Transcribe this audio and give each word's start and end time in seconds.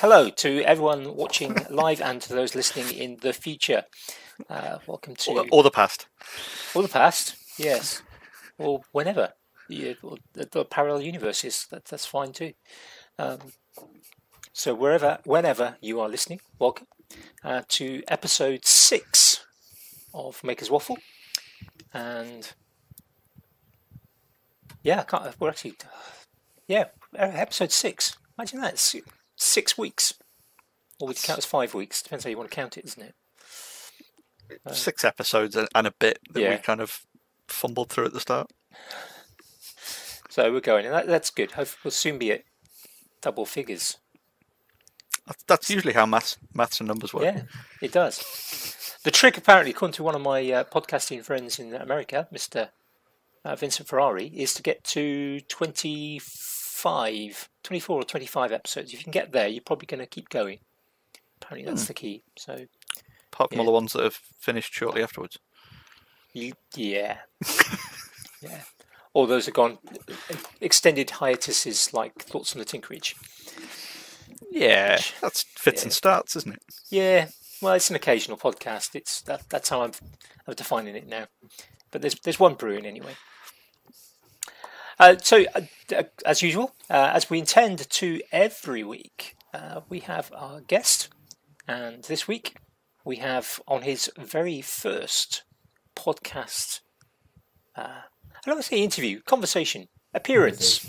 Hello 0.00 0.30
to 0.30 0.62
everyone 0.62 1.16
watching 1.16 1.56
live 1.70 2.00
and 2.00 2.22
to 2.22 2.32
those 2.32 2.54
listening 2.54 2.96
in 2.96 3.16
the 3.20 3.32
future. 3.32 3.82
Uh, 4.48 4.78
welcome 4.86 5.16
to 5.16 5.32
Or, 5.32 5.44
or 5.50 5.62
the 5.64 5.72
past. 5.72 6.06
or 6.72 6.82
the 6.82 6.88
past, 6.88 7.34
yes, 7.58 8.02
or 8.58 8.82
whenever. 8.92 9.32
Yeah, 9.68 9.94
or 10.04 10.18
the, 10.34 10.48
the 10.50 10.64
parallel 10.64 11.02
universes, 11.02 11.66
that, 11.72 11.86
that's 11.86 12.06
fine 12.06 12.30
too. 12.32 12.52
Um, 13.18 13.40
so 14.52 14.72
wherever, 14.72 15.18
whenever 15.24 15.78
you 15.80 16.00
are 16.00 16.08
listening, 16.08 16.42
welcome 16.60 16.86
uh, 17.42 17.62
to 17.70 18.04
episode 18.06 18.64
six 18.64 19.44
of 20.14 20.44
Maker's 20.44 20.70
Waffle, 20.70 20.98
and 21.92 22.52
yeah, 24.84 25.00
I 25.00 25.02
can't, 25.02 25.40
we're 25.40 25.48
actually 25.50 25.74
yeah, 26.68 26.84
episode 27.16 27.72
six. 27.72 28.16
Imagine 28.38 28.60
that, 28.60 28.74
it's 28.74 28.94
six 29.38 29.78
weeks, 29.78 30.12
or 31.00 31.08
we 31.08 31.14
can 31.14 31.22
count 31.22 31.38
as 31.38 31.44
five 31.46 31.74
weeks. 31.74 32.02
Depends 32.02 32.24
how 32.24 32.30
you 32.30 32.36
want 32.36 32.50
to 32.50 32.54
count 32.54 32.76
it, 32.76 32.84
isn't 32.84 33.02
it? 33.02 33.14
Uh, 34.66 34.72
Six 34.72 35.04
episodes 35.04 35.56
and 35.56 35.68
and 35.74 35.86
a 35.86 35.90
bit 35.92 36.18
that 36.32 36.40
Yeah. 36.40 36.50
we 36.50 36.56
kind 36.58 36.80
of 36.80 37.02
fumbled 37.48 37.90
through 37.90 38.06
at 38.06 38.12
the 38.12 38.20
start. 38.20 38.50
So 40.30 40.52
we're 40.52 40.60
going, 40.60 40.84
and 40.86 40.94
that, 40.94 41.06
that's 41.06 41.30
good. 41.30 41.52
Hopefully, 41.52 41.80
we'll 41.84 41.90
soon 41.90 42.18
be 42.18 42.32
at 42.32 42.44
double 43.20 43.44
figures. 43.46 43.96
That's- 45.26 45.44
That's 45.46 45.70
usually 45.70 45.92
how 45.94 46.06
maths, 46.06 46.38
maths 46.54 46.80
and 46.80 46.88
numbers 46.88 47.12
work. 47.12 47.24
Yeah, 47.24 47.42
it 47.82 47.92
does. 47.92 48.18
The 49.04 49.10
trick, 49.10 49.36
apparently, 49.36 49.72
according 49.72 49.94
to 49.94 50.02
one 50.02 50.14
of 50.14 50.20
my 50.22 50.40
uh, 50.50 50.64
podcasting 50.64 51.24
friends 51.24 51.58
in 51.58 51.74
America, 51.74 52.28
Mr. 52.32 52.70
Uh, 53.44 53.56
Vincent 53.56 53.88
Ferrari, 53.88 54.26
is 54.28 54.54
to 54.54 54.62
get 54.62 54.84
to 54.84 55.40
25, 55.48 57.48
24 57.68 58.00
or 58.00 58.02
25 58.02 58.50
episodes. 58.50 58.94
If 58.94 59.00
you 59.00 59.04
can 59.04 59.12
get 59.12 59.30
there, 59.30 59.46
you're 59.46 59.60
probably 59.60 59.84
going 59.84 60.00
to 60.00 60.06
keep 60.06 60.30
going. 60.30 60.60
Apparently, 61.38 61.70
that's 61.70 61.82
hmm. 61.82 61.88
the 61.88 61.94
key. 61.94 62.22
So, 62.38 62.64
Apart 63.30 63.50
from 63.50 63.60
all 63.60 63.66
the 63.66 63.72
ones 63.72 63.92
that 63.92 64.04
have 64.04 64.14
finished 64.14 64.72
shortly 64.72 65.02
afterwards. 65.02 65.38
you, 66.32 66.54
yeah. 66.74 67.18
yeah. 68.42 68.62
All 69.12 69.26
those 69.26 69.44
have 69.44 69.54
gone 69.54 69.76
extended 70.62 71.10
hiatuses 71.10 71.92
like 71.92 72.14
Thoughts 72.22 72.54
on 72.54 72.58
the 72.58 72.64
Tinkerage. 72.64 73.14
Yeah, 74.50 74.98
that's 75.20 75.44
fits 75.58 75.82
and 75.82 75.92
starts, 75.92 76.36
isn't 76.36 76.54
it? 76.54 76.62
Yeah, 76.90 77.28
well, 77.60 77.74
it's 77.74 77.90
an 77.90 77.96
occasional 77.96 78.38
podcast. 78.38 78.94
It's 78.94 79.20
that, 79.22 79.42
that's 79.50 79.68
how 79.68 79.82
I'm, 79.82 79.92
I'm 80.46 80.54
defining 80.54 80.96
it 80.96 81.06
now. 81.06 81.26
But 81.90 82.00
there's 82.00 82.14
there's 82.20 82.40
one 82.40 82.54
brewing 82.54 82.86
anyway. 82.86 83.12
Uh, 84.98 85.16
so, 85.22 85.44
uh, 85.54 85.60
uh, 85.96 86.02
as 86.26 86.42
usual, 86.42 86.74
uh, 86.90 87.10
as 87.14 87.30
we 87.30 87.38
intend 87.38 87.88
to 87.88 88.20
every 88.32 88.82
week, 88.82 89.36
uh, 89.54 89.80
we 89.88 90.00
have 90.00 90.32
our 90.34 90.60
guest, 90.60 91.08
and 91.68 92.02
this 92.04 92.26
week 92.26 92.56
we 93.04 93.16
have 93.16 93.60
on 93.68 93.82
his 93.82 94.10
very 94.18 94.60
first 94.60 95.44
podcast. 95.94 96.80
Uh, 97.76 98.02
I 98.34 98.40
don't 98.44 98.56
want 98.56 98.64
to 98.64 98.68
say 98.68 98.82
interview, 98.82 99.20
conversation, 99.22 99.88
appearance. 100.14 100.84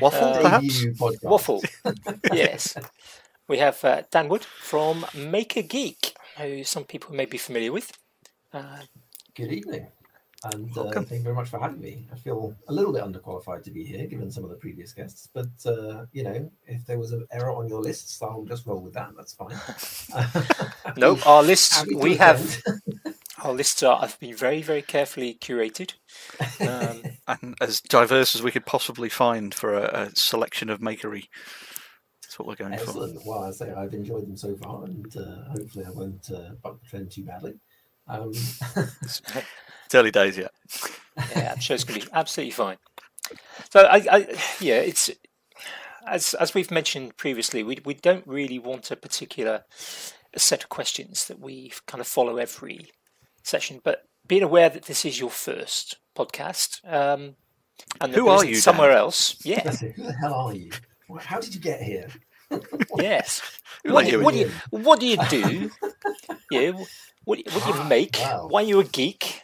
Waffle, 0.00 0.34
perhaps? 0.42 0.84
Waffle. 1.22 1.62
yes. 2.32 2.76
We 3.48 3.58
have 3.58 3.82
uh, 3.84 4.02
Dan 4.10 4.28
Wood 4.28 4.44
from 4.44 5.06
Maker 5.14 5.62
Geek, 5.62 6.14
who 6.36 6.64
some 6.64 6.84
people 6.84 7.14
may 7.14 7.26
be 7.26 7.38
familiar 7.38 7.72
with. 7.72 7.92
Uh, 8.52 8.80
Good 9.34 9.52
evening. 9.52 9.88
And 10.44 10.76
uh, 10.76 10.90
thank 10.92 11.10
you 11.10 11.22
very 11.22 11.34
much 11.34 11.48
for 11.48 11.58
having 11.58 11.80
me. 11.80 12.06
I 12.12 12.16
feel 12.16 12.54
a 12.68 12.72
little 12.72 12.92
bit 12.92 13.02
underqualified 13.02 13.62
to 13.64 13.70
be 13.70 13.84
here, 13.84 14.06
given 14.06 14.30
some 14.30 14.44
of 14.44 14.50
the 14.50 14.56
previous 14.56 14.92
guests. 14.92 15.28
But 15.32 15.48
uh, 15.64 16.04
you 16.12 16.24
know, 16.24 16.50
if 16.66 16.84
there 16.84 16.98
was 16.98 17.12
an 17.12 17.26
error 17.32 17.52
on 17.52 17.68
your 17.68 17.80
lists, 17.80 18.20
I'll 18.20 18.44
just 18.44 18.66
roll 18.66 18.80
with 18.80 18.94
that. 18.94 19.10
That's 19.16 19.34
fine. 19.34 19.56
no, 20.96 21.18
our 21.24 21.42
lists 21.42 21.76
Happy 21.78 21.94
we 21.94 22.16
have 22.16 22.62
our 23.42 23.54
lists 23.54 23.82
are 23.82 23.98
have 23.98 24.20
been 24.20 24.36
very 24.36 24.60
very 24.62 24.82
carefully 24.82 25.38
curated. 25.40 25.94
Um, 26.60 27.02
And 27.28 27.56
as 27.60 27.80
diverse 27.80 28.36
as 28.36 28.42
we 28.42 28.52
could 28.52 28.66
possibly 28.66 29.08
find 29.08 29.52
for 29.52 29.74
a, 29.74 30.02
a 30.02 30.10
selection 30.14 30.70
of 30.70 30.80
makery. 30.80 31.24
That's 32.22 32.38
what 32.38 32.46
we're 32.46 32.56
going 32.56 32.72
for. 32.74 32.82
Excellent. 32.84 33.26
Well, 33.26 33.44
I 33.44 33.50
say 33.50 33.72
I've 33.72 33.94
enjoyed 33.94 34.26
them 34.26 34.36
so 34.36 34.54
far, 34.56 34.84
and 34.84 35.16
uh, 35.16 35.50
hopefully 35.50 35.86
I 35.86 35.90
won't 35.90 36.30
uh, 36.30 36.50
buck 36.62 36.80
the 36.80 36.88
trend 36.88 37.10
too 37.10 37.24
badly. 37.24 37.54
Um, 38.08 38.32
It's 39.86 39.94
early 39.94 40.10
days 40.10 40.36
yet. 40.36 40.52
yeah, 41.34 41.52
I'm 41.52 41.60
sure 41.60 41.74
it's 41.74 41.84
going 41.84 42.00
to 42.00 42.06
be 42.06 42.12
absolutely 42.16 42.50
fine. 42.50 42.76
So 43.70 43.80
I, 43.80 44.06
I 44.10 44.18
yeah, 44.60 44.76
it's 44.76 45.10
as 46.06 46.34
as 46.34 46.54
we've 46.54 46.70
mentioned 46.70 47.16
previously, 47.16 47.62
we 47.62 47.78
we 47.84 47.94
don't 47.94 48.26
really 48.26 48.58
want 48.58 48.90
a 48.90 48.96
particular 48.96 49.64
set 50.36 50.64
of 50.64 50.68
questions 50.68 51.26
that 51.28 51.40
we 51.40 51.72
kind 51.86 52.00
of 52.00 52.06
follow 52.06 52.36
every 52.36 52.90
session, 53.42 53.80
but 53.82 54.02
being 54.26 54.42
aware 54.42 54.68
that 54.68 54.84
this 54.84 55.04
is 55.04 55.18
your 55.18 55.30
first 55.30 55.96
podcast, 56.16 56.80
um, 56.84 57.36
and 58.00 58.12
that 58.12 58.18
who 58.18 58.28
are 58.28 58.44
you, 58.44 58.56
somewhere 58.56 58.90
Dan? 58.90 58.98
else, 58.98 59.36
yeah, 59.44 59.62
that's 59.62 59.82
it. 59.82 59.94
Who 59.94 60.04
the 60.04 60.12
hell 60.12 60.34
are 60.34 60.54
you? 60.54 60.70
How 61.20 61.40
did 61.40 61.54
you 61.54 61.60
get 61.60 61.80
here? 61.80 62.08
yes. 62.96 63.42
What 63.84 64.04
let 64.04 64.06
do, 64.06 64.10
you 64.18 64.24
what, 64.24 64.34
do 64.34 64.40
you, 64.40 64.50
what 64.70 64.98
do 64.98 65.06
you 65.06 65.16
do? 65.30 65.70
yeah, 66.50 66.72
what, 67.24 67.38
what 67.52 67.64
do 67.64 67.78
you 67.78 67.84
make? 67.84 68.16
wow. 68.18 68.48
Why 68.50 68.62
are 68.62 68.66
you 68.66 68.80
a 68.80 68.84
geek? 68.84 69.42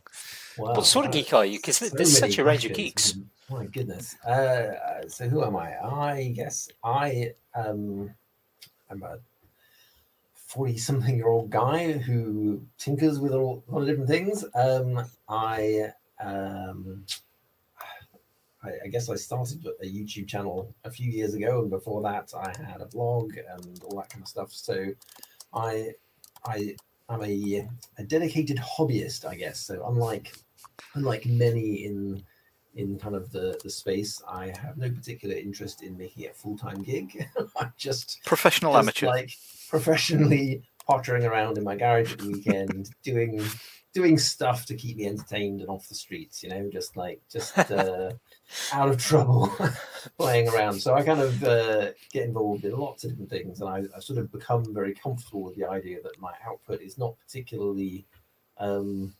Wow, 0.58 0.74
What 0.74 0.86
sort 0.86 1.06
of 1.06 1.10
uh, 1.10 1.12
geek 1.12 1.32
are 1.32 1.44
you? 1.44 1.58
Because 1.58 1.78
so 1.78 1.88
there's 1.88 2.18
such 2.18 2.38
a 2.38 2.44
range 2.44 2.64
of 2.64 2.74
geeks. 2.74 3.14
My 3.50 3.66
goodness. 3.66 4.16
Uh, 4.20 5.08
so 5.08 5.28
who 5.28 5.44
am 5.44 5.56
I? 5.56 5.76
I 5.82 6.32
guess 6.34 6.68
I 6.84 7.34
um, 7.54 8.14
am 8.90 9.02
a 9.02 9.18
forty-something-year-old 10.34 11.50
guy 11.50 11.92
who 11.92 12.62
tinkers 12.78 13.18
with 13.18 13.32
a 13.32 13.38
lot 13.38 13.62
of 13.68 13.86
different 13.86 14.08
things. 14.08 14.44
Um, 14.54 15.04
I 15.28 15.92
um, 16.20 17.04
I, 18.62 18.70
I 18.84 18.88
guess 18.88 19.08
I 19.08 19.16
started 19.16 19.66
a 19.80 19.86
YouTube 19.86 20.28
channel 20.28 20.74
a 20.84 20.90
few 20.90 21.10
years 21.10 21.34
ago, 21.34 21.62
and 21.62 21.70
before 21.70 22.02
that, 22.02 22.32
I 22.36 22.52
had 22.62 22.80
a 22.80 22.86
blog 22.86 23.36
and 23.36 23.80
all 23.84 23.96
that 23.96 24.10
kind 24.10 24.22
of 24.22 24.28
stuff. 24.28 24.52
So, 24.52 24.92
I 25.52 25.92
I 26.44 26.76
am 27.14 27.22
a, 27.22 27.68
a 27.98 28.04
dedicated 28.04 28.58
hobbyist, 28.58 29.26
I 29.26 29.34
guess. 29.34 29.60
So, 29.60 29.84
unlike 29.86 30.34
unlike 30.94 31.26
many 31.26 31.84
in 31.84 32.22
in 32.74 32.98
kind 32.98 33.14
of 33.14 33.30
the 33.32 33.58
the 33.62 33.70
space, 33.70 34.20
I 34.28 34.52
have 34.60 34.76
no 34.76 34.90
particular 34.90 35.34
interest 35.36 35.82
in 35.82 35.96
making 35.96 36.24
it 36.24 36.32
a 36.32 36.34
full 36.34 36.56
time 36.56 36.82
gig. 36.82 37.26
I'm 37.60 37.72
just 37.76 38.20
Professional 38.24 38.72
just 38.72 38.82
amateur. 38.82 39.06
like 39.06 39.30
professionally 39.68 40.62
pottering 40.86 41.24
around 41.24 41.58
in 41.58 41.64
my 41.64 41.76
garage 41.76 42.12
at 42.12 42.18
the 42.18 42.28
weekend, 42.28 42.90
doing 43.02 43.42
doing 43.94 44.16
stuff 44.18 44.64
to 44.66 44.74
keep 44.74 44.96
me 44.96 45.06
entertained 45.06 45.60
and 45.60 45.68
off 45.68 45.88
the 45.88 45.94
streets. 45.94 46.42
You 46.42 46.48
know, 46.50 46.70
just 46.72 46.96
like 46.96 47.20
just 47.30 47.58
uh, 47.58 48.12
out 48.72 48.88
of 48.88 48.98
trouble, 48.98 49.52
playing 50.18 50.48
around. 50.48 50.80
So 50.80 50.94
I 50.94 51.02
kind 51.02 51.20
of 51.20 51.42
uh, 51.44 51.90
get 52.12 52.24
involved 52.24 52.64
in 52.64 52.76
lots 52.76 53.04
of 53.04 53.10
different 53.10 53.30
things, 53.30 53.60
and 53.60 53.68
I, 53.68 53.82
I 53.96 54.00
sort 54.00 54.18
of 54.18 54.30
become 54.32 54.72
very 54.74 54.94
comfortable 54.94 55.42
with 55.42 55.56
the 55.56 55.68
idea 55.68 56.02
that 56.02 56.20
my 56.20 56.32
output 56.46 56.80
is 56.80 56.98
not 56.98 57.14
particularly 57.18 58.04
um, 58.58 59.14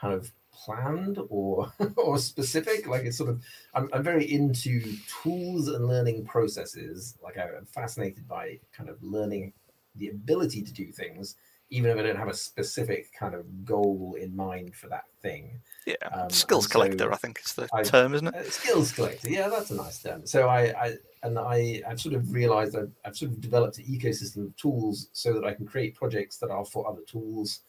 kind 0.00 0.14
of 0.14 0.30
planned 0.52 1.18
or 1.28 1.72
or 1.96 2.18
specific 2.18 2.86
like 2.86 3.04
it's 3.04 3.16
sort 3.16 3.30
of 3.30 3.40
I'm, 3.74 3.88
I'm 3.92 4.02
very 4.02 4.30
into 4.30 4.82
tools 5.22 5.68
and 5.68 5.86
learning 5.86 6.24
processes 6.24 7.16
like 7.22 7.38
i'm 7.38 7.64
fascinated 7.66 8.26
by 8.26 8.58
kind 8.72 8.90
of 8.90 9.00
learning 9.02 9.52
the 9.96 10.08
ability 10.08 10.62
to 10.62 10.72
do 10.72 10.90
things 10.90 11.36
even 11.70 11.90
if 11.90 11.98
i 11.98 12.02
don't 12.02 12.16
have 12.16 12.28
a 12.28 12.34
specific 12.34 13.12
kind 13.18 13.34
of 13.34 13.64
goal 13.64 14.16
in 14.20 14.34
mind 14.34 14.74
for 14.74 14.88
that 14.88 15.04
thing 15.22 15.60
Yeah. 15.86 15.94
um, 16.12 16.30
Skills 16.30 16.64
so 16.66 16.70
collector, 16.70 17.12
I 17.12 17.16
think 17.16 17.40
is 17.44 17.52
the 17.54 17.68
I- 17.72 17.82
term, 17.82 18.14
isn't 18.14 18.28
it? 18.28 18.34
uh, 18.34 18.42
skills 18.50 18.92
collector 18.92 19.28
yeah 19.30 19.48
that's 19.48 19.70
a 19.70 19.74
nice 19.76 20.02
term 20.02 20.26
so 20.26 20.48
i 20.48 20.60
i 20.84 20.94
and 21.24 21.38
i 21.38 21.82
i've 21.88 22.00
sort 22.00 22.14
of 22.14 22.32
realized 22.32 22.76
I've, 22.76 22.90
I've 23.04 23.16
sort 23.16 23.32
of 23.32 23.40
developed 23.40 23.78
an 23.78 23.84
ecosystem 23.84 24.46
of 24.46 24.56
tools 24.56 25.08
so 25.12 25.32
that 25.34 25.44
i 25.44 25.52
can 25.52 25.66
create 25.66 25.94
projects 25.94 26.38
that 26.38 26.50
are 26.50 26.64
for 26.64 26.88
other 26.88 27.02
tools 27.06 27.60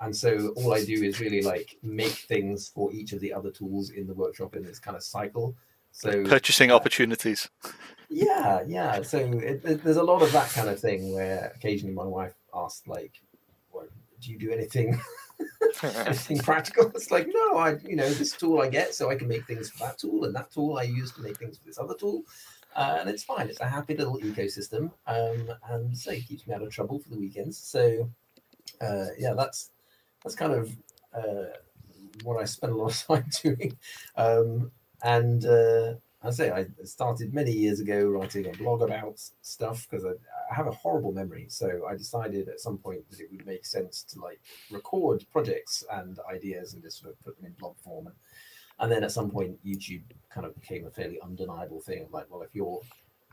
and 0.00 0.14
so 0.16 0.52
all 0.56 0.72
i 0.72 0.84
do 0.84 1.02
is 1.02 1.20
really 1.20 1.42
like 1.42 1.76
make 1.82 2.12
things 2.32 2.68
for 2.68 2.92
each 2.92 3.12
of 3.12 3.20
the 3.20 3.32
other 3.32 3.50
tools 3.50 3.90
in 3.90 4.06
the 4.06 4.14
workshop 4.14 4.56
in 4.56 4.62
this 4.62 4.78
kind 4.78 4.96
of 4.96 5.02
cycle 5.02 5.54
so 5.94 6.24
Purchasing 6.24 6.70
uh, 6.70 6.74
opportunities. 6.76 7.50
yeah 8.08 8.62
yeah 8.66 9.02
so 9.02 9.18
it, 9.18 9.60
it- 9.64 9.82
there's 9.84 9.96
a 9.98 10.02
lot 10.02 10.22
of 10.22 10.30
that 10.32 10.48
kind 10.50 10.68
of 10.68 10.78
thing 10.80 11.12
where 11.12 11.52
occasionally 11.56 11.94
my 11.94 12.04
wife 12.04 12.34
asked 12.54 12.86
like 12.88 13.12
do 14.22 14.30
you 14.30 14.38
do 14.38 14.50
anything 14.50 15.00
anything 15.82 16.38
practical? 16.38 16.90
It's 16.94 17.10
like 17.10 17.26
no 17.28 17.56
i 17.58 17.76
you 17.84 17.96
know 17.96 18.08
this 18.08 18.32
tool 18.32 18.60
i 18.60 18.68
get 18.68 18.94
so 18.94 19.10
i 19.10 19.16
can 19.16 19.28
make 19.28 19.46
things 19.46 19.70
for 19.70 19.78
that 19.80 19.98
tool 19.98 20.24
and 20.24 20.34
that 20.34 20.50
tool 20.50 20.78
i 20.78 20.82
use 20.82 21.12
to 21.12 21.22
make 21.22 21.38
things 21.38 21.58
for 21.58 21.66
this 21.66 21.78
other 21.78 21.94
tool. 21.94 22.22
Uh, 22.74 22.96
and 23.00 23.10
it's 23.10 23.22
fine. 23.22 23.48
It's 23.48 23.60
a 23.60 23.68
happy 23.68 23.94
little 23.94 24.18
ecosystem. 24.18 24.90
Um, 25.06 25.50
and 25.68 25.96
so 25.96 26.10
it 26.10 26.26
keeps 26.26 26.46
me 26.46 26.54
out 26.54 26.62
of 26.62 26.70
trouble 26.70 27.00
for 27.00 27.10
the 27.10 27.18
weekends. 27.18 27.58
So 27.58 28.08
uh, 28.80 29.06
yeah 29.18 29.34
that's 29.34 29.70
that's 30.22 30.34
kind 30.34 30.52
of 30.52 30.74
uh, 31.14 31.52
what 32.24 32.40
i 32.40 32.44
spend 32.44 32.72
a 32.72 32.76
lot 32.76 32.92
of 32.92 33.06
time 33.06 33.26
doing. 33.42 33.76
Um, 34.16 34.70
and 35.02 35.44
uh, 35.44 35.94
I 36.22 36.30
say 36.30 36.50
I 36.50 36.66
started 36.84 37.34
many 37.34 37.52
years 37.52 37.80
ago 37.80 38.06
writing 38.06 38.46
a 38.46 38.56
blog 38.56 38.82
about 38.82 39.20
stuff 39.42 39.86
because 39.90 40.04
I, 40.04 40.10
I 40.50 40.54
have 40.54 40.66
a 40.66 40.72
horrible 40.72 41.12
memory, 41.12 41.46
so 41.48 41.86
I 41.88 41.96
decided 41.96 42.48
at 42.48 42.60
some 42.60 42.78
point 42.78 43.08
that 43.10 43.20
it 43.20 43.30
would 43.30 43.46
make 43.46 43.64
sense 43.64 44.02
to 44.10 44.20
like 44.20 44.40
record 44.70 45.24
projects 45.32 45.84
and 45.92 46.18
ideas 46.30 46.74
and 46.74 46.82
just 46.82 47.00
sort 47.00 47.12
of 47.12 47.22
put 47.24 47.36
them 47.36 47.46
in 47.46 47.52
blog 47.52 47.76
form. 47.78 48.06
And, 48.06 48.16
and 48.80 48.90
then 48.90 49.04
at 49.04 49.12
some 49.12 49.30
point, 49.30 49.64
YouTube 49.64 50.02
kind 50.30 50.46
of 50.46 50.54
became 50.54 50.86
a 50.86 50.90
fairly 50.90 51.20
undeniable 51.22 51.80
thing. 51.80 52.08
Like, 52.10 52.26
well, 52.30 52.42
if 52.42 52.54
you're 52.54 52.80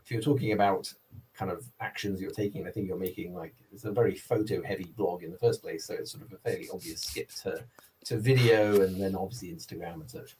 if 0.02 0.10
you're 0.10 0.22
talking 0.22 0.52
about 0.52 0.92
kind 1.34 1.50
of 1.50 1.64
actions 1.80 2.20
you're 2.20 2.30
taking, 2.30 2.66
I 2.66 2.70
think 2.70 2.88
you're 2.88 2.96
making 2.96 3.34
like 3.34 3.54
it's 3.72 3.84
a 3.84 3.92
very 3.92 4.14
photo 4.14 4.62
heavy 4.62 4.92
blog 4.96 5.22
in 5.22 5.30
the 5.30 5.38
first 5.38 5.62
place, 5.62 5.84
so 5.84 5.94
it's 5.94 6.12
sort 6.12 6.24
of 6.24 6.32
a 6.32 6.38
fairly 6.38 6.68
obvious 6.72 7.02
skip 7.02 7.30
to 7.42 7.64
to 8.04 8.16
video 8.16 8.80
and 8.82 9.00
then 9.00 9.14
obviously 9.14 9.48
Instagram 9.48 10.00
and 10.00 10.10
such. 10.10 10.36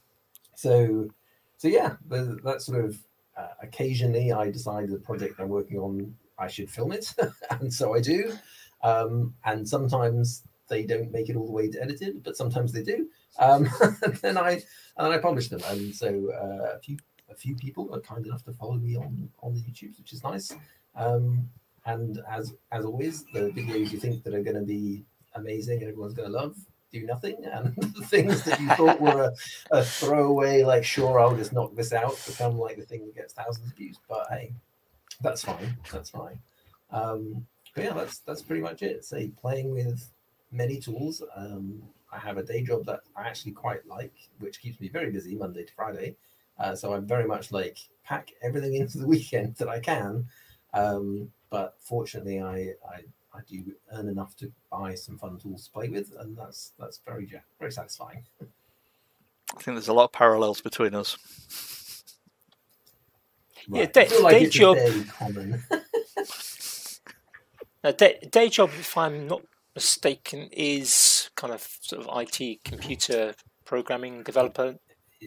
So, 0.55 1.09
so 1.57 1.69
yeah, 1.69 1.97
that 2.09 2.63
sort 2.63 2.85
of 2.85 2.99
uh, 3.37 3.49
occasionally 3.63 4.33
I 4.33 4.51
decide 4.51 4.91
the 4.91 4.99
project 4.99 5.41
I'm 5.41 5.49
working 5.49 5.79
on 5.79 6.15
I 6.41 6.49
should 6.49 6.71
film 6.71 6.93
it, 6.93 7.13
and 7.51 7.73
so 7.73 7.95
I 7.95 8.01
do. 8.01 8.33
Um, 8.83 9.35
and 9.45 9.69
sometimes 9.69 10.43
they 10.69 10.85
don't 10.85 11.13
make 11.13 11.29
it 11.29 11.37
all 11.37 11.47
the 11.47 11.53
way 11.53 11.69
to 11.69 11.83
edited, 11.83 12.23
but 12.23 12.37
sometimes 12.37 12.73
they 12.73 12.83
do. 12.83 13.09
Um, 13.39 13.69
and 14.03 14.15
then 14.17 14.39
I 14.39 14.53
and 14.53 15.07
then 15.07 15.13
I 15.13 15.19
publish 15.19 15.49
them, 15.49 15.61
and 15.69 15.95
so 15.95 16.31
uh, 16.33 16.77
a 16.77 16.81
few 16.81 16.97
a 17.31 17.35
few 17.35 17.55
people 17.55 17.95
are 17.95 18.01
kind 18.01 18.27
enough 18.27 18.45
to 18.45 18.53
follow 18.53 18.75
me 18.75 18.97
on 18.97 19.29
on 19.43 19.55
the 19.55 19.61
YouTube, 19.61 19.99
which 19.99 20.13
is 20.13 20.25
nice. 20.25 20.53
Um, 20.97 21.49
and 21.87 22.21
as 22.29 22.55
as 22.73 22.85
always, 22.85 23.25
the 23.33 23.51
videos 23.51 23.93
you 23.93 23.99
think 23.99 24.25
that 24.25 24.35
are 24.35 24.43
going 24.43 24.57
to 24.57 24.63
be 24.63 25.05
amazing 25.35 25.81
and 25.81 25.89
everyone's 25.89 26.15
going 26.15 26.31
to 26.31 26.37
love 26.37 26.57
do 26.93 27.07
nothing, 27.07 27.37
and 27.53 27.75
the 27.77 28.07
things 28.07 28.43
that 28.45 28.61
you 28.61 28.69
thought 28.71 29.01
were 29.01 29.33
a, 29.73 29.79
a, 29.79 29.85
throwaway, 29.85 30.63
like 30.63 30.85
sure 30.85 31.21
I'll 31.21 31.37
just 31.37 31.53
knock 31.53 31.75
this 31.75 31.93
out, 31.93 32.19
become 32.27 32.59
like 32.59 32.77
the 32.77 32.85
thing 32.85 33.07
that 33.07 33.15
gets 33.15 33.35
thousands 33.35 33.71
of 33.71 33.77
views. 33.77 33.99
But 34.09 34.27
hey, 34.31 34.53
that's 35.21 35.45
fine. 35.45 35.77
That's 35.93 36.11
fine. 36.11 36.39
Um, 36.91 37.47
but 37.75 37.85
yeah, 37.85 37.93
that's 37.93 38.19
that's 38.19 38.43
pretty 38.43 38.63
much 38.63 38.83
it. 38.83 39.05
Say 39.05 39.31
playing 39.41 39.73
with 39.73 40.11
many 40.51 40.79
tools. 40.79 41.23
Um, 41.37 41.83
I 42.13 42.19
have 42.19 42.39
a 42.39 42.43
day 42.43 42.63
job 42.63 42.85
that 42.87 43.01
I 43.17 43.29
actually 43.29 43.53
quite 43.53 43.87
like, 43.87 44.13
which 44.41 44.61
keeps 44.61 44.81
me 44.81 44.89
very 44.89 45.11
busy 45.11 45.37
Monday 45.37 45.65
to 45.65 45.73
Friday. 45.73 46.17
Uh, 46.59 46.75
so 46.75 46.93
I'm 46.93 47.07
very 47.07 47.27
much 47.27 47.53
like 47.53 47.79
pack 48.05 48.33
everything 48.43 48.75
into 48.81 48.99
the 48.99 49.07
weekend 49.07 49.57
that 49.57 49.69
I 49.69 49.81
can. 49.81 50.27
Um, 50.75 51.31
but 51.51 51.77
fortunately, 51.81 52.41
I, 52.41 52.75
I 52.89 53.03
I 53.33 53.41
do 53.49 53.73
earn 53.93 54.09
enough 54.09 54.37
to 54.37 54.51
buy 54.71 54.95
some 54.95 55.19
fun 55.19 55.39
tools 55.39 55.67
to 55.67 55.71
play 55.73 55.89
with, 55.89 56.13
and 56.19 56.37
that's 56.37 56.73
that's 56.79 57.01
very 57.07 57.31
very 57.59 57.73
satisfying. 57.73 58.25
I 58.41 59.63
think 59.63 59.77
there's 59.77 59.89
a 59.89 59.93
lot 59.93 60.05
of 60.05 60.13
parallels 60.13 60.61
between 60.61 60.95
us. 60.95 61.17
Right. 63.69 63.81
Yeah, 63.81 63.87
day, 63.87 64.09
like 64.19 64.39
day 64.39 64.49
job. 64.49 64.77
day, 67.99 68.19
day 68.31 68.49
job, 68.49 68.71
if 68.79 68.97
I'm 68.97 69.27
not 69.27 69.43
mistaken, 69.75 70.49
is 70.53 71.31
kind 71.37 71.53
of 71.53 71.67
sort 71.81 72.07
of 72.07 72.21
IT 72.21 72.63
computer 72.65 73.35
programming 73.65 74.23
developer 74.23 74.77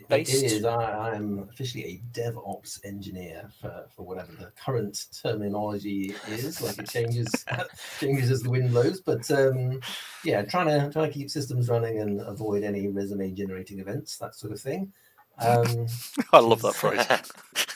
based? 0.10 0.34
It 0.34 0.52
is. 0.52 0.66
I, 0.66 1.16
am 1.16 1.48
officially 1.50 1.86
a 1.86 2.20
DevOps 2.20 2.80
engineer 2.84 3.50
for, 3.60 3.86
for 3.96 4.04
whatever 4.04 4.32
the 4.34 4.52
current 4.64 5.06
terminology 5.22 6.16
is. 6.28 6.62
Like 6.62 6.80
it 6.80 6.90
changes 6.90 7.46
changes 8.00 8.32
as 8.32 8.42
the 8.42 8.50
wind 8.50 8.72
blows. 8.72 9.02
But 9.02 9.30
um, 9.32 9.80
yeah, 10.24 10.44
trying 10.44 10.68
to 10.68 10.92
trying 10.92 11.12
to 11.12 11.14
keep 11.14 11.30
systems 11.30 11.70
running 11.70 12.00
and 12.00 12.22
avoid 12.22 12.64
any 12.64 12.88
resume 12.88 13.34
generating 13.34 13.80
events, 13.80 14.18
that 14.18 14.36
sort 14.36 14.54
of 14.54 14.60
thing. 14.60 14.92
Um, 15.40 15.88
I 16.34 16.40
love 16.40 16.62
that 16.62 16.76
phrase. 16.76 17.06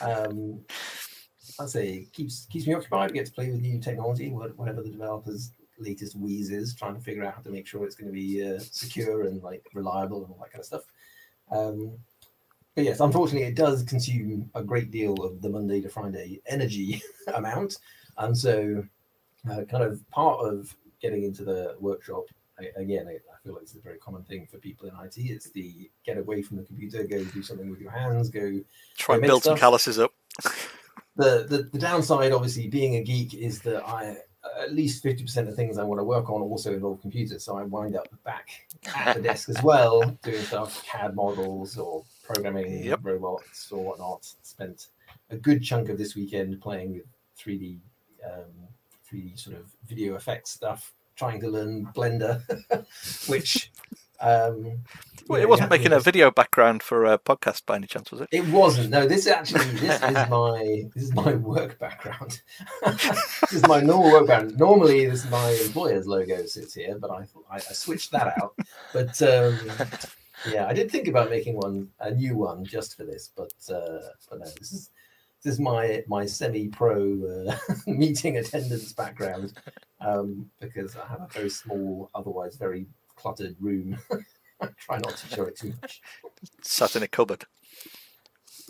um, 0.00 0.60
I 1.60 1.66
say 1.66 2.06
keeps 2.12 2.46
keeps 2.46 2.66
me 2.66 2.74
occupied. 2.74 3.12
Get 3.12 3.26
to 3.26 3.32
play 3.32 3.50
with 3.50 3.60
new 3.60 3.80
technology, 3.80 4.30
whatever 4.30 4.82
the 4.82 4.90
developers 4.90 5.52
latest 5.78 6.16
wheeze 6.16 6.50
is, 6.50 6.74
trying 6.74 6.94
to 6.94 7.00
figure 7.00 7.24
out 7.24 7.34
how 7.34 7.42
to 7.42 7.50
make 7.50 7.66
sure 7.66 7.84
it's 7.84 7.94
going 7.94 8.08
to 8.08 8.12
be 8.12 8.44
uh, 8.44 8.58
secure 8.58 9.26
and 9.26 9.42
like 9.42 9.64
reliable 9.74 10.24
and 10.24 10.32
all 10.32 10.38
that 10.40 10.50
kind 10.50 10.60
of 10.60 10.66
stuff. 10.66 10.82
Um, 11.50 11.98
but 12.74 12.84
yes, 12.84 13.00
unfortunately, 13.00 13.48
it 13.48 13.56
does 13.56 13.82
consume 13.82 14.50
a 14.54 14.62
great 14.62 14.90
deal 14.90 15.14
of 15.14 15.42
the 15.42 15.48
Monday 15.48 15.80
to 15.80 15.88
Friday 15.88 16.40
energy 16.46 17.02
amount, 17.34 17.78
and 18.18 18.36
so 18.36 18.84
uh, 19.50 19.64
kind 19.64 19.82
of 19.82 20.08
part 20.10 20.40
of 20.40 20.74
getting 21.00 21.24
into 21.24 21.44
the 21.44 21.76
workshop 21.80 22.24
again, 22.76 23.06
I 23.08 23.27
feel 23.48 23.54
like 23.54 23.62
it's 23.62 23.74
a 23.74 23.80
very 23.80 23.98
common 23.98 24.22
thing 24.24 24.46
for 24.46 24.58
people 24.58 24.88
in 24.88 24.94
IT. 25.02 25.16
It's 25.16 25.50
the 25.50 25.90
get 26.04 26.18
away 26.18 26.42
from 26.42 26.58
the 26.58 26.64
computer, 26.64 27.02
go 27.04 27.24
do 27.24 27.42
something 27.42 27.70
with 27.70 27.80
your 27.80 27.90
hands, 27.90 28.28
go 28.28 28.60
try 28.96 29.14
and 29.14 29.24
build 29.24 29.42
stuff. 29.42 29.52
some 29.52 29.58
calluses 29.58 29.98
up. 29.98 30.12
the, 31.16 31.46
the 31.48 31.68
the 31.72 31.78
downside, 31.78 32.32
obviously, 32.32 32.68
being 32.68 32.96
a 32.96 33.02
geek 33.02 33.32
is 33.32 33.60
that 33.62 33.86
I 33.88 34.18
at 34.60 34.72
least 34.72 35.04
50% 35.04 35.48
of 35.48 35.54
things 35.54 35.78
I 35.78 35.82
want 35.82 36.00
to 36.00 36.04
work 36.04 36.30
on 36.30 36.40
also 36.42 36.72
involve 36.72 37.00
computers. 37.00 37.44
So 37.44 37.56
I 37.56 37.62
wind 37.64 37.96
up 37.96 38.08
back 38.24 38.48
at 38.94 39.16
the 39.16 39.22
desk 39.22 39.48
as 39.48 39.62
well, 39.62 40.02
doing 40.22 40.42
stuff, 40.42 40.84
CAD 40.84 41.14
models 41.14 41.76
or 41.76 42.04
programming 42.24 42.84
yep. 42.84 43.00
robots 43.02 43.70
or 43.72 43.84
whatnot. 43.84 44.26
Spent 44.42 44.88
a 45.30 45.36
good 45.36 45.62
chunk 45.62 45.88
of 45.88 45.98
this 45.98 46.14
weekend 46.14 46.60
playing 46.60 46.92
with 46.92 47.06
3D, 47.38 47.78
um, 48.24 48.52
3D 49.10 49.38
sort 49.38 49.56
of 49.56 49.66
video 49.86 50.14
effects 50.14 50.50
stuff, 50.50 50.94
trying 51.18 51.40
to 51.40 51.48
learn 51.48 51.86
Blender, 51.94 52.40
which 53.28 53.70
um, 54.20 54.82
well, 55.28 55.40
it 55.40 55.48
wasn't 55.48 55.70
making 55.70 55.92
a 55.92 56.00
video 56.00 56.30
background 56.30 56.82
for 56.82 57.04
a 57.04 57.18
podcast 57.18 57.66
by 57.66 57.76
any 57.76 57.86
chance, 57.86 58.10
was 58.10 58.22
it? 58.22 58.28
It 58.32 58.48
wasn't. 58.48 58.90
No, 58.90 59.06
this 59.06 59.26
actually 59.26 59.64
this 59.74 60.02
is 60.02 60.28
my 60.28 60.84
this 60.94 61.04
is 61.04 61.14
my 61.14 61.34
work 61.34 61.78
background. 61.78 62.40
this 62.82 63.52
is 63.52 63.66
my 63.66 63.80
normal 63.80 64.10
work 64.12 64.26
background. 64.26 64.58
Normally, 64.58 65.06
this 65.06 65.24
is 65.24 65.30
my 65.30 65.50
employer's 65.64 66.06
logo 66.06 66.46
sits 66.46 66.74
here, 66.74 66.96
but 66.98 67.10
I 67.10 67.26
I, 67.50 67.56
I 67.56 67.58
switched 67.58 68.10
that 68.12 68.34
out. 68.40 68.54
But 68.92 69.20
um, 69.22 69.58
yeah, 70.50 70.66
I 70.66 70.72
did 70.72 70.90
think 70.90 71.08
about 71.08 71.30
making 71.30 71.56
one 71.56 71.90
a 72.00 72.10
new 72.10 72.36
one 72.36 72.64
just 72.64 72.96
for 72.96 73.04
this, 73.04 73.30
but 73.36 73.52
uh, 73.70 74.00
but 74.30 74.40
no, 74.40 74.46
this 74.58 74.72
is 74.72 74.90
this 75.42 75.54
is 75.54 75.60
my 75.60 76.02
my 76.08 76.26
semi-pro 76.26 77.46
uh, 77.48 77.56
meeting 77.86 78.38
attendance 78.38 78.92
background 78.92 79.52
um, 80.00 80.50
because 80.60 80.96
I 80.96 81.06
have 81.06 81.20
a 81.20 81.28
very 81.32 81.50
small, 81.50 82.10
otherwise 82.14 82.56
very 82.56 82.86
cluttered 83.16 83.56
room. 83.60 83.98
I 84.60 84.68
Try 84.78 84.98
not 84.98 85.16
to 85.16 85.28
show 85.28 85.44
it 85.44 85.56
too 85.56 85.72
much. 85.80 86.02
Sat 86.62 86.96
in 86.96 87.02
a 87.02 87.08
cupboard. 87.08 87.44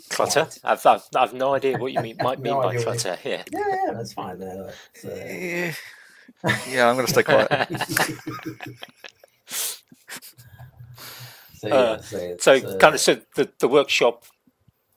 Clutter? 0.09 0.47
I've, 0.63 0.85
I've, 0.85 1.03
I've 1.15 1.33
no 1.33 1.53
idea 1.53 1.77
what 1.77 1.93
you 1.93 2.01
mean 2.01 2.17
might 2.21 2.39
mean 2.39 2.53
no 2.53 2.61
by 2.61 2.77
clutter 2.77 3.15
here. 3.15 3.43
Yeah, 3.51 3.59
yeah, 3.67 3.93
that's 3.93 4.13
fine. 4.13 4.41
Uh, 4.41 4.71
yeah. 5.03 5.73
yeah, 6.67 6.89
I'm 6.89 6.95
going 6.95 7.05
to 7.05 7.11
stay 7.11 7.23
quiet. 7.23 7.49
so, 9.47 9.77
yeah, 11.67 11.73
uh, 11.73 12.01
so, 12.01 12.37
so 12.39 12.53
uh, 12.53 12.77
kind 12.77 12.95
of 12.95 13.01
so 13.01 13.21
the, 13.35 13.49
the 13.59 13.67
workshop 13.67 14.25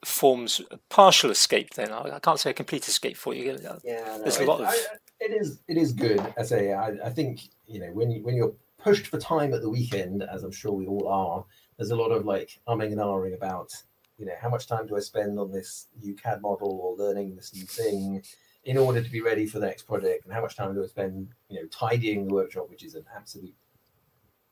forms 0.05 0.61
a 0.71 0.79
partial 0.89 1.31
escape 1.31 1.71
then 1.75 1.93
I, 1.93 2.17
I 2.17 2.19
can't 2.19 2.39
say 2.39 2.51
a 2.51 2.55
complete 2.55 2.87
escape 2.89 3.17
for 3.17 3.35
you 3.35 3.57
yeah 3.85 4.03
no, 4.05 4.23
there's 4.23 4.39
a 4.39 4.45
lot 4.45 4.61
it, 4.61 4.65
of 4.65 4.69
I, 4.69 4.75
it 5.21 5.31
is 5.41 5.61
it 5.69 5.77
is 5.77 5.93
good 5.93 6.21
i 6.37 6.43
say 6.43 6.73
I, 6.73 6.89
I 7.05 7.11
think 7.11 7.43
you 7.67 7.79
know 7.79 7.93
when 7.93 8.11
you 8.11 8.23
when 8.23 8.35
you're 8.35 8.55
pushed 8.83 9.07
for 9.07 9.19
time 9.19 9.55
at 9.55 9.63
the 9.63 9.71
weekend, 9.71 10.23
as 10.23 10.43
I'm 10.43 10.53
sure 10.53 10.73
we 10.73 10.87
all 10.87 11.09
are, 11.09 11.45
there's 11.77 11.91
a 11.91 11.97
lot 11.97 12.11
of 12.11 12.27
like 12.27 12.61
umming 12.69 12.93
and 12.93 12.99
ahhing 12.99 13.35
about, 13.35 13.71
you 14.19 14.27
know, 14.27 14.35
how 14.41 14.49
much 14.49 14.67
time 14.67 14.87
do 14.87 14.97
I 14.97 15.01
spend 15.01 15.39
on 15.39 15.53
this 15.53 15.89
new 16.03 16.15
CAD 16.15 16.43
model 16.43 16.81
or 16.83 16.97
learning 16.97 17.37
this 17.37 17.55
new 17.55 17.65
thing 17.65 18.23
in 18.65 18.79
order 18.79 19.03
to 19.03 19.11
be 19.11 19.21
ready 19.21 19.47
for 19.47 19.59
the 19.59 19.67
next 19.67 19.85
project, 19.85 20.25
and 20.25 20.33
how 20.33 20.41
much 20.41 20.57
time 20.57 20.75
do 20.75 20.85
I 20.85 20.87
spend, 20.87 21.29
you 21.49 21.61
know, 21.61 21.67
tidying 21.69 22.27
the 22.27 22.35
workshop, 22.35 22.71
which 22.71 22.85
is 22.85 22.95
an 22.95 23.05
absolute 23.17 23.55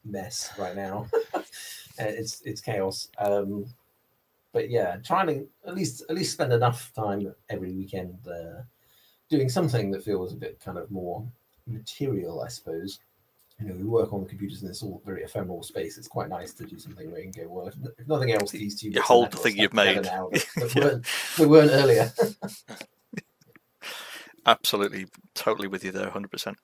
mess 0.05 0.51
right 0.59 0.75
now. 0.75 1.07
it's 1.99 2.43
it's 2.45 2.61
chaos. 2.61 3.09
Um, 3.19 3.67
but 4.53 4.71
yeah, 4.71 4.97
trying 5.05 5.27
to 5.29 5.47
at 5.67 5.75
least 5.75 6.03
at 6.09 6.17
least 6.17 6.33
spend 6.33 6.53
enough 6.53 6.93
time 6.95 7.33
every 7.49 7.73
weekend 7.73 8.17
uh, 8.27 8.63
doing 9.29 9.49
something 9.49 9.91
that 9.91 10.05
feels 10.05 10.33
a 10.33 10.37
bit 10.37 10.61
kind 10.65 10.79
of 10.79 10.91
more 10.91 11.25
material, 11.67 12.43
I 12.43 12.49
suppose 12.49 13.01
you 13.61 13.69
know, 13.69 13.75
we 13.75 13.85
work 13.85 14.13
on 14.13 14.23
the 14.23 14.29
computers 14.29 14.63
in 14.63 14.69
this 14.69 14.83
all 14.83 15.03
very 15.05 15.23
ephemeral 15.23 15.63
space. 15.63 15.99
It's 15.99 16.09
quite 16.09 16.29
nice 16.29 16.53
to 16.55 16.65
do 16.65 16.79
something 16.79 17.11
where 17.11 17.21
you 17.21 17.31
can 17.31 17.45
go, 17.45 17.51
well, 17.51 17.69
if, 17.69 17.75
if 17.99 18.09
nothing 18.09 18.33
else, 18.33 18.53
these 18.53 18.81
two 18.81 18.91
you 18.91 19.03
hold 19.03 19.33
the 19.33 19.37
thing 19.37 19.59
you've 19.59 19.75
made 19.75 20.03
now 20.03 20.31
that, 20.33 20.73
yeah. 20.75 20.85
weren't, 20.85 21.07
that 21.37 21.49
weren't 21.49 21.71
earlier. 21.71 22.11
Absolutely, 24.47 25.07
totally 25.35 25.69
with 25.69 25.85
you 25.85 25.93
there, 25.93 26.09
hundred 26.09 26.31
percent. 26.31 26.57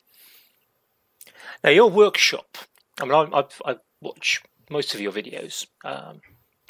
Now 1.62 1.70
your 1.70 1.90
workshop. 1.90 2.56
I 2.98 3.04
mean, 3.04 3.12
I, 3.12 3.40
I, 3.40 3.72
I 3.72 3.76
watch 4.00 4.42
most 4.70 4.94
of 4.94 5.00
your 5.00 5.12
videos. 5.12 5.66
Um, 5.84 6.20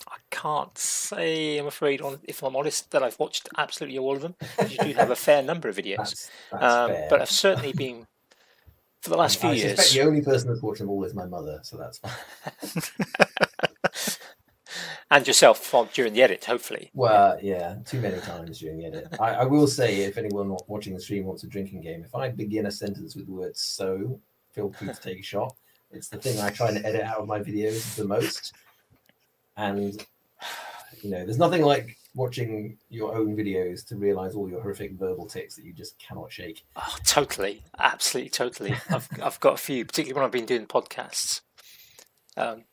I 0.08 0.16
can't 0.30 0.76
say, 0.78 1.58
I'm 1.58 1.66
afraid, 1.66 2.00
on 2.00 2.20
if 2.24 2.42
I'm 2.42 2.56
honest, 2.56 2.90
that 2.92 3.02
I've 3.02 3.18
watched 3.18 3.48
absolutely 3.58 3.98
all 3.98 4.14
of 4.14 4.22
them. 4.22 4.34
You 4.68 4.78
do 4.78 4.92
have 4.94 5.10
a 5.10 5.16
fair 5.16 5.42
number 5.42 5.68
of 5.68 5.76
videos, 5.76 5.96
that's, 5.96 6.30
that's 6.52 6.64
um, 6.64 6.92
but 7.10 7.20
I've 7.20 7.30
certainly 7.30 7.72
been 7.72 8.06
for 9.00 9.10
the 9.10 9.16
last 9.16 9.40
few 9.40 9.50
I 9.50 9.54
years. 9.54 9.92
the 9.92 10.02
only 10.02 10.20
person 10.20 10.48
that's 10.48 10.62
watched 10.62 10.80
them 10.80 10.90
all 10.90 11.04
is 11.04 11.14
my 11.14 11.26
mother, 11.26 11.60
so 11.62 11.76
that's 11.76 11.98
fine. 11.98 12.82
and 15.10 15.26
yourself 15.26 15.74
during 15.92 16.12
the 16.12 16.22
edit, 16.22 16.44
hopefully. 16.44 16.90
Well, 16.94 17.38
yeah, 17.40 17.76
too 17.84 18.00
many 18.00 18.20
times 18.20 18.58
during 18.58 18.78
the 18.78 18.86
edit. 18.86 19.08
I, 19.20 19.34
I 19.34 19.44
will 19.44 19.66
say, 19.66 20.02
if 20.02 20.18
anyone 20.18 20.56
watching 20.66 20.94
the 20.94 21.00
stream 21.00 21.24
wants 21.24 21.44
a 21.44 21.46
drinking 21.46 21.82
game, 21.82 22.04
if 22.04 22.14
I 22.14 22.30
begin 22.30 22.66
a 22.66 22.70
sentence 22.70 23.14
with 23.14 23.26
the 23.26 23.32
word 23.32 23.56
"so," 23.56 24.20
feel 24.52 24.72
free 24.72 24.88
to 24.88 24.94
take 24.94 25.20
a 25.20 25.22
shot. 25.22 25.54
It's 25.92 26.08
the 26.08 26.18
thing 26.18 26.40
I 26.40 26.50
try 26.50 26.70
and 26.70 26.84
edit 26.84 27.02
out 27.02 27.18
of 27.18 27.28
my 27.28 27.38
videos 27.38 27.94
the 27.94 28.04
most, 28.04 28.54
and 29.56 30.04
you 31.02 31.10
know, 31.10 31.24
there's 31.24 31.38
nothing 31.38 31.62
like 31.62 31.96
watching 32.14 32.78
your 32.88 33.14
own 33.14 33.36
videos 33.36 33.86
to 33.88 33.96
realize 33.96 34.34
all 34.34 34.48
your 34.48 34.60
horrific 34.62 34.92
verbal 34.92 35.26
tics 35.26 35.56
that 35.56 35.64
you 35.64 35.72
just 35.72 35.98
cannot 35.98 36.32
shake. 36.32 36.64
Oh, 36.76 36.96
totally, 37.04 37.62
absolutely, 37.78 38.30
totally. 38.30 38.74
I've 38.90 39.08
I've 39.22 39.40
got 39.40 39.54
a 39.54 39.58
few, 39.58 39.84
particularly 39.84 40.14
when 40.14 40.24
I've 40.24 40.32
been 40.32 40.46
doing 40.46 40.66
podcasts. 40.66 41.42
Um, 42.36 42.64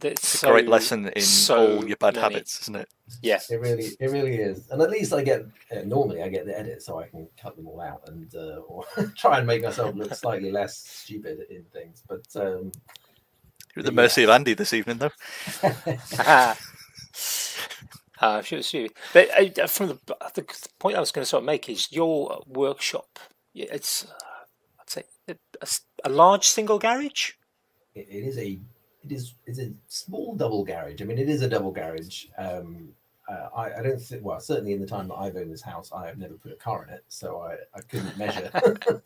that's 0.00 0.34
It's 0.34 0.42
a 0.42 0.48
great 0.48 0.68
lesson 0.68 1.08
in 1.14 1.22
so 1.22 1.76
all 1.78 1.86
your 1.86 1.96
bad 1.96 2.14
many. 2.16 2.34
habits, 2.34 2.60
isn't 2.62 2.76
it? 2.76 2.88
Yeah, 3.22 3.38
It 3.48 3.60
really, 3.60 3.90
it 4.00 4.10
really 4.10 4.36
is. 4.36 4.68
And 4.70 4.82
at 4.82 4.90
least 4.90 5.12
I 5.12 5.22
get 5.22 5.42
uh, 5.70 5.82
normally 5.84 6.22
I 6.22 6.28
get 6.28 6.44
the 6.46 6.58
edit, 6.58 6.82
so 6.82 6.98
I 6.98 7.06
can 7.08 7.28
cut 7.40 7.56
them 7.56 7.68
all 7.68 7.80
out 7.80 8.02
and 8.08 8.34
uh, 8.34 8.56
or 8.68 8.84
try 9.16 9.38
and 9.38 9.46
make 9.46 9.62
myself 9.62 9.94
look 9.94 10.12
slightly 10.14 10.50
less 10.50 10.76
stupid 10.78 11.46
in 11.50 11.62
things. 11.72 12.02
But 12.08 12.24
um, 12.36 12.72
You're 13.74 13.80
at 13.82 13.86
the 13.86 13.92
Yeah. 13.92 13.96
mercy 14.02 14.22
of 14.24 14.30
Andy 14.30 14.54
this 14.54 14.72
evening, 14.72 14.98
though. 14.98 15.10
uh, 18.20 18.42
sure, 18.42 18.62
sure. 18.62 18.88
But 19.12 19.58
uh, 19.58 19.66
from 19.66 19.88
the, 19.88 19.98
the 20.34 20.44
point 20.78 20.96
I 20.96 21.00
was 21.00 21.10
going 21.10 21.22
to 21.24 21.28
sort 21.28 21.42
of 21.42 21.46
make 21.46 21.68
is 21.68 21.90
your 21.92 22.42
workshop. 22.46 23.18
It's 23.54 24.04
uh, 24.04 24.08
I'd 24.80 24.90
say 24.90 25.02
a, 25.28 25.32
a 25.32 25.62
s- 25.62 25.82
a 26.04 26.08
large 26.08 26.46
single 26.48 26.78
garage. 26.78 27.32
it, 27.94 28.06
it 28.10 28.24
is 28.26 28.38
a 28.38 28.58
it 29.04 29.12
is 29.12 29.34
it's 29.46 29.58
a 29.58 29.72
small 29.88 30.34
double 30.36 30.64
garage. 30.64 31.02
I 31.02 31.04
mean, 31.04 31.18
it 31.18 31.28
is 31.28 31.42
a 31.42 31.48
double 31.48 31.72
garage. 31.72 32.26
Um, 32.38 32.90
uh, 33.32 33.48
I, 33.56 33.78
I 33.78 33.82
don't 33.82 34.00
think 34.00 34.24
well 34.24 34.40
certainly 34.40 34.72
in 34.72 34.80
the 34.80 34.86
time 34.86 35.08
that 35.08 35.14
I've 35.14 35.36
owned 35.36 35.52
this 35.52 35.62
house, 35.62 35.90
I 35.94 36.06
have 36.06 36.18
never 36.18 36.34
put 36.34 36.52
a 36.52 36.56
car 36.56 36.84
in 36.86 36.92
it, 36.94 37.04
so 37.08 37.26
I, 37.40 37.52
I 37.78 37.80
couldn't 37.82 38.16
measure. 38.18 38.50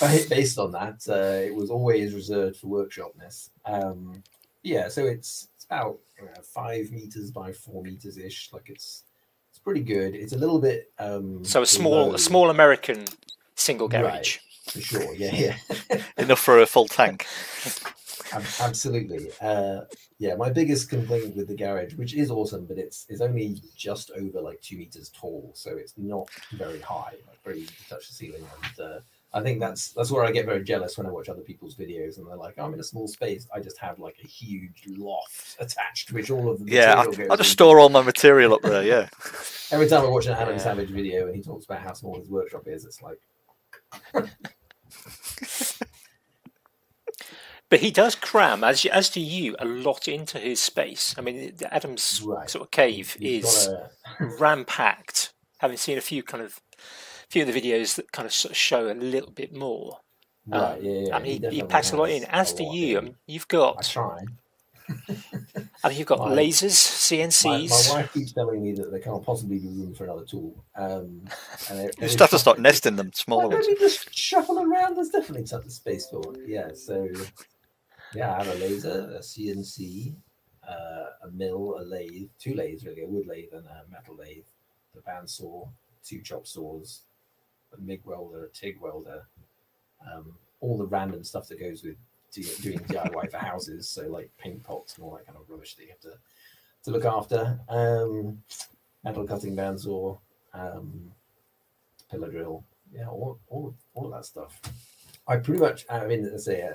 Ba- 0.00 0.26
Based 0.30 0.58
on 0.58 0.70
that, 0.72 0.98
uh, 1.08 1.46
it 1.46 1.54
was 1.54 1.70
always 1.70 2.14
reserved 2.14 2.56
for 2.58 2.66
workshopness. 2.68 3.50
Um, 3.64 4.22
yeah, 4.62 4.88
so 4.88 5.04
it's 5.04 5.48
it's 5.56 5.64
about 5.64 5.98
uh, 6.22 6.40
five 6.42 6.90
meters 6.90 7.30
by 7.30 7.52
four 7.52 7.82
meters 7.82 8.16
ish. 8.18 8.50
Like 8.52 8.68
it's 8.68 9.04
it's 9.50 9.58
pretty 9.58 9.80
good. 9.82 10.14
It's 10.14 10.32
a 10.32 10.38
little 10.38 10.58
bit 10.60 10.92
um, 10.98 11.44
So 11.44 11.62
a 11.62 11.66
small 11.66 12.08
low, 12.08 12.14
a 12.14 12.18
small 12.18 12.50
American 12.50 13.04
single 13.54 13.88
Right. 13.88 14.02
garage. 14.02 14.38
for 14.68 14.80
sure. 14.80 15.14
Yeah, 15.14 15.34
yeah. 15.34 16.02
Enough 16.18 16.40
for 16.40 16.58
a 16.60 16.66
full 16.66 16.88
tank. 16.88 17.26
Ab- 18.32 18.44
Absolutely. 18.60 19.30
Uh, 19.40 19.82
yeah, 20.18 20.34
my 20.34 20.50
biggest 20.50 20.88
complaint 20.88 21.36
with 21.36 21.48
the 21.48 21.54
garage, 21.54 21.94
which 21.94 22.14
is 22.14 22.30
awesome, 22.30 22.64
but 22.66 22.78
it's 22.78 23.06
it's 23.08 23.20
only 23.20 23.60
just 23.76 24.10
over 24.12 24.40
like 24.40 24.60
two 24.60 24.76
meters 24.78 25.10
tall, 25.10 25.50
so 25.54 25.76
it's 25.76 25.94
not 25.96 26.28
very 26.52 26.80
high, 26.80 27.14
like 27.28 27.42
very 27.44 27.58
easy 27.60 27.74
to 27.82 27.88
touch 27.88 28.08
the 28.08 28.14
ceiling. 28.14 28.44
And 28.62 28.80
uh, 28.86 28.98
I 29.34 29.42
think 29.42 29.60
that's 29.60 29.90
that's 29.92 30.10
where 30.10 30.24
I 30.24 30.30
get 30.32 30.46
very 30.46 30.64
jealous 30.64 30.96
when 30.96 31.06
I 31.06 31.10
watch 31.10 31.28
other 31.28 31.42
people's 31.42 31.74
videos 31.76 32.16
and 32.18 32.26
they're 32.26 32.36
like, 32.36 32.58
I'm 32.58 32.72
in 32.74 32.80
a 32.80 32.84
small 32.84 33.06
space. 33.06 33.46
I 33.54 33.60
just 33.60 33.78
have 33.78 33.98
like 33.98 34.16
a 34.24 34.26
huge 34.26 34.84
loft 34.96 35.56
attached, 35.60 36.12
which 36.12 36.30
all 36.30 36.48
of 36.48 36.64
the 36.64 36.72
Yeah, 36.72 37.04
I, 37.06 37.32
I 37.32 37.36
just 37.36 37.52
store 37.52 37.78
all 37.78 37.90
my 37.90 38.02
material 38.02 38.54
up 38.54 38.62
there. 38.62 38.82
Yeah, 38.82 39.08
Every 39.70 39.88
time 39.88 40.04
I 40.04 40.08
watch 40.08 40.26
an 40.26 40.32
Adam 40.32 40.54
Yeah. 40.56 40.62
Savage 40.62 40.90
video 40.90 41.26
and 41.26 41.36
he 41.36 41.42
talks 41.42 41.64
about 41.66 41.80
how 41.82 41.92
small 41.92 42.18
his 42.18 42.28
workshop 42.30 42.66
is, 42.66 42.84
it's 42.84 43.02
like, 43.02 43.18
But 47.68 47.80
he 47.80 47.90
does 47.90 48.14
cram, 48.14 48.62
as 48.62 48.84
as 48.86 49.10
do 49.10 49.20
you, 49.20 49.56
a 49.58 49.64
lot 49.64 50.06
into 50.06 50.38
his 50.38 50.62
space. 50.62 51.14
I 51.18 51.20
mean, 51.20 51.52
Adam's 51.70 52.22
Right. 52.24 52.48
sort 52.48 52.62
of 52.64 52.70
cave 52.70 53.16
he's 53.18 53.44
is 53.44 53.66
got 53.66 53.90
a- 54.20 54.36
ram-packed. 54.38 55.32
Having 55.58 55.76
seen 55.78 55.98
a 55.98 56.02
few 56.02 56.22
kind 56.22 56.44
of 56.44 56.60
few 57.28 57.42
of 57.42 57.52
the 57.52 57.60
videos 57.60 57.96
that 57.96 58.12
kind 58.12 58.24
of 58.26 58.32
sort 58.32 58.52
of 58.52 58.56
show 58.56 58.88
a 58.90 58.94
little 58.94 59.32
bit 59.32 59.52
more. 59.54 59.98
right, 60.46 60.78
Um, 60.78 60.84
yeah, 60.84 60.92
yeah. 61.08 61.16
I 61.16 61.18
mean, 61.18 61.24
he, 61.26 61.32
he 61.32 61.38
definitely 61.40 61.62
packs 61.68 61.92
a 61.92 61.96
lot 61.96 62.10
in. 62.10 62.24
As 62.26 62.52
do 62.52 62.62
you. 62.64 62.98
I 62.98 63.00
mean, 63.00 63.16
you've 63.26 63.48
got. 63.48 63.72
I 63.72 63.74
got, 63.76 63.84
try. 63.84 64.18
I 65.82 65.88
mean, 65.88 65.98
you've 65.98 66.06
got 66.06 66.20
Right. 66.20 66.38
lasers, 66.38 67.10
My, 67.10 67.26
CNCs. 67.26 67.88
my 67.90 67.94
wife 68.02 68.12
keeps 68.12 68.32
telling 68.32 68.62
me 68.62 68.72
that 68.74 68.90
there 68.92 69.00
can't 69.00 69.24
possibly 69.24 69.58
be 69.58 69.66
room 69.66 69.94
for 69.94 70.04
another 70.04 70.24
tool. 70.24 70.64
Um, 70.76 71.22
and 71.70 71.82
you 71.98 72.06
just 72.06 72.20
have 72.20 72.30
to 72.30 72.38
start 72.38 72.60
nesting 72.60 72.94
them, 72.94 73.10
smaller 73.12 73.48
ones. 73.48 73.66
you 73.66 73.76
just 73.78 74.14
shuffle 74.14 74.60
around? 74.62 74.96
There's 74.96 75.08
definitely 75.10 75.46
something 75.46 75.70
space 75.70 76.06
for 76.08 76.22
it. 76.34 76.42
Yeah, 76.46 76.68
so 76.74 77.08
yeah, 78.14 78.34
I 78.34 78.44
have 78.44 78.54
a 78.54 78.58
laser, 78.60 79.14
a 79.16 79.20
CNC, 79.20 80.14
uh, 80.68 81.06
a 81.24 81.30
mill, 81.32 81.76
a 81.80 81.84
lathe, 81.84 82.28
two 82.38 82.54
lathes 82.54 82.84
really, 82.84 83.02
a 83.02 83.06
wood 83.06 83.26
lathe 83.26 83.52
and 83.52 83.66
a 83.66 83.84
metal 83.90 84.16
lathe, 84.16 84.44
the 84.94 85.00
bandsaw, 85.00 85.68
two 86.04 86.20
chop 86.22 86.46
saws, 86.46 87.02
a 87.76 87.80
MIG 87.80 88.00
welder, 88.04 88.44
a 88.44 88.48
TIG 88.48 88.80
welder, 88.80 89.26
um, 90.12 90.34
all 90.60 90.78
the 90.78 90.86
random 90.86 91.24
stuff 91.24 91.48
that 91.48 91.60
goes 91.60 91.82
with 91.82 91.96
doing 92.62 92.78
DIY 92.80 93.30
for 93.30 93.38
houses, 93.38 93.88
so 93.88 94.08
like 94.08 94.30
paint 94.38 94.62
pots 94.62 94.96
and 94.96 95.04
all 95.04 95.14
that 95.14 95.26
kind 95.26 95.38
of 95.38 95.48
rubbish 95.48 95.74
that 95.74 95.84
you 95.84 95.90
have 95.90 96.00
to 96.00 96.18
to 96.84 96.90
look 96.90 97.04
after. 97.04 97.58
Um, 97.68 98.42
metal 99.04 99.26
cutting 99.26 99.56
bandsaw, 99.56 100.18
um, 100.54 101.12
pillar 102.10 102.30
drill, 102.30 102.64
yeah, 102.92 103.08
all, 103.08 103.38
all, 103.48 103.74
all 103.94 104.06
of 104.06 104.12
that 104.12 104.24
stuff. 104.24 104.60
I 105.28 105.36
pretty 105.36 105.60
much, 105.60 105.84
I 105.90 106.06
mean, 106.06 106.28
let's 106.30 106.44
say, 106.44 106.62
uh, 106.62 106.74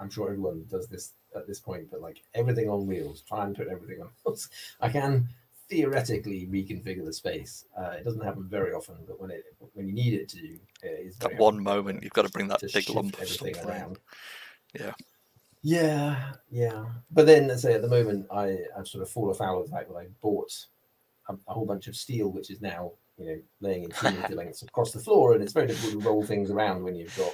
I'm 0.00 0.10
sure 0.10 0.28
everyone 0.28 0.64
does 0.70 0.88
this 0.88 1.12
at 1.36 1.46
this 1.46 1.60
point, 1.60 1.90
but 1.90 2.00
like 2.00 2.22
everything 2.34 2.68
on 2.68 2.86
wheels, 2.86 3.22
try 3.28 3.44
and 3.44 3.54
put 3.54 3.68
everything 3.68 4.00
on 4.00 4.08
wheels. 4.24 4.48
I 4.80 4.88
can 4.88 5.28
theoretically 5.68 6.48
reconfigure 6.50 7.04
the 7.04 7.12
space. 7.12 7.64
Uh, 7.78 7.90
it 7.90 8.04
doesn't 8.04 8.24
happen 8.24 8.44
very 8.48 8.72
often, 8.72 8.96
but 9.06 9.20
when 9.20 9.30
it 9.30 9.44
when 9.74 9.86
you 9.86 9.94
need 9.94 10.14
it 10.14 10.28
to, 10.30 10.58
it 10.82 11.06
is 11.06 11.16
That 11.18 11.36
one 11.36 11.62
moment 11.62 12.02
you've 12.02 12.12
got 12.12 12.26
to 12.26 12.30
bring 12.32 12.48
that 12.48 12.60
to 12.60 12.70
big 12.72 12.90
lump 12.90 13.14
of 13.14 13.22
everything 13.22 13.56
around. 13.56 13.68
around. 13.68 13.98
Yeah. 14.78 14.92
Yeah, 15.62 16.32
yeah. 16.50 16.86
But 17.10 17.26
then, 17.26 17.48
let's 17.48 17.62
say 17.62 17.74
at 17.74 17.82
the 17.82 17.88
moment, 17.88 18.26
I 18.32 18.58
I've 18.76 18.88
sort 18.88 19.02
of 19.02 19.10
fallen 19.10 19.34
foul 19.34 19.60
of 19.60 19.66
the 19.68 19.76
fact 19.76 19.90
that 19.90 19.96
I 19.96 20.06
bought 20.22 20.52
a, 21.28 21.34
a 21.48 21.52
whole 21.52 21.66
bunch 21.66 21.86
of 21.86 21.96
steel, 21.96 22.30
which 22.30 22.50
is 22.50 22.60
now 22.62 22.92
you 23.18 23.26
know 23.26 23.38
laying 23.60 23.84
in 23.84 23.90
two 24.00 24.10
meter 24.10 24.34
lengths 24.34 24.62
across 24.62 24.92
the 24.92 25.00
floor, 25.00 25.34
and 25.34 25.42
it's 25.42 25.52
very 25.52 25.66
difficult 25.66 26.02
to 26.02 26.08
roll 26.08 26.24
things 26.24 26.50
around 26.50 26.82
when 26.82 26.96
you've 26.96 27.16
got 27.16 27.32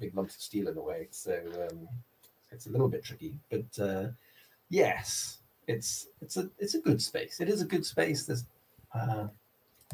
big 0.00 0.14
lumps 0.14 0.36
of 0.36 0.42
steel 0.42 0.68
in 0.68 0.74
the 0.74 0.82
way. 0.82 1.08
So 1.10 1.38
um, 1.70 1.88
it's 2.50 2.66
a 2.66 2.70
little 2.70 2.88
bit 2.88 3.04
tricky. 3.04 3.34
But 3.50 3.82
uh, 3.82 4.08
yes, 4.68 5.38
it's 5.66 6.08
it's 6.20 6.36
a 6.36 6.50
it's 6.58 6.74
a 6.74 6.80
good 6.80 7.00
space. 7.00 7.40
It 7.40 7.48
is 7.48 7.62
a 7.62 7.66
good 7.66 7.84
space. 7.84 8.24
There's 8.24 8.44
uh, 8.94 9.28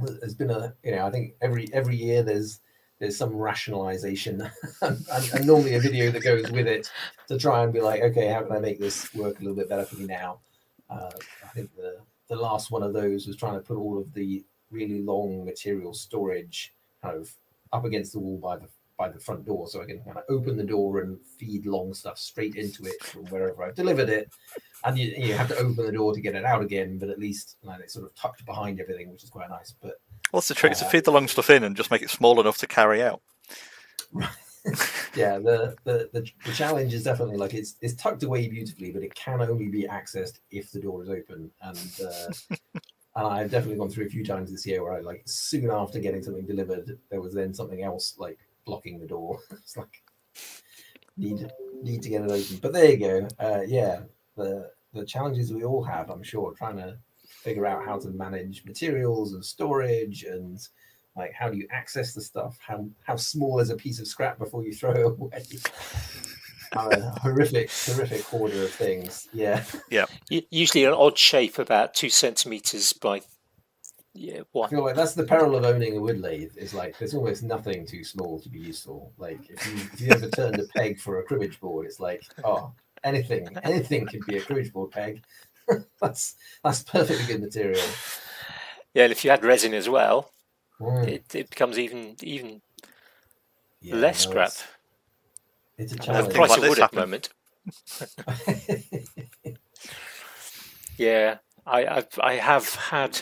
there's 0.01 0.35
been 0.35 0.51
a 0.51 0.75
you 0.83 0.93
know 0.93 1.07
I 1.07 1.11
think 1.11 1.35
every 1.43 1.69
every 1.73 1.97
year 1.97 2.23
there's 2.23 2.61
there's 2.99 3.17
some 3.17 3.35
rationalization 3.35 4.41
and, 4.81 5.07
and, 5.13 5.35
and 5.35 5.47
normally 5.47 5.75
a 5.75 5.81
video 5.81 6.11
that 6.11 6.23
goes 6.23 6.51
with 6.51 6.67
it 6.67 6.91
to 7.29 7.39
try 7.39 7.63
and 7.63 7.71
be 7.71 7.81
like, 7.81 8.01
okay, 8.01 8.29
how 8.29 8.43
can 8.43 8.57
I 8.57 8.59
make 8.59 8.81
this 8.81 9.13
work 9.15 9.39
a 9.39 9.43
little 9.43 9.57
bit 9.57 9.69
better 9.69 9.85
for 9.85 9.97
me 9.97 10.07
now? 10.07 10.39
Uh, 10.89 11.11
I 11.45 11.49
think 11.49 11.75
the 11.77 11.99
the 12.29 12.37
last 12.37 12.71
one 12.71 12.83
of 12.83 12.93
those 12.93 13.27
was 13.27 13.37
trying 13.37 13.55
to 13.55 13.61
put 13.61 13.77
all 13.77 13.99
of 13.99 14.13
the 14.15 14.45
really 14.71 15.03
long 15.03 15.45
material 15.45 15.95
storage 15.95 16.75
kind 17.03 17.17
of 17.17 17.33
up 17.73 17.85
against 17.85 18.13
the 18.13 18.19
wall 18.19 18.39
by 18.39 18.57
the 18.57 18.69
by 18.97 19.09
the 19.09 19.21
front 19.21 19.45
door, 19.45 19.69
so 19.69 19.83
I 19.83 19.87
can 19.87 20.01
kind 20.01 20.17
of 20.17 20.25
open 20.29 20.57
the 20.57 20.65
door 20.65 21.01
and 21.01 21.19
feed 21.39 21.67
long 21.67 21.93
stuff 21.95 22.19
straight 22.19 22.57
into 22.57 22.85
it 22.85 23.03
from 23.03 23.27
wherever 23.27 23.63
I've 23.63 23.75
delivered 23.75 24.09
it. 24.09 24.31
And 24.85 24.97
you, 24.99 25.13
you 25.17 25.35
have 25.35 25.49
to 25.49 25.57
open 25.57 25.77
the 25.77 25.93
door 25.93 26.15
to 26.15 26.21
get 26.21 26.35
it 26.35 26.45
out 26.45 26.63
again, 26.63 26.99
but 26.99 27.11
at 27.11 27.19
least 27.19 27.57
like, 27.63 27.81
it's 27.81 27.95
sort 27.95 28.07
of 28.07 28.15
tucked 28.15 28.45
behind 28.47 28.81
everything, 28.81 29.11
which 29.11 29.25
is 29.25 29.31
quite 29.31 29.51
nice. 29.51 29.75
But 29.83 29.95
What's 30.31 30.49
the 30.49 30.55
trick? 30.55 30.73
Is 30.73 30.79
to 30.81 30.87
Uh, 30.87 30.89
feed 30.89 31.05
the 31.05 31.13
long 31.13 31.29
stuff 31.29 31.51
in 31.51 31.65
and 31.65 31.77
just 31.77 31.91
make 31.91 32.03
it 32.03 32.11
small 32.11 32.41
enough 32.41 32.59
to 32.59 32.67
carry 32.67 33.03
out. 33.03 33.21
yeah, 35.15 35.39
the, 35.39 35.77
the 35.85 36.11
the 36.13 36.27
the 36.45 36.53
challenge 36.53 36.93
is 36.93 37.05
definitely 37.05 37.37
like 37.37 37.55
it's 37.55 37.77
it's 37.81 37.95
tucked 37.95 38.23
away 38.23 38.49
beautifully, 38.49 38.91
but 38.91 39.03
it 39.03 39.15
can 39.15 39.41
only 39.43 39.69
be 39.69 39.85
accessed 39.85 40.39
if 40.51 40.73
the 40.73 40.81
door 40.81 41.03
is 41.03 41.09
open. 41.09 41.51
And 41.63 42.01
uh, 42.05 42.33
and 43.17 43.27
I've 43.27 43.51
definitely 43.51 43.79
gone 43.79 43.91
through 43.91 44.07
a 44.07 44.11
few 44.11 44.25
times 44.25 44.51
this 44.51 44.67
year 44.67 44.83
where 44.83 44.93
I 44.95 45.01
like 45.01 45.23
soon 45.27 45.71
after 45.71 45.99
getting 46.01 46.23
something 46.23 46.47
delivered, 46.47 46.99
there 47.11 47.21
was 47.21 47.35
then 47.35 47.55
something 47.55 47.83
else 47.83 48.15
like 48.19 48.39
blocking 48.67 49.01
the 49.01 49.07
door. 49.07 49.41
it's 49.51 49.77
like 49.77 50.03
need 51.17 51.51
need 51.83 52.03
to 52.03 52.11
get 52.11 52.23
it 52.23 52.31
open. 52.31 52.59
But 52.61 52.73
there 52.75 52.91
you 52.91 52.99
go. 52.99 53.29
Uh, 53.39 53.63
yeah, 53.67 54.01
the 54.37 54.71
the 54.93 55.07
challenges 55.07 55.53
we 55.53 55.65
all 55.65 55.85
have, 55.85 56.11
I'm 56.11 56.23
sure, 56.23 56.53
trying 56.53 56.77
to 56.77 56.99
figure 57.29 57.67
out 57.67 57.85
how 57.85 57.99
to 57.99 58.09
manage 58.11 58.65
materials 58.65 59.33
and 59.33 59.45
storage 59.45 60.25
and 60.25 60.59
like 61.17 61.33
how 61.33 61.49
do 61.49 61.57
you 61.57 61.67
access 61.71 62.13
the 62.13 62.21
stuff 62.21 62.57
how 62.65 62.87
how 63.05 63.17
small 63.17 63.59
is 63.59 63.71
a 63.71 63.77
piece 63.77 63.99
of 63.99 64.07
scrap 64.07 64.39
before 64.39 64.65
you 64.65 64.73
throw 64.73 64.91
it 64.95 65.03
away 65.03 65.45
I'm 66.73 67.03
horrific 67.21 67.71
horrific 67.71 68.23
hoarder 68.23 68.65
of 68.65 68.71
things 68.71 69.29
yeah 69.33 69.65
U- 70.31 70.43
Usually 70.51 70.85
an 70.85 70.93
odd 70.93 71.19
shape, 71.19 71.59
about 71.59 71.95
two 71.95 72.11
centimeters 72.11 72.93
by 72.93 73.23
yeah 74.17 74.41
i 74.65 74.69
feel 74.69 74.83
like 74.83 74.97
that's 74.97 75.15
the 75.15 75.25
peril 75.25 75.55
of 75.55 75.65
owning 75.65 75.97
a 75.97 76.01
wood 76.01 76.21
lathe 76.21 76.57
is 76.57 76.73
like 76.75 76.99
there's 76.99 77.15
almost 77.15 77.43
nothing 77.43 77.87
too 77.87 78.03
small 78.03 78.41
to 78.41 78.49
be 78.49 78.59
useful 78.59 79.13
like 79.19 79.39
if 79.51 79.67
you 79.67 79.75
if 79.93 80.01
you 80.01 80.11
ever 80.11 80.29
turned 80.29 80.59
a 80.59 80.65
peg 80.65 80.99
for 80.99 81.21
a 81.21 81.23
cribbage 81.25 81.61
board 81.61 81.87
it's 81.87 82.01
like 82.01 82.23
oh 82.45 82.73
anything 83.05 83.57
anything 83.63 84.07
can 84.07 84.21
be 84.27 84.37
a 84.37 84.43
cribbage 84.43 84.73
board 84.73 84.91
peg 84.91 85.23
that's 86.01 86.37
that's 86.63 86.83
perfectly 86.85 87.27
good 87.27 87.41
material. 87.43 87.83
Yeah, 88.95 89.05
and 89.05 89.13
if 89.13 89.25
you 89.25 89.31
add 89.31 89.45
resin 89.45 89.75
as 89.75 89.89
well, 89.89 90.31
Mm, 90.81 91.09
it, 91.09 91.35
it 91.35 91.51
becomes 91.51 91.79
even 91.79 92.17
even 92.23 92.61
yeah, 93.81 93.97
less 93.97 94.25
no, 94.25 94.31
scrap. 94.31 94.49
It's, 95.79 95.93
it's 95.93 96.07
a 96.07 96.13
And 96.13 96.27
the 96.27 96.35
price 96.35 96.51
like 96.51 96.63
of 96.63 96.69
wood 96.69 96.79
at 96.81 96.91
the 96.93 97.01
moment. 97.01 97.29
Yeah, 100.99 101.39
I 101.67 101.87
I've, 101.87 102.09
I 102.23 102.35
have 102.35 102.75
had, 102.75 103.21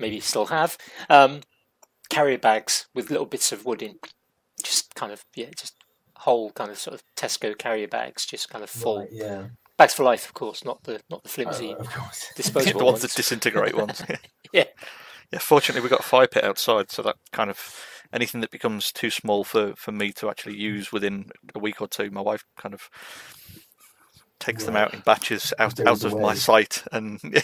maybe 0.00 0.20
still 0.20 0.46
have, 0.46 0.76
um, 1.08 1.40
carrier 2.08 2.38
bags 2.38 2.86
with 2.94 3.10
little 3.10 3.26
bits 3.26 3.52
of 3.52 3.64
wood 3.64 3.82
in, 3.82 3.96
just 4.62 4.94
kind 4.94 5.12
of 5.12 5.24
yeah, 5.34 5.50
just 5.56 5.74
whole 6.16 6.50
kind 6.52 6.70
of 6.70 6.78
sort 6.78 6.94
of 6.94 7.02
Tesco 7.16 7.56
carrier 7.56 7.88
bags, 7.88 8.26
just 8.26 8.48
kind 8.50 8.62
of 8.64 8.70
full 8.70 8.98
Right, 9.00 9.08
yeah. 9.12 9.44
bags 9.78 9.94
for 9.94 10.02
life, 10.04 10.26
of 10.26 10.34
course, 10.34 10.64
not 10.64 10.82
the 10.84 11.00
not 11.10 11.22
the 11.22 11.28
Oh, 11.28 11.32
flimsy 11.32 11.72
of 11.74 11.88
course. 11.90 12.26
disposable 12.36 12.80
the 12.80 12.84
ones 12.84 13.00
ones. 13.00 13.02
that 13.02 13.14
disintegrate 13.16 13.76
ones. 13.76 14.02
Yeah. 14.52 14.64
Yeah, 15.32 15.38
fortunately 15.38 15.80
we've 15.82 15.90
got 15.92 16.00
a 16.00 16.02
fire 16.02 16.26
pit 16.26 16.42
outside, 16.42 16.90
so 16.90 17.02
that 17.02 17.14
kind 17.30 17.50
of 17.50 17.84
anything 18.12 18.40
that 18.40 18.50
becomes 18.50 18.90
too 18.90 19.10
small 19.10 19.44
for, 19.44 19.74
for 19.76 19.92
me 19.92 20.10
to 20.14 20.28
actually 20.28 20.56
use 20.56 20.90
within 20.90 21.30
a 21.54 21.60
week 21.60 21.80
or 21.80 21.86
two, 21.86 22.10
my 22.10 22.20
wife 22.20 22.44
kind 22.58 22.74
of 22.74 22.90
takes 24.40 24.64
them 24.64 24.74
out 24.74 24.92
in 24.92 25.00
batches 25.00 25.54
out 25.60 25.78
out 25.86 26.02
of 26.02 26.18
my 26.18 26.34
sight, 26.34 26.82
and 26.90 27.20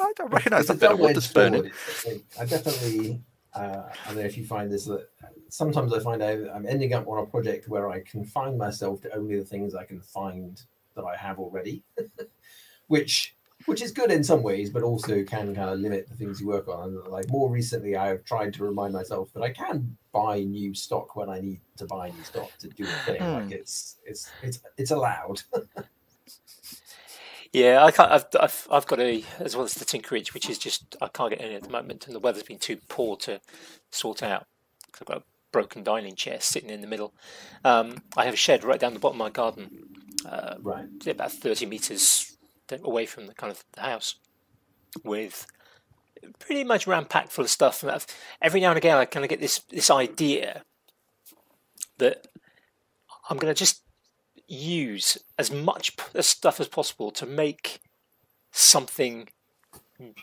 I 0.00 0.12
don't 0.16 0.32
recognise 0.32 0.62
It's 0.62 0.70
a 0.70 0.74
that 0.74 0.80
bit 0.80 0.90
of 0.92 0.98
wood 0.98 1.14
double-edged 1.14 1.16
that's 1.16 1.32
burning. 1.32 1.62
sword. 1.62 1.66
It's- 1.66 2.06
it's- 2.06 2.38
I 2.40 2.44
definitely, 2.46 3.22
uh, 3.54 3.82
I 4.04 4.06
don't 4.06 4.16
know 4.16 4.22
if 4.22 4.36
you 4.38 4.44
find 4.46 4.70
this 4.72 4.84
that 4.86 5.08
sometimes 5.48 5.92
I 5.92 6.00
find 6.00 6.22
out 6.22 6.38
I'm 6.54 6.66
ending 6.66 6.92
up 6.94 7.06
on 7.08 7.22
a 7.22 7.26
project 7.26 7.68
where 7.68 7.90
I 7.90 8.00
confine 8.00 8.56
myself 8.56 9.02
to 9.02 9.14
only 9.14 9.38
the 9.38 9.44
things 9.44 9.74
I 9.74 9.84
can 9.84 10.00
find 10.00 10.60
that 10.96 11.04
I 11.04 11.16
have 11.16 11.38
already, 11.38 11.82
which 12.88 13.36
which 13.66 13.82
is 13.82 13.92
good 13.92 14.10
in 14.10 14.24
some 14.24 14.42
ways, 14.42 14.70
but 14.70 14.82
also 14.82 15.22
can 15.22 15.54
kind 15.54 15.68
of 15.68 15.78
limit 15.78 16.08
the 16.08 16.14
things 16.14 16.40
you 16.40 16.46
work 16.46 16.66
on. 16.66 16.94
And 16.96 17.06
like 17.08 17.28
more 17.28 17.50
recently, 17.50 17.94
I 17.94 18.06
have 18.08 18.24
tried 18.24 18.54
to 18.54 18.64
remind 18.64 18.94
myself 18.94 19.30
that 19.34 19.42
I 19.42 19.50
can 19.50 19.98
buy 20.12 20.40
new 20.44 20.72
stock 20.72 21.14
when 21.14 21.28
I 21.28 21.40
need 21.40 21.60
to 21.76 21.84
buy 21.84 22.08
new 22.08 22.24
stock 22.24 22.50
to 22.60 22.68
do 22.68 22.84
a 22.84 23.04
thing. 23.04 23.20
Hmm. 23.20 23.32
Like 23.34 23.50
it's 23.52 23.98
it's 24.06 24.30
it's 24.42 24.60
it's 24.78 24.90
allowed. 24.92 25.42
Yeah, 27.52 27.84
I 27.84 27.90
can't. 27.90 28.12
I've, 28.12 28.26
I've 28.38 28.68
I've 28.70 28.86
got 28.86 29.00
a 29.00 29.24
as 29.40 29.56
well 29.56 29.64
as 29.64 29.74
the 29.74 29.84
Tinkerage, 29.84 30.32
which 30.34 30.48
is 30.48 30.58
just 30.58 30.96
I 31.00 31.08
can't 31.08 31.30
get 31.30 31.40
any 31.40 31.56
at 31.56 31.64
the 31.64 31.70
moment, 31.70 32.06
and 32.06 32.14
the 32.14 32.20
weather's 32.20 32.44
been 32.44 32.58
too 32.58 32.78
poor 32.88 33.16
to 33.18 33.40
sort 33.90 34.22
out. 34.22 34.46
I've 35.00 35.06
got 35.06 35.16
a 35.18 35.22
broken 35.50 35.82
dining 35.82 36.14
chair 36.14 36.40
sitting 36.40 36.70
in 36.70 36.80
the 36.80 36.86
middle. 36.86 37.12
Um, 37.64 38.02
I 38.16 38.24
have 38.24 38.34
a 38.34 38.36
shed 38.36 38.62
right 38.62 38.78
down 38.78 38.94
the 38.94 39.00
bottom 39.00 39.20
of 39.20 39.26
my 39.26 39.30
garden, 39.30 39.88
uh, 40.24 40.54
right. 40.60 40.86
about 41.06 41.32
thirty 41.32 41.66
meters 41.66 42.36
away 42.84 43.04
from 43.04 43.26
the 43.26 43.34
kind 43.34 43.50
of 43.50 43.64
the 43.72 43.80
house, 43.80 44.14
with 45.02 45.44
pretty 46.38 46.62
much 46.62 46.86
ram 46.86 47.04
packed 47.04 47.32
full 47.32 47.44
of 47.44 47.50
stuff. 47.50 47.82
And 47.82 47.90
I've- 47.90 48.06
every 48.40 48.60
now 48.60 48.68
and 48.68 48.78
again, 48.78 48.96
I 48.96 49.06
kind 49.06 49.24
of 49.24 49.28
get 49.28 49.40
this 49.40 49.58
this 49.70 49.90
idea 49.90 50.62
that 51.98 52.28
I'm 53.28 53.38
going 53.38 53.52
to 53.52 53.58
just 53.58 53.82
use 54.50 55.16
as 55.38 55.50
much 55.50 55.96
stuff 56.20 56.60
as 56.60 56.68
possible 56.68 57.10
to 57.12 57.24
make 57.24 57.80
something 58.50 59.28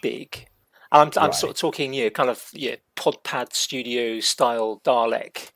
big. 0.01 0.47
I'm, 0.91 1.11
I'm 1.17 1.33
sort 1.33 1.51
of 1.51 1.57
talking, 1.57 1.93
yeah, 1.93 2.09
kind 2.09 2.29
of 2.29 2.49
yeah, 2.53 2.75
Podpad 2.95 3.53
Studio 3.53 4.19
style 4.19 4.81
Dalek. 4.83 5.51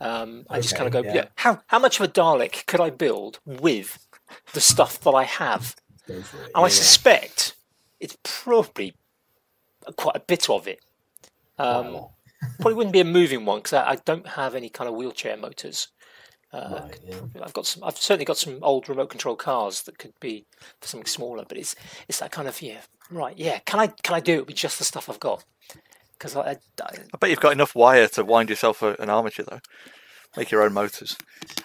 Um, 0.00 0.44
I 0.48 0.60
just 0.60 0.76
kind 0.76 0.86
of 0.86 0.92
go, 0.92 1.02
yeah. 1.02 1.14
yeah. 1.14 1.24
how 1.36 1.60
how 1.66 1.78
much 1.78 1.98
of 1.98 2.06
a 2.06 2.12
Dalek 2.12 2.66
could 2.66 2.80
I 2.80 2.90
build 2.90 3.40
with 3.44 4.06
the 4.52 4.60
stuff 4.60 5.00
that 5.00 5.10
I 5.10 5.24
have? 5.24 5.74
Go 6.06 6.20
for 6.22 6.36
it. 6.38 6.42
And 6.46 6.56
I 6.56 6.60
Yeah, 6.60 6.64
yeah. 6.64 6.68
suspect 6.68 7.54
it's 7.98 8.16
probably 8.22 8.94
quite 9.96 10.16
a 10.16 10.20
bit 10.20 10.48
of 10.48 10.68
it. 10.68 10.80
Um, 11.58 11.92
lot. 11.94 12.10
probably 12.60 12.74
wouldn't 12.74 12.92
be 12.92 13.00
a 13.00 13.04
moving 13.04 13.44
one 13.44 13.58
because 13.58 13.72
I, 13.72 13.90
I 13.90 13.96
don't 13.96 14.26
have 14.26 14.54
any 14.54 14.68
kind 14.68 14.88
of 14.88 14.94
wheelchair 14.94 15.36
motors. 15.36 15.88
Uh, 16.52 16.80
Right, 16.82 16.98
yeah. 17.06 17.42
I've 17.42 17.52
got 17.52 17.66
some. 17.66 17.84
I've 17.84 17.96
certainly 17.98 18.24
got 18.24 18.38
some 18.38 18.58
old 18.62 18.88
remote 18.88 19.10
control 19.10 19.36
cars 19.36 19.82
that 19.82 19.98
could 19.98 20.14
be 20.20 20.46
for 20.80 20.88
something 20.88 21.06
smaller, 21.06 21.44
but 21.46 21.58
it's 21.58 21.74
it's 22.08 22.20
that 22.20 22.32
kind 22.32 22.48
of 22.48 22.60
yeah. 22.62 22.80
Right, 23.10 23.36
yeah. 23.36 23.58
Can 23.66 23.80
I 23.80 23.88
can 23.88 24.14
I 24.14 24.20
do 24.20 24.34
it 24.38 24.46
with 24.46 24.56
just 24.56 24.78
the 24.78 24.84
stuff 24.84 25.08
I've 25.10 25.20
got? 25.20 25.44
Because 26.18 26.34
I, 26.36 26.40
I, 26.40 26.56
I 26.82 26.90
I 27.14 27.16
bet 27.20 27.30
you've 27.30 27.40
got 27.40 27.52
enough 27.52 27.74
wire 27.74 28.08
to 28.08 28.24
wind 28.24 28.48
yourself 28.50 28.82
a, 28.82 28.96
an 28.98 29.10
armature 29.10 29.44
though. 29.48 29.60
Make 30.36 30.50
your 30.50 30.62
own 30.62 30.72
motors. 30.74 31.16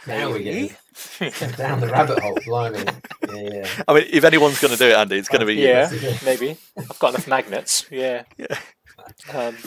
Now 0.08 0.31
we 0.31 0.43
Maybe. 0.43 0.75
get 1.19 1.58
down 1.58 1.79
the 1.81 1.88
rabbit 1.88 2.19
hole. 2.19 2.38
Blimey. 2.45 2.86
Yeah, 3.27 3.36
yeah. 3.36 3.67
I 3.88 3.93
mean, 3.93 4.05
if 4.10 4.23
anyone's 4.23 4.60
going 4.62 4.71
to 4.73 4.77
do 4.79 4.88
it, 4.88 4.95
Andy, 4.95 5.17
it's 5.17 5.27
going 5.27 5.41
to 5.41 5.45
be 5.45 5.55
you. 5.55 5.67
yeah, 5.67 5.88
That's 5.88 6.21
a 6.21 6.25
maybe. 6.25 6.58
I've 6.77 6.97
got 6.99 7.10
enough 7.10 7.27
magnets. 7.27 7.86
Yeah. 7.91 8.23
Yeah. 8.38 8.58
Um, 9.34 9.58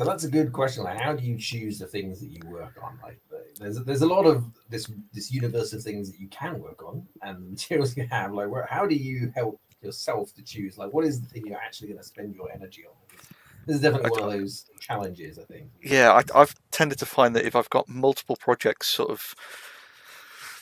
So 0.00 0.06
that's 0.06 0.24
a 0.24 0.30
good 0.30 0.50
question. 0.54 0.84
Like, 0.84 0.98
how 0.98 1.12
do 1.12 1.22
you 1.22 1.36
choose 1.36 1.78
the 1.78 1.86
things 1.86 2.20
that 2.20 2.30
you 2.30 2.40
work 2.48 2.78
on? 2.82 2.98
Like, 3.02 3.20
there's 3.58 3.84
there's 3.84 4.00
a 4.00 4.06
lot 4.06 4.24
of 4.24 4.46
this 4.70 4.90
this 5.12 5.30
universe 5.30 5.74
of 5.74 5.82
things 5.82 6.10
that 6.10 6.18
you 6.18 6.26
can 6.28 6.58
work 6.58 6.82
on, 6.82 7.06
and 7.20 7.36
the 7.36 7.50
materials 7.50 7.94
you 7.98 8.06
have. 8.10 8.32
Like, 8.32 8.48
where, 8.48 8.66
how 8.70 8.86
do 8.86 8.94
you 8.94 9.30
help 9.34 9.60
yourself 9.82 10.32
to 10.36 10.42
choose? 10.42 10.78
Like, 10.78 10.94
what 10.94 11.04
is 11.04 11.20
the 11.20 11.26
thing 11.26 11.46
you're 11.46 11.58
actually 11.58 11.88
going 11.88 11.98
to 11.98 12.04
spend 12.04 12.34
your 12.34 12.50
energy 12.50 12.86
on? 12.88 12.94
This 13.66 13.76
is 13.76 13.82
definitely 13.82 14.08
one 14.12 14.22
of 14.22 14.30
those 14.30 14.64
challenges. 14.80 15.38
I 15.38 15.42
think. 15.42 15.68
Yeah, 15.82 16.12
I, 16.12 16.40
I've 16.40 16.54
tended 16.70 16.98
to 17.00 17.06
find 17.06 17.36
that 17.36 17.44
if 17.44 17.54
I've 17.54 17.68
got 17.68 17.86
multiple 17.86 18.36
projects 18.36 18.88
sort 18.88 19.10
of 19.10 19.34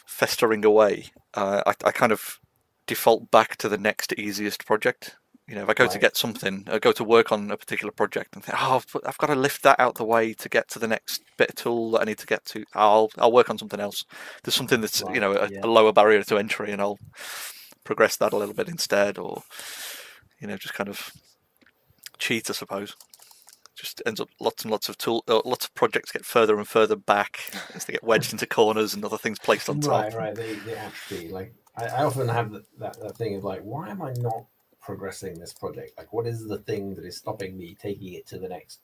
festering 0.05 0.65
away, 0.65 1.13
uh, 1.35 1.63
I, 1.65 1.75
I 1.85 1.93
kind 1.93 2.11
of 2.11 2.41
default 2.89 3.31
back 3.31 3.57
to 3.59 3.69
the 3.69 3.79
next 3.79 4.13
easiest 4.15 4.67
project. 4.67 5.15
You 5.49 5.55
know, 5.55 5.63
if 5.63 5.71
I 5.71 5.75
go 5.75 5.87
to 5.87 5.99
get 5.99 6.17
something, 6.17 6.65
I 6.71 6.79
go 6.79 6.93
to 6.93 7.03
work 7.03 7.33
on 7.33 7.51
a 7.51 7.57
particular 7.57 7.91
project 7.91 8.35
and 8.35 8.45
think, 8.45 8.59
oh, 8.61 8.83
I've 9.07 9.17
got 9.17 9.29
to 9.29 9.35
lift 9.35 9.63
that 9.63 9.81
out 9.81 9.95
the 9.95 10.05
way 10.05 10.35
to 10.35 10.49
get 10.49 10.69
to 10.69 10.79
the 10.79 10.87
next 10.87 11.23
bit 11.39 11.51
of 11.51 11.55
tool 11.55 11.93
that 11.93 12.03
I 12.03 12.05
need 12.05 12.19
to 12.19 12.27
get 12.27 12.45
to. 12.47 12.65
I'll 12.75 13.11
I'll 13.17 13.33
work 13.33 13.49
on 13.49 13.57
something 13.57 13.81
else. 13.81 14.05
There's 14.43 14.55
something 14.55 14.83
that's 14.83 15.03
you 15.13 15.21
know 15.21 15.33
a, 15.33 15.49
yeah. 15.51 15.61
a 15.63 15.67
lower 15.67 15.93
barrier 15.93 16.23
to 16.23 16.37
entry, 16.37 16.71
and 16.71 16.83
I'll 16.83 16.99
progress 17.85 18.17
that 18.17 18.35
a 18.35 18.37
little 18.37 18.55
bit 18.55 18.69
instead, 18.69 19.17
or 19.17 19.43
you 20.39 20.47
know, 20.47 20.59
just 20.59 20.75
kind 20.75 20.91
of 20.91 21.11
cheat, 22.19 22.51
I 22.51 22.53
suppose 22.53 22.95
just 23.79 24.03
ends 24.07 24.21
up 24.21 24.29
lots 24.41 24.65
and 24.65 24.73
lots 24.73 24.89
of 24.89 24.99
tool, 24.99 25.23
uh, 25.29 25.41
lots 25.45 25.65
of 25.65 25.75
projects 25.75 26.11
get 26.11 26.25
further 26.25 26.59
and 26.59 26.67
further 26.67 26.97
back 26.97 27.39
as 27.75 27.85
they 27.85 27.93
get 27.93 28.03
wedged 28.03 28.33
into 28.33 28.47
corners 28.47 28.93
and 28.93 29.05
other 29.05 29.17
things 29.17 29.39
placed 29.39 29.69
on 29.69 29.81
top. 29.81 30.07
Right, 30.07 30.15
right. 30.15 30.35
They, 30.35 30.55
they 30.55 30.75
actually 30.75 31.29
like. 31.29 31.55
I, 31.77 31.87
I 31.87 32.05
often 32.05 32.29
have 32.29 32.51
that, 32.51 32.65
that 32.81 33.01
that 33.01 33.17
thing 33.17 33.37
of 33.37 33.45
like, 33.45 33.61
why 33.61 33.89
am 33.89 34.03
I 34.03 34.13
not 34.15 34.47
progressing 34.89 35.39
this 35.39 35.53
project? 35.53 35.93
Like, 35.99 36.15
what 36.15 36.27
is 36.27 36.47
the 36.49 36.57
thing 36.61 36.95
that 36.95 37.05
is 37.05 37.19
stopping 37.19 37.59
me 37.59 37.77
taking 37.79 38.15
it 38.15 38.27
to 38.29 38.39
the 38.39 38.49
next, 38.49 38.81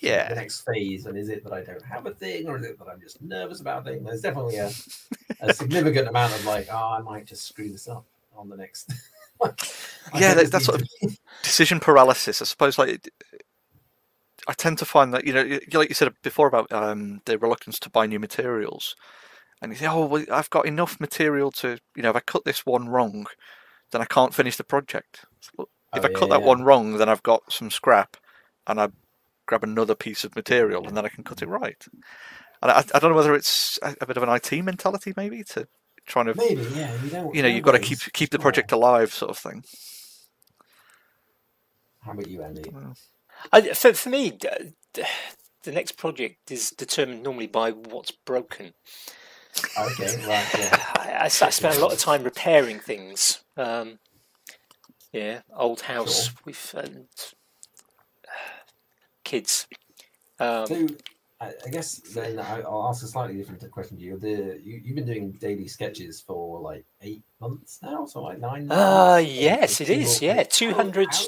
Yeah. 0.00 0.28
the 0.28 0.34
next 0.34 0.62
phase? 0.62 1.06
And 1.06 1.16
is 1.16 1.28
it 1.28 1.44
that 1.44 1.52
I 1.52 1.62
don't 1.62 1.84
have 1.84 2.06
a 2.06 2.10
thing, 2.12 2.48
or 2.48 2.56
is 2.56 2.64
it 2.64 2.76
that 2.80 2.88
I'm 2.88 3.00
just 3.00 3.22
nervous 3.22 3.60
about 3.60 3.82
a 3.82 3.84
thing? 3.90 4.02
There's 4.02 4.20
definitely 4.20 4.56
a, 4.56 4.72
a 5.40 5.54
significant 5.54 6.08
amount 6.08 6.34
of 6.34 6.44
like, 6.44 6.66
oh, 6.72 6.96
I 6.98 7.02
might 7.02 7.24
just 7.24 7.46
screw 7.46 7.70
this 7.70 7.86
up 7.86 8.04
on 8.36 8.48
the 8.48 8.56
next. 8.56 8.92
Yeah, 10.18 10.34
that's 10.34 10.66
what 10.66 10.80
to 10.80 10.86
be- 11.06 11.16
Decision 11.44 11.78
paralysis, 11.78 12.42
I 12.42 12.44
suppose. 12.46 12.76
Like, 12.76 13.08
I 14.48 14.52
tend 14.54 14.78
to 14.78 14.84
find 14.84 15.14
that 15.14 15.24
you 15.24 15.32
know, 15.32 15.60
like 15.74 15.88
you 15.90 15.94
said 15.94 16.12
before 16.24 16.48
about 16.48 16.72
um, 16.72 17.20
the 17.26 17.38
reluctance 17.38 17.78
to 17.80 17.90
buy 17.90 18.06
new 18.06 18.18
materials, 18.18 18.96
and 19.62 19.70
you 19.70 19.78
say, 19.78 19.86
"Oh, 19.86 20.06
well, 20.06 20.24
I've 20.32 20.50
got 20.50 20.66
enough 20.66 20.98
material 20.98 21.52
to, 21.52 21.78
you 21.94 22.02
know, 22.02 22.10
if 22.10 22.16
I 22.16 22.20
cut 22.20 22.44
this 22.44 22.66
one 22.66 22.88
wrong, 22.88 23.26
then 23.92 24.00
I 24.02 24.06
can't 24.06 24.34
finish 24.34 24.56
the 24.56 24.64
project. 24.64 25.24
Oh, 25.58 25.66
if 25.94 26.04
Oh, 26.04 26.06
I 26.06 26.08
yeah, 26.08 26.18
cut 26.18 26.28
that 26.30 26.40
yeah. 26.40 26.46
one 26.46 26.62
wrong, 26.62 26.98
then 26.98 27.08
I've 27.08 27.22
got 27.22 27.52
some 27.52 27.70
scrap, 27.70 28.16
and 28.66 28.80
I 28.80 28.88
grab 29.46 29.64
another 29.64 29.94
piece 29.94 30.24
of 30.24 30.36
material, 30.36 30.86
and 30.86 30.96
then 30.96 31.04
I 31.06 31.08
can 31.08 31.24
cut 31.24 31.42
it 31.42 31.48
right." 31.48 31.84
And 32.62 32.70
I, 32.72 32.84
I 32.94 32.98
don't 32.98 33.10
know 33.10 33.16
whether 33.16 33.34
it's 33.34 33.78
a, 33.82 33.94
a 34.00 34.06
bit 34.06 34.16
of 34.16 34.22
an 34.22 34.28
IT 34.30 34.52
mentality, 34.64 35.14
maybe, 35.16 35.44
to 35.44 35.68
trying 36.06 36.26
to, 36.26 36.34
Maybe, 36.36 36.62
yeah. 36.74 36.92
You 37.02 37.10
don't. 37.10 37.34
you 37.34 37.42
know, 37.42 37.48
you've 37.48 37.64
got 37.64 37.72
to 37.72 37.78
keep 37.78 37.98
keep 38.12 38.30
the 38.30 38.38
oh. 38.38 38.42
project 38.42 38.72
alive, 38.72 39.12
sort 39.12 39.30
of 39.30 39.38
thing. 39.38 39.64
How 42.00 42.12
about 42.12 42.26
you, 42.28 42.42
Andy? 42.42 42.64
I, 43.52 43.62
for, 43.74 43.92
for 43.92 44.08
me, 44.08 44.30
d- 44.30 44.48
d- 44.94 45.02
the 45.64 45.72
next 45.72 45.92
project 45.96 46.50
is 46.50 46.70
determined 46.70 47.22
normally 47.22 47.46
by 47.46 47.70
what's 47.72 48.10
broken. 48.10 48.72
Okay, 49.78 50.16
right, 50.26 50.46
yeah. 50.58 50.86
I, 50.96 51.16
I 51.20 51.24
s- 51.26 51.42
I 51.42 51.50
spend 51.50 51.76
a 51.76 51.80
lot 51.80 51.92
of 51.92 51.98
time 51.98 52.22
repairing 52.24 52.78
things. 52.80 53.42
Um, 53.58 53.98
yeah, 55.12 55.40
old 55.54 55.80
house 55.82 56.26
Sure. 56.26 56.34
with 56.44 56.74
um, 56.76 57.08
kids. 59.24 59.66
Um, 60.38 60.66
So, 60.66 60.86
I, 61.40 61.52
I 61.66 61.70
guess 61.70 61.98
then 62.14 62.38
I, 62.38 62.60
I'll 62.62 62.88
ask 62.88 63.04
a 63.04 63.06
slightly 63.06 63.36
different 63.36 63.68
question 63.70 63.96
to 63.96 64.02
you. 64.02 64.18
The 64.18 64.60
you, 64.62 64.80
you've 64.84 64.96
been 64.96 65.06
doing 65.06 65.32
daily 65.32 65.68
sketches 65.68 66.20
for 66.20 66.60
like 66.60 66.84
eight 67.02 67.22
months 67.40 67.80
now, 67.82 68.06
so 68.06 68.22
like 68.22 68.38
nine. 68.40 68.70
uh, 68.70 69.20
yes, 69.24 69.80
it 69.80 69.90
is. 69.90 70.22
Yeah, 70.22 70.42
two 70.44 70.72
hundred. 70.72 71.08
How- 71.12 71.26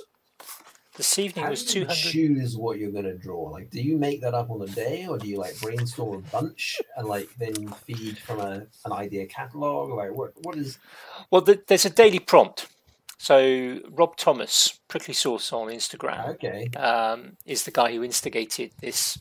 this 1.01 1.19
evening 1.19 1.47
How 1.47 1.51
was 1.51 1.75
you 1.75 1.87
200. 1.87 1.95
choose 1.95 2.57
what 2.59 2.79
you're 2.79 2.91
going 2.91 3.07
to 3.07 3.17
draw? 3.17 3.45
Like, 3.45 3.71
do 3.71 3.81
you 3.81 3.97
make 3.97 4.21
that 4.21 4.35
up 4.35 4.51
on 4.51 4.59
the 4.59 4.67
day, 4.67 5.07
or 5.09 5.17
do 5.17 5.27
you 5.27 5.39
like 5.39 5.59
brainstorm 5.59 6.17
a 6.19 6.19
bunch 6.31 6.79
and 6.95 7.09
like 7.09 7.31
then 7.39 7.69
feed 7.87 8.19
from 8.19 8.39
a, 8.41 8.67
an 8.85 8.93
idea 8.93 9.25
catalog? 9.25 9.89
Like, 9.91 10.13
what 10.13 10.35
what 10.43 10.57
is? 10.57 10.79
Well, 11.31 11.41
th 11.41 11.61
there's 11.69 11.87
a 11.87 11.91
daily 12.03 12.19
prompt. 12.19 12.69
So 13.17 13.81
Rob 13.91 14.17
Thomas, 14.17 14.79
Prickly 14.89 15.15
Sauce 15.15 15.53
on 15.55 15.69
Instagram, 15.69 16.29
Okay, 16.35 16.69
um, 16.77 17.39
is 17.47 17.65
the 17.65 17.71
guy 17.71 17.93
who 17.95 18.05
instigated 18.05 18.73
this 18.81 19.19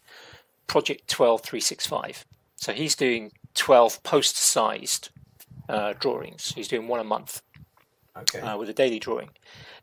Project 0.68 1.08
12365. 1.08 2.26
So 2.58 2.74
he's 2.74 2.96
doing 2.96 3.32
12 3.56 4.04
post-sized 4.04 5.10
uh, 5.70 5.94
drawings. 5.98 6.52
He's 6.58 6.68
doing 6.68 6.90
one 6.90 7.00
a 7.00 7.06
month 7.06 7.42
okay, 8.18 8.42
uh, 8.42 8.58
with 8.58 8.70
a 8.70 8.74
daily 8.74 9.00
drawing. 9.00 9.30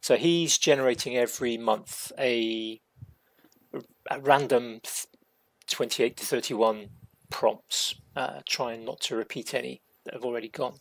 So 0.06 0.14
he's 0.16 0.56
generating 0.56 1.16
every 1.16 1.58
month 1.58 2.12
a, 2.16 2.80
a 4.08 4.20
random 4.20 4.80
28 5.68 6.16
to 6.18 6.24
31 6.24 6.90
prompts, 7.28 7.96
uh, 8.14 8.38
trying 8.48 8.84
not 8.84 9.00
to 9.00 9.16
repeat 9.16 9.52
any 9.52 9.82
that 10.04 10.14
have 10.14 10.24
already 10.24 10.48
gone. 10.48 10.74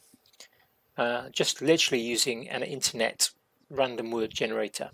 Uh, 0.96 1.30
just 1.34 1.64
literally 1.64 2.04
using 2.04 2.48
an 2.50 2.62
internet 2.62 3.32
random 3.72 4.12
word 4.12 4.30
generator. 4.30 4.92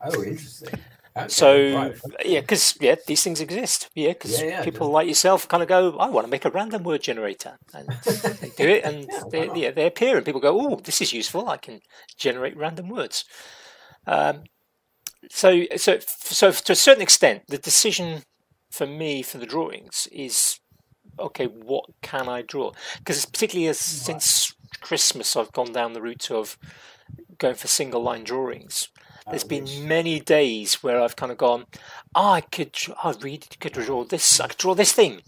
oh, 0.00 0.22
interesting. 0.22 0.72
Okay, 1.14 1.28
So 1.28 1.76
right. 1.76 1.94
yeah, 2.24 2.40
because 2.40 2.78
yeah, 2.80 2.94
these 3.06 3.22
things 3.22 3.42
exist. 3.42 3.90
Yeah, 3.94 4.14
because 4.14 4.40
Yeah, 4.40 4.48
yeah, 4.48 4.62
people 4.62 4.90
like 4.90 5.06
yourself 5.06 5.46
kind 5.48 5.62
of 5.62 5.68
go, 5.68 5.98
I 5.98 6.08
want 6.08 6.26
to 6.26 6.30
make 6.30 6.46
a 6.46 6.50
random 6.50 6.82
word 6.82 7.02
generator, 7.02 7.58
and 7.74 7.88
they 8.40 8.52
do 8.56 8.68
it, 8.70 8.84
and 8.84 9.06
Yeah, 9.12 9.24
they, 9.30 9.50
yeah, 9.54 9.70
they 9.70 9.86
appear, 9.86 10.16
and 10.16 10.24
people 10.24 10.40
go, 10.40 10.58
oh, 10.58 10.76
this 10.76 11.02
is 11.02 11.12
useful. 11.12 11.46
I 11.50 11.58
can 11.58 11.82
generate 12.16 12.56
random 12.56 12.88
words. 12.88 13.26
Um, 14.06 14.44
so 15.30 15.64
so 15.76 15.98
so 16.00 16.52
to 16.52 16.72
a 16.72 16.76
certain 16.76 17.02
extent, 17.02 17.44
the 17.48 17.58
decision 17.58 18.22
for 18.70 18.86
me 18.86 19.22
for 19.22 19.38
the 19.38 19.46
drawings 19.46 20.08
is 20.12 20.60
okay. 21.18 21.46
What 21.46 21.86
can 22.02 22.28
I 22.28 22.42
draw? 22.42 22.72
Because 22.98 23.24
particularly 23.26 23.68
as 23.68 23.78
since 23.78 24.54
Christmas, 24.80 25.36
I've 25.36 25.52
gone 25.52 25.72
down 25.72 25.92
the 25.92 26.02
route 26.02 26.30
of 26.30 26.58
going 27.38 27.54
for 27.54 27.68
single 27.68 28.02
line 28.02 28.24
drawings. 28.24 28.88
There's 29.28 29.44
been 29.44 29.88
many 29.88 30.20
days 30.20 30.84
where 30.84 31.00
I've 31.00 31.16
kind 31.16 31.32
of 31.32 31.38
gone, 31.38 31.66
oh, 32.14 32.30
I 32.30 32.40
could, 32.42 32.76
I 33.02 33.12
really 33.20 33.40
could 33.58 33.72
draw 33.72 34.04
this. 34.04 34.38
I 34.38 34.46
could 34.46 34.58
draw 34.58 34.74
this 34.74 34.92
thing. 34.92 35.22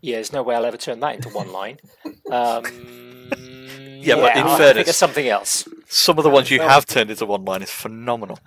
Yeah, 0.00 0.16
there's 0.16 0.32
no 0.32 0.44
way 0.44 0.54
I'll 0.54 0.64
ever 0.64 0.76
turn 0.76 1.00
that 1.00 1.16
into 1.16 1.28
one 1.30 1.52
line. 1.52 1.78
Um, 2.30 2.62
Yeah, 4.08 4.16
but 4.16 4.36
in 4.36 4.42
I'll 4.42 4.48
think 4.56 4.58
fairness- 4.58 4.88
of 4.88 4.94
something 4.94 5.28
else. 5.28 5.68
Some 5.88 6.18
of 6.18 6.24
the 6.24 6.30
ones 6.30 6.50
you 6.50 6.60
have 6.60 6.84
turned 6.86 7.10
into 7.10 7.24
one 7.26 7.44
line 7.44 7.62
is 7.62 7.70
phenomenal. 7.70 8.38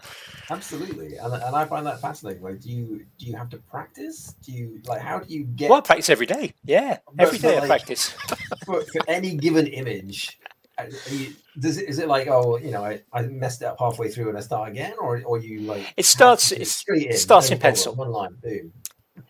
Absolutely, 0.50 1.16
and, 1.18 1.34
and 1.34 1.56
I 1.56 1.66
find 1.66 1.86
that 1.86 2.02
fascinating. 2.02 2.44
Like, 2.44 2.60
do 2.60 2.70
you 2.70 3.06
do 3.18 3.26
you 3.26 3.36
have 3.38 3.50
to 3.50 3.58
practice? 3.58 4.36
Do 4.44 4.52
you 4.52 4.82
like 4.86 5.02
how 5.02 5.20
do 5.20 5.34
you 5.34 5.46
get 5.46 5.70
Well, 5.70 5.80
I 5.80 5.82
practice 5.82 6.10
every 6.10 6.26
day. 6.26 6.54
Yeah, 6.64 6.98
But- 7.14 7.28
every 7.28 7.38
day 7.40 7.56
but 7.56 7.58
I 7.58 7.60
like- 7.60 7.68
practice. 7.68 8.10
for, 8.66 8.82
for 8.82 9.02
any 9.08 9.36
given 9.36 9.68
image? 9.68 10.40
uh, 10.78 10.86
you- 11.10 11.34
Does 11.60 11.78
it, 11.78 11.88
is 11.90 12.00
it 12.00 12.08
like 12.08 12.28
oh 12.28 12.58
you 12.58 12.72
know 12.72 12.84
I, 12.84 13.02
I 13.14 13.22
messed 13.24 13.62
it 13.62 13.66
up 13.66 13.78
halfway 13.80 14.10
through 14.10 14.30
and 14.30 14.38
I 14.38 14.42
start 14.42 14.70
again 14.70 14.94
or 15.00 15.22
or 15.26 15.38
you 15.40 15.62
like 15.62 15.94
It 15.98 16.06
starts- 16.06 16.52
it's- 16.52 16.72
straight 16.72 17.08
in, 17.08 17.14
it 17.14 17.18
starts 17.20 17.50
no 17.50 17.56
in 17.56 17.60
problem, 17.60 17.74
pencil. 17.76 17.96
one 17.96 18.12
line 18.12 18.36
boom 18.44 18.74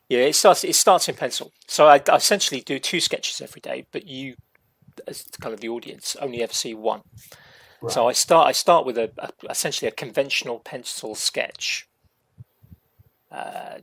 Yeah, 0.09 0.19
it 0.31 0.35
starts. 0.35 0.63
It 0.63 0.75
starts 0.75 1.07
in 1.09 1.15
pencil. 1.15 1.51
So 1.67 1.87
I, 1.87 2.01
I 2.11 2.15
essentially 2.15 2.61
do 2.61 2.79
two 2.79 2.99
sketches 2.99 3.41
every 3.41 3.61
day, 3.61 3.85
but 3.93 4.05
you, 4.07 4.35
as 5.07 5.23
kind 5.41 5.53
of 5.53 5.59
the 5.61 5.69
audience, 5.69 6.15
only 6.21 6.41
ever 6.43 6.53
see 6.53 6.73
one. 6.73 7.01
right. 7.81 7.91
So 7.91 8.07
I 8.07 8.13
start. 8.13 8.47
I 8.47 8.51
start 8.51 8.85
with 8.85 8.97
a, 8.97 9.11
a 9.17 9.29
essentially 9.49 9.87
a 9.87 9.91
conventional 9.91 10.59
pencil 10.59 11.15
sketch. 11.15 11.87
Uh, 13.31 13.79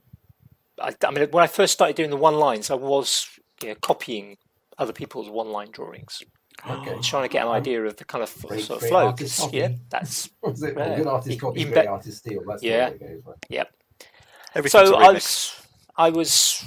I, 0.81 0.94
I 1.04 1.11
mean, 1.11 1.28
when 1.31 1.42
I 1.42 1.46
first 1.46 1.72
started 1.72 1.96
doing 1.96 2.11
the 2.11 2.16
one 2.16 2.35
lines, 2.35 2.70
I 2.70 2.74
was 2.74 3.26
you 3.62 3.70
know, 3.70 3.74
copying 3.76 4.37
other 4.76 4.92
people's 4.92 5.28
one 5.31 5.48
line 5.50 5.70
drawings, 5.72 6.22
okay 6.68 6.94
trying 7.02 7.22
to 7.24 7.28
get 7.33 7.42
an 7.44 7.48
idea 7.48 7.83
of 7.85 7.96
the 7.96 8.04
kind 8.04 8.22
of 8.22 8.33
great- 8.46 8.62
sort 8.62 8.76
of 8.76 8.81
great 8.81 8.90
flow. 8.90 9.07
artist 9.07 9.37
'cause, 9.38 9.46
copy. 9.46 9.57
yeah, 9.59 9.68
that's 9.90 10.31
Was 10.42 10.62
it, 10.62 10.74
Yeah. 10.76 10.96
good 10.96 11.07
artist 11.07 11.31
You- 11.35 11.40
copy 11.40 11.61
you 11.61 11.66
great 11.70 11.87
artist 11.88 12.18
steal 12.18 12.42
that's 12.46 12.62
Yeah. 12.62 12.88
it 12.88 13.00
goes 13.00 13.22
right? 13.26 13.37
yep. 13.48 13.72
Everything's 14.54 14.88
so 14.88 14.94
a 14.94 14.98
I 14.98 15.09
remix. 15.09 15.14
was, 15.14 15.62
I 15.96 16.11
was, 16.11 16.64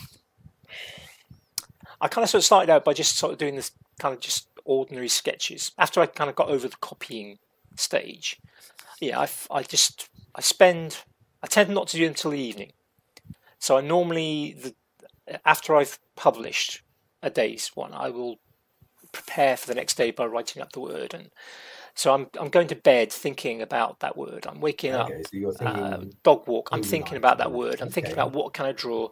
I 2.02 2.08
kind 2.08 2.24
of 2.24 2.30
sort 2.30 2.40
of 2.42 2.46
started 2.46 2.70
out 2.72 2.84
by 2.84 2.94
just 2.94 3.16
sort 3.18 3.32
of 3.32 3.38
doing 3.38 3.56
this 3.56 3.72
kind 4.02 4.16
of 4.16 4.20
just 4.20 4.48
ordinary 4.66 5.08
sketches. 5.08 5.72
After 5.78 6.02
I 6.02 6.08
kind 6.08 6.30
of 6.30 6.36
got 6.36 6.50
over 6.50 6.68
the 6.68 6.76
copying 6.78 7.38
stage, 7.76 8.40
yeah, 9.00 9.20
I, 9.20 9.30
I 9.52 9.64
just 9.64 10.10
I 10.34 10.42
spend 10.42 11.04
I 11.44 11.48
tend 11.48 11.70
not 11.70 11.88
to 11.90 11.98
do 11.98 12.06
it 12.06 12.08
until 12.08 12.32
the 12.32 12.40
evening. 12.40 12.74
So 13.60 13.78
I 13.78 13.82
normally 13.82 14.56
the 14.60 14.76
after 15.46 15.76
I've 15.76 16.00
published 16.16 16.82
a 17.22 17.30
day's 17.30 17.72
one, 17.76 17.94
I 17.94 18.10
will 18.10 18.40
prepare 19.12 19.56
for 19.56 19.68
the 19.68 19.76
next 19.76 19.98
day 19.98 20.10
by 20.12 20.26
writing 20.26 20.62
up 20.62 20.72
the 20.72 20.82
word 20.82 21.14
and. 21.14 21.30
So 21.96 22.14
I'm 22.14 22.28
I'm 22.40 22.50
going 22.50 22.68
to 22.68 22.76
bed 22.76 23.12
thinking 23.12 23.62
about 23.62 24.00
that 24.00 24.18
word. 24.18 24.46
I'm 24.48 24.62
waking 24.62 24.94
up 24.94 25.10
so 25.10 25.30
you're 25.34 25.54
thinking 25.54 25.84
uh, 25.84 26.04
dog 26.24 26.48
walk. 26.48 26.70
I'm 26.72 26.84
thinking 26.84 27.18
about 27.18 27.38
that 27.40 27.52
word. 27.52 27.82
I'm 27.82 27.90
thinking 27.90 28.14
about 28.14 28.34
what 28.34 28.54
can 28.54 28.66
I 28.66 28.72
draw. 28.72 29.10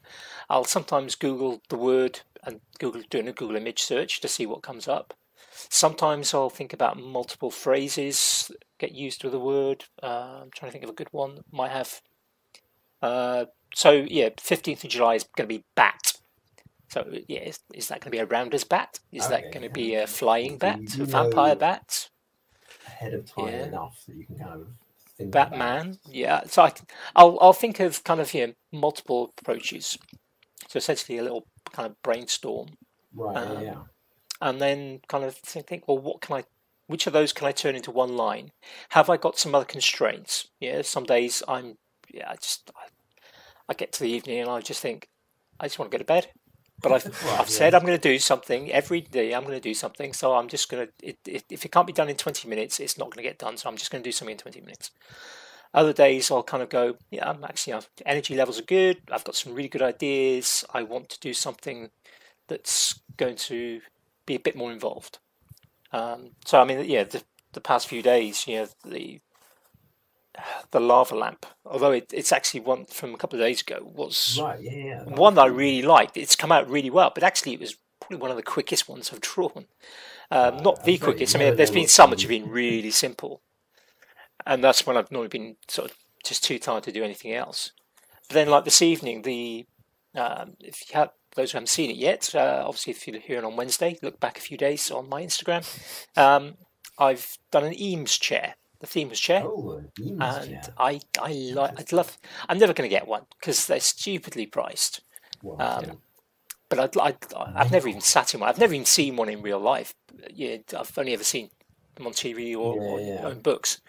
I'll 0.49 0.63
sometimes 0.63 1.15
Google 1.15 1.61
the 1.69 1.77
word 1.77 2.21
and 2.43 2.61
Google 2.79 3.01
doing 3.09 3.27
a 3.27 3.33
Google 3.33 3.55
image 3.55 3.81
search 3.81 4.21
to 4.21 4.27
see 4.27 4.45
what 4.45 4.63
comes 4.63 4.87
up. 4.87 5.13
Sometimes 5.69 6.33
I'll 6.33 6.49
think 6.49 6.73
about 6.73 6.97
multiple 6.97 7.51
phrases 7.51 8.49
get 8.79 8.93
used 8.93 9.23
with 9.23 9.33
a 9.33 9.39
word. 9.39 9.85
Uh, 10.01 10.39
I'm 10.43 10.51
trying 10.51 10.69
to 10.69 10.71
think 10.71 10.83
of 10.83 10.89
a 10.89 10.93
good 10.93 11.09
one 11.11 11.35
that 11.35 11.45
might 11.51 11.71
have. 11.71 12.01
Uh, 13.01 13.45
so 13.73 13.91
yeah, 13.91 14.29
15th 14.29 14.83
of 14.85 14.89
July 14.89 15.15
is 15.15 15.25
going 15.35 15.47
to 15.49 15.55
be 15.55 15.63
bat. 15.75 16.13
So 16.89 17.05
yeah, 17.27 17.41
is, 17.41 17.59
is 17.73 17.89
that 17.89 17.99
going 17.99 18.11
to 18.11 18.17
be 18.17 18.17
a 18.19 18.25
rounder's 18.25 18.63
bat? 18.63 18.99
Is 19.11 19.27
that 19.27 19.51
going 19.51 19.63
to 19.63 19.69
be 19.69 19.95
a 19.95 20.07
flying 20.07 20.57
bat? 20.57 20.79
A 20.99 21.05
vampire 21.05 21.55
bat? 21.55 22.09
Ahead 22.99 23.13
of 23.13 23.25
time 23.25 23.47
Yeah. 23.47 23.63
enough 23.65 24.03
that 24.07 24.15
you 24.15 24.25
can 24.25 24.37
kind 24.37 24.61
of 24.61 24.67
think 25.17 25.29
about 25.29 25.51
Batman, 25.51 25.99
yeah. 26.07 26.41
So 26.45 26.63
I, 26.63 26.73
I'll 27.15 27.37
I'll 27.41 27.53
think 27.53 27.79
of 27.79 28.03
kind 28.03 28.19
of 28.19 28.33
you 28.33 28.47
know, 28.47 28.53
multiple 28.71 29.33
approaches. 29.39 29.97
So 30.67 30.77
essentially, 30.77 31.17
a 31.17 31.23
little 31.23 31.45
kind 31.71 31.85
of 31.87 32.01
brainstorm, 32.03 32.69
right 33.13 33.39
yeah, 33.43 33.55
um, 33.55 33.63
yeah 33.63 33.75
and 34.41 34.61
then 34.61 35.01
kind 35.07 35.23
of 35.23 35.35
think, 35.35 35.67
think, 35.67 35.87
well, 35.87 35.97
what 35.97 36.21
can 36.21 36.37
I? 36.37 36.43
Which 36.87 37.05
of 37.07 37.13
those 37.13 37.33
can 37.33 37.47
I 37.47 37.51
turn 37.51 37.75
into 37.75 37.91
one 37.91 38.15
line? 38.17 38.51
Have 38.89 39.09
I 39.09 39.17
got 39.17 39.37
some 39.37 39.53
other 39.53 39.65
constraints? 39.65 40.47
Yeah. 40.59 40.81
Some 40.81 41.03
days 41.03 41.43
I'm, 41.47 41.77
yeah, 42.11 42.29
I 42.29 42.35
just 42.35 42.71
I, 42.75 42.87
I 43.69 43.73
get 43.73 43.91
to 43.93 43.99
the 44.03 44.09
evening 44.09 44.39
and 44.39 44.49
I 44.49 44.61
just 44.61 44.81
think, 44.81 45.07
I 45.59 45.65
just 45.65 45.77
want 45.77 45.91
to 45.91 45.95
go 45.97 45.99
to 45.99 46.05
bed. 46.05 46.29
But 46.81 46.91
I've, 46.91 47.05
Right, 47.25 47.39
I've 47.39 47.49
said. 47.49 47.73
I'm 47.73 47.85
going 47.85 47.99
to 47.99 48.09
do 48.09 48.19
something 48.19 48.71
every 48.71 49.01
day. 49.01 49.33
I'm 49.33 49.43
going 49.43 49.55
to 49.55 49.59
do 49.59 49.73
something, 49.73 50.13
so 50.13 50.33
I'm 50.33 50.47
just 50.47 50.69
going 50.69 50.87
to. 50.87 51.07
It, 51.07 51.17
it, 51.25 51.45
if 51.49 51.65
it 51.65 51.71
can't 51.71 51.87
be 51.87 51.93
done 51.93 52.09
in 52.09 52.15
20 52.15 52.47
minutes, 52.47 52.79
it's 52.79 52.97
not 52.97 53.05
going 53.05 53.23
to 53.23 53.29
get 53.29 53.39
done. 53.39 53.57
So 53.57 53.69
I'm 53.69 53.77
just 53.77 53.91
going 53.91 54.03
to 54.03 54.07
do 54.07 54.11
something 54.11 54.33
in 54.33 54.37
20 54.37 54.61
minutes. 54.61 54.91
Other 55.73 55.93
days 55.93 56.31
I'll 56.31 56.43
kind 56.43 56.63
of 56.63 56.69
go, 56.69 56.97
yeah, 57.11 57.29
I'm 57.29 57.43
actually 57.43 57.73
I've, 57.73 57.89
energy 58.05 58.35
levels 58.35 58.59
are 58.59 58.63
good. 58.63 58.97
I've 59.11 59.23
got 59.23 59.35
some 59.35 59.53
really 59.53 59.69
good 59.69 59.83
ideas. 59.83 60.65
I 60.73 60.81
want 60.83 61.09
to 61.09 61.19
do 61.19 61.33
something 61.33 61.91
that's 62.47 62.99
going 63.17 63.35
to 63.35 63.81
be 64.25 64.35
a 64.35 64.39
bit 64.39 64.55
more 64.55 64.71
involved. 64.71 65.19
Um, 65.91 66.31
so 66.45 66.59
I 66.59 66.65
mean, 66.65 66.89
yeah, 66.89 67.03
the, 67.03 67.23
the 67.53 67.61
past 67.61 67.87
few 67.87 68.01
days, 68.01 68.47
you 68.47 68.55
know, 68.55 68.67
the 68.83 69.19
the 70.71 70.79
lava 70.79 71.15
lamp, 71.15 71.45
although 71.65 71.91
it, 71.91 72.11
it's 72.13 72.31
actually 72.31 72.61
one 72.61 72.85
from 72.85 73.13
a 73.13 73.17
couple 73.17 73.39
of 73.39 73.45
days 73.45 73.61
ago, 73.61 73.79
was 73.83 74.39
right 74.41 74.61
yeah 74.61 74.71
yeah 74.71 75.03
one 75.03 75.35
that 75.35 75.41
I 75.43 75.47
really 75.47 75.85
liked. 75.85 76.17
It's 76.17 76.35
come 76.35 76.51
out 76.51 76.69
really 76.69 76.89
well, 76.89 77.11
but 77.13 77.23
actually 77.23 77.53
it 77.53 77.59
was 77.59 77.75
probably 77.99 78.17
one 78.17 78.31
of 78.31 78.37
the 78.37 78.43
quickest 78.43 78.87
ones 78.89 79.11
I've 79.13 79.21
drawn. 79.21 79.65
Um, 80.31 80.55
Right, 80.55 80.63
not 80.63 80.83
the 80.83 80.97
quickest. 80.99 81.35
I 81.35 81.39
mean, 81.39 81.55
there's 81.55 81.71
been 81.71 81.87
some 81.87 82.11
which 82.11 82.21
have 82.21 82.29
been 82.29 82.49
really 82.49 82.91
simple, 82.91 83.41
and 84.45 84.63
that's 84.63 84.85
when 84.85 84.95
I've 84.95 85.11
normally 85.11 85.29
been 85.29 85.55
sort 85.67 85.89
of 85.89 85.97
just 86.23 86.43
too 86.43 86.59
tired 86.59 86.83
to 86.83 86.91
do 86.91 87.03
anything 87.03 87.33
else. 87.33 87.71
But 88.27 88.35
then, 88.35 88.49
like 88.49 88.63
this 88.63 88.81
evening, 88.81 89.23
the 89.23 89.65
um, 90.15 90.55
if 90.59 90.89
you 90.89 90.99
have 90.99 91.09
those 91.35 91.51
who 91.51 91.57
haven't 91.57 91.67
seen 91.67 91.89
it 91.89 91.97
yet, 91.97 92.33
uh, 92.35 92.63
obviously 92.65 92.91
if 92.91 93.07
you're 93.07 93.19
hearing 93.19 93.45
on 93.45 93.55
Wednesday, 93.55 93.97
look 94.01 94.19
back 94.19 94.37
a 94.37 94.41
few 94.41 94.57
days 94.57 94.91
on 94.91 95.09
my 95.09 95.23
Instagram. 95.23 95.65
Um, 96.17 96.55
I've 96.97 97.37
done 97.51 97.63
an 97.63 97.79
Eames 97.79 98.17
chair, 98.17 98.55
the 98.79 98.87
theme 98.87 99.09
was 99.09 99.19
chair 99.19 99.41
oh 99.45 99.81
a 99.99 100.01
and 100.01 100.49
chair. 100.49 100.61
I 100.77 100.99
I 101.19 101.51
like 101.53 101.79
I'd 101.79 101.91
love 101.91 102.17
I'm 102.47 102.57
never 102.59 102.73
going 102.73 102.89
to 102.89 102.95
get 102.95 103.07
one 103.07 103.25
because 103.39 103.67
they're 103.67 103.79
stupidly 103.79 104.45
priced. 104.45 105.01
Well, 105.43 105.61
um, 105.61 105.85
yeah. 105.85 105.91
But 106.69 106.79
I'd, 106.79 106.97
I'd 106.97 107.33
I've 107.55 107.71
never 107.71 107.87
even 107.87 108.01
sat 108.01 108.33
in 108.33 108.39
one. 108.41 108.49
I've 108.49 108.59
never 108.59 108.73
even 108.73 108.85
seen 108.85 109.15
one 109.15 109.29
in 109.29 109.41
real 109.41 109.59
life. 109.59 109.95
Yeah, 110.33 110.57
I've 110.77 110.95
only 110.97 111.13
ever 111.13 111.23
seen 111.23 111.49
them 111.95 112.05
on 112.07 112.13
TV 112.13 112.55
or, 112.55 112.99
Yeah, 112.99 113.05
yeah. 113.23 113.29
in 113.31 113.41
books. 113.41 113.81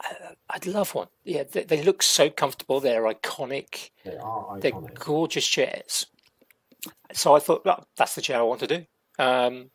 I, 0.00 0.14
I'd 0.50 0.66
love 0.66 0.94
one. 0.94 1.08
Yeah, 1.24 1.42
they, 1.50 1.64
they 1.64 1.82
look 1.82 2.02
so 2.02 2.30
comfortable. 2.30 2.78
They're 2.80 3.02
iconic. 3.02 3.90
they 4.04 4.16
are 4.16 4.60
They're 4.60 4.72
gorgeous 4.94 5.46
chairs. 5.46 6.06
So 7.12 7.34
I 7.34 7.40
thought, 7.40 7.64
well, 7.64 7.86
that's 7.96 8.14
the 8.14 8.20
chair 8.22 8.38
I 8.38 8.42
want 8.42 8.60
to 8.60 8.66
do. 8.66 8.86
Um, 9.18 9.70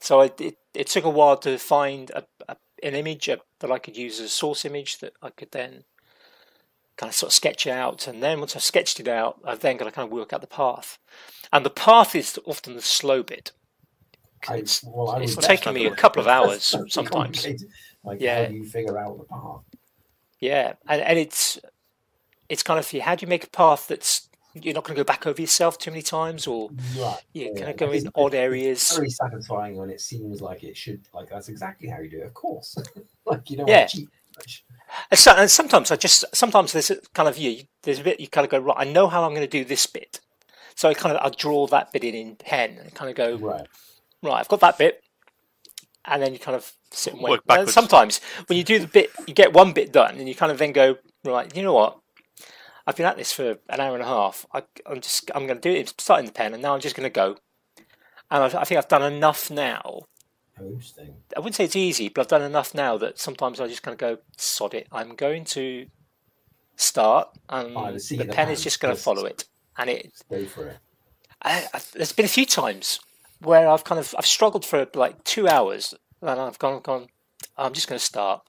so 0.00 0.20
I, 0.22 0.32
it, 0.38 0.56
it 0.74 0.86
took 0.88 1.04
a 1.04 1.10
while 1.10 1.36
to 1.38 1.58
find 1.58 2.10
a, 2.10 2.24
a, 2.48 2.56
an 2.82 2.94
image 2.94 3.28
uh 3.28 3.36
that 3.64 3.72
I 3.72 3.78
could 3.78 3.96
use 3.96 4.20
as 4.20 4.26
a 4.26 4.28
source 4.28 4.66
image 4.66 4.98
that 4.98 5.14
I 5.22 5.30
could 5.30 5.52
then 5.52 5.84
kind 6.96 7.08
of 7.10 7.16
sort 7.16 7.30
of 7.30 7.34
sketch 7.34 7.66
out, 7.66 8.06
and 8.06 8.22
then 8.22 8.38
once 8.38 8.54
I've 8.54 8.62
sketched 8.62 9.00
it 9.00 9.08
out, 9.08 9.40
I've 9.44 9.60
then 9.60 9.78
got 9.78 9.86
to 9.86 9.90
kind 9.90 10.06
of 10.06 10.12
work 10.12 10.32
out 10.34 10.42
the 10.42 10.46
path. 10.46 10.98
And 11.50 11.64
the 11.64 11.70
path 11.70 12.14
is 12.14 12.38
often 12.44 12.74
the 12.74 12.82
slow 12.82 13.22
bit. 13.22 13.52
I, 14.46 14.56
It's, 14.58 14.84
well, 14.84 15.10
I 15.10 15.22
it's 15.22 15.36
taking 15.36 15.72
me 15.72 15.86
a 15.86 15.94
couple 15.94 16.20
of 16.20 16.28
hours 16.36 16.70
That's 16.72 16.92
sometimes. 16.92 17.46
Like, 18.04 18.20
Yeah. 18.20 18.42
how 18.44 18.50
do 18.50 18.54
you 18.54 18.64
figure 18.66 18.98
out 18.98 19.16
the 19.16 19.24
path? 19.24 19.62
Yeah, 20.40 20.74
and, 20.86 21.00
and 21.00 21.18
it's 21.18 21.58
it's 22.50 22.62
kind 22.62 22.78
of 22.78 22.90
how 23.00 23.14
do 23.14 23.24
you 23.24 23.28
make 23.28 23.44
a 23.44 23.50
path 23.50 23.88
that's 23.88 24.28
you're 24.54 24.74
not 24.74 24.84
going 24.84 24.94
to 24.96 25.00
go 25.00 25.04
back 25.04 25.26
over 25.26 25.40
yourself 25.40 25.78
too 25.78 25.90
many 25.90 26.02
times, 26.02 26.46
or 26.46 26.70
Right. 26.96 27.18
you 27.32 27.46
yeah, 27.54 27.60
kind 27.60 27.70
of 27.70 27.76
go 27.76 27.90
in 27.90 28.06
it- 28.06 28.12
odd 28.14 28.34
it's 28.34 28.34
areas. 28.34 28.92
very 28.96 29.10
satisfying 29.10 29.76
when 29.76 29.90
it 29.90 30.00
seems 30.00 30.40
like 30.40 30.62
it 30.64 30.76
should. 30.76 31.06
Like 31.12 31.28
that's 31.28 31.48
exactly 31.48 31.88
how 31.88 31.98
you 32.00 32.08
do 32.08 32.18
it. 32.20 32.26
Of 32.26 32.34
course. 32.34 32.76
like 33.26 33.50
you 33.50 33.56
don't 33.58 33.68
Yeah. 33.68 33.78
want 33.80 33.90
to 33.90 33.96
cheat 33.96 34.08
much. 34.38 34.64
And, 35.10 35.18
so, 35.18 35.32
and 35.32 35.50
sometimes 35.50 35.90
I 35.90 35.96
just 35.96 36.24
sometimes 36.32 36.72
there's 36.72 36.90
a 36.90 36.96
kind 37.14 37.28
of 37.28 37.36
you 37.36 37.64
there's 37.82 37.98
a 38.00 38.04
bit 38.04 38.20
you 38.20 38.28
kind 38.28 38.44
of 38.44 38.50
go 38.50 38.58
right. 38.58 38.76
I 38.78 38.84
know 38.84 39.08
how 39.08 39.24
I'm 39.24 39.30
going 39.34 39.40
to 39.42 39.46
do 39.48 39.64
this 39.64 39.86
bit, 39.86 40.20
so 40.76 40.88
I 40.88 40.94
kind 40.94 41.16
of 41.16 41.24
I 41.24 41.30
draw 41.36 41.66
that 41.68 41.92
bit 41.92 42.04
in 42.04 42.14
in 42.14 42.36
pen 42.36 42.78
and 42.80 42.94
kind 42.94 43.10
of 43.10 43.16
go 43.16 43.36
Right. 43.36 43.66
right. 44.22 44.38
I've 44.40 44.48
got 44.48 44.60
that 44.60 44.78
bit, 44.78 45.02
and 46.04 46.22
then 46.22 46.32
you 46.32 46.38
kind 46.38 46.56
of 46.56 46.72
sit 46.92 47.14
and 47.14 47.22
wait. 47.22 47.30
Work 47.30 47.40
And 47.48 47.68
sometimes 47.68 48.20
when 48.46 48.56
you 48.56 48.62
do 48.64 48.78
the 48.78 48.86
bit, 48.86 49.10
you 49.26 49.34
get 49.34 49.52
one 49.52 49.72
bit 49.72 49.92
done, 49.92 50.16
and 50.18 50.28
you 50.28 50.34
kind 50.34 50.52
of 50.52 50.58
then 50.58 50.72
go 50.72 50.96
right. 51.24 51.54
You 51.56 51.62
know 51.64 51.72
what? 51.72 51.98
I've 52.86 52.96
been 52.96 53.06
at 53.06 53.16
this 53.16 53.32
for 53.32 53.58
an 53.68 53.80
hour 53.80 53.94
and 53.94 54.02
a 54.02 54.06
half. 54.06 54.46
I, 54.52 54.62
I'm 54.86 55.00
just 55.00 55.30
I'm 55.34 55.46
going 55.46 55.60
to 55.60 55.72
do 55.72 55.74
it. 55.74 55.94
Starting 55.98 56.26
the 56.26 56.32
pen, 56.32 56.52
and 56.52 56.62
now 56.62 56.74
I'm 56.74 56.80
just 56.80 56.96
going 56.96 57.06
to 57.06 57.10
go. 57.10 57.36
And 58.30 58.42
I, 58.42 58.60
I 58.60 58.64
think 58.64 58.78
I've 58.78 58.88
done 58.88 59.02
enough 59.02 59.50
now 59.50 60.06
interesting. 60.60 61.14
I 61.36 61.40
wouldn't 61.40 61.54
say 61.54 61.64
it's 61.64 61.76
easy, 61.76 62.08
but 62.08 62.22
I've 62.22 62.28
done 62.28 62.42
enough 62.42 62.74
now 62.74 62.96
that 62.98 63.18
sometimes 63.18 63.60
I 63.60 63.66
just 63.66 63.82
kind 63.82 63.92
of 63.92 63.98
go, 63.98 64.18
sod 64.36 64.74
it. 64.74 64.86
I'm 64.92 65.14
going 65.14 65.44
to 65.46 65.86
start, 66.76 67.28
and 67.48 67.74
the 67.74 68.16
the 68.16 68.24
pen 68.26 68.50
is 68.50 68.62
just 68.62 68.80
going 68.80 68.94
to 68.94 69.00
follow 69.00 69.24
it. 69.24 69.44
And 69.76 69.90
it, 69.90 70.12
Go 70.30 70.44
for 70.46 70.68
it. 70.68 70.78
I, 71.42 71.66
I, 71.74 71.80
there's 71.94 72.12
been 72.12 72.24
a 72.24 72.28
few 72.28 72.46
times 72.46 73.00
where 73.40 73.68
I've 73.68 73.84
kind 73.84 73.98
of 73.98 74.14
I've 74.16 74.26
struggled 74.26 74.64
for 74.64 74.86
like 74.94 75.24
two 75.24 75.48
hours, 75.48 75.94
and 76.20 76.40
I've 76.40 76.58
gone, 76.58 76.80
gone. 76.82 77.08
I'm 77.56 77.72
just 77.72 77.88
going 77.88 77.98
to 77.98 78.04
start, 78.04 78.42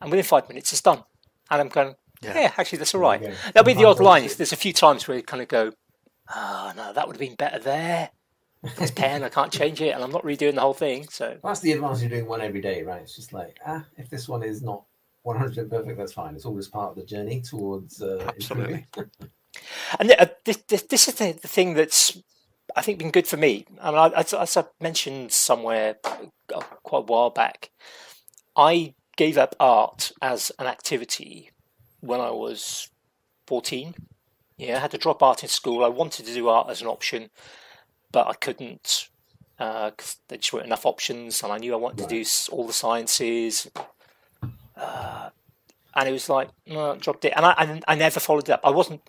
and 0.00 0.10
within 0.10 0.24
five 0.24 0.48
minutes 0.48 0.72
it's 0.72 0.82
done, 0.82 1.04
and 1.50 1.60
I'm 1.60 1.68
going. 1.68 1.94
Yeah, 2.22 2.40
Yeah. 2.40 2.52
actually 2.56 2.78
that's 2.78 2.94
all 2.94 3.00
right. 3.00 3.20
There 3.20 3.30
right. 3.30 3.38
you 3.38 3.44
go. 3.44 3.50
There'll 3.54 3.66
be 3.66 3.74
the 3.74 3.84
odd 3.84 3.96
Sometimes 3.96 4.22
line. 4.30 4.36
There's 4.36 4.52
a 4.52 4.56
few 4.56 4.72
times 4.72 5.06
where 5.06 5.16
you 5.16 5.22
kind 5.22 5.42
of 5.42 5.48
go, 5.48 5.72
oh 6.34 6.72
no, 6.76 6.92
that 6.92 7.06
would 7.06 7.14
have 7.16 7.20
been 7.20 7.34
better 7.36 7.58
there. 7.58 8.10
This 8.76 8.90
pen, 8.90 9.22
I 9.22 9.28
can't 9.28 9.52
change 9.52 9.80
it, 9.80 9.90
and 9.90 10.02
I'm 10.02 10.10
not 10.10 10.24
redoing 10.24 10.56
the 10.56 10.62
whole 10.62 10.74
thing. 10.74 11.06
So 11.08 11.38
That's 11.44 11.60
the 11.60 11.72
advantage 11.72 12.02
of 12.04 12.10
doing 12.10 12.26
one 12.26 12.40
every 12.40 12.60
day, 12.60 12.82
right? 12.82 13.02
It's 13.02 13.14
just 13.14 13.32
like, 13.32 13.56
ah, 13.64 13.84
if 13.96 14.10
this 14.10 14.28
one 14.28 14.42
is 14.42 14.62
not 14.62 14.82
100% 15.24 15.70
perfect, 15.70 15.96
that's 15.96 16.12
fine. 16.12 16.34
It's 16.34 16.44
always 16.44 16.66
part 16.66 16.90
of 16.90 16.96
the 16.96 17.04
journey 17.04 17.40
towards 17.40 18.02
uh, 18.02 18.24
Absolutely. 18.26 18.86
And 19.98 20.12
uh, 20.18 20.26
this, 20.44 20.58
this, 20.68 20.82
this 20.82 21.08
is 21.08 21.14
the, 21.14 21.32
the 21.32 21.48
thing 21.48 21.74
that's, 21.74 22.18
I 22.76 22.82
think, 22.82 22.98
been 22.98 23.10
good 23.10 23.26
for 23.26 23.36
me. 23.36 23.64
I 23.80 23.90
mean, 23.90 23.98
I, 23.98 24.08
as, 24.08 24.32
as 24.34 24.56
I 24.56 24.64
mentioned 24.80 25.32
somewhere 25.32 25.96
uh, 26.04 26.60
quite 26.82 27.00
a 27.00 27.12
while 27.12 27.30
back, 27.30 27.70
I 28.56 28.94
gave 29.16 29.38
up 29.38 29.56
art 29.58 30.12
as 30.20 30.52
an 30.58 30.66
activity 30.66 31.50
when 32.00 32.20
I 32.20 32.30
was 32.30 32.88
14. 33.46 33.94
Yeah, 34.56 34.76
I 34.76 34.80
had 34.80 34.90
to 34.92 34.98
drop 34.98 35.22
art 35.22 35.42
in 35.42 35.48
school. 35.48 35.84
I 35.84 35.88
wanted 35.88 36.26
to 36.26 36.34
do 36.34 36.48
art 36.48 36.68
as 36.68 36.80
an 36.82 36.88
option, 36.88 37.30
but 38.12 38.26
I 38.26 38.34
couldn't 38.34 39.08
because 39.56 40.16
there 40.28 40.38
just 40.38 40.52
weren't 40.52 40.66
enough 40.66 40.86
options. 40.86 41.42
And 41.42 41.52
I 41.52 41.58
knew 41.58 41.72
I 41.72 41.76
wanted 41.76 42.08
to 42.08 42.08
do 42.08 42.24
all 42.52 42.66
the 42.66 42.72
sciences. 42.72 43.70
Uh, 44.76 45.30
and 45.94 46.08
it 46.08 46.12
was 46.12 46.28
like, 46.28 46.48
no, 46.66 46.92
I 46.92 46.96
dropped 46.96 47.24
it. 47.24 47.32
And 47.36 47.44
I, 47.44 47.52
and 47.58 47.84
I 47.88 47.94
never 47.94 48.20
followed 48.20 48.48
it 48.48 48.52
up. 48.52 48.60
I 48.64 48.70
wasn't 48.70 49.02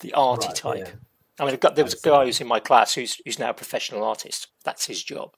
the 0.00 0.12
arty 0.14 0.46
Right, 0.48 0.56
type. 0.56 0.78
yeah. 0.78 0.92
I 1.40 1.46
mean, 1.46 1.56
got- 1.56 1.76
there 1.76 1.84
was 1.84 1.94
a 1.94 2.00
guy 2.08 2.24
who's 2.24 2.40
in 2.40 2.46
my 2.46 2.60
class 2.60 2.94
who's 2.94 3.20
who's 3.24 3.38
now 3.38 3.50
a 3.50 3.54
professional 3.54 4.04
artist. 4.04 4.48
That's 4.64 4.86
his 4.86 5.02
job. 5.02 5.34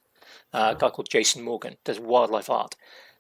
Uh, 0.53 0.75
a 0.77 0.79
guy 0.79 0.91
called 0.91 1.09
Jason 1.11 1.43
Morgan 1.43 1.77
does 1.85 1.99
wildlife 2.01 2.51
art, 2.51 2.77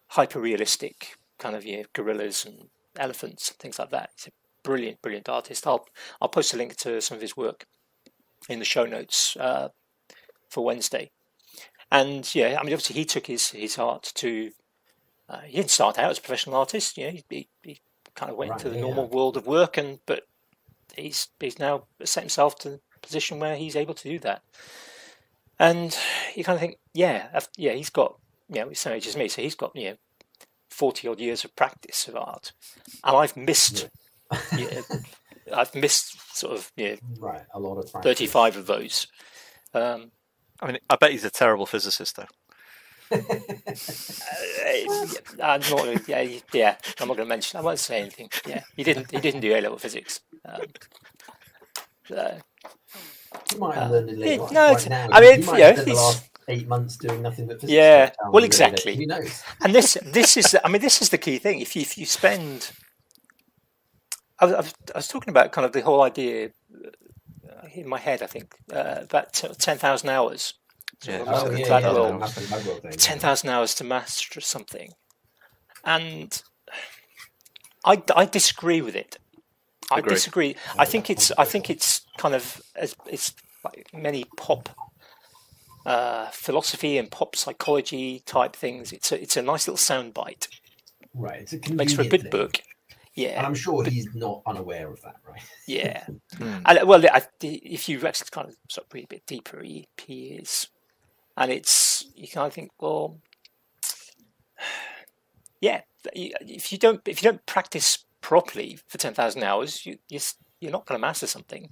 hyper 0.09 0.41
realistic 0.41 1.17
kind 1.39 1.57
of 1.57 1.65
yeah, 1.65 1.83
gorillas 1.93 2.45
and 2.45 2.69
elephants 2.99 3.51
things 3.59 3.79
like 3.79 3.91
that. 3.91 4.11
He's 4.17 4.29
a 4.29 4.31
brilliant, 4.63 5.03
brilliant 5.03 5.29
artist. 5.29 5.67
I'll 5.67 5.87
I'll 6.21 6.29
post 6.29 6.55
a 6.55 6.57
link 6.57 6.77
to 6.77 7.01
some 7.01 7.17
of 7.17 7.23
his 7.23 7.37
work 7.37 7.67
in 8.49 8.59
the 8.59 8.65
show 8.65 8.85
notes 8.85 9.37
uh, 9.39 9.69
for 10.49 10.65
Wednesday. 10.65 11.11
And 11.91 12.33
yeah, 12.35 12.57
I 12.59 12.65
mean, 12.65 12.73
obviously 12.73 12.97
he 12.97 13.05
took 13.05 13.27
his 13.27 13.51
his 13.51 13.79
art 13.79 14.13
to. 14.17 14.51
Uh, 15.29 15.41
he 15.41 15.57
didn't 15.57 15.71
start 15.71 15.99
out 15.99 16.11
as 16.11 16.19
a 16.19 16.23
professional 16.23 16.57
artist. 16.57 16.99
You 16.99 17.07
know, 17.07 17.11
he, 17.13 17.25
he, 17.31 17.49
he 17.63 17.81
kind 18.15 18.31
of 18.31 18.37
went 18.37 18.51
Right, 18.51 18.61
into 18.61 18.69
the 18.69 18.77
yeah. 18.77 18.83
normal 18.83 19.09
world 19.09 19.37
of 19.37 19.47
work, 19.47 19.77
and 19.79 20.01
but 20.07 20.27
he's 20.97 21.29
he's 21.41 21.59
now 21.59 21.85
set 22.05 22.23
himself 22.23 22.59
to 22.61 22.75
a 22.75 22.99
position 23.01 23.39
where 23.39 23.57
he's 23.57 23.77
able 23.77 23.95
to 23.95 24.09
do 24.09 24.19
that. 24.21 24.43
And 25.59 25.97
you 26.35 26.43
kind 26.43 26.57
of 26.57 26.61
think, 26.61 26.79
yeah, 26.93 27.41
yeah, 27.57 27.73
he's 27.73 27.91
got 27.91 28.19
you 28.49 28.61
know, 28.61 28.69
the 28.69 28.75
same 28.75 28.95
age 28.95 29.07
as 29.07 29.17
me, 29.17 29.29
so 29.29 29.41
he's 29.41 29.55
got 29.55 29.75
you 29.75 29.91
know, 29.91 29.97
forty 30.75 31.09
odd 31.09 31.21
years 31.21 31.45
of 31.45 31.55
practice 31.57 32.09
of 32.09 32.17
art, 32.17 32.53
and 33.05 33.17
I've 33.17 33.37
missed, 33.37 33.89
yeah, 34.57 34.81
I've 35.55 35.75
missed 35.75 36.37
sort 36.37 36.55
of 36.57 36.73
you 36.77 36.91
know, 36.91 36.97
Right, 37.19 37.43
a 37.55 37.61
lot 37.61 37.79
of 37.79 37.91
practice. 37.91 38.11
thirty-five 38.11 38.57
of 38.57 38.67
those. 38.67 39.07
Um, 39.73 40.13
I 40.61 40.67
mean, 40.69 40.79
I 40.89 40.97
bet 40.97 41.11
he's 41.13 41.25
a 41.25 41.31
terrible 41.31 41.67
physicist, 41.67 42.17
though. 42.17 42.27
uh, 43.13 43.19
I'm 45.43 45.61
not, 45.71 46.09
yeah, 46.09 46.23
yeah, 46.53 46.77
I'm 47.01 47.09
not 47.09 47.17
going 47.17 47.27
to 47.29 47.35
mention. 47.35 47.59
I 47.59 47.63
won't 47.63 47.79
say 47.79 48.01
anything. 48.01 48.31
Yeah, 48.47 48.63
he 48.77 48.83
didn't. 48.83 49.11
He 49.11 49.21
didn't 49.21 49.41
do 49.41 49.55
A 49.55 49.61
level 49.61 49.79
physics. 49.79 50.21
Um, 50.45 50.63
so, 52.09 52.39
You 53.53 53.59
might 53.59 53.75
have 53.77 53.91
Uh, 53.91 53.91
learned 53.91 54.11
it 54.11 54.19
yeah, 54.19 54.27
later 54.39 54.55
no, 54.55 54.73
right 54.73 54.89
now. 54.89 55.09
I 55.13 55.21
mean, 55.21 55.41
you 55.41 55.47
might 55.47 55.59
yeah, 55.59 55.73
have 55.75 55.85
spent 56.45 56.59
the 56.59 56.63
it's- 56.63 56.63
last 56.63 56.63
eight 56.63 56.69
months 56.69 56.97
doing 56.97 57.23
nothing 57.23 57.47
but 57.47 57.61
physics. 57.61 57.73
Yeah, 57.73 58.07
stuff 58.07 58.17
well, 58.23 58.33
the 58.33 58.39
road. 58.39 58.45
exactly. 58.45 58.97
Who 58.97 59.07
knows? 59.07 59.43
and 59.63 59.75
this 59.75 59.99
this 60.05 60.37
is 60.37 60.57
I 60.65 60.69
mean 60.69 60.83
this 60.83 61.03
is 61.03 61.09
the 61.11 61.19
key 61.19 61.39
thing. 61.39 61.61
If 61.61 61.75
you 61.77 61.83
if 61.83 61.99
you 61.99 62.07
spend, 62.07 62.73
I 64.39 64.47
was, 64.47 64.75
I 64.95 64.99
was, 64.99 65.09
talking 65.09 65.31
about 65.31 65.53
kind 65.53 65.65
of 65.65 65.73
the 65.73 65.81
whole 65.83 66.03
idea 66.03 66.51
uh, 67.49 67.67
in 67.75 67.89
my 67.89 67.99
head. 67.99 68.23
I 68.23 68.27
think 68.27 68.55
uh, 68.73 68.97
about 69.03 69.33
t- 69.33 69.49
ten 69.59 69.79
thousand 69.79 70.11
hours. 70.11 70.55
Yeah, 71.07 71.17
it 71.17 71.21
Oh, 71.29 71.33
was 71.33 71.45
the 71.51 71.61
yeah, 71.61 71.79
yeah, 71.81 71.93
Will. 71.93 72.07
the 72.13 72.19
Malcolm 72.19 72.43
Gladwell 72.45 72.83
thing, 72.83 72.93
ten 72.93 73.17
yeah. 73.17 73.21
thousand 73.23 73.51
hours 73.51 73.75
to 73.77 73.85
master 73.85 74.41
something, 74.41 74.93
and 75.85 76.43
I, 77.85 78.03
I 78.17 78.25
disagree 78.25 78.81
with 78.81 78.97
it. 78.97 79.19
I 79.93 79.99
Agreed. 79.99 80.15
disagree. 80.15 80.57
I 80.79 80.85
think 80.87 81.11
it's 81.11 81.31
I 81.37 81.45
think 81.45 81.69
it's 81.69 82.07
kind 82.17 82.35
of 82.35 82.63
as 82.75 82.97
it's 83.07 83.35
like 83.65 83.89
many 83.93 84.25
pop 84.37 84.71
uh, 85.85 86.29
philosophy 86.31 86.99
and 86.99 87.11
pop 87.11 87.37
psychology 87.37 88.23
type 88.27 88.57
things. 88.57 88.93
It's 88.93 89.13
a 89.13 89.21
it's 89.23 89.37
a 89.37 89.43
nice 89.43 89.69
little 89.69 89.77
soundbite. 89.79 90.49
Right, 91.15 91.41
it's 91.41 91.53
a 91.53 91.73
Makes 91.73 91.95
for 91.95 92.03
a 92.03 92.09
good 92.09 92.23
thing. 92.23 92.31
book. 92.31 92.57
And 92.57 92.97
Yeah, 93.15 93.47
I'm 93.47 93.55
sure 93.55 93.85
he's 93.85 94.09
not 94.15 94.43
unaware 94.47 94.91
of 94.91 95.01
that, 95.03 95.17
right? 95.29 95.43
yeah. 95.69 96.07
Hmm. 96.37 96.59
And 96.67 96.89
well, 96.89 97.05
I, 97.07 97.23
if 97.43 97.89
you 97.89 98.05
actually 98.07 98.29
kind 98.33 98.49
of 98.49 98.57
sort 98.69 98.87
of 98.89 98.95
read 98.95 99.05
a 99.05 99.09
bit 99.09 99.27
deeper, 99.27 99.61
he, 99.63 99.87
he 100.05 100.31
is, 100.31 100.67
and 101.37 101.53
it's 101.53 102.07
you 102.17 102.27
kind 102.27 102.49
of 102.49 102.53
think, 102.53 102.73
well, 102.81 103.19
yeah, 105.61 105.83
if 106.13 106.73
you 106.73 106.79
don't 106.79 107.01
if 107.07 107.23
you 107.23 107.31
don't 107.31 107.47
practice 107.47 108.05
properly 108.21 108.79
for 108.89 108.99
ten 108.99 109.15
thousand 109.15 109.45
hours, 109.45 109.87
you 109.87 109.99
you're, 110.09 110.21
you're 110.61 110.73
not 110.73 110.87
going 110.87 110.99
to 110.99 111.07
master 111.07 111.27
something. 111.29 111.71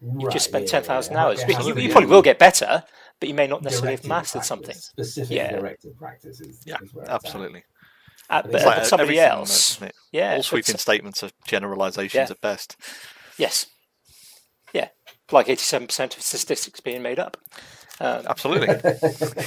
You've 0.00 0.32
just 0.32 0.46
spent 0.46 0.68
ten 0.68 0.82
thousand 0.82 1.16
hours. 1.16 1.40
Yeah, 1.40 1.48
You- 1.48 1.54
how 1.56 1.66
you, 1.66 1.74
you 1.76 1.90
probably 1.92 2.10
will 2.10 2.22
get 2.22 2.38
better, 2.38 2.84
but 3.20 3.28
you 3.28 3.34
may 3.34 3.46
not 3.46 3.62
necessarily 3.62 3.96
have 3.96 4.06
mastered 4.06 4.40
practice, 4.40 4.48
something. 4.48 4.74
Specific 4.76 5.36
Yeah. 5.36 5.52
directed 5.52 5.96
practice 5.98 6.40
is, 6.40 6.62
Yeah, 6.66 6.76
is 6.82 6.92
where 6.94 7.04
it's 7.04 7.10
at. 7.10 7.14
absolutely. 7.14 7.64
Uh, 8.28 8.42
But 8.42 8.52
but, 8.52 8.54
it's 8.60 8.64
but 8.64 8.86
somebody 8.86 9.20
else, 9.20 9.76
isn't 9.76 9.92
yeah, 10.12 10.34
All 10.34 10.42
sweeping 10.42 10.76
statements 10.78 11.22
are 11.22 11.30
generalizations 11.46 12.28
Yeah. 12.28 12.32
at 12.34 12.40
best. 12.40 12.76
yes, 13.38 13.66
yeah, 14.74 14.88
like 15.32 15.48
eighty-seven 15.48 15.86
percent 15.86 16.16
of 16.16 16.22
statistics 16.22 16.80
being 16.80 17.02
made 17.02 17.18
up. 17.18 17.36
Um, 18.00 18.26
Absolutely. 18.28 18.68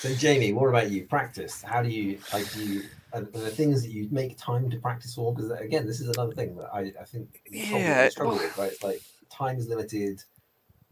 So, 0.00 0.14
Jamie, 0.14 0.52
what 0.54 0.68
about 0.68 0.90
you? 0.90 1.04
Practice. 1.06 1.62
How 1.62 1.82
do 1.82 1.90
you 1.90 2.18
like? 2.32 2.50
Do 2.54 2.64
you 2.64 2.82
there 3.12 3.22
the 3.22 3.50
things 3.50 3.82
that 3.82 3.90
you 3.90 4.08
make 4.10 4.36
time 4.38 4.70
to 4.70 4.78
practice 4.78 5.14
for? 5.14 5.34
Because 5.34 5.50
again, 5.52 5.86
this 5.86 6.00
is 6.00 6.08
another 6.08 6.32
thing 6.32 6.56
that 6.56 6.68
I, 6.72 6.92
I 7.00 7.04
think 7.04 7.40
Yeah, 7.50 8.08
struggle 8.08 8.34
well- 8.34 8.42
with. 8.44 8.58
Right? 8.58 8.72
It's 8.72 8.82
like 8.82 9.02
time 9.30 9.58
is 9.58 9.68
limited. 9.68 10.22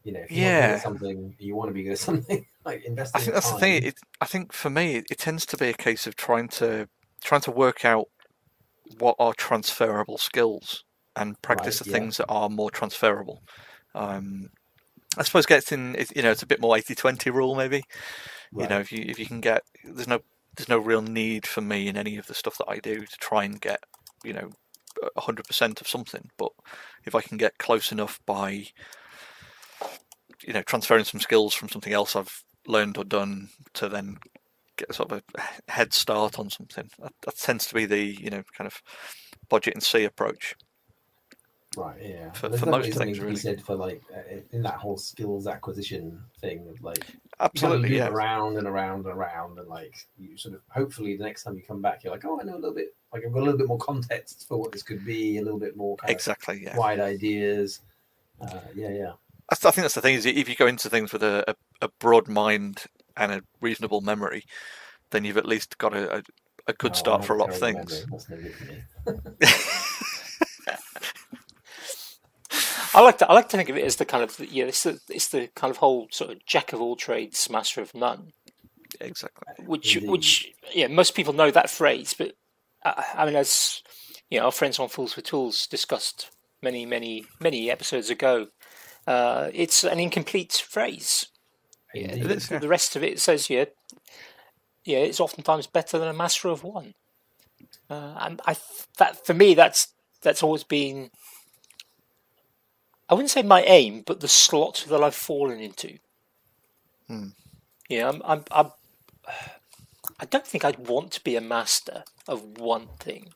You 0.04 0.12
know, 0.12 0.20
if 0.20 0.30
you're 0.30 0.44
not 0.44 0.50
good 0.50 0.60
Yeah. 0.70 0.78
something, 0.80 1.36
you 1.38 1.54
want 1.56 1.68
to 1.70 1.74
be 1.74 1.82
good 1.82 1.92
at 1.92 1.98
something. 2.10 2.46
like 2.64 2.84
investing. 2.84 3.20
I 3.20 3.24
think 3.24 3.34
that's 3.34 3.52
the 3.52 3.58
thing. 3.58 3.82
It, 3.84 3.94
I 4.20 4.26
think 4.26 4.52
for 4.52 4.70
me, 4.70 4.96
it, 4.96 5.06
it 5.10 5.18
tends 5.18 5.44
to 5.46 5.56
be 5.56 5.68
a 5.68 5.74
case 5.74 6.06
of 6.06 6.16
trying 6.16 6.48
to 6.48 6.88
trying 7.22 7.40
to 7.42 7.50
work 7.50 7.84
out 7.84 8.06
what 8.98 9.16
are 9.18 9.34
transferable 9.34 10.16
skills 10.18 10.84
and 11.16 11.40
practice 11.42 11.80
Right, 11.80 11.84
the 11.86 11.90
yeah. 11.90 11.98
things 11.98 12.16
that 12.18 12.26
are 12.28 12.48
more 12.48 12.70
transferable. 12.70 13.42
Um, 13.94 14.48
I 15.18 15.24
suppose 15.24 15.46
getting 15.46 15.96
You 16.14 16.22
know, 16.22 16.30
it's 16.30 16.42
a 16.42 16.46
bit 16.46 16.60
more 16.60 16.76
80-20 16.76 17.32
rule 17.34 17.54
maybe. 17.56 17.82
You 18.56 18.66
know, 18.68 18.78
if 18.78 18.92
you 18.92 19.04
if 19.06 19.18
you 19.18 19.26
can 19.26 19.40
get 19.40 19.62
there's 19.84 20.08
no 20.08 20.20
there's 20.58 20.68
no 20.68 20.78
real 20.78 21.02
need 21.02 21.46
for 21.46 21.60
me 21.60 21.88
in 21.88 21.96
any 21.96 22.16
of 22.16 22.26
the 22.26 22.34
stuff 22.34 22.58
that 22.58 22.68
I 22.68 22.78
do 22.78 23.06
to 23.06 23.16
try 23.18 23.44
and 23.44 23.60
get 23.60 23.80
you 24.24 24.32
know 24.32 24.50
hundred 25.16 25.46
percent 25.46 25.80
of 25.80 25.88
something, 25.88 26.30
but 26.36 26.50
if 27.04 27.14
I 27.14 27.20
can 27.20 27.36
get 27.36 27.58
close 27.58 27.92
enough 27.92 28.20
by, 28.26 28.66
you 30.42 30.52
know, 30.52 30.62
transferring 30.62 31.04
some 31.04 31.20
skills 31.20 31.54
from 31.54 31.68
something 31.68 31.92
else 31.92 32.16
I've 32.16 32.42
learned 32.66 32.98
or 32.98 33.04
done 33.04 33.48
to 33.74 33.88
then 33.88 34.18
get 34.76 34.94
sort 34.94 35.12
of 35.12 35.22
a 35.34 35.70
head 35.70 35.92
start 35.92 36.38
on 36.38 36.50
something, 36.50 36.90
that, 37.00 37.12
that 37.24 37.36
tends 37.36 37.66
to 37.66 37.74
be 37.74 37.86
the 37.86 38.02
you 38.02 38.30
know 38.30 38.42
kind 38.56 38.66
of 38.66 38.82
budget 39.48 39.74
and 39.74 39.82
see 39.82 40.04
approach. 40.04 40.54
Right. 41.78 41.96
Yeah. 42.02 42.32
For- 42.32 42.48
There's 42.48 42.60
for 42.60 42.66
most 42.70 42.92
things, 42.92 43.16
to 43.18 43.20
be 43.22 43.26
really. 43.26 43.36
said 43.36 43.62
for 43.62 43.76
like 43.76 44.02
uh, 44.14 44.36
in 44.52 44.62
that 44.62 44.74
whole 44.74 44.96
skills 44.96 45.46
acquisition 45.46 46.20
thing 46.40 46.66
of 46.68 46.82
like 46.82 46.98
you 46.98 47.04
kind 47.04 47.20
of 47.40 47.50
Absolutely, 47.54 47.96
yeah. 47.96 48.08
around 48.08 48.56
and 48.56 48.66
around 48.66 49.06
and 49.06 49.14
around 49.16 49.58
and 49.58 49.68
like 49.68 49.94
you 50.18 50.36
sort 50.36 50.54
of 50.54 50.60
hopefully 50.68 51.16
the 51.16 51.22
next 51.24 51.44
time 51.44 51.56
you 51.56 51.62
come 51.62 51.80
back 51.80 52.02
you're 52.02 52.12
like 52.12 52.24
oh 52.24 52.40
I 52.40 52.44
know 52.44 52.54
a 52.54 52.56
little 52.56 52.74
bit 52.74 52.94
like 53.12 53.24
I've 53.24 53.32
got 53.32 53.40
a 53.40 53.44
little 53.44 53.58
bit 53.58 53.68
more 53.68 53.78
context 53.78 54.46
for 54.48 54.58
what 54.58 54.72
this 54.72 54.82
could 54.82 55.04
be 55.04 55.38
a 55.38 55.42
little 55.42 55.60
bit 55.60 55.76
more 55.76 55.96
kind 55.98 56.10
Exactly, 56.10 56.62
yeah. 56.64 56.72
of 56.72 56.78
wide 56.78 57.00
ideas. 57.00 57.80
Uh, 58.40 58.58
yeah. 58.74 58.90
Yeah. 58.90 59.12
I 59.50 59.54
think 59.54 59.76
that's 59.76 59.94
the 59.94 60.00
thing 60.02 60.14
is 60.14 60.26
if 60.26 60.48
you 60.48 60.54
go 60.56 60.66
into 60.66 60.90
things 60.90 61.12
with 61.12 61.22
a, 61.22 61.44
a, 61.48 61.54
a 61.86 61.88
broad 62.00 62.28
mind 62.28 62.84
and 63.16 63.32
a 63.32 63.42
reasonable 63.62 64.00
memory, 64.02 64.44
then 65.10 65.24
you've 65.24 65.38
at 65.38 65.46
least 65.46 65.78
got 65.78 65.94
a, 65.94 66.18
a, 66.18 66.22
a 66.66 66.72
good 66.74 66.90
Oh, 66.92 66.94
start 66.94 67.22
I 67.22 67.24
for 67.26 67.34
a 67.34 67.38
lot 67.38 67.48
of 67.50 67.58
terrible 67.58 67.86
things. 67.86 68.04
memory. 68.06 68.10
That's 68.10 68.28
no 68.28 68.36
good 68.36 68.54
for 68.54 68.64
me. 69.46 69.48
I 72.98 73.00
like 73.00 73.18
to 73.18 73.30
I 73.30 73.34
like 73.34 73.48
to 73.50 73.56
think 73.56 73.68
of 73.68 73.76
it 73.76 73.84
as 73.84 73.94
the 73.94 74.04
kind 74.04 74.24
of 74.24 74.40
yeah, 74.50 74.64
it's 74.64 74.82
the 74.82 74.98
it's 75.08 75.28
the 75.28 75.46
kind 75.54 75.70
of 75.70 75.76
whole 75.76 76.08
sort 76.10 76.32
of 76.32 76.44
jack 76.44 76.72
of 76.72 76.80
all 76.80 76.96
trades, 76.96 77.48
master 77.48 77.80
of 77.80 77.94
none. 77.94 78.32
Exactly. 79.00 79.64
Which 79.64 79.94
Indeed. 79.94 80.10
which 80.10 80.52
yeah, 80.74 80.88
most 80.88 81.14
people 81.14 81.32
know 81.32 81.52
that 81.52 81.70
phrase, 81.70 82.12
but 82.18 82.32
uh, 82.84 83.00
I 83.14 83.24
mean, 83.24 83.36
as 83.36 83.84
you 84.30 84.40
know, 84.40 84.46
our 84.46 84.50
friends 84.50 84.80
on 84.80 84.88
Fools 84.88 85.12
for 85.12 85.20
Tools 85.20 85.68
discussed 85.68 86.32
many 86.60 86.84
many 86.86 87.26
many 87.38 87.70
episodes 87.70 88.10
ago. 88.10 88.48
Uh, 89.06 89.50
it's 89.54 89.84
an 89.84 90.00
incomplete 90.00 90.64
phrase. 90.68 91.28
Yeah, 91.94 92.16
the, 92.16 92.58
the 92.60 92.68
rest 92.68 92.96
of 92.96 93.04
it 93.04 93.20
says 93.20 93.48
yeah, 93.48 93.66
yeah, 94.84 94.98
it's 94.98 95.20
oftentimes 95.20 95.68
better 95.68 96.00
than 96.00 96.08
a 96.08 96.12
master 96.12 96.48
of 96.48 96.64
one. 96.64 96.94
Uh, 97.88 98.16
and 98.18 98.40
I 98.44 98.56
that 98.98 99.24
for 99.24 99.34
me 99.34 99.54
that's 99.54 99.86
that's 100.20 100.42
always 100.42 100.64
been 100.64 101.10
I 103.08 103.14
wouldn't 103.14 103.30
say 103.30 103.42
my 103.42 103.62
aim, 103.62 104.02
but 104.06 104.20
the 104.20 104.28
slot 104.28 104.84
that 104.88 105.02
I've 105.02 105.14
fallen 105.14 105.60
into. 105.60 105.98
Hmm. 107.06 107.28
Yeah, 107.88 108.08
I'm, 108.08 108.22
I'm, 108.24 108.44
I'm. 108.50 108.70
I 110.20 110.24
don't 110.26 110.46
think 110.46 110.64
I'd 110.64 110.88
want 110.88 111.12
to 111.12 111.24
be 111.24 111.36
a 111.36 111.40
master 111.40 112.04
of 112.26 112.58
one 112.58 112.88
thing. 112.98 113.32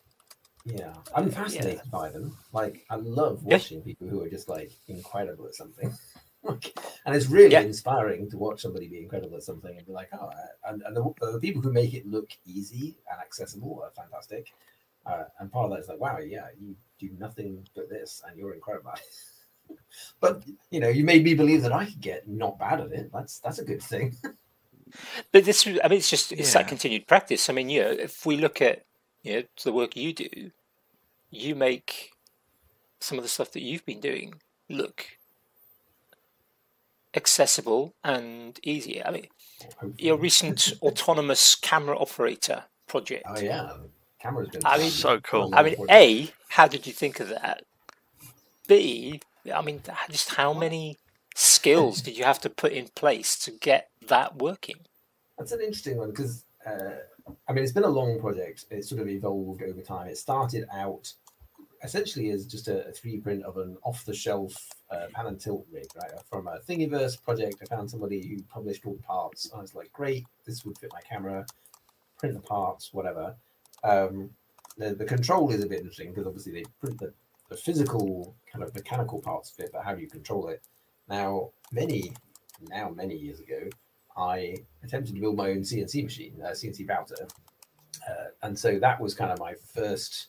Yeah, 0.64 0.92
I'm 1.14 1.30
fascinated 1.30 1.90
by 1.90 2.10
them. 2.10 2.36
Like, 2.52 2.84
I 2.90 2.96
love 2.96 3.44
Yeah. 3.44 3.56
watching 3.56 3.82
people 3.82 4.08
who 4.08 4.20
are 4.22 4.28
just 4.28 4.48
like 4.48 4.70
incredible 4.88 5.46
at 5.46 5.54
something. 5.54 5.92
Like, 6.44 6.76
and 7.06 7.14
it's 7.14 7.26
really 7.28 7.52
Yeah. 7.52 7.60
inspiring 7.60 8.28
to 8.30 8.36
watch 8.36 8.62
somebody 8.62 8.88
be 8.88 8.98
incredible 8.98 9.36
at 9.36 9.44
something 9.44 9.76
and 9.76 9.86
be 9.86 9.92
like, 9.92 10.08
oh, 10.12 10.28
and, 10.66 10.82
and 10.82 10.96
the, 10.96 11.04
the 11.20 11.38
people 11.38 11.62
who 11.62 11.72
make 11.72 11.94
it 11.94 12.04
look 12.04 12.30
easy 12.44 12.96
and 13.08 13.20
accessible 13.20 13.80
are 13.84 13.92
fantastic. 13.92 14.52
Uh, 15.06 15.22
and 15.38 15.52
part 15.52 15.66
of 15.66 15.70
that 15.70 15.78
is 15.84 15.88
like, 15.88 16.00
wow, 16.00 16.18
yeah, 16.18 16.46
you 16.60 16.74
do 16.98 17.10
nothing 17.16 17.64
but 17.76 17.88
this 17.88 18.22
and 18.26 18.36
you're 18.36 18.54
incredible. 18.54 18.90
at 19.72 19.78
it." 19.78 20.14
but 20.20 20.42
you 20.70 20.80
know, 20.80 20.88
you 20.88 21.04
made 21.04 21.24
me 21.24 21.34
believe 21.34 21.62
that 21.62 21.72
I 21.72 21.84
could 21.86 22.00
get 22.00 22.28
not 22.28 22.58
bad 22.58 22.80
at 22.80 22.92
it. 22.92 23.10
That's 23.12 23.38
that's 23.40 23.58
a 23.58 23.64
good 23.64 23.82
thing. 23.82 24.16
But 25.32 25.46
this, 25.46 25.66
I 25.66 25.88
mean, 25.88 25.98
it's 25.98 26.10
just 26.10 26.32
it's 26.32 26.52
Yeah. 26.52 26.60
that 26.60 26.68
continued 26.68 27.06
practice. 27.06 27.48
I 27.48 27.54
mean, 27.54 27.70
you 27.70 27.80
know, 27.82 27.90
if 27.92 28.26
we 28.26 28.36
look 28.36 28.60
at 28.60 28.84
you 29.22 29.32
know 29.36 29.42
the 29.64 29.72
work 29.72 29.96
you 29.96 30.12
do, 30.12 30.50
you 31.30 31.54
make 31.54 32.10
some 33.00 33.16
of 33.16 33.24
the 33.24 33.28
stuff 33.30 33.52
that 33.52 33.62
you've 33.62 33.86
been 33.86 34.00
doing 34.00 34.34
look 34.68 35.06
accessible 37.14 37.94
and 38.04 38.58
easy. 38.62 39.02
I 39.04 39.10
mean, 39.10 39.26
Hopefully. 39.80 39.94
your 39.98 40.16
recent 40.16 40.72
autonomous 40.82 41.54
camera 41.54 41.96
operator 41.98 42.64
project. 42.86 43.24
Oh 43.26 43.40
yeah, 43.40 43.72
camera's 44.20 44.48
been. 44.50 44.62
I 44.64 44.78
mean- 44.78 44.90
So 44.90 45.20
cool. 45.20 45.50
I 45.54 45.62
mean, 45.62 45.76
A, 45.90 46.30
how 46.48 46.66
did 46.68 46.86
you 46.86 46.92
think 46.92 47.20
of 47.20 47.28
that? 47.30 47.64
B, 48.68 49.20
I 49.52 49.62
mean, 49.62 49.82
just 50.10 50.34
how 50.34 50.52
many 50.52 50.98
skills 51.34 52.02
did 52.02 52.16
you 52.16 52.24
have 52.24 52.40
to 52.40 52.50
put 52.50 52.72
in 52.72 52.88
place 52.94 53.36
to 53.40 53.50
get 53.50 53.90
that 54.08 54.36
working? 54.36 54.76
That's 55.38 55.52
an 55.52 55.60
interesting 55.60 55.96
one 55.96 56.10
because 56.10 56.44
uh, 56.66 56.98
I 57.48 57.52
mean 57.52 57.64
it's 57.64 57.72
been 57.72 57.84
a 57.84 57.88
long 57.88 58.20
project. 58.20 58.66
It's 58.70 58.88
sort 58.88 59.00
of 59.00 59.08
evolved 59.08 59.62
over 59.62 59.80
time. 59.80 60.08
It 60.08 60.18
started 60.18 60.66
out 60.72 61.12
essentially 61.82 62.30
as 62.30 62.46
just 62.46 62.68
a, 62.68 62.86
a 62.86 62.92
three 62.92 63.18
print 63.18 63.42
of 63.44 63.56
an 63.56 63.76
off 63.82 64.04
the 64.04 64.14
shelf 64.14 64.54
uh, 64.90 65.06
pan 65.12 65.26
and 65.26 65.40
tilt 65.40 65.66
rig, 65.72 65.86
right? 65.96 66.12
From 66.30 66.46
a 66.46 66.58
Thingiverse 66.60 67.20
project, 67.22 67.56
I 67.62 67.64
found 67.64 67.90
somebody 67.90 68.26
who 68.26 68.42
published 68.44 68.86
all 68.86 68.94
the 68.94 69.02
parts. 69.02 69.50
I 69.54 69.60
was 69.60 69.74
like, 69.74 69.92
great, 69.92 70.24
this 70.46 70.64
would 70.64 70.78
fit 70.78 70.92
my 70.92 71.00
camera. 71.00 71.44
Print 72.18 72.34
the 72.34 72.40
parts, 72.40 72.92
whatever. 72.92 73.34
Um, 73.82 74.30
the, 74.78 74.94
the 74.94 75.04
control 75.04 75.50
is 75.50 75.62
a 75.64 75.66
bit 75.66 75.78
interesting 75.78 76.10
because 76.10 76.26
obviously 76.26 76.52
they 76.52 76.64
print 76.80 76.98
the, 77.00 77.12
the 77.52 77.58
physical 77.58 78.34
kind 78.50 78.64
of 78.64 78.74
mechanical 78.74 79.20
parts 79.20 79.52
of 79.52 79.64
it, 79.64 79.70
but 79.72 79.84
how 79.84 79.94
do 79.94 80.00
you 80.00 80.08
control 80.08 80.48
it? 80.48 80.62
Now, 81.08 81.50
many, 81.70 82.12
now 82.70 82.88
many 82.88 83.14
years 83.14 83.40
ago, 83.40 83.68
I 84.16 84.56
attempted 84.82 85.14
to 85.14 85.20
build 85.20 85.36
my 85.36 85.50
own 85.50 85.58
CNC 85.60 86.02
machine, 86.02 86.40
a 86.42 86.52
CNC 86.52 86.88
router. 86.88 87.28
Uh, 88.08 88.28
and 88.42 88.58
so 88.58 88.78
that 88.78 89.00
was 89.00 89.14
kind 89.14 89.30
of 89.30 89.38
my 89.38 89.54
first 89.74 90.28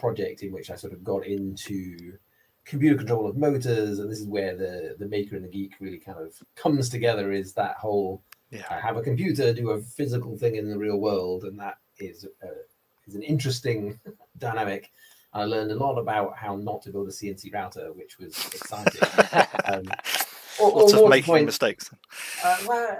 project 0.00 0.42
in 0.42 0.52
which 0.52 0.70
I 0.70 0.74
sort 0.74 0.92
of 0.92 1.04
got 1.04 1.26
into 1.26 2.18
computer 2.64 2.96
control 2.96 3.28
of 3.28 3.36
motors. 3.36 4.00
And 4.00 4.10
this 4.10 4.20
is 4.20 4.26
where 4.26 4.56
the, 4.56 4.96
the 4.98 5.06
maker 5.06 5.36
and 5.36 5.44
the 5.44 5.48
geek 5.48 5.74
really 5.80 5.98
kind 5.98 6.18
of 6.18 6.34
comes 6.56 6.88
together 6.88 7.30
is 7.32 7.54
that 7.54 7.76
whole 7.76 8.22
Yeah. 8.50 8.66
I 8.68 8.80
have 8.80 8.96
a 8.96 9.02
computer 9.02 9.52
do 9.52 9.70
a 9.70 9.80
physical 9.80 10.36
thing 10.36 10.56
in 10.56 10.68
the 10.68 10.78
real 10.78 10.98
world. 10.98 11.44
And 11.44 11.58
that 11.60 11.78
is, 11.98 12.26
uh, 12.42 12.62
is 13.06 13.14
an 13.14 13.22
interesting 13.22 14.00
dynamic. 14.38 14.90
I 15.34 15.44
learned 15.44 15.70
a 15.70 15.76
lot 15.76 15.98
about 15.98 16.36
how 16.36 16.56
not 16.56 16.82
to 16.82 16.90
build 16.90 17.08
a 17.08 17.10
CNC 17.10 17.52
router, 17.52 17.92
which 17.92 18.18
was 18.18 18.36
exciting. 18.54 19.00
Um, 19.64 19.84
or, 20.60 20.70
or 20.70 20.80
Lots 20.82 20.92
more 20.92 21.04
of 21.04 21.10
making 21.10 21.32
point, 21.32 21.46
mistakes. 21.46 21.90
uh, 22.44 22.56
well, 22.66 22.98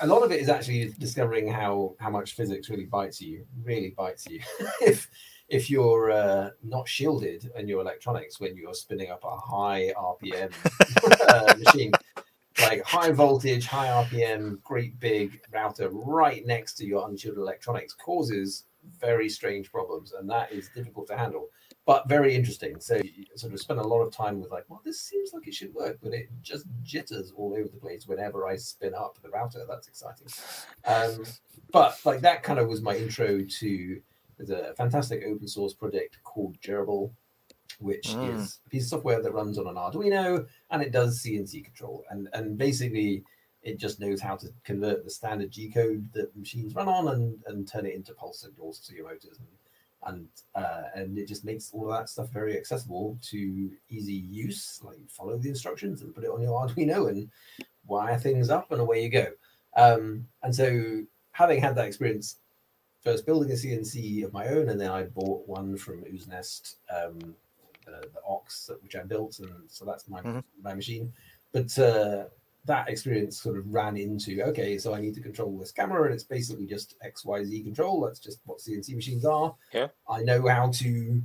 a 0.00 0.06
lot 0.06 0.22
of 0.22 0.32
it 0.32 0.40
is 0.40 0.48
actually 0.48 0.94
discovering 0.98 1.48
how 1.48 1.94
how 2.00 2.08
much 2.08 2.34
physics 2.34 2.70
really 2.70 2.86
bites 2.86 3.20
you, 3.20 3.44
really 3.62 3.90
bites 3.90 4.26
you. 4.26 4.40
if 4.80 5.08
if 5.48 5.68
you're 5.68 6.10
uh, 6.12 6.50
not 6.62 6.88
shielded 6.88 7.50
in 7.56 7.68
your 7.68 7.80
electronics 7.80 8.40
when 8.40 8.56
you're 8.56 8.74
spinning 8.74 9.10
up 9.10 9.22
a 9.24 9.36
high 9.36 9.92
RPM 9.96 10.52
uh, 11.28 11.54
machine, 11.58 11.92
like 12.62 12.82
high 12.84 13.10
voltage, 13.10 13.66
high 13.66 13.88
RPM, 13.88 14.62
great 14.62 14.98
big 15.00 15.40
router 15.52 15.90
right 15.90 16.46
next 16.46 16.74
to 16.74 16.86
your 16.86 17.08
unshielded 17.08 17.40
electronics 17.40 17.92
causes 17.92 18.64
very 19.00 19.28
strange 19.28 19.70
problems, 19.70 20.12
and 20.12 20.28
that 20.30 20.52
is 20.52 20.70
difficult 20.74 21.06
to 21.08 21.16
handle. 21.16 21.48
But 21.86 22.08
very 22.08 22.34
interesting. 22.34 22.80
So 22.80 22.96
you 22.96 23.26
sort 23.36 23.52
of 23.52 23.60
spend 23.60 23.78
a 23.78 23.86
lot 23.86 24.00
of 24.00 24.12
time 24.12 24.40
with 24.40 24.50
like, 24.50 24.64
well, 24.68 24.80
this 24.84 25.00
seems 25.02 25.32
like 25.34 25.46
it 25.46 25.54
should 25.54 25.74
work, 25.74 25.98
but 26.02 26.14
it 26.14 26.30
just 26.40 26.64
jitters 26.82 27.30
all 27.36 27.52
over 27.52 27.68
the 27.68 27.76
place 27.80 28.06
whenever 28.06 28.46
I 28.46 28.56
spin 28.56 28.94
up 28.94 29.18
the 29.22 29.28
router. 29.28 29.64
That's 29.68 29.88
exciting. 29.88 30.28
Um, 30.86 31.24
but 31.72 31.98
like 32.04 32.20
that 32.22 32.42
kind 32.42 32.58
of 32.58 32.68
was 32.68 32.80
my 32.80 32.96
intro 32.96 33.42
to 33.44 34.00
there's 34.38 34.50
a 34.50 34.74
fantastic 34.76 35.22
open 35.26 35.46
source 35.46 35.74
project 35.74 36.18
called 36.24 36.58
Grbl, 36.60 37.10
which 37.80 38.06
Mm. 38.06 38.34
is 38.34 38.60
a 38.66 38.70
piece 38.70 38.84
of 38.84 38.88
software 38.90 39.22
that 39.22 39.32
runs 39.34 39.58
on 39.58 39.66
an 39.66 39.74
Arduino 39.76 40.46
and 40.70 40.82
it 40.82 40.90
does 40.92 41.22
CNC 41.22 41.64
control. 41.64 42.04
And 42.10 42.28
and 42.32 42.56
basically 42.56 43.24
it 43.62 43.78
just 43.78 44.00
knows 44.00 44.20
how 44.20 44.36
to 44.36 44.48
convert 44.64 45.04
the 45.04 45.10
standard 45.10 45.50
G 45.50 45.70
code 45.70 46.08
that 46.14 46.34
machines 46.36 46.74
run 46.74 46.88
on 46.88 47.08
and, 47.08 47.42
and 47.46 47.66
turn 47.68 47.86
it 47.86 47.94
into 47.94 48.12
pulse 48.14 48.40
signals 48.40 48.78
to 48.80 48.94
your 48.94 49.04
motors 49.04 49.38
and 49.38 49.48
and 50.06 50.28
uh, 50.54 50.84
and 50.94 51.18
it 51.18 51.26
just 51.26 51.44
makes 51.44 51.70
all 51.72 51.90
of 51.90 51.98
that 51.98 52.08
stuff 52.08 52.30
very 52.30 52.56
accessible 52.56 53.18
to 53.30 53.70
easy 53.88 54.12
use. 54.12 54.80
Like 54.82 54.98
follow 55.08 55.36
the 55.38 55.48
instructions 55.48 56.02
and 56.02 56.14
put 56.14 56.24
it 56.24 56.30
on 56.30 56.42
your 56.42 56.66
Arduino 56.66 57.08
and 57.10 57.30
wire 57.86 58.18
things 58.18 58.50
up, 58.50 58.72
and 58.72 58.80
away 58.80 59.02
you 59.02 59.08
go. 59.10 59.26
Um, 59.76 60.26
and 60.42 60.54
so, 60.54 61.02
having 61.32 61.60
had 61.60 61.74
that 61.76 61.86
experience, 61.86 62.36
first 63.02 63.26
building 63.26 63.50
a 63.50 63.54
CNC 63.54 64.24
of 64.24 64.32
my 64.32 64.46
own, 64.48 64.68
and 64.68 64.80
then 64.80 64.90
I 64.90 65.04
bought 65.04 65.46
one 65.48 65.76
from 65.76 66.04
Ooznest, 66.04 66.76
um, 66.94 67.18
the, 67.84 68.00
the 68.14 68.20
Ox, 68.26 68.70
which 68.82 68.96
I 68.96 69.02
built, 69.02 69.38
and 69.40 69.50
so 69.68 69.84
that's 69.84 70.08
my 70.08 70.22
Mhm. 70.22 70.42
my 70.62 70.74
machine. 70.74 71.12
But 71.52 71.78
uh, 71.78 72.26
that 72.66 72.88
experience 72.88 73.40
sort 73.40 73.58
of 73.58 73.72
ran 73.72 73.96
into 73.96 74.42
okay, 74.42 74.78
so 74.78 74.94
I 74.94 75.00
need 75.00 75.14
to 75.14 75.20
control 75.20 75.58
this 75.58 75.72
camera, 75.72 76.04
and 76.04 76.14
it's 76.14 76.24
basically 76.24 76.66
just 76.66 76.94
X 77.02 77.24
Y 77.24 77.44
Z 77.44 77.62
control. 77.62 78.00
That's 78.00 78.18
just 78.18 78.40
what 78.46 78.58
CNC 78.58 78.94
machines 78.94 79.24
are. 79.24 79.54
Yeah. 79.72 79.88
I 80.08 80.22
know 80.22 80.46
how 80.48 80.70
to 80.70 81.22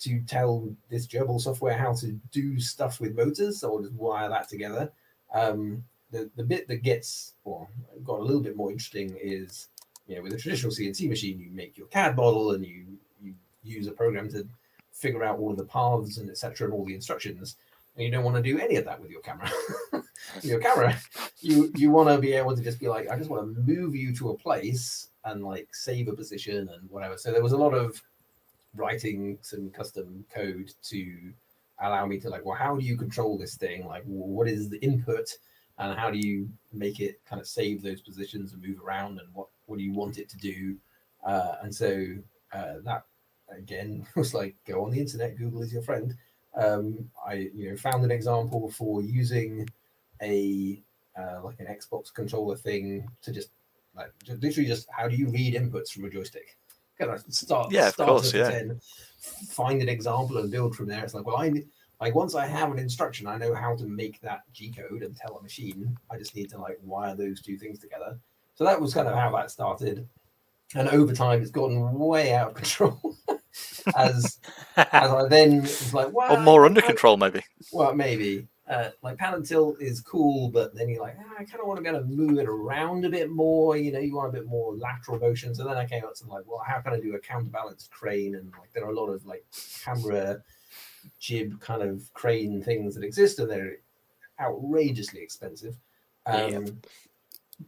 to 0.00 0.20
tell 0.22 0.68
this 0.90 1.06
Grbl 1.06 1.40
software 1.40 1.76
how 1.76 1.94
to 1.94 2.12
do 2.30 2.60
stuff 2.60 3.00
with 3.00 3.16
motors, 3.16 3.60
so 3.60 3.74
I'll 3.74 3.82
just 3.82 3.94
wire 3.94 4.28
that 4.28 4.48
together. 4.48 4.92
Um, 5.32 5.84
the 6.10 6.30
the 6.36 6.44
bit 6.44 6.68
that 6.68 6.82
gets 6.82 7.34
well 7.44 7.68
got 8.04 8.20
a 8.20 8.22
little 8.22 8.42
bit 8.42 8.56
more 8.56 8.70
interesting 8.70 9.16
is 9.20 9.68
you 10.06 10.16
know 10.16 10.22
with 10.22 10.34
a 10.34 10.38
traditional 10.38 10.72
CNC 10.72 11.08
machine 11.08 11.40
you 11.40 11.50
make 11.50 11.76
your 11.76 11.88
CAD 11.88 12.16
model 12.16 12.52
and 12.52 12.64
you 12.64 12.84
you 13.20 13.34
use 13.64 13.86
a 13.86 13.92
program 13.92 14.28
to 14.30 14.46
figure 14.92 15.24
out 15.24 15.38
all 15.38 15.50
of 15.50 15.56
the 15.56 15.64
paths 15.64 16.18
and 16.18 16.30
etc. 16.30 16.66
and 16.66 16.74
all 16.74 16.84
the 16.84 16.94
instructions. 16.94 17.56
And 17.96 18.04
you 18.04 18.10
don't 18.10 18.24
want 18.24 18.36
to 18.36 18.42
do 18.42 18.58
any 18.58 18.76
of 18.76 18.84
that 18.84 19.00
with 19.00 19.10
your 19.10 19.22
camera. 19.22 19.50
your 20.42 20.60
camera, 20.60 20.96
you 21.40 21.72
you 21.76 21.90
want 21.90 22.08
to 22.08 22.18
be 22.18 22.32
able 22.32 22.56
to 22.56 22.62
just 22.62 22.80
be 22.80 22.88
like, 22.88 23.08
I 23.08 23.16
just 23.16 23.30
want 23.30 23.54
to 23.54 23.60
move 23.62 23.94
you 23.94 24.14
to 24.16 24.30
a 24.30 24.36
place 24.36 25.10
and 25.24 25.44
like 25.44 25.68
save 25.74 26.08
a 26.08 26.12
position 26.12 26.68
and 26.68 26.90
whatever. 26.90 27.16
So 27.16 27.32
there 27.32 27.42
was 27.42 27.52
a 27.52 27.56
lot 27.56 27.74
of 27.74 28.00
writing 28.74 29.38
some 29.40 29.70
custom 29.70 30.24
code 30.32 30.72
to 30.84 31.32
allow 31.80 32.06
me 32.06 32.18
to 32.20 32.28
like, 32.28 32.44
well, 32.44 32.56
how 32.56 32.76
do 32.76 32.84
you 32.84 32.96
control 32.96 33.36
this 33.36 33.56
thing? 33.56 33.86
Like, 33.86 34.04
what 34.04 34.48
is 34.48 34.68
the 34.68 34.78
input, 34.78 35.36
and 35.78 35.98
how 35.98 36.10
do 36.10 36.18
you 36.18 36.48
make 36.72 37.00
it 37.00 37.20
kind 37.28 37.40
of 37.40 37.46
save 37.46 37.82
those 37.82 38.00
positions 38.00 38.52
and 38.52 38.62
move 38.62 38.80
around, 38.82 39.18
and 39.18 39.28
what 39.32 39.48
what 39.66 39.78
do 39.78 39.84
you 39.84 39.92
want 39.92 40.18
it 40.18 40.28
to 40.30 40.36
do? 40.38 40.76
Uh, 41.24 41.56
and 41.62 41.74
so 41.74 42.06
uh, 42.52 42.74
that 42.84 43.04
again 43.56 44.06
was 44.16 44.34
like, 44.34 44.54
go 44.66 44.84
on 44.84 44.90
the 44.90 45.00
internet, 45.00 45.36
Google 45.36 45.62
is 45.62 45.72
your 45.72 45.82
friend. 45.82 46.14
Um, 46.54 47.10
I 47.26 47.50
you 47.54 47.70
know 47.70 47.76
found 47.76 48.04
an 48.04 48.10
example 48.10 48.70
for 48.70 49.02
using 49.02 49.68
a 50.22 50.82
uh, 51.18 51.40
like 51.42 51.58
an 51.60 51.66
Xbox 51.66 52.12
controller 52.12 52.56
thing 52.56 53.08
to 53.22 53.32
just 53.32 53.50
like 53.94 54.12
just, 54.24 54.42
literally 54.42 54.68
just 54.68 54.86
how 54.90 55.08
do 55.08 55.16
you 55.16 55.28
read 55.28 55.54
inputs 55.54 55.90
from 55.90 56.04
a 56.04 56.10
joystick? 56.10 56.56
Kind 56.98 57.10
of 57.10 57.22
start 57.28 57.72
Yeah, 57.72 57.88
of 57.88 57.94
start 57.94 58.08
course, 58.08 58.32
yeah. 58.34 58.50
10, 58.50 58.80
find 59.48 59.82
an 59.82 59.88
example 59.88 60.38
and 60.38 60.50
build 60.50 60.74
from 60.76 60.86
there. 60.88 61.02
It's 61.04 61.14
like 61.14 61.26
well 61.26 61.36
I 61.38 61.50
like 62.00 62.14
once 62.14 62.34
I 62.34 62.46
have 62.46 62.70
an 62.70 62.78
instruction, 62.78 63.26
I 63.26 63.38
know 63.38 63.54
how 63.54 63.74
to 63.76 63.84
make 63.84 64.20
that 64.20 64.42
G 64.52 64.70
code 64.70 65.02
and 65.02 65.16
tell 65.16 65.36
a 65.38 65.42
machine. 65.42 65.96
I 66.10 66.18
just 66.18 66.34
need 66.36 66.50
to 66.50 66.58
like 66.58 66.78
wire 66.82 67.14
those 67.14 67.40
two 67.40 67.56
things 67.56 67.78
together. 67.78 68.18
So 68.54 68.64
that 68.64 68.80
was 68.80 68.92
kind 68.94 69.08
of 69.08 69.14
how 69.14 69.34
that 69.36 69.50
started. 69.50 70.06
And 70.74 70.88
over 70.88 71.14
time, 71.14 71.40
it's 71.40 71.50
gotten 71.50 71.92
way 71.98 72.34
out 72.34 72.48
of 72.48 72.54
control. 72.62 73.16
as 73.96 74.38
as 74.76 75.10
I 75.10 75.28
then 75.28 75.62
was 75.62 75.94
like, 75.94 76.12
well, 76.12 76.36
or 76.36 76.40
more 76.40 76.66
under 76.66 76.82
I- 76.82 76.86
control, 76.86 77.16
maybe. 77.16 77.42
well, 77.72 77.94
maybe. 77.94 78.46
Uh, 78.68 78.90
like 79.00 79.16
pan 79.16 79.34
and 79.34 79.46
tilt 79.46 79.80
is 79.80 80.00
cool, 80.00 80.48
but 80.48 80.74
then 80.74 80.88
you're 80.88 81.00
like, 81.00 81.16
ah, 81.20 81.34
I 81.38 81.44
kind 81.44 81.60
of 81.60 81.68
want 81.68 81.78
to 81.78 81.82
be 81.82 81.88
able 81.88 82.00
to 82.00 82.06
move 82.06 82.38
it 82.38 82.48
around 82.48 83.04
a 83.04 83.08
bit 83.08 83.30
more. 83.30 83.76
You 83.76 83.92
know, 83.92 84.00
you 84.00 84.16
want 84.16 84.28
a 84.28 84.32
bit 84.32 84.46
more 84.46 84.74
lateral 84.74 85.20
motion. 85.20 85.54
So 85.54 85.64
then 85.64 85.76
I 85.76 85.86
came 85.86 86.04
up 86.04 86.14
to 86.16 86.26
like, 86.26 86.44
well, 86.46 86.62
how 86.66 86.80
can 86.80 86.92
I 86.92 86.98
do 86.98 87.14
a 87.14 87.18
counterbalanced 87.18 87.90
crane? 87.92 88.34
And 88.34 88.50
like, 88.58 88.72
there 88.74 88.84
are 88.84 88.90
a 88.90 88.94
lot 88.94 89.06
of 89.06 89.24
like 89.24 89.44
camera 89.84 90.42
jib 91.20 91.60
kind 91.60 91.82
of 91.82 92.12
crane 92.12 92.60
things 92.60 92.96
that 92.96 93.04
exist, 93.04 93.38
and 93.38 93.48
they're 93.48 93.76
outrageously 94.40 95.20
expensive. 95.20 95.76
Um, 96.26 96.50
Yep. 96.50 96.68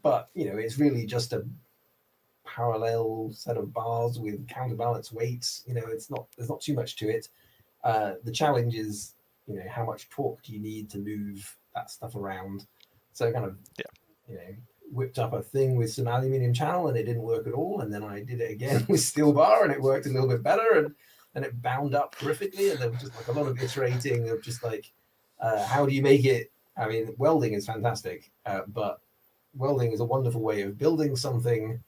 But 0.02 0.28
you 0.34 0.50
know, 0.50 0.58
it's 0.58 0.78
really 0.78 1.06
just 1.06 1.32
a 1.32 1.46
parallel 2.44 3.30
set 3.32 3.56
of 3.56 3.72
bars 3.72 4.18
with 4.18 4.48
counterbalance 4.48 5.12
weights. 5.12 5.62
You 5.66 5.74
know, 5.74 5.86
it's 5.86 6.10
not 6.10 6.26
there's 6.36 6.50
not 6.50 6.60
too 6.60 6.74
much 6.74 6.96
to 6.96 7.08
it. 7.08 7.28
Uh, 7.84 8.14
the 8.24 8.32
challenge 8.32 8.74
is, 8.74 9.14
you 9.48 9.54
know, 9.56 9.64
how 9.68 9.84
much 9.84 10.08
torque 10.10 10.42
do 10.42 10.52
you 10.52 10.60
need 10.60 10.90
to 10.90 10.98
move 10.98 11.56
that 11.74 11.90
stuff 11.90 12.14
around? 12.14 12.66
So 13.12 13.28
I 13.28 13.32
kind 13.32 13.46
of, 13.46 13.56
Yeah. 13.78 13.84
you 14.28 14.34
know, 14.36 14.54
whipped 14.92 15.18
up 15.18 15.32
a 15.32 15.42
thing 15.42 15.76
with 15.76 15.92
some 15.92 16.06
aluminium 16.06 16.52
channel 16.52 16.88
and 16.88 16.96
it 16.96 17.04
didn't 17.04 17.22
work 17.22 17.46
at 17.46 17.52
all. 17.54 17.80
And 17.80 17.92
then 17.92 18.04
I 18.04 18.22
did 18.22 18.40
it 18.40 18.50
again 18.50 18.84
with 18.88 19.00
steel 19.00 19.32
bar 19.32 19.64
and 19.64 19.72
it 19.72 19.80
worked 19.80 20.06
a 20.06 20.10
little 20.10 20.28
bit 20.28 20.42
better 20.42 20.78
and 20.78 20.94
and 21.34 21.44
it 21.44 21.60
bound 21.62 21.94
up 21.94 22.16
horrifically. 22.16 22.72
And 22.72 22.80
there 22.80 22.90
was 22.90 23.00
just 23.00 23.14
like 23.16 23.28
a 23.28 23.32
lot 23.32 23.46
of 23.46 23.60
iterating 23.62 24.28
of 24.30 24.42
just 24.42 24.64
like, 24.64 24.90
uh, 25.40 25.62
how 25.64 25.86
do 25.86 25.92
you 25.92 26.02
make 26.02 26.24
it? 26.24 26.50
I 26.76 26.88
mean, 26.88 27.14
welding 27.18 27.52
is 27.52 27.66
fantastic, 27.66 28.30
uh, 28.46 28.62
but 28.68 29.00
welding 29.54 29.92
is 29.92 30.00
a 30.00 30.04
wonderful 30.04 30.40
way 30.40 30.62
of 30.62 30.78
building 30.78 31.16
something 31.16 31.80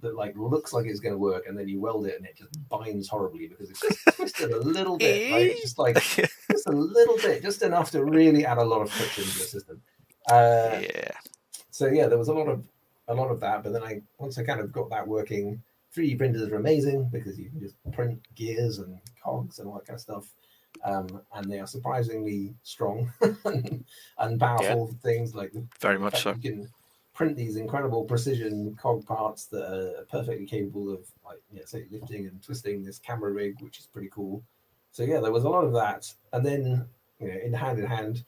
that 0.00 0.14
like 0.14 0.34
looks 0.36 0.72
like 0.72 0.86
it's 0.86 1.00
going 1.00 1.14
to 1.14 1.18
work, 1.18 1.46
and 1.46 1.58
then 1.58 1.68
you 1.68 1.80
weld 1.80 2.06
it 2.06 2.16
and 2.16 2.26
it 2.26 2.36
just 2.36 2.50
binds 2.68 3.08
horribly 3.08 3.48
because 3.48 3.70
it's 3.70 3.80
just 3.80 3.98
twisted 4.16 4.50
a 4.52 4.58
little 4.58 4.96
bit. 4.96 5.32
Right? 5.32 5.50
It's 5.50 5.62
just 5.62 5.78
like 5.78 5.94
just 6.50 6.66
a 6.66 6.72
little 6.72 7.16
bit, 7.16 7.42
just 7.42 7.62
enough 7.62 7.90
to 7.92 8.04
really 8.04 8.44
add 8.44 8.58
a 8.58 8.64
lot 8.64 8.82
of 8.82 8.90
friction 8.90 9.24
to 9.24 9.38
the 9.38 9.44
system. 9.44 9.82
Uh, 10.30 10.80
yeah. 10.82 11.10
so 11.70 11.86
yeah, 11.86 12.06
there 12.06 12.18
was 12.18 12.28
a 12.28 12.34
lot 12.34 12.48
of 12.48 12.64
a 13.08 13.14
lot 13.14 13.30
of 13.30 13.40
that. 13.40 13.62
But 13.62 13.72
then 13.72 13.82
I 13.82 14.02
once 14.18 14.38
I 14.38 14.44
kind 14.44 14.60
of 14.60 14.72
got 14.72 14.90
that 14.90 15.06
working, 15.06 15.62
3D 15.96 16.18
printers 16.18 16.48
are 16.48 16.56
amazing 16.56 17.08
because 17.10 17.38
you 17.38 17.50
can 17.50 17.60
just 17.60 17.76
print 17.92 18.20
gears 18.34 18.78
and 18.78 18.98
cogs 19.22 19.58
and 19.58 19.68
all 19.68 19.74
that 19.74 19.86
kind 19.86 19.96
of 19.96 20.00
stuff. 20.00 20.34
Um, 20.84 21.22
and 21.34 21.50
they 21.50 21.58
are 21.58 21.66
surprisingly 21.66 22.54
strong 22.62 23.10
and 24.18 24.40
powerful 24.40 24.94
things 25.02 25.34
like 25.34 25.52
Very 25.80 25.98
much 25.98 26.22
so. 26.22 26.34
You 26.40 26.50
can 26.50 26.68
print 27.18 27.36
these 27.36 27.56
incredible 27.56 28.04
precision 28.04 28.76
cog 28.80 29.04
parts 29.04 29.46
that 29.46 29.64
are 29.64 30.04
perfectly 30.04 30.46
capable 30.46 30.88
of, 30.88 31.00
like, 31.26 31.42
yeah, 31.52 31.62
say, 31.66 31.84
lifting 31.90 32.28
and 32.28 32.40
twisting 32.40 32.84
this 32.84 33.00
camera 33.00 33.32
rig, 33.32 33.60
which 33.60 33.80
is 33.80 33.86
pretty 33.86 34.08
cool. 34.12 34.40
So 34.92 35.02
yeah, 35.02 35.18
there 35.18 35.32
was 35.32 35.42
a 35.42 35.48
lot 35.48 35.64
of 35.64 35.72
that, 35.72 36.14
and 36.32 36.46
then 36.46 36.86
you 37.18 37.26
know, 37.26 37.34
in 37.34 37.52
hand 37.52 37.80
in 37.80 37.86
hand, 37.86 38.24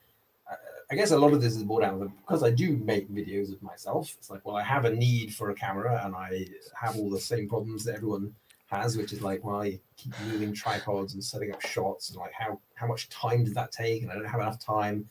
uh, 0.51 0.57
I 0.91 0.97
guess 0.97 1.13
a 1.13 1.19
lot 1.19 1.33
of 1.33 1.41
this 1.41 1.55
is 1.55 1.63
down 1.63 2.01
to 2.01 2.13
because 2.23 2.43
I 2.43 2.51
do 2.51 2.77
make 2.79 3.09
videos 3.09 3.53
of 3.53 3.63
myself. 3.63 4.13
It's 4.19 4.29
like, 4.29 4.45
well, 4.45 4.57
I 4.57 4.65
have 4.65 4.85
a 4.85 4.91
need 4.91 5.37
for 5.37 5.51
a 5.51 5.55
camera, 5.55 6.03
and 6.05 6.17
I 6.17 6.47
have 6.75 6.97
all 6.97 7.11
the 7.11 7.21
same 7.21 7.49
problems 7.49 7.85
that 7.85 7.95
everyone 7.95 8.35
has, 8.67 8.97
which 8.97 9.13
is 9.13 9.23
like, 9.23 9.45
well, 9.45 9.63
I 9.63 9.79
keep 9.97 10.13
moving 10.27 10.53
tripods 10.53 11.15
and 11.15 11.23
setting 11.23 11.53
up 11.53 11.63
shots, 11.63 12.11
and 12.11 12.19
like, 12.19 12.33
how 12.33 12.59
how 12.75 12.89
much 12.89 13.09
time 13.09 13.45
does 13.45 13.55
that 13.55 13.71
take? 13.71 14.03
And 14.03 14.11
I 14.11 14.15
don't 14.15 14.25
have 14.25 14.41
enough 14.41 14.59
time. 14.59 15.09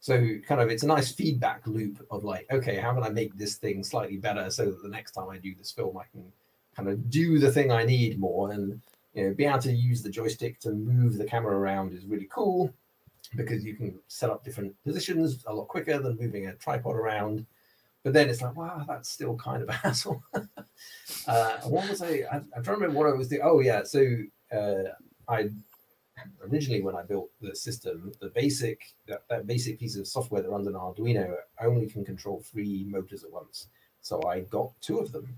So 0.00 0.38
kind 0.46 0.60
of 0.60 0.70
it's 0.70 0.84
a 0.84 0.86
nice 0.86 1.12
feedback 1.12 1.66
loop 1.66 2.06
of 2.10 2.24
like, 2.24 2.46
okay, 2.52 2.76
how 2.76 2.94
can 2.94 3.02
I 3.02 3.08
make 3.08 3.36
this 3.36 3.56
thing 3.56 3.82
slightly 3.82 4.16
better 4.16 4.48
so 4.50 4.66
that 4.66 4.82
the 4.82 4.88
next 4.88 5.12
time 5.12 5.28
I 5.28 5.38
do 5.38 5.54
this 5.54 5.72
film, 5.72 5.96
I 5.96 6.04
can 6.12 6.32
kind 6.76 6.88
of 6.88 7.10
do 7.10 7.38
the 7.38 7.50
thing 7.50 7.72
I 7.72 7.84
need 7.84 8.18
more 8.20 8.52
and 8.52 8.80
you 9.14 9.24
know 9.24 9.34
be 9.34 9.44
able 9.44 9.58
to 9.58 9.72
use 9.72 10.02
the 10.02 10.10
joystick 10.10 10.60
to 10.60 10.70
move 10.70 11.18
the 11.18 11.24
camera 11.24 11.56
around 11.56 11.92
is 11.92 12.06
really 12.06 12.28
cool 12.30 12.72
because 13.36 13.64
you 13.64 13.74
can 13.74 13.98
set 14.06 14.30
up 14.30 14.44
different 14.44 14.74
positions 14.84 15.44
a 15.46 15.52
lot 15.52 15.68
quicker 15.68 15.98
than 15.98 16.16
moving 16.18 16.46
a 16.46 16.54
tripod 16.54 16.94
around. 16.94 17.44
But 18.04 18.12
then 18.12 18.28
it's 18.28 18.40
like, 18.40 18.56
wow, 18.56 18.84
that's 18.86 19.10
still 19.10 19.36
kind 19.36 19.62
of 19.62 19.68
a 19.68 19.72
hassle. 19.84 20.22
uh, 21.26 21.56
what 21.64 21.88
was 21.88 22.00
I? 22.00 22.22
I? 22.30 22.36
I'm 22.36 22.62
trying 22.62 22.64
to 22.64 22.70
remember 22.72 22.98
what 22.98 23.08
I 23.08 23.12
was 23.12 23.28
doing. 23.28 23.42
Oh 23.44 23.60
yeah, 23.60 23.82
so 23.82 24.06
uh, 24.52 24.92
I 25.28 25.50
originally 26.42 26.82
when 26.82 26.96
I 26.96 27.02
built 27.02 27.30
the 27.40 27.54
system, 27.54 28.12
the 28.20 28.30
basic 28.30 28.80
that, 29.06 29.22
that 29.28 29.46
basic 29.46 29.78
piece 29.78 29.96
of 29.96 30.06
software 30.06 30.42
that 30.42 30.50
runs 30.50 30.66
an 30.66 30.74
Arduino 30.74 31.34
only 31.60 31.86
can 31.86 32.04
control 32.04 32.42
three 32.42 32.86
motors 32.88 33.24
at 33.24 33.32
once. 33.32 33.68
So 34.00 34.22
I 34.26 34.40
got 34.40 34.72
two 34.80 34.98
of 34.98 35.12
them 35.12 35.36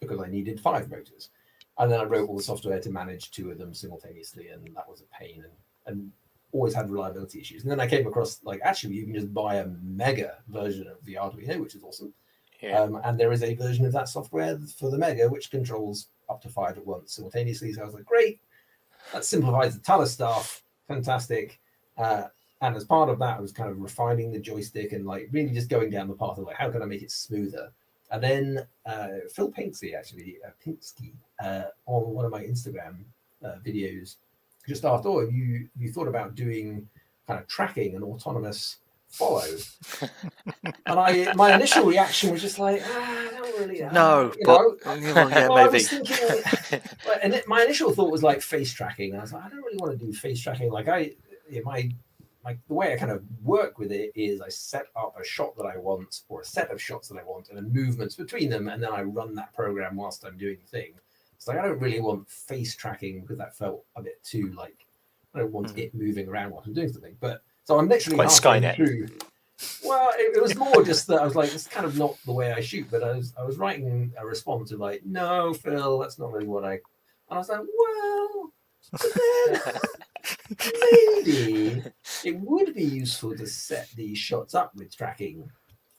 because 0.00 0.20
I 0.20 0.28
needed 0.28 0.60
five 0.60 0.90
motors. 0.90 1.30
And 1.78 1.90
then 1.90 2.00
I 2.00 2.04
wrote 2.04 2.28
all 2.28 2.36
the 2.36 2.42
software 2.42 2.80
to 2.80 2.90
manage 2.90 3.30
two 3.30 3.50
of 3.50 3.58
them 3.58 3.72
simultaneously, 3.72 4.48
and 4.48 4.66
that 4.76 4.88
was 4.88 5.00
a 5.00 5.18
pain 5.18 5.44
and, 5.44 5.52
and 5.86 6.12
always 6.52 6.74
had 6.74 6.90
reliability 6.90 7.40
issues. 7.40 7.62
And 7.62 7.70
then 7.70 7.80
I 7.80 7.86
came 7.86 8.06
across 8.06 8.42
like 8.44 8.60
actually 8.62 8.94
you 8.94 9.04
can 9.04 9.14
just 9.14 9.32
buy 9.32 9.56
a 9.56 9.66
mega 9.82 10.38
version 10.48 10.88
of 10.88 11.04
the 11.04 11.14
Arduino, 11.14 11.60
which 11.60 11.74
is 11.74 11.82
awesome. 11.82 12.12
Yeah. 12.60 12.80
Um, 12.80 13.00
and 13.04 13.18
there 13.18 13.32
is 13.32 13.42
a 13.42 13.54
version 13.54 13.86
of 13.86 13.92
that 13.92 14.08
software 14.08 14.58
for 14.78 14.90
the 14.90 14.98
Mega 14.98 15.28
which 15.28 15.50
controls 15.50 16.08
up 16.28 16.42
to 16.42 16.50
five 16.50 16.76
at 16.76 16.86
once 16.86 17.14
simultaneously. 17.14 17.72
So 17.72 17.82
I 17.82 17.86
was 17.86 17.94
like, 17.94 18.04
great, 18.04 18.40
that 19.12 19.24
simplifies 19.24 19.76
a 19.76 19.80
ton 19.80 20.02
of 20.02 20.08
stuff. 20.08 20.62
Fantastic. 20.88 21.58
Uh, 21.96 22.24
and 22.62 22.76
as 22.76 22.84
part 22.84 23.08
of 23.08 23.18
that, 23.20 23.38
I 23.38 23.40
was 23.40 23.52
kind 23.52 23.70
of 23.70 23.80
refining 23.80 24.32
the 24.32 24.38
joystick 24.38 24.92
and 24.92 25.06
like 25.06 25.28
really 25.32 25.50
just 25.50 25.70
going 25.70 25.90
down 25.90 26.08
the 26.08 26.14
path 26.14 26.38
of 26.38 26.44
like, 26.44 26.56
how 26.56 26.70
can 26.70 26.82
I 26.82 26.86
make 26.86 27.02
it 27.02 27.10
smoother? 27.10 27.72
And 28.10 28.22
then 28.22 28.66
uh, 28.86 29.08
Phil 29.32 29.50
Pinksy, 29.50 29.94
actually, 29.94 30.38
uh, 30.46 30.50
Pinksky, 30.64 31.12
uh, 31.42 31.64
on 31.86 32.12
one 32.12 32.24
of 32.24 32.32
my 32.32 32.42
Instagram 32.42 33.04
uh, 33.44 33.54
videos, 33.64 34.16
just 34.68 34.84
asked, 34.84 35.06
"Oh, 35.06 35.20
you 35.20 35.68
you 35.78 35.92
thought 35.92 36.08
about 36.08 36.34
doing 36.34 36.88
kind 37.26 37.40
of 37.40 37.46
tracking 37.46 37.94
and 37.94 38.04
autonomous 38.04 38.78
follow?" 39.10 39.44
and 40.00 40.98
I, 40.98 41.32
my 41.34 41.54
initial 41.54 41.84
reaction 41.86 42.30
was 42.30 42.40
just 42.42 42.58
like, 42.58 42.82
ah, 42.84 43.28
"I 43.28 43.30
don't 43.36 43.58
really 43.60 43.80
know." 43.80 43.90
No, 43.90 44.32
you 44.36 44.42
but 44.44 44.60
know? 44.86 44.94
yeah, 44.96 45.48
Well, 45.48 45.64
maybe. 45.64 45.72
was 45.78 45.88
thinking, 45.88 46.16
like, 47.06 47.20
and 47.22 47.34
it, 47.34 47.46
my 47.48 47.62
initial 47.62 47.92
thought 47.92 48.10
was 48.10 48.22
like 48.22 48.40
face 48.40 48.72
tracking. 48.72 49.10
And 49.12 49.18
I 49.20 49.22
was 49.22 49.32
like, 49.32 49.44
I 49.44 49.48
don't 49.48 49.62
really 49.62 49.76
want 49.78 49.98
to 49.98 50.04
do 50.06 50.12
face 50.12 50.40
tracking. 50.40 50.70
Like 50.70 50.88
I, 50.88 51.12
yeah, 51.48 51.60
my, 51.64 51.90
my, 52.44 52.56
the 52.68 52.74
way 52.74 52.92
I 52.92 52.96
kind 52.96 53.10
of 53.12 53.22
work 53.42 53.78
with 53.78 53.92
it 53.92 54.12
is 54.14 54.40
I 54.40 54.48
set 54.48 54.86
up 54.96 55.14
a 55.20 55.24
shot 55.24 55.56
that 55.58 55.64
I 55.66 55.76
want 55.76 56.20
or 56.28 56.40
a 56.40 56.44
set 56.44 56.70
of 56.70 56.80
shots 56.80 57.08
that 57.08 57.18
I 57.18 57.24
want 57.24 57.48
and 57.48 57.56
then 57.58 57.72
movements 57.72 58.14
between 58.16 58.48
them, 58.48 58.68
and 58.68 58.82
then 58.82 58.92
I 58.92 59.02
run 59.02 59.34
that 59.34 59.52
program 59.54 59.96
whilst 59.96 60.24
I'm 60.24 60.38
doing 60.38 60.56
the 60.62 60.68
thing. 60.68 60.92
It's 61.36 61.48
like 61.48 61.58
I 61.58 61.62
don't 61.62 61.78
really 61.80 62.00
want 62.00 62.28
face 62.28 62.76
tracking 62.76 63.22
because 63.22 63.38
that 63.38 63.56
felt 63.56 63.84
a 63.96 64.02
bit 64.02 64.22
too 64.22 64.52
like 64.56 64.86
I 65.34 65.38
don't 65.38 65.52
want 65.52 65.68
Mhm. 65.74 65.78
it 65.78 65.94
moving 65.94 66.28
around 66.28 66.50
while 66.50 66.62
I'm 66.66 66.72
doing 66.74 66.92
something. 66.92 67.16
But 67.20 67.42
so 67.64 67.78
I'm 67.78 67.88
literally 67.88 68.16
Quite 68.16 68.28
Skynet. 68.28 68.76
through. 68.76 69.08
Well, 69.84 70.10
it, 70.14 70.36
it 70.36 70.42
was 70.42 70.56
more 70.56 70.82
just 70.82 71.06
that 71.08 71.20
I 71.20 71.24
was 71.24 71.34
like, 71.36 71.52
it's 71.52 71.66
kind 71.66 71.84
of 71.84 71.98
not 71.98 72.16
the 72.24 72.32
way 72.32 72.52
I 72.52 72.60
shoot. 72.60 72.86
But 72.90 73.02
I 73.02 73.16
was 73.16 73.34
I 73.38 73.44
was 73.44 73.58
writing 73.58 74.12
a 74.18 74.26
response 74.26 74.70
to 74.70 74.76
like, 74.76 75.04
no, 75.04 75.52
Phil, 75.54 75.98
that's 75.98 76.18
not 76.18 76.32
really 76.32 76.46
what 76.46 76.64
I. 76.64 76.72
And 76.72 76.80
I 77.30 77.38
was 77.38 77.48
like, 77.48 77.60
well, 77.78 78.52
then 79.52 79.72
maybe 80.92 81.82
it 82.24 82.40
would 82.40 82.74
be 82.74 82.84
useful 82.84 83.36
to 83.36 83.46
set 83.46 83.88
these 83.94 84.18
shots 84.18 84.54
up 84.54 84.74
with 84.74 84.96
tracking. 84.96 85.50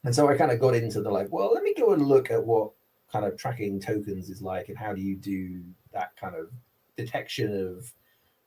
And 0.04 0.14
so 0.14 0.28
I 0.28 0.36
kind 0.36 0.52
of 0.52 0.60
got 0.60 0.76
into 0.76 1.02
the 1.02 1.12
like, 1.12 1.28
well, 1.32 1.54
let 1.54 1.64
me 1.64 1.74
go 1.76 1.94
and 1.94 2.08
look 2.08 2.32
at 2.32 2.44
what 2.44 2.72
kind 3.12 3.26
of 3.26 3.38
tracking 3.38 3.80
tokens 3.80 4.30
is 4.30 4.42
like 4.42 4.70
and 4.70 4.78
how 4.78 4.94
do 4.94 5.02
you 5.02 5.16
do 5.16 5.62
that 5.94 6.16
kind 6.16 6.36
of 6.36 6.50
detection 6.98 7.68
of 7.68 7.92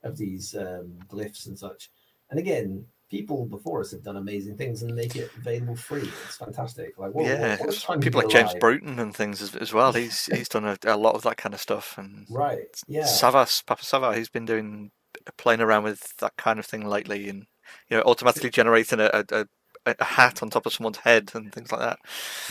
of 0.03 0.17
these 0.17 0.55
um, 0.55 0.93
glyphs 1.09 1.47
and 1.47 1.57
such. 1.57 1.89
And 2.29 2.39
again, 2.39 2.85
people 3.09 3.45
before 3.45 3.81
us 3.81 3.91
have 3.91 4.03
done 4.03 4.17
amazing 4.17 4.57
things 4.57 4.81
and 4.81 4.95
make 4.95 5.15
it 5.15 5.29
available 5.37 5.75
free. 5.75 6.09
It's 6.25 6.37
fantastic. 6.37 6.97
Like 6.97 7.13
what, 7.13 7.25
yeah, 7.25 7.51
what, 7.51 7.59
what 7.59 7.69
a 7.69 7.71
it's 7.71 7.83
time 7.83 7.99
to 7.99 8.03
people 8.03 8.21
like 8.21 8.29
James 8.29 8.51
alive. 8.51 8.59
Bruton 8.59 8.99
and 8.99 9.15
things 9.15 9.41
as, 9.41 9.55
as 9.55 9.73
well. 9.73 9.93
He's 9.93 10.25
he's 10.33 10.49
done 10.49 10.65
a, 10.65 10.77
a 10.85 10.97
lot 10.97 11.15
of 11.15 11.23
that 11.23 11.37
kind 11.37 11.53
of 11.53 11.61
stuff, 11.61 11.97
and 11.97 12.25
Right. 12.29 12.81
Yeah. 12.87 13.03
Savas, 13.03 13.65
Papa 13.65 13.83
Sava, 13.83 14.15
he's 14.15 14.29
been 14.29 14.45
doing 14.45 14.91
playing 15.37 15.61
around 15.61 15.83
with 15.83 16.15
that 16.17 16.35
kind 16.37 16.59
of 16.59 16.65
thing 16.65 16.85
lately, 16.85 17.29
and 17.29 17.45
you 17.89 17.97
know, 17.97 18.03
automatically 18.03 18.49
generating 18.49 18.99
a, 18.99 19.23
a, 19.31 19.45
a, 19.85 20.03
hat 20.03 20.41
on 20.41 20.49
top 20.49 20.65
of 20.65 20.73
someone's 20.73 20.97
head 20.97 21.31
and 21.33 21.53
things 21.53 21.71
like 21.71 21.81
that. 21.81 21.99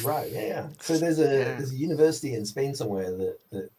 Right, 0.03 0.31
yeah, 0.31 0.47
yeah. 0.47 0.69
So 0.81 0.97
there's 0.97 1.19
a 1.19 1.23
Yeah. 1.23 1.45
there's 1.57 1.73
a 1.73 1.77
university 1.77 2.35
in 2.35 2.45
Spain 2.45 2.75
somewhere 2.75 3.11
that, 3.17 3.39
that 3.51 3.71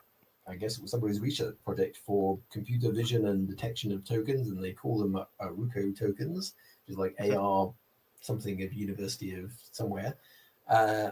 I 0.48 0.56
guess 0.56 0.78
it 0.78 0.82
was 0.82 0.92
somebody's 0.92 1.20
research 1.20 1.56
project 1.64 1.98
for 2.06 2.40
computer 2.52 2.92
vision 2.92 3.28
and 3.28 3.48
detection 3.48 3.92
of 3.92 4.06
tokens, 4.06 4.50
and 4.50 4.64
they 4.64 4.74
call 4.74 5.00
them 5.00 5.16
uh, 5.16 5.26
ArUco 5.42 5.98
tokens, 5.98 6.54
which 6.86 6.94
is 6.94 6.98
like 6.98 7.16
AR 7.38 7.74
something 8.22 8.64
of 8.64 8.74
University 8.74 9.36
of 9.36 9.52
somewhere. 9.72 10.16
Uh, 10.68 11.12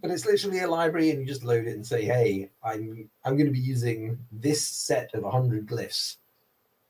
but 0.00 0.10
it's 0.10 0.26
literally 0.26 0.60
a 0.60 0.68
library, 0.68 1.10
and 1.10 1.20
you 1.20 1.26
just 1.26 1.44
load 1.44 1.66
it 1.66 1.74
and 1.74 1.86
say, 1.86 2.04
"Hey, 2.04 2.50
I'm 2.64 3.08
I'm 3.24 3.36
going 3.36 3.46
to 3.46 3.52
be 3.52 3.58
using 3.58 4.18
this 4.32 4.66
set 4.66 5.14
of 5.14 5.22
100 5.22 5.66
glyphs. 5.66 6.16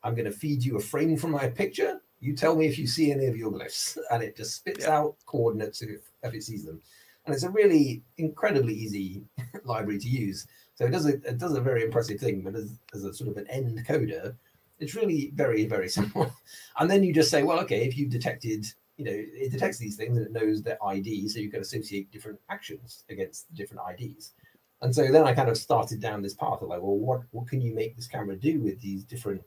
I'm 0.03 0.15
going 0.15 0.25
to 0.25 0.37
feed 0.37 0.65
you 0.65 0.77
a 0.77 0.81
frame 0.81 1.17
from 1.17 1.31
my 1.33 1.49
picture. 1.49 2.01
You 2.21 2.35
tell 2.35 2.57
me 2.57 2.67
if 2.67 2.79
you 2.79 2.87
see 2.87 3.13
any 3.13 3.27
of 3.27 3.37
your 3.37 3.51
glyphs, 3.53 3.99
and 4.11 4.23
it 4.23 4.37
just 4.37 4.55
spits 4.57 4.85
Yeah. 4.85 4.97
out 4.99 5.17
coordinates 5.27 5.83
if, 5.83 6.01
if 6.23 6.35
it 6.35 6.43
sees 6.43 6.65
them." 6.65 6.81
and 7.25 7.33
it's 7.33 7.45
a 7.45 7.51
really 7.51 8.03
incredibly 8.19 8.75
easy 8.75 9.23
library 9.65 9.97
to 9.97 10.09
use. 10.09 10.45
So 10.75 10.87
it 10.87 10.91
does 10.91 11.07
a 11.07 11.15
it 11.25 11.39
does 11.39 11.55
a 11.55 11.61
very 11.61 11.85
impressive 11.85 12.19
thing, 12.19 12.41
but 12.43 12.57
as, 12.57 12.77
as 12.95 13.05
a 13.05 13.15
sort 13.15 13.31
of 13.31 13.37
an 13.37 13.47
end 13.49 13.79
coder, 13.87 14.35
it's 14.83 14.95
really 14.95 15.33
very 15.35 15.67
very 15.67 15.89
simple. 15.89 16.33
And 16.79 16.91
then 16.91 17.03
you 17.03 17.13
just 17.13 17.31
say, 17.31 17.43
well, 17.43 17.61
okay, 17.61 17.85
if 17.87 17.97
you've 17.97 18.11
detected, 18.11 18.67
you 18.97 19.05
know, 19.05 19.13
it 19.15 19.53
detects 19.53 19.79
these 19.79 19.97
things 19.97 20.17
and 20.17 20.27
it 20.27 20.33
knows 20.33 20.63
their 20.63 20.83
ID, 20.85 21.29
so 21.29 21.39
you 21.39 21.51
can 21.51 21.61
associate 21.61 22.11
different 22.11 22.41
actions 22.49 23.05
against 23.11 23.49
the 23.49 23.55
different 23.55 23.83
IDs. 23.91 24.33
And 24.81 24.93
so 24.95 25.13
then 25.13 25.25
I 25.25 25.33
kind 25.33 25.49
of 25.49 25.57
started 25.57 26.01
down 26.01 26.23
this 26.23 26.35
path 26.35 26.61
of 26.61 26.69
like, 26.69 26.83
well, 26.83 26.97
what 26.97 27.23
what 27.31 27.47
can 27.47 27.61
you 27.61 27.75
make 27.75 27.95
this 27.95 28.09
camera 28.09 28.37
do 28.37 28.61
with 28.61 28.81
these 28.81 29.05
different 29.05 29.43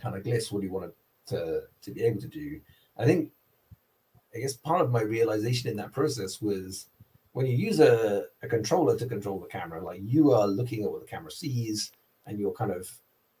kind 0.00 0.16
of 0.16 0.22
glyphs? 0.22 0.50
What 0.50 0.60
do 0.60 0.66
you 0.66 0.72
want 0.72 0.86
it 0.86 0.96
to 1.26 1.62
to 1.82 1.90
be 1.90 2.02
able 2.02 2.20
to 2.20 2.28
do? 2.28 2.60
I 2.96 3.04
think 3.04 3.30
I 4.34 4.38
guess 4.38 4.54
part 4.54 4.80
of 4.80 4.90
my 4.90 5.02
realization 5.02 5.70
in 5.70 5.76
that 5.76 5.92
process 5.92 6.40
was 6.40 6.86
when 7.32 7.46
you 7.46 7.56
use 7.56 7.80
a, 7.80 8.24
a 8.42 8.48
controller 8.48 8.96
to 8.98 9.06
control 9.06 9.38
the 9.40 9.46
camera, 9.46 9.82
like 9.82 10.00
you 10.02 10.32
are 10.32 10.46
looking 10.46 10.84
at 10.84 10.90
what 10.90 11.00
the 11.00 11.06
camera 11.06 11.30
sees 11.30 11.92
and 12.26 12.38
you're 12.38 12.52
kind 12.52 12.70
of 12.70 12.90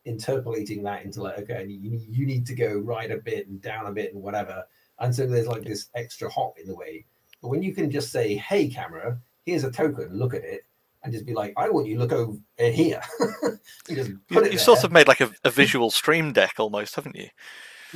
interpolating 0.04 0.82
that 0.82 1.04
into 1.04 1.22
like, 1.22 1.38
okay, 1.38 1.64
you 1.66 1.90
need, 1.90 2.06
you 2.08 2.26
need 2.26 2.46
to 2.46 2.54
go 2.54 2.78
right 2.78 3.10
a 3.10 3.18
bit 3.18 3.46
and 3.48 3.60
down 3.62 3.86
a 3.86 3.92
bit 3.92 4.12
and 4.12 4.22
whatever. 4.22 4.64
And 4.98 5.14
so 5.14 5.26
there's 5.26 5.46
like 5.46 5.64
this 5.64 5.88
extra 5.94 6.30
hop 6.30 6.58
in 6.58 6.66
the 6.66 6.74
way. 6.74 7.06
But 7.40 7.48
when 7.48 7.62
you 7.62 7.74
can 7.74 7.90
just 7.90 8.12
say, 8.12 8.36
hey, 8.36 8.68
camera, 8.68 9.18
here's 9.44 9.64
a 9.64 9.70
token, 9.70 10.16
look 10.16 10.34
at 10.34 10.44
it, 10.44 10.64
and 11.02 11.12
just 11.12 11.26
be 11.26 11.34
like, 11.34 11.52
I 11.56 11.68
want 11.68 11.88
you 11.88 11.94
to 11.94 12.00
look 12.00 12.12
over 12.12 12.38
here. 12.58 13.02
you 13.88 13.96
just 13.96 14.10
put 14.28 14.44
you've 14.44 14.52
there. 14.52 14.58
sort 14.58 14.84
of 14.84 14.92
made 14.92 15.08
like 15.08 15.20
a, 15.20 15.30
a 15.44 15.50
visual 15.50 15.90
stream 15.90 16.32
deck 16.32 16.54
almost, 16.58 16.94
haven't 16.94 17.16
you? 17.16 17.28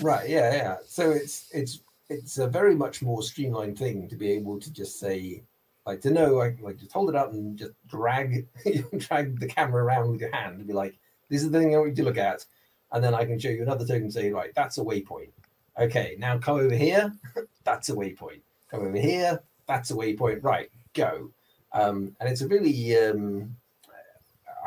Right. 0.00 0.28
Yeah. 0.28 0.52
Yeah. 0.52 0.76
So 0.86 1.12
it's 1.12 1.48
it's 1.52 1.82
it's 2.09 2.38
a 2.38 2.48
very 2.48 2.74
much 2.74 3.02
more 3.02 3.22
streamlined 3.22 3.78
thing 3.78 4.09
to 4.09 4.16
be 4.16 4.30
able 4.32 4.61
to 4.61 4.72
just 4.72 4.98
say, 4.98 5.42
like, 5.86 6.00
to 6.02 6.11
know, 6.11 6.34
like, 6.34 6.59
like 6.61 6.78
just 6.78 6.92
hold 6.92 7.09
it 7.09 7.16
up 7.16 7.32
and 7.32 7.57
just 7.57 7.72
drag 7.86 8.46
drag 8.98 9.38
the 9.40 9.46
camera 9.46 9.84
around 9.84 10.11
with 10.11 10.20
your 10.20 10.34
hand 10.34 10.59
and 10.59 10.66
be 10.66 10.72
like, 10.72 10.98
this 11.28 11.42
is 11.42 11.50
the 11.50 11.58
thing 11.58 11.74
I 11.74 11.78
want 11.78 11.90
you 11.90 11.96
to 11.96 12.04
look 12.04 12.18
at, 12.18 12.44
and 12.92 13.02
then 13.02 13.14
I 13.14 13.24
can 13.24 13.38
show 13.38 13.48
you 13.48 13.62
another 13.62 13.84
token 13.86 14.04
and 14.04 14.12
say, 14.12 14.30
right, 14.30 14.52
that's 14.54 14.78
a 14.78 14.82
waypoint. 14.82 15.30
Okay, 15.78 16.16
now 16.18 16.38
come 16.38 16.58
over 16.58 16.74
here. 16.74 17.12
that's 17.64 17.88
a 17.88 17.94
waypoint. 17.94 18.40
Come 18.70 18.86
over 18.86 18.98
here. 18.98 19.40
That's 19.66 19.90
a 19.90 19.94
waypoint. 19.94 20.42
Right. 20.42 20.70
Go. 20.94 21.30
Um, 21.72 22.16
and 22.20 22.28
it's 22.28 22.40
a 22.40 22.48
really 22.48 22.96
um, 22.96 23.54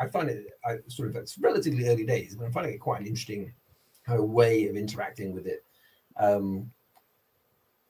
I 0.00 0.06
find 0.06 0.30
it 0.30 0.46
I 0.64 0.78
sort 0.88 1.08
of 1.08 1.16
it's 1.16 1.38
relatively 1.38 1.88
early 1.88 2.04
days, 2.04 2.34
but 2.34 2.46
I'm 2.46 2.52
finding 2.52 2.74
it 2.74 2.78
quite 2.78 3.00
an 3.00 3.06
interesting 3.06 3.52
kind 4.06 4.18
of 4.18 4.30
way 4.30 4.66
of 4.66 4.76
interacting 4.76 5.34
with 5.34 5.46
it. 5.46 5.64
Um, 6.16 6.70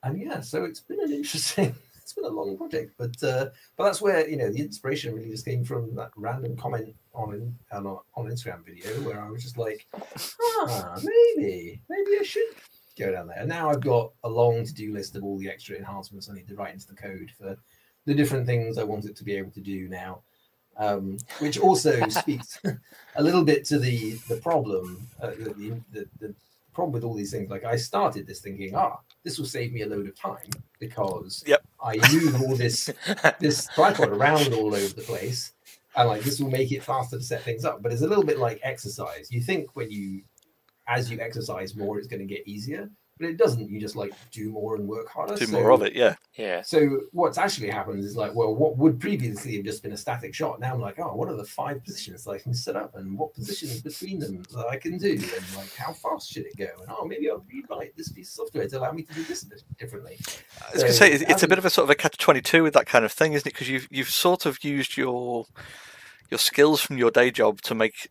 and 0.03 0.19
yeah, 0.19 0.41
so 0.41 0.65
it's 0.65 0.79
been 0.79 0.99
an 1.01 1.13
interesting, 1.13 1.75
it's 2.11 2.15
been 2.15 2.31
a 2.31 2.35
long 2.35 2.57
project, 2.57 2.93
but 2.97 3.23
uh, 3.23 3.49
but 3.77 3.85
that's 3.85 4.01
where 4.01 4.27
you 4.27 4.37
know 4.37 4.49
the 4.49 4.59
inspiration 4.59 5.15
really 5.15 5.29
just 5.29 5.45
came 5.45 5.63
from 5.63 5.95
that 5.95 6.11
random 6.15 6.55
comment 6.57 6.93
on 7.13 7.55
on 7.71 7.85
on 7.87 8.25
Instagram 8.25 8.65
video 8.65 8.91
where 9.01 9.21
I 9.21 9.29
was 9.29 9.43
just 9.43 9.57
like, 9.57 9.87
ah, 10.41 10.97
maybe 11.03 11.81
maybe 11.89 12.11
I 12.19 12.23
should 12.23 12.43
go 12.99 13.11
down 13.11 13.27
there. 13.27 13.39
And 13.39 13.49
now 13.49 13.69
I've 13.69 13.81
got 13.81 14.11
a 14.23 14.29
long 14.29 14.65
to 14.65 14.73
do 14.73 14.93
list 14.93 15.15
of 15.15 15.23
all 15.23 15.37
the 15.37 15.49
extra 15.49 15.77
enhancements 15.77 16.29
I 16.29 16.33
need 16.33 16.47
to 16.49 16.55
write 16.55 16.73
into 16.73 16.87
the 16.87 16.95
code 16.95 17.31
for 17.37 17.57
the 18.05 18.13
different 18.13 18.45
things 18.45 18.77
I 18.77 18.83
want 18.83 19.05
it 19.05 19.15
to 19.17 19.23
be 19.23 19.35
able 19.35 19.51
to 19.51 19.61
do 19.61 19.87
now. 19.87 20.21
Um, 20.77 21.17
which 21.39 21.59
also 21.59 22.07
speaks 22.09 22.59
a 23.15 23.23
little 23.23 23.43
bit 23.43 23.65
to 23.65 23.79
the 23.79 24.13
the 24.27 24.37
problem, 24.37 25.07
uh, 25.21 25.31
the, 25.31 25.81
the, 25.91 26.07
the 26.19 26.35
problem 26.73 26.93
with 26.93 27.03
all 27.03 27.13
these 27.15 27.31
things. 27.31 27.49
Like 27.49 27.63
I 27.65 27.75
started 27.75 28.27
this 28.27 28.41
thinking, 28.41 28.75
ah, 28.75 28.99
this 29.23 29.37
will 29.37 29.45
save 29.45 29.73
me 29.73 29.81
a 29.81 29.87
load 29.87 30.07
of 30.07 30.15
time 30.19 30.49
because 30.79 31.43
Yep. 31.47 31.61
I 31.83 31.97
move 32.13 32.41
all 32.41 32.55
this 32.55 32.89
this 33.39 33.67
tripod 33.75 34.09
around 34.09 34.53
all 34.53 34.73
over 34.75 34.93
the 34.93 35.01
place, 35.01 35.53
and 35.95 36.07
like 36.07 36.21
this 36.23 36.39
will 36.39 36.49
make 36.51 36.71
it 36.71 36.83
faster 36.83 37.17
to 37.17 37.23
set 37.23 37.43
things 37.43 37.65
up. 37.65 37.81
But 37.81 37.91
it's 37.91 38.01
a 38.01 38.07
little 38.07 38.23
bit 38.23 38.39
like 38.39 38.59
exercise. 38.63 39.31
You 39.31 39.41
think 39.41 39.75
when 39.75 39.89
you, 39.91 40.21
as 40.87 41.09
you 41.11 41.19
exercise 41.19 41.75
more, 41.75 41.97
it's 41.97 42.07
going 42.07 42.25
to 42.25 42.33
get 42.33 42.47
easier, 42.47 42.89
but 43.21 43.29
it 43.29 43.37
doesn't. 43.37 43.69
You 43.69 43.79
just 43.79 43.95
like 43.95 44.11
do 44.31 44.49
more 44.49 44.75
and 44.75 44.87
work 44.87 45.07
harder. 45.07 45.35
Do 45.35 45.45
So- 45.45 45.53
more 45.53 45.71
of 45.71 45.81
it, 45.83 45.93
yeah. 45.95 46.15
Yeah. 46.37 46.61
so 46.61 47.01
what's 47.11 47.37
actually 47.37 47.69
happened 47.69 48.03
is 48.03 48.15
like, 48.15 48.33
well, 48.33 48.55
what 48.55 48.77
would 48.77 48.99
previously 48.99 49.55
have 49.57 49.65
just 49.65 49.83
been 49.83 49.91
a 49.91 49.97
static 49.97 50.33
shot? 50.33 50.59
Now 50.59 50.73
I'm 50.73 50.81
like, 50.81 50.97
oh, 50.99 51.13
what 51.15 51.29
are 51.29 51.35
the 51.35 51.45
five 51.45 51.83
positions 51.83 52.23
that 52.23 52.31
I 52.31 52.39
can 52.39 52.53
set 52.53 52.75
up, 52.75 52.95
and 52.95 53.17
what 53.17 53.33
positions 53.33 53.81
between 53.81 54.19
them 54.19 54.43
that 54.55 54.67
I 54.67 54.77
can 54.77 54.97
do, 54.97 55.11
and 55.11 55.55
like 55.55 55.73
how 55.75 55.93
fast 55.93 56.31
should 56.31 56.45
it 56.45 56.57
go? 56.57 56.67
And 56.81 56.89
oh, 56.89 57.05
maybe 57.05 57.29
I'll 57.29 57.45
rewrite 57.51 57.95
this 57.95 58.11
piece 58.11 58.29
of 58.29 58.33
software 58.45 58.67
to 58.67 58.79
allow 58.79 58.91
me 58.91 59.03
to 59.03 59.13
do 59.13 59.23
this 59.23 59.43
a 59.43 59.47
bit 59.47 59.63
differently. 59.77 60.17
I 60.67 60.73
was 60.73 60.83
going 60.83 60.91
to 60.93 60.97
say 60.97 61.11
it's, 61.11 61.23
it's 61.29 61.43
a 61.43 61.47
bit 61.47 61.57
of 61.59 61.65
a 61.65 61.69
sort 61.69 61.83
of 61.83 61.89
a 61.91 61.95
catch 61.95 62.17
twenty 62.17 62.41
two 62.41 62.63
with 62.63 62.73
that 62.73 62.87
kind 62.87 63.05
of 63.05 63.11
thing, 63.11 63.33
isn't 63.33 63.47
it? 63.47 63.53
Because 63.53 63.69
you've 63.69 63.87
you've 63.91 64.09
sort 64.09 64.45
of 64.45 64.63
used 64.63 64.97
your 64.97 65.45
your 66.31 66.39
skills 66.39 66.81
from 66.81 66.97
your 66.97 67.11
day 67.11 67.29
job 67.29 67.61
to 67.61 67.75
make 67.75 68.09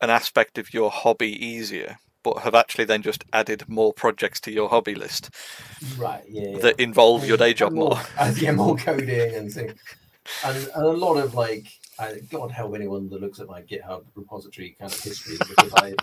an 0.00 0.08
aspect 0.10 0.56
of 0.58 0.72
your 0.72 0.90
hobby 0.90 1.30
easier, 1.44 1.98
but 2.26 2.42
have 2.42 2.56
actually 2.56 2.84
then 2.84 3.02
just 3.02 3.24
added 3.32 3.62
more 3.68 3.92
projects 3.92 4.40
to 4.40 4.50
your 4.50 4.68
hobby 4.68 4.96
list 4.96 5.30
Right? 5.96 6.24
Yeah. 6.28 6.48
yeah. 6.48 6.58
that 6.58 6.80
involve 6.80 7.24
your 7.24 7.36
day 7.36 7.54
job 7.54 7.72
more. 7.72 8.00
uh, 8.18 8.32
yeah, 8.36 8.50
more 8.50 8.74
coding 8.76 9.32
and 9.36 9.52
things, 9.52 9.74
and, 10.44 10.56
and 10.74 10.84
a 10.84 10.88
lot 10.88 11.18
of 11.18 11.34
like, 11.36 11.66
I, 12.00 12.18
God 12.28 12.50
help 12.50 12.74
anyone 12.74 13.08
that 13.10 13.20
looks 13.20 13.38
at 13.38 13.46
my 13.46 13.62
GitHub 13.62 14.02
repository 14.16 14.74
kind 14.80 14.90
of 14.92 15.00
history 15.00 15.36
because 15.38 15.72
I, 15.74 15.94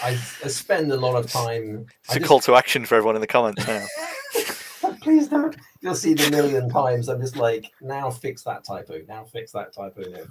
I, 0.00 0.10
I 0.10 0.48
spend 0.48 0.92
a 0.92 0.96
lot 0.96 1.16
of 1.16 1.28
time. 1.28 1.86
It's 2.04 2.12
I 2.12 2.14
a 2.14 2.18
just- 2.20 2.28
call 2.28 2.38
to 2.40 2.54
action 2.54 2.84
for 2.84 2.94
everyone 2.94 3.16
in 3.16 3.20
the 3.20 3.26
comments 3.26 3.66
now. 3.66 3.84
Please 5.02 5.26
don't. 5.26 5.56
You'll 5.84 5.94
see 5.94 6.14
the 6.14 6.30
million 6.30 6.70
times. 6.70 7.10
I'm 7.10 7.20
just 7.20 7.36
like, 7.36 7.70
now 7.82 8.08
fix 8.08 8.42
that 8.44 8.64
typo. 8.64 9.02
Now 9.06 9.24
fix 9.24 9.52
that 9.52 9.74
typo. 9.74 10.00
Now 10.00 10.22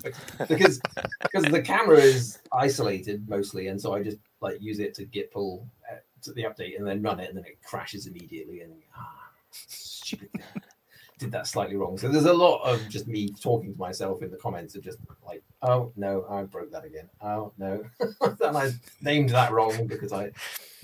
because 0.48 0.82
because 1.22 1.44
the 1.44 1.62
camera 1.62 2.00
is 2.00 2.40
isolated 2.52 3.30
mostly, 3.30 3.68
and 3.68 3.80
so 3.80 3.94
I 3.94 4.02
just 4.02 4.18
like 4.42 4.60
use 4.60 4.80
it 4.80 4.96
to 4.96 5.06
git 5.06 5.32
pull 5.32 5.68
uh, 5.92 5.98
to 6.24 6.34
the 6.34 6.46
update 6.46 6.76
and 6.76 6.88
then 6.88 7.04
run 7.04 7.20
it, 7.20 7.30
and 7.30 7.38
then 7.38 7.46
it 7.46 7.62
crashes 7.64 8.08
immediately. 8.08 8.62
And 8.62 8.74
ah, 8.98 9.30
stupid. 9.52 10.30
Did 11.20 11.32
that 11.34 11.46
slightly 11.46 11.76
wrong. 11.76 12.00
So 12.00 12.08
there's 12.08 12.26
a 12.26 12.34
lot 12.34 12.64
of 12.64 12.90
just 12.90 13.08
me 13.08 13.30
talking 13.30 13.74
to 13.74 13.80
myself 13.80 14.24
in 14.24 14.32
the 14.32 14.38
comments 14.38 14.74
of 14.74 14.84
just 14.84 14.98
like, 15.24 15.44
oh 15.62 15.92
no, 15.96 16.26
I 16.28 16.42
broke 16.42 16.72
that 16.72 16.84
again. 16.84 17.08
Oh 17.22 17.54
no, 17.60 17.84
and 18.22 18.58
I 18.58 18.72
named 19.04 19.30
that 19.30 19.52
wrong 19.52 19.86
because 19.86 20.12
I, 20.14 20.32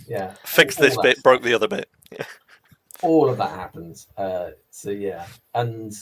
yeah, 0.07 0.36
Fix 0.45 0.76
this 0.76 0.95
bit, 1.01 1.13
stuff 1.13 1.24
broke 1.24 1.41
the 1.41 1.55
other 1.55 1.67
bit. 1.67 1.89
all 3.04 3.30
of 3.30 3.38
that 3.38 3.52
happens. 3.52 4.08
Uh, 4.18 4.52
so 4.70 4.89
yeah, 4.89 5.26
and 5.56 5.93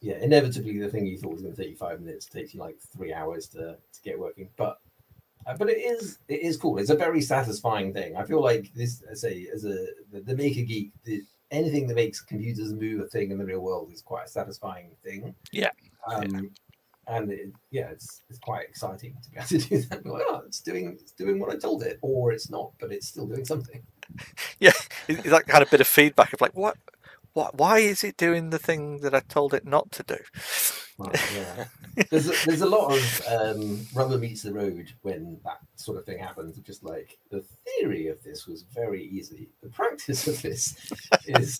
yeah, 0.00 0.16
inevitably 0.20 0.78
the 0.78 0.88
thing 0.88 1.06
you 1.06 1.18
thought 1.18 1.32
was 1.32 1.42
going 1.42 1.54
to 1.54 1.60
take 1.60 1.70
you 1.70 1.76
five 1.76 2.00
minutes 2.00 2.26
takes 2.26 2.54
you 2.54 2.60
like 2.60 2.76
three 2.94 3.12
hours 3.12 3.48
to, 3.48 3.76
to 3.92 4.02
get 4.02 4.18
working. 4.18 4.48
But 4.56 4.78
uh, 5.46 5.56
but 5.56 5.68
it 5.68 5.78
is 5.78 6.18
it 6.28 6.40
is 6.40 6.56
cool. 6.56 6.78
It's 6.78 6.90
a 6.90 6.96
very 6.96 7.20
satisfying 7.20 7.92
thing. 7.92 8.16
I 8.16 8.24
feel 8.24 8.42
like 8.42 8.72
this, 8.74 9.02
I 9.10 9.14
say, 9.14 9.48
as 9.52 9.64
a 9.64 9.86
the, 10.12 10.20
the 10.20 10.36
maker 10.36 10.62
geek, 10.62 10.92
the, 11.04 11.22
anything 11.50 11.86
that 11.86 11.94
makes 11.94 12.20
computers 12.20 12.72
move 12.72 13.00
a 13.00 13.06
thing 13.06 13.30
in 13.30 13.38
the 13.38 13.44
real 13.44 13.60
world 13.60 13.90
is 13.92 14.02
quite 14.02 14.26
a 14.26 14.30
satisfying 14.30 14.90
thing. 15.02 15.34
Yeah. 15.52 15.70
Um, 16.10 16.50
and 17.06 17.30
it, 17.30 17.52
yeah, 17.70 17.88
it's 17.88 18.22
it's 18.30 18.38
quite 18.38 18.64
exciting 18.68 19.16
to 19.22 19.30
be 19.30 19.36
able 19.36 19.48
to 19.48 19.58
do 19.58 19.82
that. 19.82 20.06
Like, 20.06 20.22
oh, 20.28 20.42
it's 20.46 20.60
doing 20.60 20.96
it's 21.00 21.12
doing 21.12 21.38
what 21.38 21.52
I 21.52 21.56
told 21.56 21.82
it, 21.82 21.98
or 22.02 22.32
it's 22.32 22.50
not, 22.50 22.72
but 22.80 22.92
it's 22.92 23.08
still 23.08 23.26
doing 23.26 23.44
something. 23.44 23.82
Is 24.60 24.88
is 25.08 25.30
that 25.30 25.48
had 25.50 25.62
a 25.62 25.66
bit 25.66 25.80
of 25.80 25.86
feedback 25.86 26.32
of 26.32 26.40
like 26.40 26.56
what, 26.56 26.76
what, 27.34 27.56
why 27.56 27.78
is 27.78 28.04
it 28.04 28.16
doing 28.16 28.50
the 28.50 28.58
thing 28.58 29.00
that 29.00 29.14
I 29.14 29.20
told 29.20 29.52
it 29.54 29.66
not 29.66 29.90
to 29.92 30.02
do? 30.02 30.16
Well, 30.96 31.10
yeah. 31.34 31.64
there's 32.10 32.28
a, 32.28 32.46
there's 32.46 32.60
a 32.60 32.66
lot 32.66 32.92
of 32.92 33.22
um, 33.28 33.86
rubber 33.94 34.18
meets 34.18 34.42
the 34.42 34.52
road 34.52 34.92
when 35.02 35.40
that 35.44 35.58
sort 35.74 35.98
of 35.98 36.06
thing 36.06 36.18
happens. 36.18 36.56
Just 36.58 36.84
like 36.84 37.18
the 37.30 37.44
theory 37.64 38.08
of 38.08 38.22
this 38.22 38.46
was 38.46 38.62
very 38.62 39.04
easy. 39.04 39.48
The 39.62 39.68
practice 39.70 40.26
of 40.28 40.40
this 40.42 40.76
is 41.26 41.56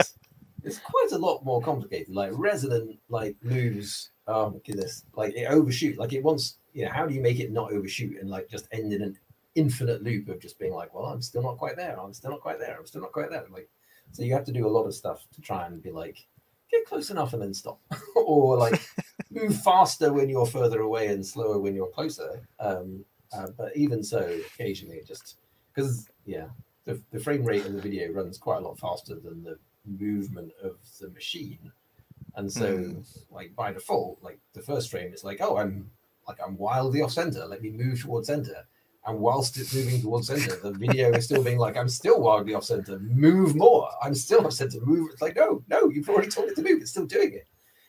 is 0.62 0.78
quite 0.78 1.12
a 1.12 1.18
lot 1.18 1.44
more 1.44 1.60
complicated. 1.60 2.14
Like 2.14 2.30
Resident 2.34 2.98
like 3.08 3.36
moves. 3.42 4.10
Oh 4.26 4.50
my 4.50 4.58
goodness! 4.64 5.04
Like 5.14 5.34
it 5.34 5.46
overshoot. 5.46 5.98
Like 5.98 6.12
it 6.12 6.22
wants. 6.22 6.58
You 6.72 6.86
know, 6.86 6.92
how 6.92 7.06
do 7.06 7.14
you 7.14 7.20
make 7.20 7.38
it 7.38 7.52
not 7.52 7.72
overshoot 7.72 8.20
and 8.20 8.28
like 8.28 8.48
just 8.48 8.66
end 8.72 8.92
in 8.92 9.02
an 9.02 9.16
infinite 9.54 10.02
loop 10.02 10.28
of 10.28 10.40
just 10.40 10.58
being 10.58 10.74
like, 10.74 10.94
well, 10.94 11.06
I'm 11.06 11.22
still 11.22 11.42
not 11.42 11.58
quite 11.58 11.76
there. 11.76 11.98
I'm 12.00 12.12
still 12.12 12.30
not 12.30 12.40
quite 12.40 12.58
there. 12.58 12.76
I'm 12.78 12.86
still 12.86 13.02
not 13.02 13.12
quite 13.12 13.30
there. 13.30 13.44
Like, 13.50 13.68
so 14.12 14.22
you 14.22 14.32
have 14.34 14.44
to 14.44 14.52
do 14.52 14.66
a 14.66 14.68
lot 14.68 14.84
of 14.84 14.94
stuff 14.94 15.26
to 15.34 15.40
try 15.40 15.66
and 15.66 15.82
be 15.82 15.90
like, 15.90 16.26
get 16.70 16.86
close 16.86 17.10
enough 17.10 17.32
and 17.32 17.42
then 17.42 17.54
stop, 17.54 17.80
or 18.16 18.56
like 18.56 18.80
move 19.30 19.56
faster 19.62 20.12
when 20.12 20.28
you're 20.28 20.46
further 20.46 20.80
away 20.80 21.08
and 21.08 21.24
slower 21.24 21.58
when 21.58 21.74
you're 21.74 21.88
closer. 21.90 22.46
Um, 22.60 23.04
uh, 23.32 23.48
but 23.56 23.76
even 23.76 24.02
so, 24.02 24.40
occasionally 24.54 24.96
it 24.96 25.06
just 25.06 25.38
because 25.74 26.08
yeah, 26.24 26.46
the, 26.84 27.00
the 27.10 27.18
frame 27.18 27.44
rate 27.44 27.66
in 27.66 27.74
the 27.74 27.82
video 27.82 28.12
runs 28.12 28.38
quite 28.38 28.58
a 28.58 28.60
lot 28.60 28.78
faster 28.78 29.16
than 29.16 29.42
the 29.42 29.58
movement 29.86 30.52
of 30.62 30.76
the 31.00 31.08
machine, 31.10 31.72
and 32.36 32.50
so 32.50 32.76
Mm. 32.78 33.24
like 33.30 33.54
by 33.54 33.72
default, 33.72 34.18
like 34.22 34.38
the 34.52 34.62
first 34.62 34.90
frame 34.90 35.12
is 35.12 35.24
like, 35.24 35.40
oh, 35.40 35.56
I'm 35.56 35.90
like 36.28 36.38
I'm 36.44 36.56
wildly 36.56 37.02
off 37.02 37.12
center. 37.12 37.44
Let 37.46 37.62
me 37.62 37.70
move 37.70 38.00
towards 38.00 38.28
center. 38.28 38.66
And 39.06 39.18
whilst 39.18 39.58
it's 39.58 39.74
moving 39.74 40.00
towards 40.00 40.28
center, 40.28 40.56
the 40.56 40.72
video 40.72 41.10
is 41.12 41.26
still 41.26 41.42
being 41.42 41.58
like, 41.58 41.76
I'm 41.76 41.90
still 41.90 42.20
wildly 42.22 42.54
off 42.54 42.64
center. 42.64 42.98
Move 43.00 43.54
more. 43.54 43.90
I'm 44.02 44.14
still 44.14 44.46
off 44.46 44.54
center. 44.54 44.80
Move. 44.80 45.10
It's 45.12 45.20
like, 45.20 45.36
no, 45.36 45.62
no, 45.68 45.90
you've 45.90 46.08
already 46.08 46.28
told 46.28 46.48
it 46.48 46.56
to 46.56 46.62
move. 46.62 46.80
It's 46.80 46.92
still 46.92 47.04
doing 47.04 47.34
it. 47.34 47.46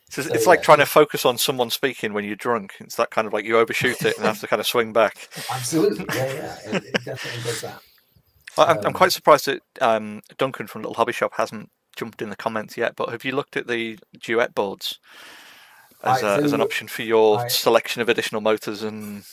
It's, 0.08 0.16
So, 0.16 0.34
it's 0.34 0.46
like 0.46 0.58
yeah. 0.58 0.64
trying 0.64 0.78
to 0.78 0.86
focus 0.86 1.24
on 1.24 1.38
someone 1.38 1.70
speaking 1.70 2.12
when 2.12 2.24
you're 2.24 2.36
drunk. 2.36 2.74
It's 2.80 2.96
that 2.96 3.10
kind 3.10 3.26
of 3.26 3.32
like 3.32 3.46
you 3.46 3.56
overshoot 3.56 4.02
it 4.02 4.16
and 4.18 4.26
have 4.26 4.40
to 4.40 4.46
kind 4.46 4.60
of 4.60 4.66
swing 4.66 4.92
back. 4.92 5.28
Absolutely. 5.50 6.04
Yeah, 6.14 6.32
yeah. 6.32 6.58
It, 6.76 6.84
it 6.84 7.04
definitely 7.04 7.42
does 7.44 7.60
that. 7.62 7.80
I- 8.58 8.64
I'm, 8.64 8.78
I'm 8.80 8.86
Um, 8.88 8.92
quite 8.92 9.12
surprised 9.12 9.46
that 9.46 9.62
um, 9.80 10.20
Duncan 10.36 10.66
from 10.66 10.82
Little 10.82 10.94
Hobby 10.94 11.12
Shop 11.14 11.32
hasn't 11.36 11.70
jumped 11.96 12.20
in 12.20 12.28
the 12.28 12.36
comments 12.36 12.76
yet. 12.76 12.94
But 12.94 13.08
have 13.08 13.24
you 13.24 13.32
looked 13.32 13.56
at 13.56 13.68
the 13.68 13.98
duet 14.20 14.54
boards 14.54 14.98
as, 16.04 16.22
I- 16.22 16.36
a, 16.36 16.42
as 16.42 16.52
an 16.52 16.60
option 16.60 16.88
for 16.88 17.02
your 17.02 17.38
I- 17.40 17.48
selection 17.48 18.02
of 18.02 18.10
additional 18.10 18.42
motors 18.42 18.82
and 18.82 19.24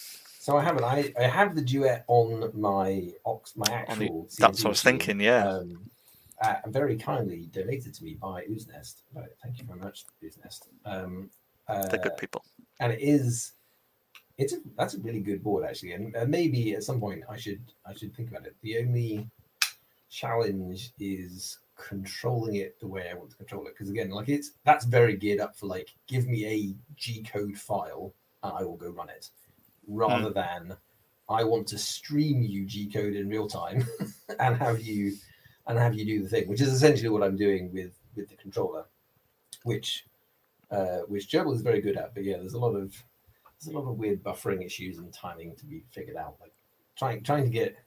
So 0.44 0.58
I 0.58 0.62
haven't. 0.62 0.84
I, 0.84 1.14
I 1.18 1.24
have 1.24 1.56
the 1.56 1.62
duet 1.62 2.04
on 2.10 2.52
my 2.54 3.10
ox, 3.26 3.56
my 3.56 3.66
On 3.88 3.98
the- 3.98 4.04
actual. 4.04 4.28
that's 4.38 4.60
what 4.62 4.66
I 4.66 4.70
was 4.72 4.84
thinking, 4.84 5.22
yeah. 5.22 5.48
Um, 5.48 5.90
uh, 6.42 6.56
very 6.68 6.98
kindly 6.98 7.48
donated 7.54 7.94
to 7.94 8.04
me 8.04 8.16
by 8.16 8.44
Ooznest. 8.52 9.04
Uh, 9.16 9.22
Thank 9.42 9.60
you 9.60 9.66
very 9.66 9.80
much, 9.80 10.04
Ooznest. 10.22 10.68
Um, 10.84 11.30
uh, 11.70 11.88
they're 11.88 12.02
good 12.02 12.18
people? 12.18 12.44
and 12.82 12.92
it 12.92 13.00
is 13.00 13.54
it's 14.38 14.52
a, 14.52 14.58
that's 14.78 14.96
a 14.96 15.00
really 15.00 15.22
good 15.22 15.42
board 15.42 15.64
actually 15.64 15.94
and 15.94 16.14
uh, 16.18 16.26
maybe 16.28 16.74
at 16.74 16.84
some 16.84 17.00
point 17.00 17.22
i 17.30 17.38
should 17.38 17.62
i 17.86 17.94
should 17.94 18.14
think 18.16 18.30
about 18.32 18.46
it 18.46 18.56
the 18.64 18.80
only 18.80 19.30
challenge 20.10 20.92
is 21.00 21.60
controlling 21.78 22.56
it 22.56 22.78
the 22.82 22.88
way 22.88 23.10
i 23.10 23.14
want 23.14 23.30
to 23.30 23.38
control 23.38 23.66
it 23.68 23.74
because 23.74 23.90
again 23.90 24.10
like 24.10 24.28
it's 24.28 24.52
that's 24.66 24.86
very 24.86 25.16
geared 25.16 25.40
up 25.40 25.56
for 25.56 25.68
like 25.68 25.90
give 26.08 26.28
me 26.28 26.46
a 26.46 26.76
g 26.96 27.24
code 27.24 27.56
file 27.56 28.12
and 28.44 28.52
i 28.58 28.64
will 28.64 28.76
go 28.76 28.90
run 28.90 29.08
it 29.10 29.30
rather 29.88 30.30
than 30.30 30.76
i 31.30 31.44
want 31.44 31.68
to 31.68 31.78
stream 31.78 32.42
you 32.42 32.66
g 32.66 32.90
code 32.90 33.14
in 33.14 33.30
real 33.30 33.48
time 33.48 33.86
and 34.40 34.58
have 34.58 34.82
you 34.82 35.14
and 35.68 35.78
have 35.78 35.94
you 35.94 36.06
do 36.06 36.24
the 36.24 36.30
thing 36.30 36.48
which 36.48 36.62
is 36.62 36.70
essentially 36.70 37.10
what 37.10 37.24
i'm 37.24 37.38
doing 37.38 37.72
with 37.74 37.94
with 38.16 38.30
the 38.30 38.36
controller 38.36 38.86
which 39.64 40.06
uh, 40.74 41.02
which 41.08 41.30
Grbl 41.30 41.54
is 41.54 41.62
very 41.62 41.82
good 41.82 41.98
at. 41.98 42.14
But 42.14 42.24
yeah, 42.24 42.38
there's 42.38 42.54
a 42.54 42.60
lot 42.60 42.76
of 42.76 42.96
there's 43.60 43.74
a 43.74 43.78
lot 43.78 43.88
of 43.88 43.98
weird 43.98 44.24
buffering 44.24 44.66
issues 44.66 44.98
and 44.98 45.14
timing 45.14 45.56
to 45.58 45.66
be 45.66 45.84
figured 45.92 46.18
out. 46.18 46.36
Like 46.42 46.54
trying 46.98 47.22
trying 47.24 47.44
to 47.44 47.50
get 47.50 47.78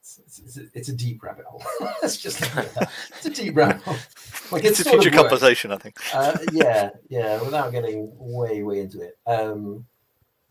it's, 0.00 0.18
it's, 0.18 0.38
it's, 0.38 0.56
a, 0.58 0.62
it's 0.74 0.88
a 0.90 0.92
deep 0.92 1.22
rabbit 1.22 1.46
hole. 1.46 1.62
Let's 2.02 2.18
just 2.18 2.40
leave 2.42 2.58
it 2.58 2.66
at 2.66 2.74
that. 2.74 2.92
it's 3.16 3.26
a 3.26 3.30
deep 3.30 3.56
rabbit 3.56 3.82
hole. 3.82 3.96
Like 4.52 4.62
It's 4.62 4.78
a 4.80 4.84
future 4.84 5.10
conversation, 5.10 5.72
I 5.72 5.78
think. 5.78 5.98
Uh, 6.12 6.36
yeah, 6.52 6.90
yeah. 7.08 7.40
Without 7.42 7.72
getting 7.72 8.12
way 8.18 8.62
way 8.62 8.80
into 8.80 9.00
it, 9.00 9.16
um, 9.26 9.86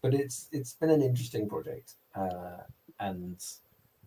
but 0.03 0.13
it's 0.13 0.49
it's 0.51 0.73
been 0.73 0.91
an 0.91 1.01
interesting 1.01 1.49
project, 1.49 1.93
uh, 2.13 2.57
and 2.99 3.41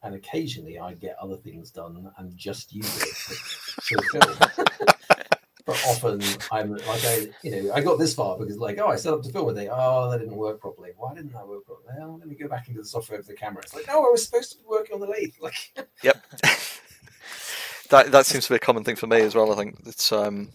and 0.03 0.14
occasionally 0.14 0.78
I 0.78 0.92
get 0.92 1.16
other 1.20 1.36
things 1.36 1.70
done 1.70 2.09
and 2.18 2.36
just 2.36 2.72
use 2.72 3.03
it 3.03 3.09
for, 3.09 3.34
for 3.82 4.20
film. 4.20 4.66
but 5.64 5.84
often 5.88 6.22
I'm 6.53 6.72
like 6.72 7.05
I 7.05 7.28
you 7.42 7.51
know 7.51 7.72
I 7.72 7.80
got 7.80 7.99
this 7.99 8.14
far 8.14 8.38
because 8.38 8.59
like 8.59 8.78
oh 8.78 8.88
I 8.88 8.97
set 8.97 9.14
up 9.14 9.22
to 9.22 9.32
film 9.32 9.49
and 9.49 9.57
they 9.57 9.68
oh 9.68 10.11
that 10.11 10.18
didn't 10.18 10.36
work 10.36 10.61
properly. 10.61 10.90
Why 10.97 11.14
didn't 11.14 11.32
that 11.32 11.49
work 11.49 11.64
properly? 11.64 11.94
Well, 11.99 12.18
let 12.18 12.28
me 12.28 12.36
go 12.36 12.47
back 12.47 12.68
into 12.68 12.80
the 12.80 12.86
software 12.86 13.18
of 13.18 13.26
the 13.26 13.34
camera. 13.34 13.62
It's 13.62 13.74
like 13.74 13.88
no, 13.88 14.07
I 14.07 14.11
was 14.11 14.24
supposed 14.24 14.53
to 14.53 14.59
be 14.59 14.64
working 14.68 14.94
on 14.94 15.01
the 15.01 15.09
lathe. 15.09 15.32
Like 15.40 15.72
Yep. 16.05 16.24
that 17.88 18.12
that 18.12 18.26
seems 18.26 18.44
to 18.44 18.53
be 18.53 18.57
a 18.57 18.61
common 18.61 18.84
thing 18.84 18.97
for 18.97 19.07
me 19.07 19.22
as 19.22 19.34
well. 19.34 19.51
I 19.51 19.57
think 19.57 19.78
it's 19.86 20.12
um, 20.12 20.51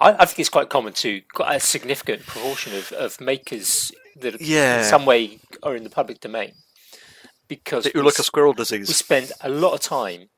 I, 0.00 0.12
I 0.12 0.24
think 0.26 0.40
it's 0.40 0.48
quite 0.48 0.70
common 0.70 0.92
to 0.94 1.22
quite 1.32 1.54
a 1.54 1.60
significant 1.60 2.26
proportion 2.26 2.74
of, 2.74 2.90
of 2.92 3.20
makers 3.20 3.92
that 4.20 4.40
Yeah. 4.40 4.78
in 4.78 4.84
some 4.84 5.04
way 5.06 5.38
are 5.62 5.76
in 5.76 5.84
the 5.84 5.90
public 5.90 6.20
domain 6.20 6.52
because 7.48 7.84
the 7.84 7.92
we, 7.94 8.00
Ulaka 8.02 8.20
s- 8.20 8.26
squirrel 8.26 8.52
disease. 8.52 8.88
we 8.88 8.94
spend 8.94 9.32
a 9.40 9.48
lot 9.48 9.74
of 9.74 9.80
time 9.80 10.30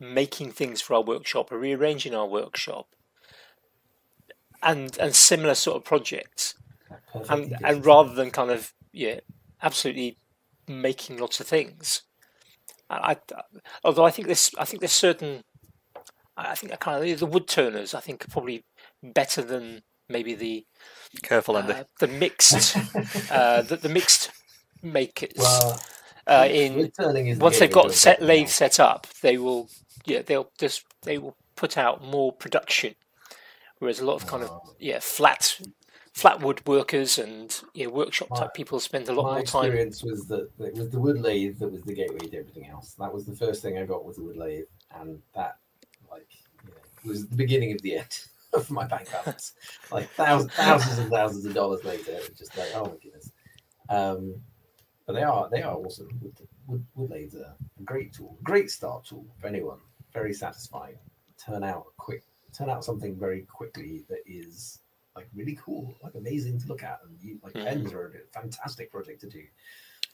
making 0.00 0.50
things 0.52 0.80
for 0.80 0.94
our 0.94 1.02
workshop 1.02 1.52
or 1.52 1.58
rearranging 1.58 2.14
our 2.14 2.26
workshop 2.26 2.86
and 4.62 4.96
and 4.98 5.14
similar 5.14 5.54
sort 5.54 5.76
of 5.76 5.84
projects 5.84 6.54
and 7.28 7.56
and 7.64 7.84
rather 7.86 8.12
than 8.14 8.30
kind 8.30 8.50
of 8.50 8.72
yeah 8.92 9.20
absolutely 9.62 10.16
making 10.68 11.18
lots 11.18 11.40
of 11.40 11.46
things 11.46 12.02
I, 12.90 13.16
I 13.32 13.40
although 13.84 14.04
I 14.04 14.10
think 14.10 14.28
this 14.28 14.50
I 14.58 14.64
think 14.64 14.80
there's 14.80 14.92
certain 14.92 15.42
I 16.36 16.54
think 16.54 16.72
I 16.72 16.76
kind 16.76 17.08
of 17.10 17.18
the 17.18 17.26
wood 17.26 17.46
turners 17.48 17.94
I 17.94 18.00
think 18.00 18.24
are 18.24 18.28
probably 18.30 18.64
better 19.02 19.42
than 19.42 19.82
maybe 20.08 20.34
the 20.34 20.66
Careful, 21.20 21.58
Andy. 21.58 21.72
uh, 21.74 21.84
the 21.98 22.08
mixed 22.08 22.76
uh, 23.30 23.62
the, 23.62 23.76
the 23.76 23.88
mixed 23.88 24.30
makers 24.82 25.32
well, 25.36 25.80
uh, 26.26 26.48
in 26.50 26.74
wood 26.74 26.92
turning 26.98 27.26
is 27.28 27.38
the 27.38 27.44
once 27.44 27.58
they've 27.58 27.70
got 27.70 27.92
set 27.92 28.22
lathe 28.22 28.48
set 28.48 28.80
up, 28.80 29.06
they 29.20 29.36
will 29.36 29.68
yeah 30.06 30.22
they'll 30.22 30.50
just 30.58 30.84
they 31.02 31.18
will 31.18 31.36
put 31.56 31.76
out 31.76 32.02
more 32.02 32.32
production, 32.32 32.94
whereas 33.78 34.00
a 34.00 34.04
lot 34.04 34.14
of 34.14 34.26
kind 34.26 34.42
of 34.42 34.50
yeah 34.78 34.98
flat 35.00 35.58
flat 36.14 36.40
wood 36.40 36.66
workers 36.66 37.18
and 37.18 37.62
yeah 37.74 37.86
workshop 37.86 38.28
My- 38.30 38.38
type 38.40 38.54
people 38.54 38.80
spend 38.80 39.08
a 39.08 39.12
lot 39.12 39.34
more 39.34 39.42
time. 39.42 39.62
My 39.62 39.66
experience 39.68 40.02
was 40.02 40.26
that 40.28 40.56
that 40.58 40.68
it 40.68 40.74
was 40.74 40.90
the 40.90 40.98
wood 40.98 41.20
lathe 41.20 41.58
that 41.58 41.70
was 41.70 41.82
the 41.82 41.94
gateway 41.94 42.18
to 42.18 42.38
everything 42.38 42.68
else. 42.68 42.94
That 42.98 43.12
was 43.12 43.26
the 43.26 43.36
first 43.36 43.62
thing 43.62 43.78
I 43.78 43.84
got 43.84 44.04
was 44.04 44.16
the 44.16 44.22
wood 44.22 44.36
lathe, 44.36 44.64
and 44.98 45.20
that 45.34 45.58
like 46.10 46.26
you 46.64 46.70
know, 46.70 47.10
was 47.10 47.26
the 47.26 47.36
beginning 47.36 47.72
of 47.72 47.82
the 47.82 47.96
end 47.96 48.26
of 48.52 48.70
my 48.70 48.86
bank 48.86 49.10
balance. 49.10 49.52
like 49.90 50.08
thousands, 50.10 50.52
thousands 50.54 50.98
and 50.98 51.10
thousands 51.10 51.44
of 51.46 51.54
dollars 51.54 51.84
later, 51.84 52.18
just 52.36 52.56
like 52.56 52.68
oh 52.74 52.84
my 52.84 52.96
goodness. 53.02 53.32
Um, 53.88 54.34
but 55.06 55.14
they 55.14 55.22
are 55.22 55.48
they 55.50 55.62
are 55.62 55.74
awesome. 55.76 56.08
Wood, 56.20 56.36
wood, 56.66 56.86
wood 56.94 57.10
lathes 57.10 57.34
are 57.34 57.54
a 57.80 57.82
great 57.82 58.12
tool, 58.12 58.38
great 58.42 58.70
start 58.70 59.04
tool 59.04 59.26
for 59.40 59.46
anyone. 59.48 59.78
Very 60.12 60.32
satisfying. 60.32 60.96
Turn 61.44 61.64
out 61.64 61.86
quick, 61.96 62.22
turn 62.52 62.70
out 62.70 62.84
something 62.84 63.16
very 63.16 63.42
quickly 63.42 64.04
that 64.08 64.20
is 64.26 64.80
like 65.16 65.28
really 65.34 65.58
cool, 65.60 65.94
like 66.02 66.14
amazing 66.14 66.58
to 66.60 66.68
look 66.68 66.82
at, 66.82 67.00
and 67.04 67.18
you, 67.20 67.38
like 67.42 67.52
Mhm. 67.54 67.64
pens 67.64 67.92
are 67.92 68.06
a 68.06 68.40
fantastic 68.40 68.90
project 68.90 69.20
to 69.22 69.28
do. 69.28 69.40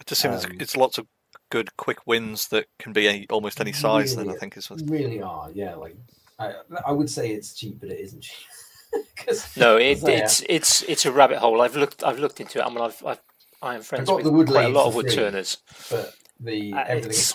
It 0.01 0.07
just 0.07 0.23
seems 0.23 0.45
um, 0.45 0.53
it's 0.59 0.77
lots 0.77 0.99
of 0.99 1.07
good 1.51 1.77
quick 1.77 2.07
wins 2.07 2.49
that 2.49 2.67
can 2.79 2.93
be 2.93 3.07
any, 3.09 3.27
almost 3.29 3.61
any 3.61 3.73
size. 3.73 4.17
Then 4.17 4.29
I 4.29 4.35
think 4.35 4.57
is 4.57 4.71
Really 4.71 5.21
are, 5.21 5.51
yeah. 5.53 5.75
Like 5.75 5.97
I, 6.39 6.55
I 6.87 6.93
would 6.93 7.11
say 7.11 7.31
it's 7.33 7.55
cheap, 7.55 7.81
but 7.81 7.91
it 7.91 8.01
isn't 8.01 8.23
cheap. 8.23 8.47
'Cause 9.17 9.57
No, 9.57 9.77
it, 9.77 9.99
So, 9.99 10.09
yeah. 10.09 10.19
it's 10.19 10.43
it's 10.49 10.83
it's 10.83 11.05
a 11.07 11.13
rabbit 11.13 11.39
hole. 11.39 11.61
I've 11.61 11.77
looked 11.77 12.03
I've 12.05 12.19
looked 12.19 12.41
into 12.41 12.59
it. 12.59 12.63
I 12.65 12.69
mean, 12.69 12.81
I've, 12.81 13.05
I've 13.05 13.21
I 13.61 13.75
am 13.75 13.83
friends 13.83 14.11
with 14.11 14.25
the 14.25 14.31
wood 14.33 14.49
quite 14.49 14.67
a 14.67 14.69
lot 14.69 14.87
of 14.87 14.95
wood 14.95 15.07
free. 15.07 15.17
turners. 15.17 15.59
but 15.91 16.15
the 16.41 16.73
Uh, 16.73 16.85
everything. 16.87 17.11
it's, 17.11 17.35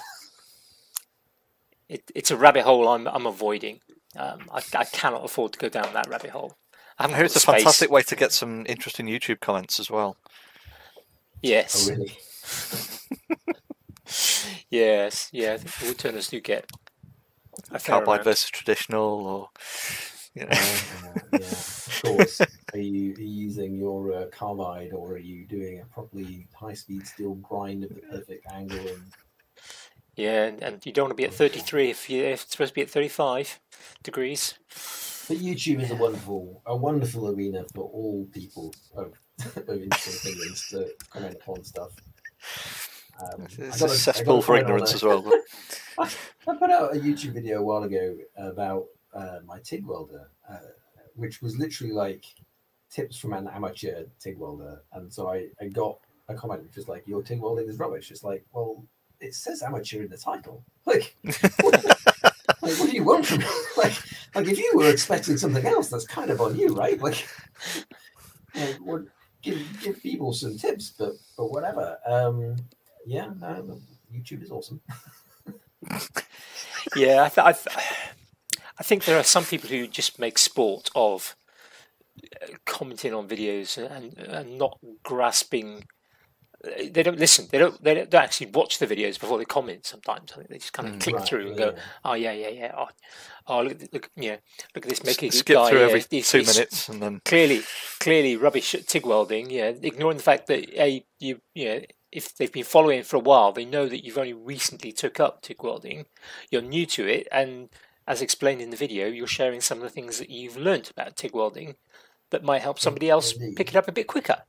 it, 1.90 2.12
it's 2.16 2.32
a 2.32 2.38
rabbit 2.38 2.64
hole 2.64 2.88
I'm 2.88 3.08
I'm 3.08 3.26
avoiding. 3.28 3.82
Um, 4.16 4.50
I, 4.52 4.62
I 4.76 4.86
cannot 4.86 5.26
afford 5.26 5.54
to 5.54 5.60
go 5.60 5.70
down 5.70 5.94
that 5.94 6.08
rabbit 6.08 6.30
hole. 6.32 6.56
I 6.98 7.04
haven't 7.04 7.16
I 7.16 7.18
hear 7.18 7.26
it's 7.26 7.36
a 7.36 7.40
space. 7.40 7.56
fantastic 7.56 7.92
way 7.92 8.04
to 8.04 8.16
get 8.16 8.32
some 8.32 8.66
interesting 8.68 9.08
YouTube 9.08 9.40
comments 9.40 9.80
as 9.80 9.90
well. 9.92 10.16
Yes, 11.42 11.90
Oh, 11.90 11.94
really? 11.94 12.18
yes, 14.70 15.30
yeah. 15.34 15.58
the 15.58 15.86
Wood 15.88 15.98
turners 15.98 16.28
do 16.30 16.40
get 16.40 16.70
a 17.72 17.80
fair 17.80 17.98
Carbide 17.98 18.24
versus 18.24 18.50
traditional, 18.50 19.04
or 19.04 19.50
you 20.34 20.46
know, 20.46 20.52
Uh, 20.52 21.20
yeah, 21.32 21.40
of 21.40 22.00
course. 22.04 22.42
Are 22.42 22.80
you, 22.80 23.14
are 23.14 23.22
you 23.22 23.46
using 23.46 23.76
your 23.76 24.14
uh, 24.14 24.26
carbide, 24.32 24.94
or 24.94 25.14
are 25.14 25.18
you 25.18 25.46
doing 25.46 25.82
a 25.82 25.86
properly 25.86 26.48
high-speed 26.54 27.06
steel 27.06 27.36
grind 27.36 27.84
of 27.84 27.94
the 27.94 28.02
perfect 28.02 28.46
angle? 28.52 28.80
And 28.80 29.04
Yeah, 30.16 30.46
and, 30.46 30.64
and 30.64 30.86
you 30.86 30.92
don't 30.92 31.06
want 31.06 31.12
to 31.12 31.22
be 31.22 31.26
at 31.26 31.34
33 31.34 31.92
if, 31.92 32.10
you, 32.10 32.24
if 32.24 32.44
it's 32.44 32.52
supposed 32.52 32.72
to 32.72 32.76
be 32.76 32.82
at 32.82 32.90
35 32.90 33.60
degrees. 34.02 34.56
But 35.28 35.38
YouTube 35.38 35.82
is 35.82 35.92
a 35.92 35.96
wonderful, 35.96 36.62
a 36.66 36.76
wonderful 36.76 37.30
arena 37.30 37.66
for 37.74 37.84
all 37.84 38.28
people 38.34 38.74
of, 38.96 39.14
of 39.56 39.70
interesting 39.70 40.32
opinions 40.32 40.68
to 40.70 40.90
comment 41.10 41.38
on 41.48 41.64
stuff. 41.64 41.92
Um, 43.24 43.42
I 43.42 43.46
It's 43.46 43.80
got 43.80 43.82
a 43.82 43.86
a- 43.86 43.88
I 43.88 43.98
cesspool 43.98 44.42
for 44.42 44.56
ignorance 44.58 44.94
as 44.94 45.04
well. 45.04 45.22
but- 45.22 45.40
I 46.48 46.56
put 46.56 46.70
out 46.72 46.96
a 46.96 47.00
YouTube 47.00 47.34
video 47.34 47.60
a 47.60 47.64
while 47.64 47.84
ago 47.84 48.18
about 48.38 48.88
uh, 49.14 49.40
my 49.46 49.60
TIG 49.60 49.86
welder, 49.86 50.30
uh, 50.50 50.58
which 51.16 51.42
was 51.42 51.58
literally 51.58 51.94
like 51.94 52.26
tips 52.90 53.18
from 53.18 53.34
an 53.34 53.48
amateur 53.48 54.04
TIG 54.20 54.38
welder. 54.38 54.82
And 54.94 55.12
so 55.14 55.30
I, 55.32 55.48
I 55.62 55.68
got 55.68 56.00
a 56.30 56.34
comment 56.34 56.64
which 56.64 56.76
was 56.76 56.88
like, 56.88 57.08
Your 57.08 57.22
TIG 57.22 57.40
welding 57.40 57.70
is 57.70 57.78
rubbish. 57.80 58.12
It's 58.12 58.24
like, 58.24 58.44
Well, 58.54 58.84
it 59.20 59.36
says 59.36 59.62
amateur 59.64 60.02
in 60.02 60.10
the 60.10 60.18
title. 60.18 60.64
Like, 60.86 61.16
what, 61.62 61.86
like, 62.62 62.78
what 62.78 62.90
do 62.90 62.92
you 62.92 63.06
want 63.06 63.26
from 63.26 63.38
me? 63.40 63.46
Like, 63.78 63.94
like, 64.36 64.48
if 64.48 64.58
you 64.60 64.70
were 64.76 64.90
expecting 64.90 65.38
something 65.38 65.66
else, 65.66 65.88
that's 65.88 66.06
kind 66.06 66.30
of 66.30 66.42
on 66.42 66.58
you, 66.58 66.76
right? 66.76 67.00
Like, 67.02 67.26
like 68.54 68.76
what, 68.82 69.04
give, 69.42 69.58
give 69.82 70.02
people 70.04 70.34
some 70.34 70.58
tips, 70.58 70.92
but, 71.00 71.14
but 71.38 71.52
whatever. 71.52 71.98
Um, 72.06 72.58
yeah, 73.06 73.30
no, 73.40 73.80
YouTube 74.14 74.44
is 74.44 74.52
awesome. 74.52 74.82
Yeah, 76.96 77.24
I, 77.24 77.30
th- 77.30 77.46
I, 77.48 77.52
th- 77.54 77.78
I 78.78 78.84
think 78.84 79.06
there 79.06 79.18
are 79.18 79.24
some 79.24 79.46
people 79.46 79.70
who 79.70 79.88
just 79.88 80.20
make 80.20 80.38
sport 80.38 80.90
of 80.96 81.36
uh, 82.42 82.48
commenting 82.66 83.14
on 83.14 83.28
videos 83.28 83.78
and, 83.78 84.18
and 84.18 84.58
not 84.58 84.78
grasping. 85.02 85.86
They 86.64 87.04
don't 87.04 87.20
listen. 87.20 87.48
They 87.52 87.58
don't. 87.58 87.84
They 87.84 87.94
don't 87.94 88.14
actually 88.16 88.48
watch 88.52 88.80
the 88.80 88.88
videos 88.88 89.20
before 89.20 89.38
they 89.38 89.44
comment. 89.44 89.86
Sometimes 89.86 90.32
I 90.32 90.36
think 90.38 90.48
they 90.50 90.58
just 90.60 90.72
kind 90.72 90.88
of 90.88 90.96
Mm. 90.96 91.02
click 91.02 91.16
Right, 91.18 91.26
through 91.28 91.48
and 91.50 91.60
yeah, 91.60 91.66
go, 91.72 91.76
"Oh 92.06 92.14
yeah, 92.14 92.32
yeah, 92.32 92.48
yeah. 92.48 92.72
Oh, 92.78 92.88
oh 93.48 93.62
look, 93.64 93.84
at 93.84 93.94
look, 93.94 94.10
yeah, 94.16 94.38
look 94.74 94.86
at 94.86 94.90
this 94.90 95.04
making 95.04 95.32
skip 95.32 95.56
guy. 95.58 95.70
through 95.70 95.80
yeah, 95.80 95.86
every 95.88 96.04
he's- 96.10 96.32
two 96.32 96.38
he's 96.38 96.56
minutes 96.56 96.88
and 96.88 97.02
then 97.02 97.22
Clearly, 97.26 97.64
clearly 98.00 98.38
rubbish 98.38 98.74
at 98.76 98.88
TIG 98.88 99.06
welding. 99.06 99.50
Yeah, 99.50 99.74
ignoring 99.82 100.18
the 100.18 100.24
fact 100.24 100.48
that 100.48 100.70
a 100.82 101.06
you 101.20 101.42
you 101.54 101.66
know 101.66 101.82
if 102.14 102.34
they've 102.36 102.52
been 102.52 102.64
following 102.64 103.04
for 103.04 103.18
a 103.18 103.20
while, 103.20 103.52
they 103.52 103.66
know 103.66 103.90
that 103.90 104.06
you've 104.06 104.18
only 104.18 104.34
recently 104.34 104.94
took 104.94 105.20
up 105.20 105.42
TIG 105.42 105.62
welding. 105.64 106.06
You're 106.50 106.62
new 106.62 106.86
to 106.86 107.06
it, 107.08 107.28
and 107.32 107.70
as 108.08 108.22
explained 108.22 108.62
in 108.62 108.70
the 108.70 108.78
video, 108.78 109.08
you're 109.08 109.28
sharing 109.28 109.60
some 109.60 109.80
of 109.80 109.84
the 109.84 109.90
things 109.90 110.18
that 110.20 110.30
you've 110.30 110.56
learnt 110.56 110.90
about 110.92 111.18
TIG 111.18 111.34
welding 111.34 111.76
that 112.30 112.44
might 112.44 112.62
help 112.62 112.80
somebody 112.80 113.10
else 113.10 113.34
indeed. 113.34 113.56
pick 113.58 113.70
it 113.70 113.76
up 113.76 113.88
a 113.90 113.92
bit 113.92 114.08
quicker. 114.08 114.44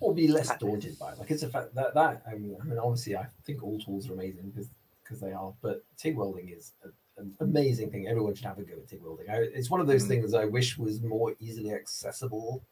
Or 0.00 0.14
be 0.14 0.28
less 0.28 0.56
daunted 0.58 0.98
by 0.98 1.12
it. 1.12 1.18
Like 1.18 1.30
it's 1.30 1.42
a 1.42 1.48
fact 1.48 1.74
that 1.74 1.94
that 1.94 2.22
I 2.30 2.34
mean, 2.34 2.56
I 2.60 2.64
mean, 2.64 2.78
obviously, 2.78 3.16
I 3.16 3.26
think 3.44 3.62
all 3.62 3.78
tools 3.78 4.08
are 4.08 4.14
amazing 4.14 4.50
because 4.50 4.68
because 5.02 5.20
they 5.20 5.32
are. 5.32 5.52
But 5.60 5.84
TIG 5.96 6.16
welding 6.16 6.48
is 6.48 6.72
a, 6.84 6.88
an 7.20 7.34
amazing 7.40 7.90
thing. 7.90 8.06
Everyone 8.08 8.34
should 8.34 8.46
have 8.46 8.58
a 8.58 8.62
go 8.62 8.74
at 8.74 8.88
TIG 8.88 9.02
welding. 9.02 9.28
I, 9.30 9.36
it's 9.54 9.70
one 9.70 9.80
of 9.80 9.86
those 9.86 10.04
Mm. 10.04 10.08
things 10.08 10.34
I 10.34 10.44
wish 10.46 10.78
was 10.78 11.02
more 11.02 11.34
easily 11.40 11.72
accessible. 11.72 12.62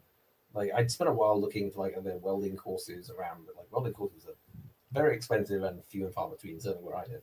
Like 0.55 0.71
I'd 0.75 0.91
spent 0.91 1.11
a 1.11 1.13
while 1.13 1.41
looking 1.41 1.71
for 1.71 1.81
like 1.81 1.97
other 1.97 2.17
welding 2.19 2.57
courses 2.57 3.11
around, 3.11 3.45
but 3.47 3.57
like 3.57 3.67
welding 3.71 3.93
courses 3.93 4.27
are 4.27 4.37
very 4.93 5.15
expensive 5.15 5.63
and 5.63 5.85
few 5.85 6.07
and 6.07 6.15
far 6.15 6.29
between. 6.31 6.59
Certainly 6.61 6.85
where 6.87 6.97
I 6.97 7.05
live. 7.07 7.23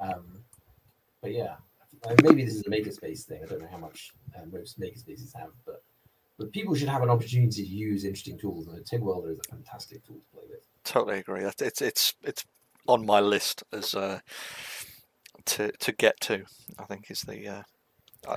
Um, 0.00 0.44
but 1.22 1.32
yeah, 1.32 1.56
maybe 2.22 2.44
this 2.44 2.54
is 2.54 2.66
a 2.66 2.70
makerspace 2.70 3.22
thing. 3.24 3.42
I 3.42 3.46
don't 3.46 3.60
know 3.62 3.68
how 3.70 3.78
much 3.78 4.12
uh, 4.36 4.44
most 4.50 4.80
makerspaces 4.80 5.34
have, 5.36 5.50
but 5.64 5.82
but 6.38 6.52
people 6.52 6.74
should 6.74 6.88
have 6.88 7.02
an 7.02 7.10
opportunity 7.10 7.62
to 7.64 7.68
use 7.68 8.04
interesting 8.04 8.38
tools, 8.38 8.66
and 8.66 8.78
a 8.78 8.82
TIG 8.82 9.00
welder 9.02 9.30
is 9.32 9.38
a 9.38 9.48
fantastic 9.50 10.04
tool 10.06 10.16
to 10.16 10.22
play 10.32 10.42
with. 10.48 10.60
totally 10.84 11.18
agree. 11.18 11.42
That 11.42 11.60
it's 11.62 11.80
it's 11.82 12.14
it's 12.22 12.44
on 12.86 13.04
my 13.06 13.20
list 13.20 13.62
as 13.72 13.94
uh, 13.94 14.20
to 15.46 15.72
to 15.72 15.92
get 15.92 16.20
to. 16.22 16.44
I 16.78 16.84
think 16.84 17.10
is 17.10 17.22
the 17.22 17.48
uh, 17.48 17.62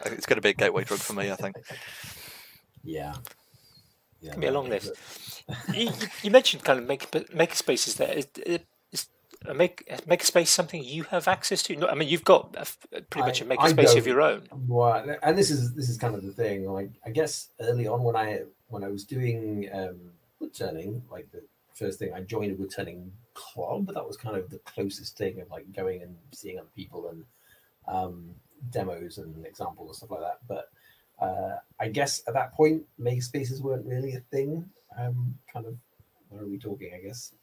it's 0.06 0.26
going 0.26 0.38
to 0.38 0.42
be 0.42 0.50
a 0.50 0.54
gateway 0.54 0.84
drug 0.84 1.00
for 1.00 1.14
me. 1.14 1.32
I 1.32 1.36
think. 1.36 1.56
Yeah. 2.84 3.14
Yeah, 4.22 4.32
Can 4.32 4.42
be 4.42 4.48
a 4.48 4.52
long 4.52 4.70
list. 4.70 5.44
you, 5.74 5.84
you- 5.90 6.08
you 6.24 6.32
mentioned 6.32 6.64
kind 6.64 6.80
of 6.80 6.88
make 6.88 7.34
maker 7.34 7.56
spaces 7.56 7.96
there. 7.96 8.12
Is, 8.14 8.28
is 8.46 8.56
a 8.58 8.60
make 9.54 9.84
a 9.90 9.98
makerspace 9.98 10.48
something 10.48 10.84
you 10.84 11.04
have 11.04 11.28
access 11.28 11.64
to? 11.64 11.88
I 11.88 11.96
mean 11.96 12.10
you've 12.10 12.26
got 12.26 12.56
a 12.58 13.02
pretty 13.02 13.26
much 13.26 13.42
a 13.42 13.46
makerspace 13.46 13.98
of 13.98 14.06
your 14.06 14.22
own. 14.22 14.48
Well, 14.68 15.18
and 15.24 15.38
this 15.38 15.50
is 15.50 15.74
this 15.74 15.90
is 15.90 15.98
kind 15.98 16.16
of 16.16 16.24
the 16.24 16.34
thing. 16.34 16.70
Like, 16.70 16.92
I 17.06 17.10
guess 17.10 17.50
early 17.62 17.88
on 17.88 18.04
when 18.04 18.16
I 18.16 18.42
when 18.68 18.84
I 18.84 18.90
was 18.90 19.04
doing 19.04 19.70
um, 19.74 20.12
wood 20.40 20.54
turning, 20.54 21.04
like 21.12 21.32
the 21.32 21.44
first 21.74 22.00
thing 22.00 22.14
I 22.14 22.22
joined 22.22 22.52
a 22.52 22.56
wood 22.56 22.72
turning 22.76 23.12
club. 23.34 23.88
That 23.94 24.06
was 24.06 24.18
kind 24.18 24.36
of 24.36 24.50
the 24.50 24.60
closest 24.60 25.18
thing 25.18 25.40
of 25.40 25.50
like 25.50 25.72
going 25.74 26.02
and 26.02 26.16
seeing 26.34 26.60
other 26.60 26.70
people 26.76 27.10
and 27.10 27.24
um, 27.88 28.36
demos 28.70 29.18
and 29.18 29.46
examples 29.46 29.90
and 29.90 29.96
stuff 29.96 30.12
like 30.12 30.22
that. 30.22 30.40
But 30.48 30.70
uh, 31.26 31.58
I 31.80 31.88
guess 31.88 32.22
at 32.28 32.34
that 32.34 32.54
point, 32.54 32.84
makerspaces 33.00 33.62
weren't 33.62 33.86
really 33.86 34.16
a 34.16 34.20
thing. 34.32 34.70
Um, 34.98 35.38
kind 35.52 35.66
of, 35.66 35.76
what 36.30 36.42
are 36.42 36.48
we 36.48 36.58
talking? 36.58 36.92
I 36.94 37.06
guess 37.06 37.34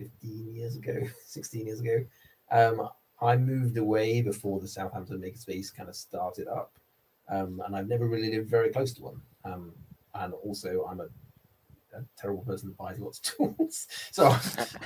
fifteen 0.00 0.54
years 0.54 0.76
ago, 0.76 1.00
sixteen 1.26 1.66
years 1.66 1.80
ago. 1.80 2.04
Um, 2.50 2.88
I 3.20 3.36
moved 3.36 3.76
away 3.76 4.22
before 4.22 4.60
the 4.60 4.68
Southampton 4.68 5.20
Makerspace 5.20 5.74
kind 5.74 5.88
of 5.88 5.96
started 5.96 6.48
up, 6.48 6.72
um, 7.28 7.60
and 7.66 7.76
I've 7.76 7.88
never 7.88 8.06
really 8.06 8.30
lived 8.30 8.48
very 8.48 8.70
close 8.70 8.92
to 8.94 9.02
one. 9.02 9.20
Um, 9.44 9.72
and 10.14 10.32
also, 10.34 10.86
I'm 10.90 11.00
a, 11.00 11.08
a 11.96 12.04
terrible 12.18 12.42
person 12.42 12.70
that 12.70 12.78
buys 12.78 12.98
lots 12.98 13.18
of 13.18 13.24
tools, 13.56 13.86
so 14.10 14.34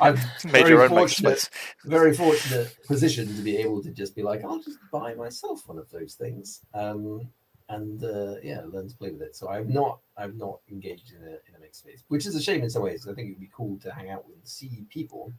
I'm 0.00 0.14
Made 0.44 0.52
very 0.52 0.70
your 0.70 0.82
own 0.82 0.88
fortunate, 0.88 1.48
very 1.84 2.14
fortunate 2.14 2.76
position 2.86 3.26
to 3.36 3.42
be 3.42 3.56
able 3.56 3.82
to 3.82 3.90
just 3.90 4.16
be 4.16 4.22
like, 4.22 4.44
I'll 4.44 4.60
just 4.60 4.78
buy 4.92 5.14
myself 5.14 5.66
one 5.66 5.78
of 5.78 5.88
those 5.90 6.14
things, 6.14 6.60
um, 6.74 7.28
and 7.68 8.02
uh, 8.04 8.36
yeah, 8.42 8.62
learn 8.66 8.88
to 8.88 8.96
play 8.96 9.10
with 9.10 9.22
it. 9.22 9.36
So 9.36 9.48
I've 9.48 9.68
not, 9.68 10.00
I've 10.16 10.36
not 10.36 10.60
engaged 10.70 11.12
in 11.12 11.22
a 11.22 11.30
in 11.48 11.54
a 11.56 11.58
makerspace, 11.58 12.02
which 12.08 12.26
is 12.26 12.34
a 12.34 12.42
shame 12.42 12.62
in 12.62 12.70
some 12.70 12.82
ways. 12.82 13.08
I 13.08 13.14
think 13.14 13.28
it 13.28 13.32
would 13.32 13.40
be 13.40 13.50
cool 13.54 13.78
to 13.80 13.92
hang 13.92 14.10
out 14.10 14.26
with 14.26 14.36
and 14.36 14.46
see 14.48 14.86
people, 14.90 15.32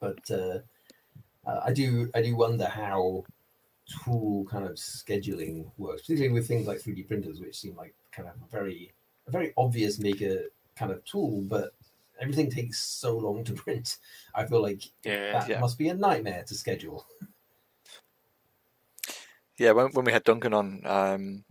but. 0.00 0.30
Uh, 0.30 0.60
uh, 1.46 1.60
I 1.64 1.72
do 1.72 2.10
I 2.14 2.22
do 2.22 2.36
wonder 2.36 2.66
how 2.66 3.24
tool 4.04 4.44
kind 4.50 4.64
of 4.66 4.72
scheduling 4.76 5.70
works, 5.78 6.02
particularly 6.02 6.32
with 6.34 6.48
things 6.48 6.66
like 6.66 6.78
3D 6.80 7.04
printers, 7.04 7.40
which 7.40 7.58
seem 7.58 7.76
like 7.76 7.94
kind 8.12 8.28
of 8.28 8.34
a 8.42 8.46
very 8.50 8.92
a 9.26 9.30
very 9.30 9.52
obvious 9.56 9.98
maker 9.98 10.44
kind 10.76 10.92
of 10.92 11.04
tool, 11.04 11.42
but 11.42 11.74
everything 12.20 12.50
takes 12.50 12.80
so 12.80 13.16
long 13.16 13.44
to 13.44 13.52
print. 13.64 13.98
I 14.34 14.46
feel 14.46 14.62
like 14.62 14.84
Yeah, 15.04 15.38
that 15.38 15.48
yeah. 15.48 15.60
must 15.60 15.78
be 15.78 15.88
a 15.88 15.94
nightmare 15.94 16.44
to 16.44 16.54
schedule. 16.54 17.06
Yeah, 19.58 19.72
when, 19.72 19.88
when 19.92 20.04
we 20.04 20.12
had 20.12 20.24
Duncan 20.24 20.54
on, 20.54 20.86
um, 20.86 21.44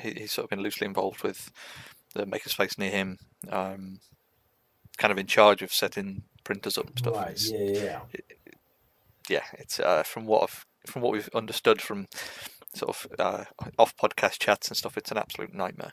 he, 0.00 0.12
he's 0.12 0.32
sort 0.32 0.44
of 0.44 0.50
been 0.50 0.60
loosely 0.62 0.86
involved 0.86 1.22
with 1.22 1.50
the 2.14 2.26
makerspace 2.26 2.78
near 2.78 2.90
him, 2.90 3.18
um, 3.50 4.00
kind 4.98 5.12
of 5.12 5.18
in 5.18 5.26
charge 5.26 5.62
of 5.62 5.72
setting 5.72 6.22
printers 6.44 6.76
up 6.78 6.86
and 6.88 6.98
stuff. 6.98 7.14
Right? 7.16 7.30
it's- 7.30 7.50
Yeah, 7.50 7.58
yeah, 7.60 8.00
yeah. 8.12 8.20
yeah, 9.28 9.44
it's 9.54 9.80
uh, 9.80 10.02
from 10.02 10.26
what 10.26 10.42
I've 10.44 10.66
from 10.86 11.02
what 11.02 11.12
we've 11.12 11.28
understood 11.34 11.80
from 11.80 12.08
sort 12.74 12.88
of 12.90 13.06
uh, 13.18 13.44
off 13.78 13.96
podcast 13.96 14.38
chats 14.40 14.68
and 14.68 14.76
stuff. 14.76 14.96
It's 14.96 15.10
an 15.12 15.18
absolute 15.18 15.54
nightmare. 15.54 15.92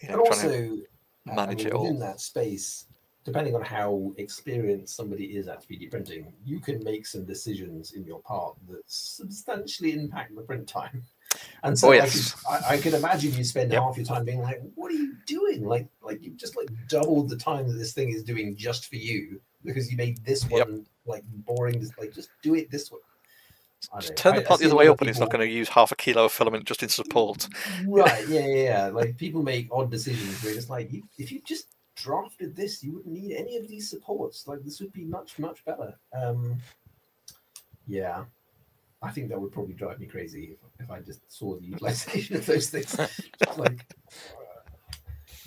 You 0.00 0.08
know, 0.10 0.22
But 0.28 0.34
trying 0.36 0.46
also, 0.52 0.76
manage 1.24 1.60
I 1.60 1.64
mean, 1.64 1.66
it 1.66 1.72
all. 1.72 1.82
within 1.84 1.98
that 2.00 2.20
space, 2.20 2.86
depending 3.24 3.54
on 3.56 3.62
how 3.62 4.12
experienced 4.18 4.94
somebody 4.96 5.36
is 5.36 5.48
at 5.48 5.64
3D 5.66 5.90
printing, 5.90 6.32
you 6.44 6.60
can 6.60 6.82
make 6.84 7.06
some 7.06 7.24
decisions 7.24 7.92
in 7.94 8.04
your 8.04 8.20
part 8.20 8.54
that 8.68 8.82
substantially 8.86 9.92
impact 9.94 10.34
the 10.36 10.42
print 10.42 10.68
time. 10.68 11.02
And 11.62 11.78
so 11.78 11.88
Oh, 11.88 11.92
I, 11.92 11.96
yes. 11.96 12.32
could, 12.32 12.50
I, 12.50 12.74
I 12.74 12.78
could 12.78 12.94
imagine 12.94 13.32
you 13.34 13.44
spend 13.44 13.72
Yep. 13.72 13.82
half 13.82 13.96
your 13.96 14.06
time 14.06 14.24
being 14.24 14.40
like, 14.40 14.60
"What 14.74 14.90
are 14.90 14.94
you 14.94 15.14
doing? 15.26 15.64
Like, 15.64 15.88
like 16.02 16.22
you've 16.22 16.36
just 16.36 16.56
like 16.56 16.68
doubled 16.88 17.28
the 17.28 17.36
time 17.36 17.66
that 17.68 17.74
this 17.74 17.92
thing 17.92 18.10
is 18.10 18.22
doing 18.22 18.56
just 18.56 18.86
for 18.86 18.96
you 18.96 19.40
because 19.64 19.90
you 19.90 19.96
made 19.96 20.22
this 20.24 20.46
Yep. 20.50 20.68
one 20.68 20.86
like 21.06 21.24
boring. 21.46 21.80
Just 21.80 21.98
like 21.98 22.12
just 22.12 22.30
do 22.42 22.54
it 22.54 22.70
this 22.70 22.90
way." 22.92 22.98
I 23.92 24.00
know. 24.00 24.08
turn 24.14 24.34
the 24.34 24.40
I 24.40 24.44
part 24.44 24.58
see 24.60 24.64
the 24.64 24.70
other 24.70 24.78
way 24.78 24.88
up, 24.88 24.94
of 24.94 25.02
and 25.02 25.10
it's 25.10 25.20
not 25.20 25.30
going 25.30 25.46
to 25.46 25.52
use 25.52 25.68
half 25.68 25.92
a 25.92 25.96
kilo 25.96 26.24
of 26.24 26.32
filament 26.32 26.64
just 26.64 26.82
in 26.82 26.88
support. 26.88 27.46
right 27.86 28.26
yeah, 28.28 28.40
yeah 28.46 28.62
yeah 28.64 28.86
like 28.88 29.16
people 29.16 29.42
make 29.42 29.68
odd 29.70 29.90
decisions 29.90 30.42
where 30.42 30.54
it's 30.54 30.70
like 30.70 30.90
you, 30.92 31.02
if 31.18 31.30
you 31.30 31.40
just 31.46 31.68
drafted 31.96 32.56
this 32.56 32.82
you 32.82 32.94
wouldn't 32.94 33.14
need 33.14 33.36
any 33.36 33.56
of 33.56 33.68
these 33.68 33.88
supports 33.88 34.48
like 34.48 34.62
this 34.64 34.80
would 34.80 34.92
be 34.92 35.04
much 35.04 35.38
much 35.38 35.64
better 35.64 35.94
um 36.16 36.56
yeah 37.86 38.24
i 39.04 39.10
think 39.10 39.28
that 39.28 39.40
would 39.40 39.52
probably 39.52 39.74
drive 39.74 39.98
me 40.00 40.06
crazy 40.06 40.56
if, 40.78 40.84
if 40.84 40.90
i 40.90 40.98
just 41.00 41.20
saw 41.32 41.54
the 41.56 41.64
utilization 41.64 42.36
of 42.40 42.46
those 42.46 42.68
things 42.70 42.96
Just 42.96 43.58
like 43.58 43.86
uh, 44.36 44.70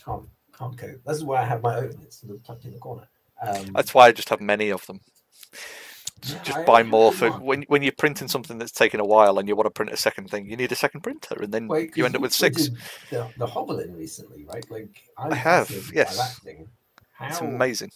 can't 0.05 0.23
can't 0.57 0.77
cope 0.77 1.01
that's 1.05 1.23
why 1.23 1.41
i 1.41 1.45
have 1.45 1.61
my 1.61 1.75
own 1.77 1.91
it's 2.03 2.21
sort 2.21 2.33
of 2.33 2.43
tucked 2.43 2.65
in 2.65 2.73
the 2.73 2.79
corner 2.79 3.07
um 3.45 3.65
That's 3.75 3.93
why 3.93 4.07
I 4.07 4.11
just 4.13 4.29
have 4.29 4.41
many 4.41 4.71
of 4.71 4.83
them. 4.87 4.99
yeah, 6.25 6.39
Just 6.43 6.57
I- 6.57 6.63
buy 6.65 6.81
more 6.81 7.11
for 7.13 7.29
when 7.49 7.61
when 7.67 7.83
you're 7.83 7.91
printing 8.03 8.27
something 8.27 8.57
that's 8.57 8.71
taking 8.71 8.99
a 8.99 9.05
while 9.05 9.37
and 9.37 9.47
you 9.47 9.55
want 9.55 9.67
to 9.67 9.69
print 9.69 9.91
a 9.91 9.97
second 9.97 10.31
thing. 10.31 10.49
You 10.49 10.57
need 10.57 10.71
a 10.71 10.75
second 10.75 11.01
printer, 11.01 11.35
and 11.43 11.53
then 11.53 11.67
Wait, 11.67 11.95
you 11.95 12.03
end 12.03 12.15
up 12.15 12.21
with 12.23 12.33
six. 12.33 12.69
The, 13.11 13.29
the 13.37 13.45
Hovalin 13.45 13.95
recently, 13.95 14.43
right? 14.45 14.65
Like 14.71 15.03
I'm 15.19 15.31
I 15.33 15.35
have, 15.35 15.69
yes. 15.93 16.17
that 16.17 16.43
thing. 16.43 16.67
How 17.13 17.27
It's 17.27 17.41
amazing. 17.41 17.91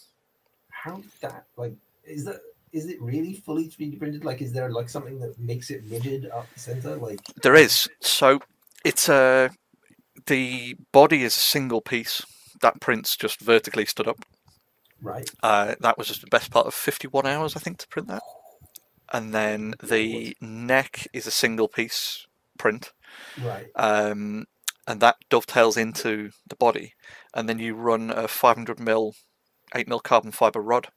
how 0.70 1.02
that 1.22 1.46
like 1.58 1.74
is 2.06 2.26
that 2.26 2.42
is 2.74 2.88
it 2.88 3.02
really 3.02 3.34
fully 3.34 3.68
3D 3.68 4.00
printed? 4.00 4.24
Like, 4.24 4.42
is 4.42 4.54
there 4.54 4.70
like 4.70 4.90
something 4.90 5.20
that 5.20 5.38
makes 5.40 5.70
it 5.70 5.84
rigid 5.90 6.30
up 6.32 6.48
the 6.54 6.60
center? 6.60 6.96
Like, 6.96 7.20
There 7.44 7.56
is. 7.56 7.88
So 8.02 8.40
it's 8.86 9.10
a 9.10 9.52
the 10.28 10.76
body 10.92 11.24
is 11.24 11.36
a 11.36 11.40
single 11.40 11.82
piece. 11.82 12.22
That 12.62 12.80
print's 12.80 13.16
just 13.16 13.40
vertically 13.42 13.86
stood 13.86 14.08
up. 14.08 14.24
Right. 15.02 15.30
Uh, 15.42 15.76
that 15.80 15.98
was 15.98 16.08
just 16.08 16.22
the 16.22 16.28
best 16.28 16.52
part 16.52 16.68
of 16.68 16.74
51 16.74 17.26
hours, 17.26 17.56
I 17.56 17.60
think, 17.60 17.80
to 17.80 17.88
print 17.88 18.08
that. 18.08 18.22
And 19.12 19.34
then 19.34 19.74
the 19.82 20.38
neck 20.40 21.08
is 21.12 21.26
a 21.28 21.32
single 21.32 21.68
piece 21.68 22.26
print, 22.58 22.92
Right. 23.42 23.68
um, 23.76 24.46
and 24.88 25.02
that 25.02 25.18
dovetails 25.30 25.76
into 25.76 26.30
the 26.48 26.56
body. 26.56 26.94
And 27.34 27.50
then 27.50 27.60
you 27.60 27.74
run 27.76 28.12
a 28.12 28.28
500 28.28 28.80
mil, 28.80 29.16
8 29.74 29.88
mil 29.88 30.00
carbon 30.00 30.32
fiber 30.32 30.62
rod, 30.62 30.90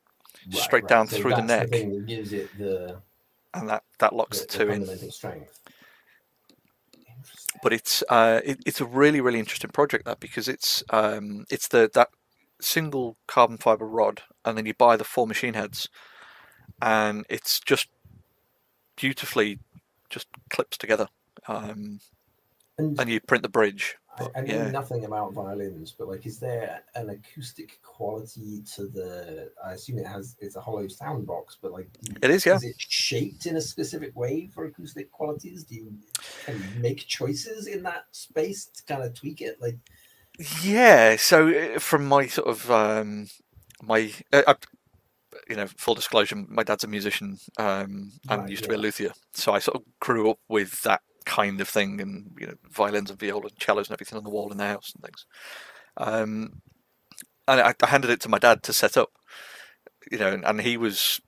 right, 0.53 0.59
straight 0.59 0.83
right. 0.85 0.89
down 0.89 1.09
So 1.09 1.17
through 1.17 1.35
the 1.35 1.43
neck. 1.43 1.71
thing 1.71 1.91
that 1.91 2.07
gives 2.07 2.33
it 2.33 2.57
the, 2.59 2.97
and 3.55 3.69
that 3.69 3.85
that 4.01 4.15
locks 4.15 4.41
the, 4.41 4.47
the 4.47 4.59
the 4.59 4.65
two 4.65 4.71
in. 4.71 5.11
strength. 5.11 5.61
But 7.63 7.73
it's 7.73 8.03
uh, 8.09 8.41
it, 8.45 8.61
it's 8.67 8.81
a 8.81 8.85
really 8.85 9.21
really 9.21 9.39
interesting 9.39 9.71
project 9.71 10.05
that 10.05 10.21
because 10.21 10.49
it's 10.49 10.83
um, 10.91 11.45
it's 11.51 11.69
the 11.69 11.91
that 11.95 12.09
single 12.61 13.17
carbon 13.27 13.59
fiber 13.59 13.87
rod 13.87 14.23
and 14.45 14.57
then 14.57 14.67
you 14.67 14.75
buy 14.75 14.97
the 14.97 15.05
four 15.05 15.27
machine 15.27 15.55
heads 15.55 15.89
and 16.83 17.25
it's 17.29 17.61
just 17.61 17.89
beautifully 18.97 19.59
just 20.11 20.27
clips 20.51 20.77
together 20.77 21.09
um, 21.49 22.01
And 22.79 22.99
and 22.99 23.11
you 23.11 23.21
print 23.21 23.43
the 23.43 23.49
bridge 23.49 23.97
but 24.19 24.31
I 24.37 24.41
know 24.43 24.55
yeah. 24.55 24.71
nothing 24.71 25.05
about 25.05 25.33
violins, 25.33 25.95
but 25.97 26.09
like, 26.09 26.27
is 26.27 26.39
there 26.39 26.83
an 26.95 27.11
acoustic 27.11 27.81
quality 27.83 28.63
to 28.75 28.87
the? 28.87 29.51
I 29.65 29.73
assume 29.73 29.99
it 29.99 30.07
has. 30.07 30.37
It's 30.41 30.57
a 30.57 30.61
hollow 30.61 30.87
sound 30.89 31.27
box, 31.27 31.57
but 31.61 31.73
like, 31.73 31.89
it 32.23 32.31
is 32.31 32.47
yeah 32.47 32.57
is 32.57 32.65
it 32.65 32.77
shaped 32.79 33.47
in 33.47 33.57
a 33.57 33.61
specific 33.61 34.15
way 34.17 34.49
for 34.55 34.67
acoustic 34.67 35.11
qualities? 35.11 35.65
Do 35.65 35.75
you 35.75 35.93
you 36.49 36.61
make 36.81 37.07
choices 37.07 37.67
in 37.67 37.83
that 37.85 38.07
space 38.13 38.67
to 38.67 38.85
kind 38.85 39.03
of 39.03 39.15
tweak 39.15 39.41
it? 39.41 39.61
Like, 39.61 39.79
yeah 40.63 41.17
so 41.17 41.49
uh, 41.49 41.79
from 41.79 42.07
my 42.07 42.27
sort 42.27 42.49
of 42.49 42.71
um, 42.71 43.29
my 43.83 44.13
uh, 44.33 44.43
I, 44.47 44.55
you 45.49 45.57
know 45.57 45.67
full 45.67 45.95
disclosure 45.95 46.37
my 46.49 46.63
dad's 46.63 46.85
a 46.85 46.89
musician 46.89 47.39
um, 47.59 48.13
and 48.29 48.43
Right, 48.43 48.51
used 48.51 48.65
to 48.65 48.69
be 48.69 48.75
a 48.75 48.79
luthier 48.79 49.13
so 49.33 49.53
I 49.53 49.59
sort 49.59 49.77
of 49.77 49.83
grew 50.01 50.31
up 50.31 50.39
with 50.49 50.83
that 50.83 51.03
kind 51.25 51.61
of 51.61 51.69
thing 51.69 52.01
and 52.01 52.37
you 52.39 52.47
know 52.47 52.55
violins 52.71 53.11
and 53.11 53.19
viola 53.19 53.43
and 53.43 53.61
cellos 53.61 53.89
and 53.89 53.95
everything 53.95 54.17
on 54.17 54.25
the 54.25 54.31
wall 54.31 54.51
in 54.51 54.59
the 54.59 54.67
house 54.67 54.93
and 54.95 55.03
things 55.03 55.27
um, 55.97 56.61
and 57.49 57.61
I, 57.61 57.75
I 57.83 57.87
handed 57.87 58.11
it 58.11 58.21
to 58.23 58.29
my 58.29 58.39
dad 58.39 58.63
to 58.65 58.73
set 58.73 58.97
up 58.97 59.11
you 60.11 60.19
know 60.19 60.33
and, 60.33 60.45
and 60.45 60.61
he 60.61 60.77
was 60.77 61.21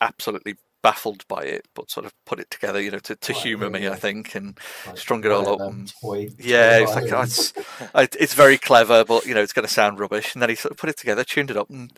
absolutely 0.00 0.56
baffled 0.82 1.26
by 1.28 1.44
it 1.44 1.66
but 1.74 1.90
sort 1.90 2.04
of 2.04 2.12
put 2.26 2.40
it 2.40 2.50
together 2.50 2.80
you 2.80 2.90
know 2.90 2.98
to, 2.98 3.14
to 3.14 3.32
yeah, 3.32 3.56
me. 3.68 3.88
I 3.88 3.94
think 3.94 4.34
and 4.34 4.58
like 4.86 4.98
Strung 4.98 5.24
it 5.24 5.30
all 5.30 5.48
up 5.48 5.60
and- 5.60 5.92
yeah, 6.38 6.78
it's 6.78 6.94
like 6.94 7.08
violin. 7.08 7.24
it's, 7.26 7.52
it's 8.20 8.34
very 8.34 8.58
clever, 8.58 9.04
but 9.04 9.24
you 9.24 9.34
know 9.34 9.42
it's 9.42 9.52
going 9.52 9.66
to 9.66 9.72
sound 9.72 10.00
rubbish. 10.00 10.34
And 10.34 10.42
then 10.42 10.50
he 10.50 10.56
sort 10.56 10.72
of 10.72 10.78
put 10.78 10.90
it 10.90 10.96
together, 10.96 11.22
tuned 11.22 11.50
it 11.50 11.56
up, 11.56 11.70
and 11.70 11.92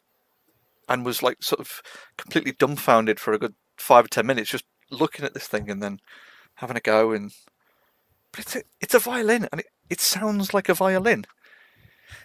and 0.86 1.04
was 1.04 1.22
like 1.22 1.42
sort 1.42 1.60
of 1.60 1.80
completely 2.18 2.52
dumbfounded 2.52 3.18
for 3.18 3.32
a 3.32 3.38
good 3.38 3.54
five 3.78 4.04
or 4.04 4.08
ten 4.08 4.26
minutes, 4.26 4.50
just 4.50 4.64
looking 4.90 5.24
at 5.24 5.34
this 5.34 5.46
thing 5.46 5.70
and 5.70 5.82
then 5.82 5.98
having 6.56 6.76
a 6.76 6.80
go. 6.80 7.12
And 7.12 7.32
but 8.32 8.40
it's 8.40 8.56
a, 8.56 8.62
it's 8.80 8.94
a 8.94 8.98
violin, 8.98 9.48
and 9.52 9.60
it, 9.60 9.66
it 9.90 10.00
sounds 10.00 10.54
like 10.54 10.68
a 10.68 10.74
violin. 10.74 11.24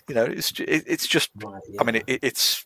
You 0.07 0.15
know, 0.15 0.25
it's 0.25 0.51
it, 0.59 0.83
it's 0.87 1.07
just. 1.07 1.29
Right, 1.35 1.61
I 1.79 1.83
mean, 1.83 1.95
it, 1.95 2.03
it, 2.07 2.19
it's 2.23 2.65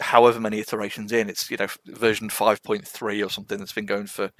however 0.00 0.40
many 0.40 0.58
iterations 0.58 1.12
in. 1.12 1.28
It's 1.28 1.50
you 1.50 1.56
know 1.56 1.68
version 1.86 2.28
five 2.28 2.62
point 2.62 2.86
three 2.86 3.22
or 3.22 3.30
something 3.30 3.58
that's 3.58 3.72
been 3.72 3.86
going 3.86 4.06
for 4.06 4.30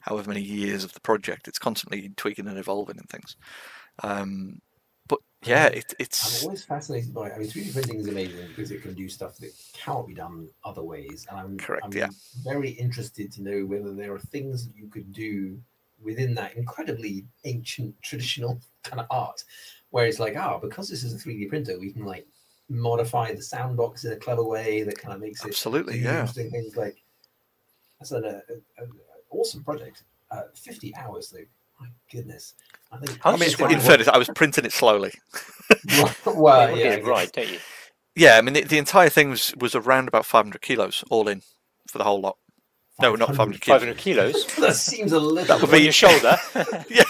however 0.00 0.28
many 0.28 0.42
years 0.42 0.84
of 0.84 0.92
the 0.92 1.00
project. 1.00 1.48
It's 1.48 1.58
constantly 1.58 2.10
tweaking 2.16 2.46
and 2.46 2.58
evolving 2.58 2.98
and 2.98 3.08
things. 3.08 3.36
Um, 4.02 4.60
but 5.08 5.18
yeah, 5.44 5.66
it, 5.66 5.94
I'm 5.98 6.44
always 6.44 6.64
fascinated 6.64 7.12
by. 7.12 7.30
I 7.30 7.38
mean, 7.38 7.48
3D 7.48 7.72
printing 7.72 8.00
is 8.00 8.08
amazing 8.08 8.48
because 8.48 8.70
it 8.70 8.82
can 8.82 8.94
do 8.94 9.08
stuff 9.08 9.36
that 9.38 9.52
cannot 9.74 10.06
be 10.06 10.14
done 10.14 10.48
other 10.64 10.82
ways. 10.82 11.26
And 11.30 11.38
I'm, 11.38 11.58
Correct, 11.58 11.84
I'm 11.84 11.92
yeah. 11.92 12.08
very 12.44 12.70
interested 12.70 13.32
to 13.32 13.42
know 13.42 13.66
whether 13.66 13.92
there 13.92 14.14
are 14.14 14.18
things 14.18 14.66
that 14.66 14.76
you 14.76 14.88
could 14.88 15.12
do 15.12 15.58
within 16.02 16.34
that 16.34 16.56
incredibly 16.56 17.24
ancient 17.44 17.94
traditional 18.02 18.60
kind 18.82 19.00
of 19.00 19.06
art, 19.10 19.44
where 19.90 20.06
it's 20.06 20.20
like, 20.20 20.36
oh, 20.36 20.58
because 20.62 20.88
this 20.88 21.04
is 21.04 21.14
a 21.14 21.18
3D 21.28 21.48
printer, 21.48 21.78
we 21.78 21.92
can 21.92 22.04
like 22.04 22.26
modify 22.68 23.34
the 23.34 23.42
sound 23.42 23.76
box 23.76 24.04
in 24.04 24.12
a 24.12 24.16
clever 24.16 24.44
way 24.44 24.82
that 24.82 24.98
kind 24.98 25.14
of 25.14 25.20
makes 25.20 25.44
it 25.44 25.48
absolutely 25.48 25.94
do 25.94 26.00
yeah. 26.00 26.20
interesting 26.20 26.50
things. 26.50 26.76
Like 26.76 26.96
that's 27.98 28.12
an 28.12 28.24
uh, 28.24 28.40
a, 28.78 28.82
a, 28.82 28.86
awesome 29.30 29.62
project. 29.62 30.04
Uh, 30.30 30.44
50 30.54 30.96
hours 30.96 31.30
though. 31.30 31.44
My 31.80 31.88
goodness. 32.10 32.54
I 32.90 32.98
think. 32.98 33.18
I 33.24 33.30
I 33.30 33.36
mean, 33.36 33.50
just 33.50 33.60
in 33.60 33.80
fairness, 33.80 34.08
I 34.08 34.16
was 34.18 34.30
printing 34.34 34.64
it 34.64 34.72
slowly. 34.72 35.12
well, 36.26 36.70
You 36.70 36.84
yeah, 36.84 36.96
get 36.96 37.04
I 37.04 37.08
right, 37.08 37.32
don't 37.32 37.50
you? 37.50 37.58
Yeah, 38.14 38.38
I 38.38 38.42
mean, 38.42 38.54
the, 38.54 38.62
the 38.62 38.78
entire 38.78 39.08
thing 39.08 39.30
was, 39.30 39.54
was 39.58 39.74
around 39.74 40.08
about 40.08 40.26
500 40.26 40.60
kilos 40.60 41.02
all 41.10 41.28
in 41.28 41.42
for 41.88 41.98
the 41.98 42.04
whole 42.04 42.20
lot. 42.20 42.36
No, 43.00 43.14
not 43.14 43.28
500 43.34 43.60
kilos. 43.60 43.80
500 43.80 43.96
kilos 44.04 44.46
that 44.56 44.76
seems 44.76 45.12
a 45.12 45.18
little. 45.18 45.44
That 45.46 45.60
would 45.60 45.70
on 45.70 45.76
be- 45.78 45.84
your 45.84 45.92
shoulder. 45.92 46.36
yeah, 46.88 47.04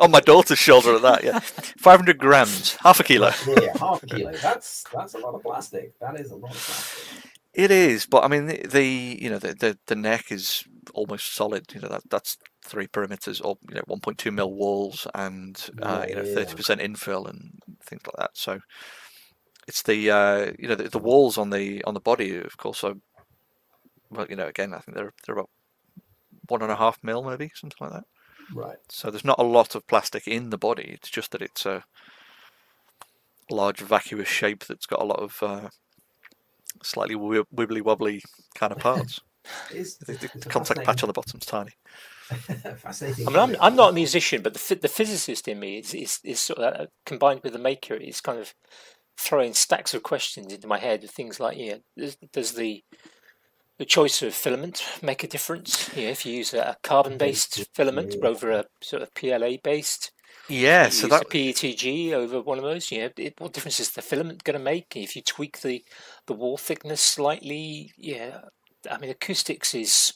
on 0.00 0.10
my 0.10 0.20
daughter's 0.20 0.58
shoulder 0.58 0.94
at 0.94 1.02
that. 1.02 1.22
Yeah, 1.24 1.38
500 1.40 2.18
grams, 2.18 2.76
half 2.76 2.98
a 3.00 3.04
kilo. 3.04 3.30
yeah, 3.46 3.60
yeah, 3.62 3.78
half 3.78 4.02
a 4.02 4.06
kilo. 4.06 4.32
That's 4.32 4.84
that's 4.92 5.14
a 5.14 5.18
lot 5.18 5.34
of 5.34 5.42
plastic. 5.42 5.98
That 6.00 6.18
is 6.18 6.30
a 6.30 6.36
lot 6.36 6.50
of 6.52 6.56
plastic. 6.56 7.24
It 7.54 7.70
is, 7.70 8.06
but 8.06 8.24
I 8.24 8.28
mean, 8.28 8.46
the, 8.46 8.66
the 8.66 9.18
you 9.20 9.28
know 9.30 9.38
the, 9.38 9.54
the 9.54 9.78
the 9.86 9.96
neck 9.96 10.30
is 10.30 10.64
almost 10.94 11.34
solid. 11.34 11.66
You 11.74 11.80
know 11.80 11.88
that 11.88 12.02
that's 12.08 12.36
three 12.64 12.86
perimeters 12.86 13.44
or 13.44 13.56
you 13.68 13.74
know 13.76 13.82
1.2 13.88 14.32
mil 14.32 14.52
walls 14.52 15.06
and 15.14 15.68
uh, 15.82 16.04
you 16.08 16.14
know 16.14 16.22
Yeah. 16.22 16.34
30 16.34 16.54
percent 16.54 16.80
infill 16.80 17.28
and 17.28 17.58
things 17.84 18.02
like 18.06 18.16
that. 18.18 18.30
So 18.34 18.60
it's 19.66 19.82
the 19.82 20.10
uh, 20.10 20.52
you 20.58 20.68
know 20.68 20.74
the, 20.74 20.88
the 20.88 20.98
walls 20.98 21.36
on 21.36 21.50
the 21.50 21.82
on 21.84 21.94
the 21.94 22.00
body, 22.00 22.36
of 22.36 22.56
course, 22.56 22.82
are 22.84 22.94
well, 24.10 24.26
you 24.28 24.36
know, 24.36 24.46
again, 24.46 24.72
I 24.74 24.78
think 24.78 24.96
they're 24.96 25.12
they're 25.26 25.34
about 25.36 25.50
one 26.48 26.62
and 26.62 26.72
a 26.72 26.76
half 26.76 26.98
mil, 27.02 27.22
maybe 27.22 27.50
something 27.54 27.76
like 27.80 27.92
that. 27.92 28.04
Right. 28.54 28.76
So 28.88 29.10
there's 29.10 29.24
not 29.24 29.38
a 29.38 29.42
lot 29.44 29.74
of 29.74 29.86
plastic 29.86 30.26
in 30.26 30.50
the 30.50 30.58
body. 30.58 30.90
It's 30.94 31.10
just 31.10 31.32
that 31.32 31.42
it's 31.42 31.66
a 31.66 31.84
large 33.50 33.80
vacuous 33.80 34.28
shape 34.28 34.64
that's 34.64 34.86
got 34.86 35.00
a 35.00 35.04
lot 35.04 35.20
of 35.20 35.42
uh, 35.42 35.68
slightly 36.82 37.14
wi- 37.14 37.44
wibbly 37.54 37.82
wobbly 37.82 38.22
kind 38.54 38.72
of 38.72 38.78
parts. 38.78 39.20
It's, 39.72 39.94
the, 39.96 40.12
the- 40.12 40.30
the 40.40 40.48
contact 40.50 40.84
patch 40.84 41.02
on 41.02 41.06
the 41.06 41.14
bottom's 41.14 41.46
tiny. 41.46 41.70
fascinating- 42.28 42.76
fascinating. 42.82 43.28
I 43.28 43.30
mean, 43.30 43.38
I'm. 43.40 43.56
I'm 43.62 43.76
not 43.76 43.90
a 43.90 43.94
musician, 43.94 44.42
but 44.42 44.52
the 44.52 44.74
the 44.74 44.88
physicist 44.88 45.48
in 45.48 45.58
me 45.58 45.78
is 45.78 45.94
is, 45.94 46.20
is 46.22 46.38
sort 46.38 46.58
of 46.58 46.80
uh, 46.82 46.86
combined 47.06 47.40
with 47.42 47.54
the 47.54 47.58
maker 47.58 47.94
is 47.94 48.20
kind 48.20 48.38
of 48.38 48.52
throwing 49.16 49.54
stacks 49.54 49.94
of 49.94 50.02
questions 50.02 50.52
into 50.52 50.66
my 50.66 50.78
head 50.78 51.02
of 51.02 51.10
things 51.10 51.40
like, 51.40 51.56
yeah, 51.56 51.76
does, 51.96 52.18
does 52.30 52.52
the 52.52 52.84
the 53.78 53.84
choice 53.84 54.22
of 54.22 54.34
filament 54.34 54.82
make 55.02 55.22
a 55.24 55.28
difference? 55.28 55.90
Yeah, 55.96 56.08
if 56.08 56.26
you 56.26 56.34
use 56.34 56.52
a 56.54 56.76
carbon-based 56.82 57.68
filament 57.74 58.16
over 58.22 58.50
a 58.50 58.64
sort 58.82 59.02
of 59.02 59.14
PLA-based, 59.14 60.10
Yeah, 60.48 60.88
so 60.88 61.06
that 61.08 61.28
PETG 61.28 62.12
over 62.12 62.40
one 62.40 62.58
of 62.58 62.64
those. 62.64 62.90
Yeah, 62.90 63.08
it, 63.16 63.34
what 63.38 63.52
difference 63.52 63.80
is 63.80 63.90
the 63.90 64.02
filament 64.02 64.44
going 64.44 64.58
to 64.58 64.64
make 64.64 64.96
if 64.96 65.14
you 65.14 65.22
tweak 65.22 65.60
the 65.60 65.84
the 66.26 66.32
wall 66.34 66.56
thickness 66.56 67.00
slightly? 67.00 67.92
Yeah, 67.96 68.40
I 68.90 68.98
mean, 68.98 69.10
acoustics 69.10 69.74
is. 69.74 70.14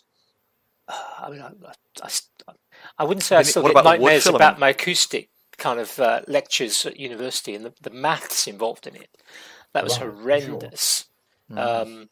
Uh, 0.89 0.95
I 1.21 1.31
mean, 1.31 1.41
I, 1.43 1.51
I, 2.03 2.09
I, 2.49 2.53
I 2.99 3.05
wouldn't 3.05 3.23
say 3.25 3.37
I, 3.37 3.41
I 3.41 3.43
still 3.43 3.63
get 3.63 3.73
about 3.73 3.85
nightmares 3.85 4.27
about 4.27 4.59
my 4.59 4.71
acoustic 4.71 5.29
kind 5.59 5.79
of 5.79 5.99
uh, 6.01 6.23
lectures 6.27 6.85
at 6.87 6.99
university 6.99 7.55
and 7.55 7.65
the, 7.67 7.73
the 7.83 7.91
maths 7.91 8.47
involved 8.49 8.87
in 8.87 8.97
it. 8.97 9.11
That 9.75 9.85
was 9.85 9.97
sure. 9.97 10.11
horrendous, 10.11 11.05
Mm. 11.51 11.59
um, 11.59 12.09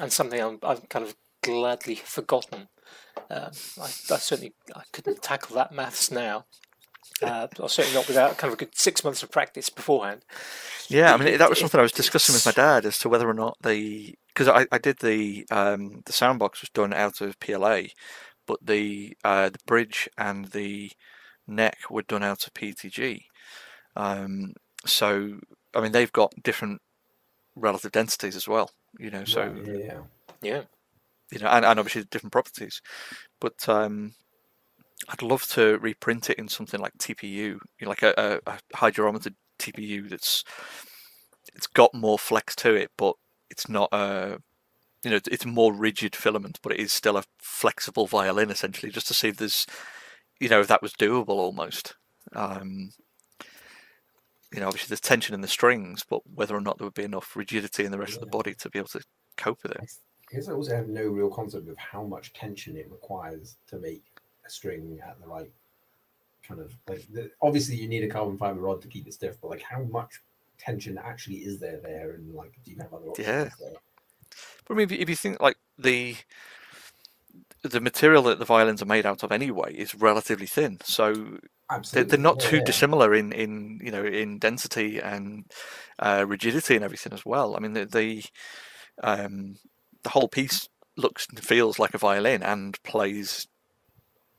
and 0.00 0.12
something 0.12 0.40
I'm, 0.40 0.58
I've 0.62 0.88
kind 0.88 1.04
of 1.04 1.14
gladly 1.42 1.94
forgotten. 1.96 2.68
Um, 3.30 3.50
I, 3.80 3.84
I 3.84 4.18
certainly 4.18 4.54
I 4.74 4.82
couldn't 4.92 5.22
tackle 5.22 5.56
that 5.56 5.72
maths 5.72 6.10
now. 6.10 6.46
Uh, 7.22 7.46
or 7.60 7.68
certainly 7.68 7.96
not 7.96 8.08
without 8.08 8.36
kind 8.38 8.52
of 8.52 8.58
a 8.58 8.64
good 8.64 8.76
six 8.76 9.04
months 9.04 9.22
of 9.22 9.30
practice 9.30 9.68
beforehand. 9.68 10.22
yeah, 10.88 11.14
I 11.14 11.16
mean 11.16 11.38
that 11.38 11.48
was 11.48 11.60
something 11.60 11.78
I 11.78 11.82
was 11.82 11.92
discussing 11.92 12.34
with 12.34 12.44
my 12.44 12.52
dad 12.52 12.84
as 12.84 12.98
to 12.98 13.08
whether 13.08 13.28
or 13.28 13.34
not 13.34 13.56
the 13.62 14.16
because 14.28 14.48
I, 14.48 14.66
I 14.72 14.78
did 14.78 14.98
the 14.98 15.46
um, 15.50 16.02
the 16.06 16.12
sound 16.12 16.40
box 16.40 16.60
was 16.60 16.70
done 16.70 16.92
out 16.92 17.20
of 17.20 17.38
PLA, 17.38 17.82
but 18.46 18.58
the 18.60 19.16
uh, 19.22 19.50
the 19.50 19.58
bridge 19.64 20.08
and 20.18 20.46
the 20.46 20.90
neck 21.46 21.78
were 21.88 22.02
done 22.02 22.24
out 22.24 22.46
of 22.46 22.54
PETG. 22.54 23.24
Um, 23.94 24.54
so 24.84 25.38
I 25.72 25.80
mean 25.80 25.92
they've 25.92 26.12
got 26.12 26.42
different 26.42 26.82
relative 27.54 27.92
densities 27.92 28.34
as 28.34 28.48
well. 28.48 28.70
You 28.98 29.10
know, 29.10 29.24
so 29.24 29.54
yeah, 29.64 29.72
yeah. 29.76 29.98
Yeah, 30.42 30.62
you 31.32 31.38
know, 31.38 31.48
and, 31.48 31.64
and 31.64 31.78
obviously 31.78 32.04
different 32.04 32.32
properties. 32.32 32.80
But 33.40 33.68
um, 33.68 34.14
I'd 35.08 35.22
love 35.22 35.46
to 35.48 35.78
reprint 35.78 36.30
it 36.30 36.38
in 36.38 36.48
something 36.48 36.80
like 36.80 36.92
TPU, 36.98 37.24
you 37.24 37.58
know, 37.82 37.88
like 37.88 38.02
a, 38.02 38.40
a, 38.46 38.50
a 38.50 38.58
hydrometer 38.76 39.30
TPU 39.58 40.08
that's 40.08 40.44
it's 41.54 41.66
got 41.66 41.94
more 41.94 42.18
flex 42.18 42.54
to 42.56 42.74
it, 42.74 42.90
but 42.96 43.14
it's 43.50 43.68
not 43.68 43.88
a 43.92 44.38
you 45.02 45.10
know 45.10 45.18
it's 45.30 45.44
a 45.44 45.48
more 45.48 45.72
rigid 45.72 46.16
filament, 46.16 46.58
but 46.62 46.72
it 46.72 46.80
is 46.80 46.92
still 46.92 47.16
a 47.16 47.24
flexible 47.38 48.06
violin 48.06 48.50
essentially, 48.50 48.90
just 48.90 49.08
to 49.08 49.14
see 49.14 49.28
if 49.28 49.36
there's 49.36 49.66
you 50.40 50.48
know 50.48 50.60
if 50.60 50.68
that 50.68 50.82
was 50.82 50.92
doable 50.92 51.30
almost. 51.30 51.94
Um, 52.34 52.90
you 54.54 54.60
know, 54.60 54.68
obviously 54.68 54.88
there's 54.88 55.00
tension 55.00 55.34
in 55.34 55.40
the 55.40 55.48
strings, 55.48 56.04
but 56.08 56.20
whether 56.34 56.54
or 56.54 56.60
not 56.60 56.78
there 56.78 56.86
would 56.86 56.94
be 56.94 57.02
enough 57.04 57.34
rigidity 57.34 57.84
in 57.84 57.90
the 57.92 57.98
rest 57.98 58.14
of 58.14 58.20
the 58.20 58.26
body 58.26 58.54
to 58.54 58.70
be 58.70 58.78
able 58.78 58.88
to 58.88 59.00
cope 59.36 59.62
with 59.62 59.72
it. 59.72 59.90
Because 60.28 60.48
I 60.48 60.52
also 60.52 60.74
have 60.74 60.88
no 60.88 61.04
real 61.04 61.30
concept 61.30 61.68
of 61.68 61.76
how 61.76 62.04
much 62.04 62.32
tension 62.32 62.76
it 62.76 62.88
requires 62.90 63.56
to 63.68 63.78
make 63.78 64.04
a 64.46 64.50
string 64.50 65.00
at 65.06 65.20
the 65.20 65.26
right 65.26 65.50
kind 66.46 66.60
of 66.60 66.74
like. 66.88 67.06
The, 67.12 67.30
obviously, 67.42 67.76
you 67.76 67.88
need 67.88 68.04
a 68.04 68.08
carbon 68.08 68.36
fiber 68.38 68.60
rod 68.60 68.82
to 68.82 68.88
keep 68.88 69.06
it 69.06 69.14
stiff, 69.14 69.36
but 69.40 69.48
like, 69.50 69.62
how 69.62 69.82
much 69.82 70.22
tension 70.58 70.98
actually 70.98 71.38
is 71.38 71.58
there 71.58 71.80
there, 71.82 72.12
and 72.12 72.34
like, 72.34 72.52
do 72.64 72.70
you 72.70 72.76
have 72.78 72.92
other 72.92 73.08
options 73.08 73.26
Yeah. 73.26 73.48
there? 73.60 73.72
But 74.66 74.74
I 74.74 74.76
mean, 74.76 74.84
if 74.84 74.92
you- 74.92 74.98
if 74.98 75.08
you 75.08 75.16
think 75.16 75.40
like 75.40 75.56
the 75.78 76.16
the 77.62 77.80
material 77.80 78.22
that 78.24 78.38
the 78.38 78.44
violins 78.44 78.82
are 78.82 78.86
made 78.86 79.06
out 79.06 79.22
of 79.22 79.32
anyway 79.32 79.74
is 79.74 79.94
relatively 79.94 80.46
thin, 80.46 80.78
so 80.84 81.14
they're, 81.14 81.40
Absolutely, 81.74 82.10
they're 82.10 82.18
not 82.22 82.40
too 82.40 82.56
yeah. 82.58 82.64
dissimilar 82.64 83.14
in 83.14 83.32
in 83.32 83.80
you 83.82 83.90
know 83.90 84.04
in 84.04 84.38
density 84.38 84.98
and 85.00 85.44
uh, 85.98 86.24
rigidity 86.26 86.76
and 86.76 86.84
everything 86.84 87.12
as 87.12 87.24
well. 87.26 87.56
I 87.56 87.60
mean, 87.60 87.72
the 87.72 87.84
the, 87.86 88.24
um, 89.02 89.56
the 90.02 90.10
whole 90.10 90.28
piece 90.28 90.68
looks 90.96 91.26
and 91.28 91.42
feels 91.42 91.78
like 91.78 91.94
a 91.94 91.98
violin 91.98 92.42
and 92.42 92.80
plays 92.82 93.48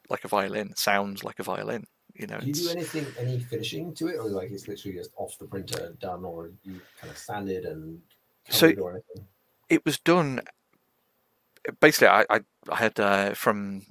like 0.10 0.24
a 0.24 0.28
violin, 0.28 0.76
sounds 0.76 1.24
like 1.24 1.40
a 1.40 1.44
violin. 1.44 1.86
You 2.14 2.28
know, 2.28 2.40
Do 2.40 2.48
you 2.48 2.54
do 2.54 2.70
anything, 2.70 3.06
any 3.20 3.40
finishing 3.40 3.94
to 3.96 4.08
it, 4.08 4.16
or 4.18 4.30
like 4.30 4.50
it's 4.52 4.68
literally 4.70 4.96
just 4.98 5.12
off 5.18 5.38
the 5.38 5.46
printer 5.46 5.96
done, 6.00 6.24
or 6.24 6.52
you 6.64 6.80
kind 7.02 7.12
of 7.12 7.18
sanded 7.18 7.66
and 7.66 8.00
So- 8.50 8.72
or 8.80 8.92
anything? 8.92 9.28
it 9.68 9.84
was 9.84 9.98
done 9.98 10.42
basically 11.80 12.08
i 12.08 12.24
i, 12.30 12.40
I 12.70 12.76
had 12.76 13.00
uh, 13.00 13.34
from 13.34 13.82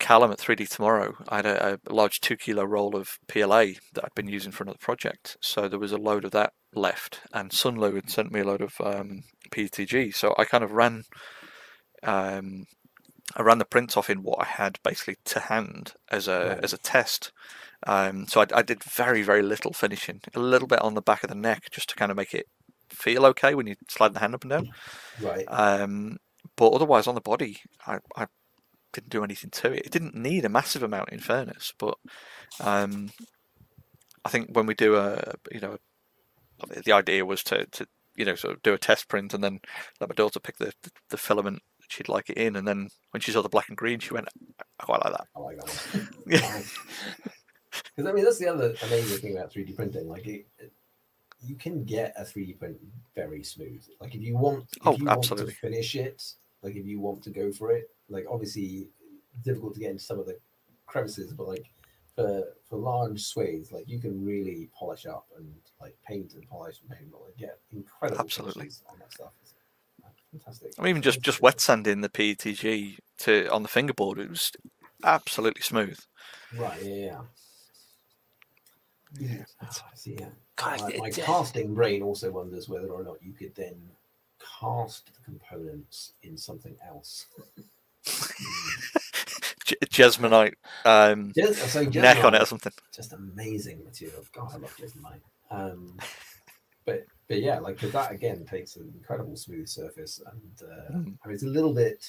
callum 0.00 0.32
at 0.32 0.38
3d 0.38 0.68
tomorrow 0.68 1.14
i 1.28 1.36
had 1.36 1.46
a, 1.46 1.78
a 1.86 1.92
large 1.92 2.20
two 2.20 2.36
kilo 2.36 2.64
roll 2.64 2.96
of 2.96 3.18
pla 3.28 3.64
that 3.94 4.04
i'd 4.04 4.14
been 4.14 4.28
using 4.28 4.50
for 4.50 4.64
another 4.64 4.78
project 4.80 5.36
so 5.40 5.68
there 5.68 5.78
was 5.78 5.92
a 5.92 5.98
load 5.98 6.24
of 6.24 6.32
that 6.32 6.52
left 6.74 7.20
and 7.32 7.50
sunlu 7.50 7.94
had 7.94 8.10
sent 8.10 8.32
me 8.32 8.40
a 8.40 8.44
load 8.44 8.60
of 8.60 8.74
um, 8.80 9.22
PETG 9.50 10.14
so 10.14 10.34
i 10.38 10.44
kind 10.44 10.64
of 10.64 10.72
ran 10.72 11.04
um, 12.02 12.66
I 13.36 13.42
ran 13.42 13.58
the 13.58 13.64
prints 13.64 13.96
off 13.96 14.10
in 14.10 14.22
what 14.22 14.40
I 14.40 14.44
had 14.44 14.78
basically 14.82 15.16
to 15.26 15.40
hand 15.40 15.94
as 16.10 16.26
a 16.26 16.58
as 16.62 16.72
a 16.72 16.78
test. 16.78 17.32
Um, 17.86 18.26
so 18.26 18.40
I, 18.40 18.46
I 18.54 18.62
did 18.62 18.82
very 18.82 19.22
very 19.22 19.42
little 19.42 19.72
finishing, 19.72 20.20
a 20.34 20.40
little 20.40 20.68
bit 20.68 20.80
on 20.80 20.94
the 20.94 21.02
back 21.02 21.22
of 21.22 21.28
the 21.28 21.36
neck 21.36 21.70
just 21.70 21.90
to 21.90 21.94
kind 21.94 22.10
of 22.10 22.16
make 22.16 22.34
it 22.34 22.46
feel 22.88 23.24
okay 23.26 23.54
when 23.54 23.66
you 23.66 23.76
slide 23.88 24.14
the 24.14 24.20
hand 24.20 24.34
up 24.34 24.42
and 24.42 24.50
down. 24.50 24.70
Right. 25.20 25.44
Um, 25.48 26.18
but 26.56 26.72
otherwise, 26.72 27.06
on 27.06 27.14
the 27.14 27.20
body, 27.20 27.58
I, 27.86 27.98
I 28.16 28.26
didn't 28.92 29.10
do 29.10 29.24
anything 29.24 29.50
to 29.50 29.72
it. 29.72 29.86
It 29.86 29.92
didn't 29.92 30.14
need 30.14 30.44
a 30.44 30.48
massive 30.48 30.82
amount, 30.82 31.10
in 31.10 31.20
fairness. 31.20 31.72
But 31.78 31.96
um, 32.60 33.10
I 34.24 34.28
think 34.28 34.50
when 34.56 34.66
we 34.66 34.74
do 34.74 34.96
a, 34.96 35.34
you 35.52 35.60
know, 35.60 35.78
the 36.84 36.92
idea 36.92 37.24
was 37.24 37.42
to, 37.44 37.66
to 37.66 37.86
you 38.16 38.24
know 38.24 38.34
sort 38.34 38.54
of 38.54 38.62
do 38.62 38.74
a 38.74 38.78
test 38.78 39.08
print 39.08 39.32
and 39.34 39.42
then 39.42 39.60
let 40.00 40.10
my 40.10 40.14
daughter 40.14 40.40
pick 40.40 40.56
the, 40.58 40.72
the, 40.82 40.90
the 41.10 41.16
filament 41.16 41.62
she'd 41.88 42.08
like 42.08 42.30
it 42.30 42.36
in, 42.36 42.56
and 42.56 42.66
then 42.68 42.88
when 43.12 43.20
she 43.20 43.32
saw 43.32 43.42
the 43.42 43.48
black 43.48 43.68
and 43.68 43.76
green, 43.76 43.98
she 43.98 44.12
went, 44.14 44.28
"I 44.78 44.84
quite 44.84 45.02
like 45.04 45.12
that." 45.12 45.26
I 45.36 45.40
like 45.40 45.56
that 45.56 45.68
one. 45.94 46.08
Yeah. 46.26 46.62
Because 47.96 48.10
I 48.10 48.12
mean, 48.12 48.24
that's 48.24 48.38
the 48.38 48.48
other 48.48 48.74
amazing 48.82 49.18
thing 49.18 49.36
about 49.36 49.52
3D 49.52 49.76
printing. 49.76 50.08
Like, 50.08 50.26
it, 50.26 50.46
it- 50.58 50.72
you 51.42 51.54
can 51.54 51.84
get 51.84 52.12
a 52.18 52.22
3D 52.22 52.58
print 52.58 52.76
very 53.14 53.42
smooth. 53.42 53.82
Like, 53.98 54.14
if 54.14 54.20
you 54.20 54.36
want, 54.36 54.64
if 54.76 54.86
Oh, 54.86 54.94
you 54.96 55.06
want 55.06 55.18
absolutely. 55.20 55.54
to 55.54 55.58
finish 55.58 55.94
it, 55.94 56.22
like 56.62 56.76
if 56.76 56.84
you 56.84 57.00
want 57.00 57.22
to 57.22 57.30
go 57.30 57.50
for 57.50 57.70
it, 57.72 57.88
like 58.10 58.26
obviously 58.30 58.88
difficult 59.44 59.74
to 59.74 59.80
get 59.80 59.90
into 59.90 60.04
some 60.04 60.18
of 60.18 60.26
the 60.26 60.38
crevices, 60.86 61.32
but 61.32 61.46
like 61.46 61.64
for 62.14 62.44
for 62.68 62.76
large 62.76 63.22
swathes, 63.22 63.72
like 63.72 63.88
you 63.88 63.98
can 63.98 64.24
really 64.24 64.68
polish 64.76 65.06
up 65.06 65.26
and 65.38 65.52
like 65.80 65.96
paint 66.06 66.34
and 66.34 66.46
polish 66.48 66.80
and 66.80 66.90
paint, 66.90 67.02
and 67.02 67.12
like 67.12 67.36
get 67.36 67.58
incredible 67.72 68.20
Absolutely. 68.20 68.68
on 68.90 68.98
that 68.98 69.12
stuff. 69.12 69.32
It's 69.42 69.54
uh, 70.04 70.08
fantastic. 70.30 70.72
I 70.78 70.82
mean, 70.82 70.90
even 70.90 71.02
just 71.02 71.20
just 71.22 71.40
wet 71.40 71.60
sanding 71.60 72.00
the 72.00 72.08
PETG 72.08 72.98
to 73.20 73.48
on 73.50 73.62
the 73.62 73.68
fingerboard, 73.68 74.18
it 74.18 74.28
was 74.28 74.52
absolutely 75.04 75.62
smooth. 75.62 75.98
Right. 76.56 76.82
Yeah. 76.82 77.20
Yeah. 79.18 79.28
Yeah, 79.28 79.44
Ah, 79.60 79.86
I 79.92 79.96
see. 79.96 80.16
Yeah. 80.18 80.26
God, 80.56 80.80
my, 80.80 80.96
my 80.98 81.10
casting 81.10 81.74
brain 81.74 82.02
also 82.02 82.30
wonders 82.30 82.68
whether 82.68 82.88
or 82.88 83.02
not 83.02 83.16
you 83.22 83.32
could 83.32 83.54
then 83.56 83.90
cast 84.60 85.06
the 85.06 85.20
components 85.24 86.12
in 86.22 86.36
something 86.36 86.76
else. 86.86 87.26
J- 89.64 89.76
Jesmonite 89.86 90.54
um, 90.84 91.32
Just, 91.36 91.70
so 91.70 91.82
neck 91.82 92.24
on 92.24 92.34
it 92.34 92.42
or 92.42 92.46
something. 92.46 92.72
just 92.94 93.12
amazing 93.12 93.84
material. 93.84 94.24
God, 94.32 94.50
I 94.54 94.56
love 94.58 94.76
Jesmonite. 94.76 95.20
Um, 95.50 95.96
but 96.84 97.04
but 97.28 97.40
yeah, 97.40 97.58
like 97.60 97.78
'cause 97.78 97.92
that 97.92 98.10
again 98.12 98.44
takes 98.46 98.76
an 98.76 98.90
incredible 98.96 99.36
smooth 99.36 99.68
surface, 99.68 100.20
and 100.32 100.68
uh, 100.70 100.92
Mm. 100.92 101.18
I 101.24 101.28
mean 101.28 101.34
it's 101.34 101.42
a 101.44 101.46
little 101.46 101.74
bit 101.74 102.04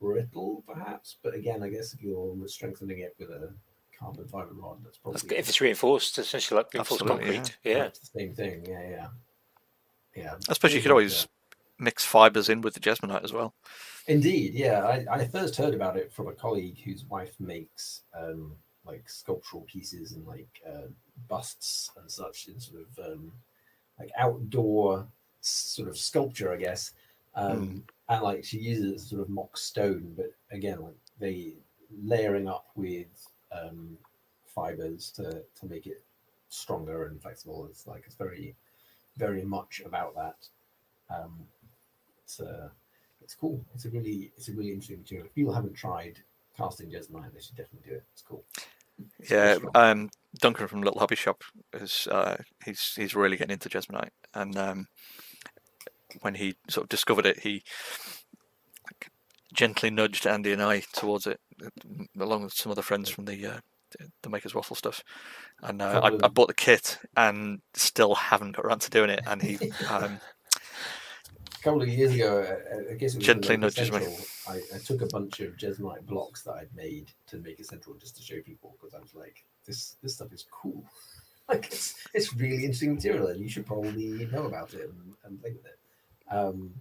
brittle 0.00 0.64
perhaps, 0.66 1.16
but 1.22 1.34
again, 1.34 1.62
I 1.62 1.68
guess 1.68 1.92
if 1.94 2.02
you're 2.02 2.34
strengthening 2.48 3.00
it 3.00 3.14
with 3.18 3.30
a 3.30 3.54
carbon 3.98 4.26
fiber 4.26 4.52
rod, 4.54 4.78
that's 4.84 4.98
probably 4.98 5.20
That's. 5.20 5.32
If 5.32 5.48
it's 5.48 5.60
reinforced, 5.60 6.18
essentially 6.18 6.58
like 6.58 6.72
reinforced 6.74 7.02
Absolutely, 7.02 7.36
concrete. 7.36 7.56
Yeah. 7.62 7.84
It's 7.84 8.00
the 8.00 8.18
same 8.18 8.34
thing. 8.34 8.66
Yeah, 8.66 8.88
yeah, 8.90 9.06
yeah. 10.16 10.34
I 10.48 10.52
suppose 10.54 10.74
you 10.74 10.80
could 10.80 10.88
Yeah. 10.88 10.92
always 10.92 11.28
mix 11.78 12.04
fibers 12.04 12.48
in 12.48 12.60
with 12.62 12.74
the 12.74 12.80
Jesmonite 12.80 13.22
as 13.24 13.32
well. 13.32 13.54
Indeed, 14.06 14.54
yeah. 14.54 14.84
I, 14.84 15.06
I 15.10 15.26
first 15.26 15.56
heard 15.56 15.74
about 15.74 15.96
it 15.96 16.12
from 16.12 16.28
a 16.28 16.32
colleague 16.32 16.78
whose 16.84 17.04
wife 17.06 17.34
makes 17.40 18.02
um, 18.18 18.52
like 18.84 19.08
sculptural 19.08 19.62
pieces 19.62 20.12
and 20.12 20.26
like 20.26 20.60
uh, 20.68 20.88
busts 21.28 21.90
and 21.96 22.10
such 22.10 22.48
in 22.48 22.60
sort 22.60 22.82
of 22.82 23.12
um, 23.12 23.32
like 23.98 24.10
outdoor 24.18 25.06
sort 25.40 25.88
of 25.88 25.96
sculpture, 25.96 26.52
I 26.52 26.56
guess. 26.56 26.92
Um, 27.34 27.84
And 28.08 28.22
like 28.22 28.44
she 28.44 28.58
uses 28.58 28.84
it 28.84 28.94
as 28.96 29.08
sort 29.08 29.22
of 29.22 29.30
mock 29.30 29.56
stone, 29.56 30.12
but 30.16 30.32
again, 30.50 30.82
like 30.82 30.96
they 31.18 31.54
layering 32.02 32.48
up 32.48 32.66
with 32.76 33.06
um, 33.50 33.96
fibers 34.54 35.10
to 35.12 35.42
to 35.58 35.66
make 35.66 35.86
it 35.86 36.02
stronger 36.50 37.06
and 37.06 37.22
flexible. 37.22 37.66
It's 37.70 37.86
like 37.86 38.02
it's 38.06 38.14
very, 38.16 38.54
very 39.16 39.42
much 39.42 39.80
about 39.86 40.14
that. 40.16 40.36
Um, 41.08 41.46
it's 42.22 42.40
uh, 42.40 42.68
it's 43.24 43.34
cool. 43.34 43.64
It's 43.74 43.86
a 43.86 43.90
really 43.90 44.32
it's 44.36 44.48
a 44.48 44.52
really 44.52 44.70
interesting 44.70 44.98
material. 44.98 45.26
If 45.26 45.34
people 45.34 45.52
haven't 45.52 45.74
tried 45.74 46.20
casting 46.56 46.90
Jesmonite, 46.90 47.32
they 47.34 47.40
should 47.40 47.56
definitely 47.56 47.90
do 47.90 47.96
it. 47.96 48.04
It's 48.12 48.22
cool. 48.22 48.44
It's 49.18 49.30
Yeah, 49.30 49.54
strong. 49.54 49.72
um, 49.74 50.10
Duncan 50.40 50.68
from 50.68 50.82
Little 50.82 51.00
Hobby 51.00 51.16
Shop 51.16 51.42
is 51.72 52.06
uh, 52.10 52.36
he's 52.64 52.94
he's 52.94 53.14
really 53.14 53.36
getting 53.36 53.54
into 53.54 53.68
Jesmonite, 53.68 54.10
and 54.34 54.56
um, 54.56 54.86
when 56.20 56.34
he 56.34 56.54
sort 56.68 56.84
of 56.84 56.88
discovered 56.90 57.26
it, 57.26 57.40
he 57.40 57.62
gently 59.52 59.90
nudged 59.90 60.26
Andy 60.26 60.52
and 60.52 60.62
I 60.62 60.82
towards 60.92 61.26
it, 61.26 61.40
uh, 61.64 61.68
along 62.20 62.44
with 62.44 62.52
some 62.52 62.72
other 62.72 62.82
friends 62.82 63.08
from 63.08 63.24
the 63.24 63.46
uh, 63.46 63.58
the 64.22 64.28
Makers 64.28 64.54
Waffle 64.54 64.76
stuff. 64.76 65.02
And 65.62 65.80
uh, 65.80 66.00
I, 66.02 66.26
I 66.26 66.28
bought 66.28 66.48
the 66.48 66.54
kit 66.54 66.98
and 67.16 67.60
still 67.74 68.14
haven't 68.14 68.56
got 68.56 68.64
around 68.64 68.80
to 68.80 68.90
doing 68.90 69.10
it. 69.10 69.22
And 69.26 69.40
he 69.40 69.58
um, 69.88 70.20
couple 71.64 71.80
of 71.80 71.88
years 71.88 72.14
ago, 72.14 72.46
I, 72.46 72.92
I 72.92 72.94
guess 72.94 73.14
it 73.14 73.18
was 73.18 73.26
Gently 73.26 73.56
nudges 73.56 73.90
me. 73.90 74.06
I, 74.46 74.60
I 74.74 74.78
took 74.78 75.00
a 75.00 75.06
bunch 75.06 75.40
of 75.40 75.56
Jesmonite 75.56 76.04
blocks 76.06 76.42
that 76.42 76.52
I'd 76.52 76.76
made 76.76 77.10
to 77.28 77.38
make 77.38 77.58
a 77.58 77.64
central 77.64 77.96
just 77.96 78.16
to 78.18 78.22
show 78.22 78.40
people 78.42 78.76
because 78.78 78.94
I 78.94 79.00
was 79.00 79.14
like, 79.14 79.44
this 79.66 79.96
this 80.02 80.14
stuff 80.14 80.32
is 80.32 80.44
cool. 80.50 80.84
like 81.48 81.66
it's 81.66 81.94
it's 82.12 82.34
really 82.34 82.64
interesting 82.64 82.94
material, 82.94 83.28
and 83.28 83.40
you 83.40 83.48
should 83.48 83.66
probably 83.66 84.28
know 84.30 84.44
about 84.44 84.74
it 84.74 84.90
and, 84.90 85.14
and 85.24 85.40
play 85.40 85.52
with 85.52 85.64
it. 85.64 85.78
Um, 86.30 86.74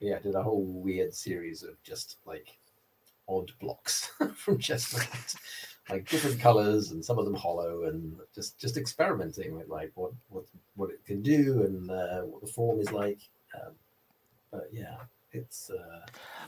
yeah, 0.00 0.16
I 0.16 0.20
did 0.20 0.34
a 0.34 0.42
whole 0.42 0.64
weird 0.64 1.14
series 1.14 1.62
of 1.62 1.82
just 1.82 2.16
like 2.24 2.56
odd 3.28 3.52
blocks 3.60 4.10
from 4.34 4.56
Jesmonite, 4.56 5.36
like 5.90 6.08
different 6.08 6.40
colors 6.40 6.90
and 6.90 7.04
some 7.04 7.18
of 7.18 7.26
them 7.26 7.34
hollow, 7.34 7.84
and 7.84 8.16
just 8.34 8.58
just 8.58 8.78
experimenting 8.78 9.54
with 9.54 9.68
like 9.68 9.92
what 9.94 10.12
what 10.30 10.44
what 10.74 10.88
it 10.88 11.04
can 11.04 11.20
do 11.20 11.64
and 11.64 11.90
uh, 11.90 12.20
what 12.22 12.40
the 12.40 12.50
form 12.50 12.80
is 12.80 12.92
like. 12.92 13.20
Um, 13.54 13.74
but 14.50 14.68
yeah, 14.72 14.96
it's 15.32 15.70
uh, 15.70 16.00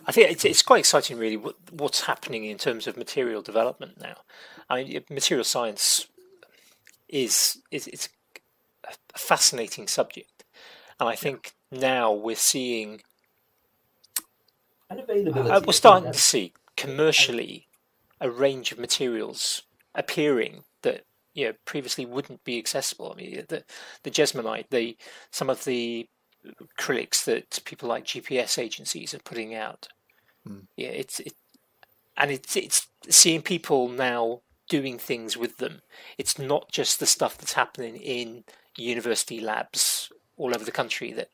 I 0.07 0.13
think 0.13 0.31
it's, 0.31 0.45
it's 0.45 0.63
quite 0.63 0.81
exciting, 0.81 1.19
really, 1.19 1.37
what, 1.37 1.57
what's 1.71 2.03
happening 2.03 2.45
in 2.45 2.59
terms 2.59 2.87
of 2.87 2.97
material 2.97 3.43
development 3.43 4.01
now. 4.01 4.17
I 4.69 4.85
mean, 4.85 5.05
material 5.11 5.45
science 5.45 6.07
is 7.09 7.61
is 7.71 7.87
it's 7.89 8.09
a 8.85 9.19
fascinating 9.19 9.89
subject, 9.89 10.45
and 10.99 11.09
I 11.09 11.15
think 11.15 11.53
now 11.71 12.13
we're 12.13 12.37
seeing 12.37 13.03
availability. 14.91 15.51
uh, 15.51 15.61
we're 15.67 15.73
starting 15.73 16.13
to 16.13 16.19
see 16.19 16.53
commercially 16.77 17.67
a 18.21 18.31
range 18.31 18.73
of 18.73 18.79
materials 18.79 19.63
appearing 19.95 20.65
that 20.83 21.05
you 21.35 21.47
know 21.47 21.55
previously 21.65 22.07
wouldn't 22.07 22.45
be 22.45 22.59
accessible. 22.59 23.13
I 23.13 23.17
mean, 23.17 23.45
the 23.49 23.65
the 24.03 24.11
Jesmonite, 24.11 24.67
the 24.71 24.97
some 25.31 25.51
of 25.51 25.65
the 25.65 26.09
acrylics 26.79 27.25
that 27.25 27.61
people 27.65 27.89
like 27.89 28.05
GPS 28.05 28.59
agencies 28.59 29.15
are 29.15 29.19
putting 29.21 29.55
out. 29.55 29.89
Hmm. 30.47 30.61
Yeah, 30.77 30.89
it's 30.89 31.21
it, 31.21 31.35
and 32.17 32.31
it's 32.31 32.57
it's 32.57 32.89
seeing 33.09 33.43
people 33.43 33.89
now 33.89 34.41
doing 34.69 34.99
things 34.99 35.37
with 35.37 35.57
them. 35.59 35.81
It's 36.19 36.39
not 36.39 36.71
just 36.71 37.01
the 37.01 37.07
stuff 37.07 37.39
that's 37.39 37.55
happening 37.55 37.97
in 37.97 38.45
university 38.77 39.41
labs 39.41 40.11
all 40.37 40.55
over 40.55 40.65
the 40.65 40.71
country 40.71 41.13
that 41.13 41.31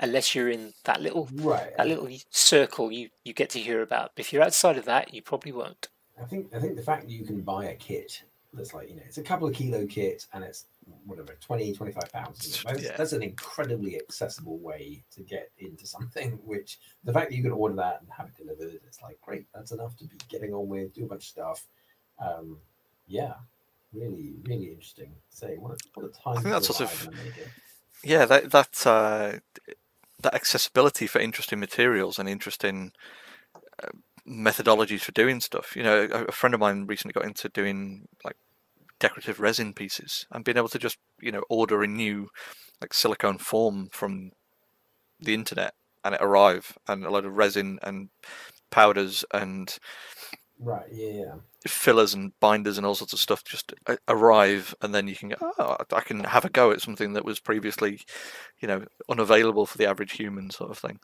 unless 0.00 0.34
you're 0.34 0.48
in 0.48 0.72
that 0.84 1.00
little 1.00 1.28
Right. 1.32 1.76
that 1.76 1.86
little 1.86 2.08
circle 2.30 2.90
you 2.90 3.10
you 3.24 3.32
get 3.32 3.50
to 3.50 3.60
hear 3.60 3.82
about. 3.82 4.12
If 4.16 4.32
you're 4.32 4.42
outside 4.42 4.76
of 4.78 4.84
that, 4.86 5.14
you 5.14 5.22
probably 5.22 5.52
won't. 5.52 5.88
I 6.20 6.24
think 6.24 6.54
I 6.54 6.60
think 6.60 6.76
the 6.76 6.82
fact 6.82 7.02
that 7.06 7.10
you 7.12 7.24
can 7.24 7.40
buy 7.42 7.66
a 7.66 7.74
kit 7.74 8.22
that's 8.54 8.74
like 8.74 8.88
you 8.88 8.96
know 8.96 9.02
it's 9.06 9.18
a 9.18 9.22
couple 9.22 9.48
of 9.48 9.54
kilo 9.54 9.86
kit 9.86 10.26
and 10.34 10.44
it's 10.44 10.66
whatever 11.06 11.34
20 11.40 11.72
25 11.72 12.12
pounds 12.12 12.62
that's, 12.64 12.82
Yeah. 12.84 12.96
that's 12.96 13.12
an 13.12 13.22
incredibly 13.22 13.96
accessible 13.96 14.58
way 14.58 15.02
to 15.14 15.22
get 15.22 15.50
into 15.58 15.86
something 15.86 16.32
which 16.44 16.78
the 17.04 17.12
fact 17.12 17.30
that 17.30 17.36
you 17.36 17.42
can 17.42 17.52
order 17.52 17.76
that 17.76 18.00
and 18.00 18.10
have 18.10 18.26
it 18.28 18.36
delivered 18.36 18.78
it's 18.86 19.00
like 19.02 19.18
great 19.22 19.46
that's 19.54 19.72
enough 19.72 19.96
to 19.96 20.04
be 20.04 20.16
getting 20.28 20.52
on 20.52 20.68
with 20.68 20.92
do 20.92 21.04
a 21.04 21.08
bunch 21.08 21.22
of 21.22 21.28
stuff. 21.28 21.66
Um 22.20 22.58
yeah 23.06 23.34
really 23.92 24.34
really 24.44 24.68
interesting. 24.68 25.12
Say 25.28 25.56
what 25.56 25.72
a, 25.72 25.76
what 25.94 26.06
a 26.06 26.08
time 26.08 26.42
think 26.42 26.54
that's 26.54 26.66
sort 26.74 26.80
of- 26.80 27.08
Yeah, 28.04 28.24
that 28.26 28.50
that 28.50 28.86
uh, 28.86 29.38
that 30.22 30.34
accessibility 30.34 31.06
for 31.06 31.18
interesting 31.20 31.58
materials 31.60 32.18
and 32.18 32.28
interesting 32.28 32.92
uh, 33.82 33.88
methodologies 34.28 35.00
for 35.00 35.12
doing 35.12 35.40
stuff. 35.40 35.76
You 35.76 35.82
know, 35.82 36.08
a, 36.10 36.24
a 36.24 36.32
friend 36.32 36.54
of 36.54 36.60
mine 36.60 36.86
recently 36.86 37.12
got 37.12 37.24
into 37.24 37.48
doing 37.48 38.08
like 38.24 38.36
decorative 39.02 39.40
resin 39.40 39.72
pieces 39.72 40.26
and 40.30 40.44
being 40.44 40.56
able 40.56 40.68
to 40.68 40.78
just 40.78 40.96
you 41.20 41.32
know 41.32 41.42
order 41.50 41.82
a 41.82 41.88
new 41.88 42.28
like 42.80 42.94
silicone 42.94 43.36
form 43.36 43.88
from 43.90 44.30
the 45.18 45.34
internet 45.34 45.74
and 46.04 46.14
it 46.14 46.22
arrive 46.22 46.78
and 46.86 47.04
a 47.04 47.10
load 47.10 47.24
of 47.24 47.36
resin 47.36 47.80
and 47.82 48.10
powders 48.70 49.24
and 49.34 49.78
right 50.60 50.86
yeah 50.92 51.10
yeah 51.10 51.34
fillers 51.66 52.14
and 52.14 52.32
binders 52.38 52.78
and 52.78 52.86
all 52.86 52.94
sorts 52.94 53.12
of 53.12 53.18
stuff 53.18 53.42
just 53.44 53.72
arrive 54.08 54.72
and 54.82 54.94
then 54.94 55.08
you 55.08 55.16
can 55.16 55.30
go 55.30 55.36
oh 55.58 55.76
i 55.92 56.00
can 56.00 56.22
have 56.24 56.44
a 56.44 56.50
go 56.50 56.70
at 56.70 56.80
something 56.80 57.12
that 57.12 57.24
was 57.24 57.40
previously 57.40 58.00
you 58.60 58.68
know 58.68 58.84
unavailable 59.08 59.66
for 59.66 59.78
the 59.78 59.86
average 59.86 60.12
human 60.12 60.50
sort 60.50 60.70
of 60.70 60.78
thing 60.78 60.98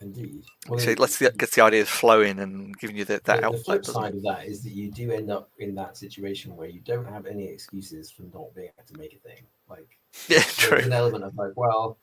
indeed 0.00 0.42
well, 0.68 0.78
so 0.78 0.90
it 0.90 0.98
lets 0.98 1.18
the 1.18 1.30
gets 1.32 1.54
the 1.54 1.62
ideas 1.62 1.88
flowing 1.88 2.38
and 2.38 2.76
giving 2.78 2.96
you 2.96 3.04
the, 3.04 3.20
that 3.24 3.42
the, 3.42 3.50
the 3.50 3.58
flip 3.58 3.84
side 3.84 4.14
of 4.14 4.22
that 4.22 4.46
is 4.46 4.62
that 4.62 4.72
you 4.72 4.90
do 4.90 5.12
end 5.12 5.30
up 5.30 5.50
in 5.58 5.74
that 5.74 5.96
situation 5.96 6.56
where 6.56 6.68
you 6.68 6.80
don't 6.80 7.06
have 7.06 7.26
any 7.26 7.44
excuses 7.44 8.10
for 8.10 8.22
not 8.34 8.54
being 8.54 8.70
able 8.78 8.88
to 8.88 8.98
make 8.98 9.14
a 9.14 9.18
thing. 9.18 9.44
Like 9.68 9.98
yeah 10.28 10.42
there's 10.68 10.86
an 10.86 10.92
element 10.92 11.24
of 11.24 11.36
like, 11.36 11.52
well, 11.54 11.98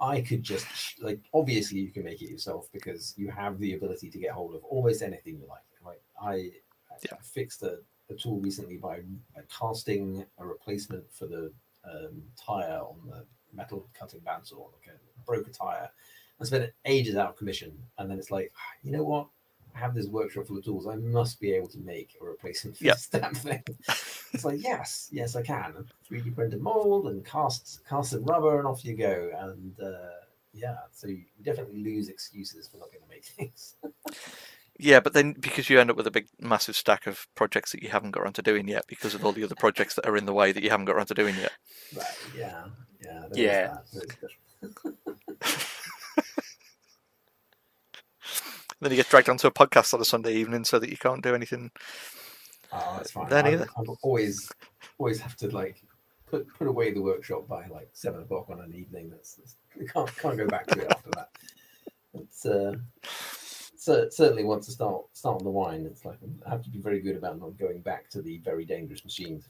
I 0.00 0.20
could 0.20 0.42
just 0.42 0.66
like 1.00 1.20
obviously 1.32 1.78
you 1.78 1.90
can 1.90 2.04
make 2.04 2.22
it 2.22 2.30
yourself 2.30 2.68
because 2.72 3.14
you 3.16 3.30
have 3.30 3.58
the 3.58 3.74
ability 3.74 4.10
to 4.10 4.18
get 4.18 4.32
hold 4.32 4.54
of 4.54 4.64
almost 4.64 5.02
anything 5.02 5.38
you 5.38 5.46
like. 5.48 5.60
Like 5.84 6.02
I, 6.20 6.50
Yeah. 7.02 7.18
I 7.18 7.22
fixed 7.22 7.62
a, 7.62 7.78
a 8.10 8.14
tool 8.14 8.40
recently 8.40 8.76
by, 8.76 9.00
by 9.34 9.42
casting 9.56 10.24
a 10.38 10.46
replacement 10.46 11.04
for 11.12 11.26
the 11.26 11.52
um, 11.84 12.22
tire 12.36 12.78
on 12.80 12.96
the 13.06 13.24
metal 13.54 13.88
cutting 13.98 14.20
bandsaw. 14.20 14.70
Like 14.72 14.94
a 14.94 15.24
broke 15.24 15.48
a 15.48 15.50
tire. 15.50 15.90
I 16.40 16.44
spent 16.44 16.70
ages 16.84 17.16
out 17.16 17.30
of 17.30 17.36
commission, 17.36 17.72
and 17.98 18.10
then 18.10 18.18
it's 18.18 18.30
like, 18.30 18.52
you 18.82 18.92
know 18.92 19.02
what? 19.04 19.28
I 19.74 19.78
have 19.78 19.94
this 19.94 20.06
workshop 20.06 20.46
full 20.46 20.56
of 20.58 20.64
tools. 20.64 20.86
I 20.86 20.96
must 20.96 21.38
be 21.40 21.52
able 21.52 21.68
to 21.68 21.78
make 21.78 22.16
a 22.20 22.24
replacement 22.24 22.76
for 22.78 22.84
Yeah. 22.84 22.92
this 22.94 23.08
damn 23.12 23.34
thing. 23.34 23.62
It's 24.32 24.44
like, 24.44 24.62
yes, 24.62 25.08
yes, 25.12 25.36
I 25.36 25.42
can. 25.42 25.86
3D 26.10 26.34
printed 26.34 26.62
mold 26.62 27.08
and 27.08 27.24
cast 27.24 27.80
cast 27.88 28.10
some 28.10 28.24
rubber, 28.24 28.58
and 28.58 28.66
off 28.66 28.84
you 28.84 28.96
go. 28.96 29.30
And 29.38 29.78
uh, 29.80 30.20
yeah, 30.54 30.76
so 30.92 31.08
you 31.08 31.24
definitely 31.42 31.82
lose 31.82 32.08
excuses 32.08 32.66
for 32.68 32.78
not 32.78 32.90
going 32.90 33.02
to 33.02 33.08
make 33.08 33.24
things. 33.24 33.76
yeah 34.78 35.00
but 35.00 35.12
then 35.14 35.32
because 35.40 35.70
you 35.70 35.78
end 35.80 35.90
up 35.90 35.96
with 35.96 36.06
a 36.06 36.10
big 36.10 36.26
massive 36.40 36.76
stack 36.76 37.06
of 37.06 37.26
projects 37.34 37.72
that 37.72 37.82
you 37.82 37.88
haven't 37.88 38.10
got 38.10 38.22
around 38.22 38.34
to 38.34 38.42
doing 38.42 38.68
yet 38.68 38.84
because 38.86 39.14
of 39.14 39.24
all 39.24 39.32
the 39.32 39.42
other 39.44 39.54
projects 39.54 39.94
that 39.94 40.06
are 40.06 40.16
in 40.18 40.26
the 40.26 40.34
way 40.34 40.52
that 40.52 40.62
you 40.62 40.68
haven't 40.70 40.84
got 40.86 40.96
around 40.96 41.06
to 41.06 41.14
doing 41.14 41.34
yet 41.36 41.52
Right? 41.94 42.06
Yeah, 42.36 42.64
yeah, 43.02 43.22
Yeah. 43.34 43.68
that. 43.72 43.84
There 43.92 44.02
is 44.04 44.16
that. 44.20 45.66
Then 48.80 48.90
you 48.90 48.96
get 48.96 49.08
dragged 49.08 49.28
onto 49.28 49.46
a 49.46 49.50
podcast 49.52 49.94
on 49.94 50.00
a 50.00 50.04
sunday 50.04 50.34
evening 50.34 50.64
so 50.64 50.78
that 50.78 50.90
you 50.90 50.96
can't 50.96 51.22
do 51.22 51.34
anything 51.34 51.70
Oh, 52.72 52.94
that's 52.96 53.12
fine. 53.12 53.28
Then 53.28 53.46
I, 53.46 53.52
either. 53.52 53.66
I 53.76 53.82
always 54.02 54.50
always 54.98 55.20
have 55.20 55.36
to 55.36 55.48
like 55.54 55.82
put 56.26 56.46
put 56.58 56.66
away 56.66 56.92
the 56.92 57.00
workshop 57.00 57.46
by 57.48 57.66
like 57.68 57.88
seven 57.92 58.22
o'clock 58.22 58.50
on 58.50 58.60
an 58.60 58.74
evening. 58.74 59.08
That's, 59.10 59.34
that's 59.34 59.56
we 59.78 59.86
can't 59.86 60.14
can't 60.16 60.36
go 60.36 60.46
back 60.46 60.66
to 60.68 60.80
it 60.80 60.90
after 60.90 61.10
that. 61.14 61.28
It's 62.14 62.44
uh, 62.44 62.74
cer- 63.76 64.10
certainly 64.10 64.44
once 64.44 64.66
to 64.66 64.72
start 64.72 65.04
start 65.12 65.38
on 65.38 65.44
the 65.44 65.50
wine, 65.50 65.86
it's 65.86 66.04
like 66.04 66.18
I 66.46 66.50
have 66.50 66.62
to 66.62 66.70
be 66.70 66.78
very 66.78 67.00
good 67.00 67.16
about 67.16 67.38
not 67.38 67.56
going 67.58 67.80
back 67.80 68.10
to 68.10 68.22
the 68.22 68.38
very 68.38 68.64
dangerous 68.64 69.04
machines. 69.04 69.46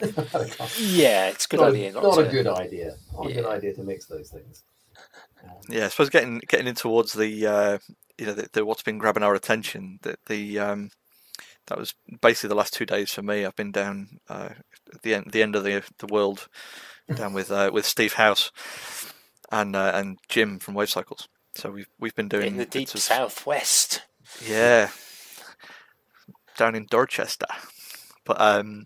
If 0.00 0.18
I'm, 0.18 0.68
Yeah, 0.80 1.28
it's 1.28 1.44
a 1.44 1.48
good 1.48 1.60
not, 1.60 1.70
idea. 1.70 1.90
a, 1.90 1.92
Not, 1.92 2.02
not 2.02 2.14
to, 2.14 2.28
a 2.28 2.30
good 2.30 2.46
idea. 2.46 2.94
Not 3.12 3.30
a 3.30 3.34
good 3.34 3.46
idea 3.46 3.74
to 3.74 3.82
mix 3.82 4.06
those 4.06 4.30
things. 4.30 4.64
Um, 5.44 5.50
Yeah, 5.68 5.84
I 5.84 5.88
suppose 5.88 6.08
getting 6.10 6.40
getting 6.48 6.66
in 6.66 6.74
towards 6.74 7.12
the 7.12 7.46
uh, 7.46 7.78
you 8.18 8.26
know 8.26 8.34
the, 8.34 8.48
the 8.52 8.64
what's 8.64 8.82
been 8.82 8.98
grabbing 8.98 9.22
our 9.22 9.34
attention 9.34 9.98
that 10.02 10.18
the 10.26 10.58
um, 10.58 10.90
that 11.66 11.78
was 11.78 11.94
basically 12.20 12.48
the 12.48 12.54
last 12.54 12.74
two 12.74 12.86
days 12.86 13.10
for 13.12 13.22
me. 13.22 13.44
I've 13.44 13.56
been 13.56 13.72
down 13.72 14.18
uh, 14.28 14.50
at 14.94 15.02
the 15.02 15.14
end 15.14 15.30
the 15.32 15.42
end 15.42 15.56
of 15.56 15.64
the 15.64 15.82
the 15.98 16.06
world 16.12 16.48
down 17.14 17.32
with 17.32 17.50
uh, 17.50 17.70
with 17.72 17.86
Steve 17.86 18.14
House 18.14 18.50
and 19.50 19.74
uh, 19.76 19.92
and 19.94 20.18
Jim 20.28 20.58
from 20.58 20.74
Wave 20.74 20.90
Cycles. 20.90 21.28
So 21.54 21.70
we've 21.70 21.88
we've 21.98 22.14
been 22.14 22.28
doing 22.28 22.46
in 22.52 22.56
the 22.56 22.66
deep 22.66 22.94
of- 22.94 23.00
southwest. 23.00 24.02
yeah, 24.46 24.90
down 26.56 26.74
in 26.74 26.86
Dorchester, 26.90 27.46
but 28.24 28.40
um, 28.40 28.84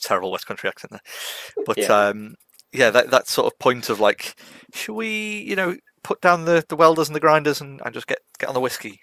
terrible 0.00 0.30
West 0.32 0.46
Country 0.46 0.68
accent 0.68 0.90
there. 0.92 1.64
But 1.66 1.78
Yeah. 1.78 2.08
um, 2.08 2.34
yeah, 2.72 2.90
that 2.90 3.10
that 3.10 3.28
sort 3.28 3.52
of 3.52 3.58
point 3.58 3.88
of 3.90 4.00
like, 4.00 4.34
should 4.74 4.94
we, 4.94 5.38
you 5.40 5.54
know, 5.56 5.76
put 6.02 6.20
down 6.20 6.44
the, 6.44 6.64
the 6.68 6.76
welders 6.76 7.08
and 7.08 7.16
the 7.16 7.20
grinders 7.20 7.60
and, 7.60 7.80
and 7.84 7.94
just 7.94 8.06
get 8.06 8.18
get 8.38 8.48
on 8.48 8.54
the 8.54 8.60
whiskey? 8.60 9.00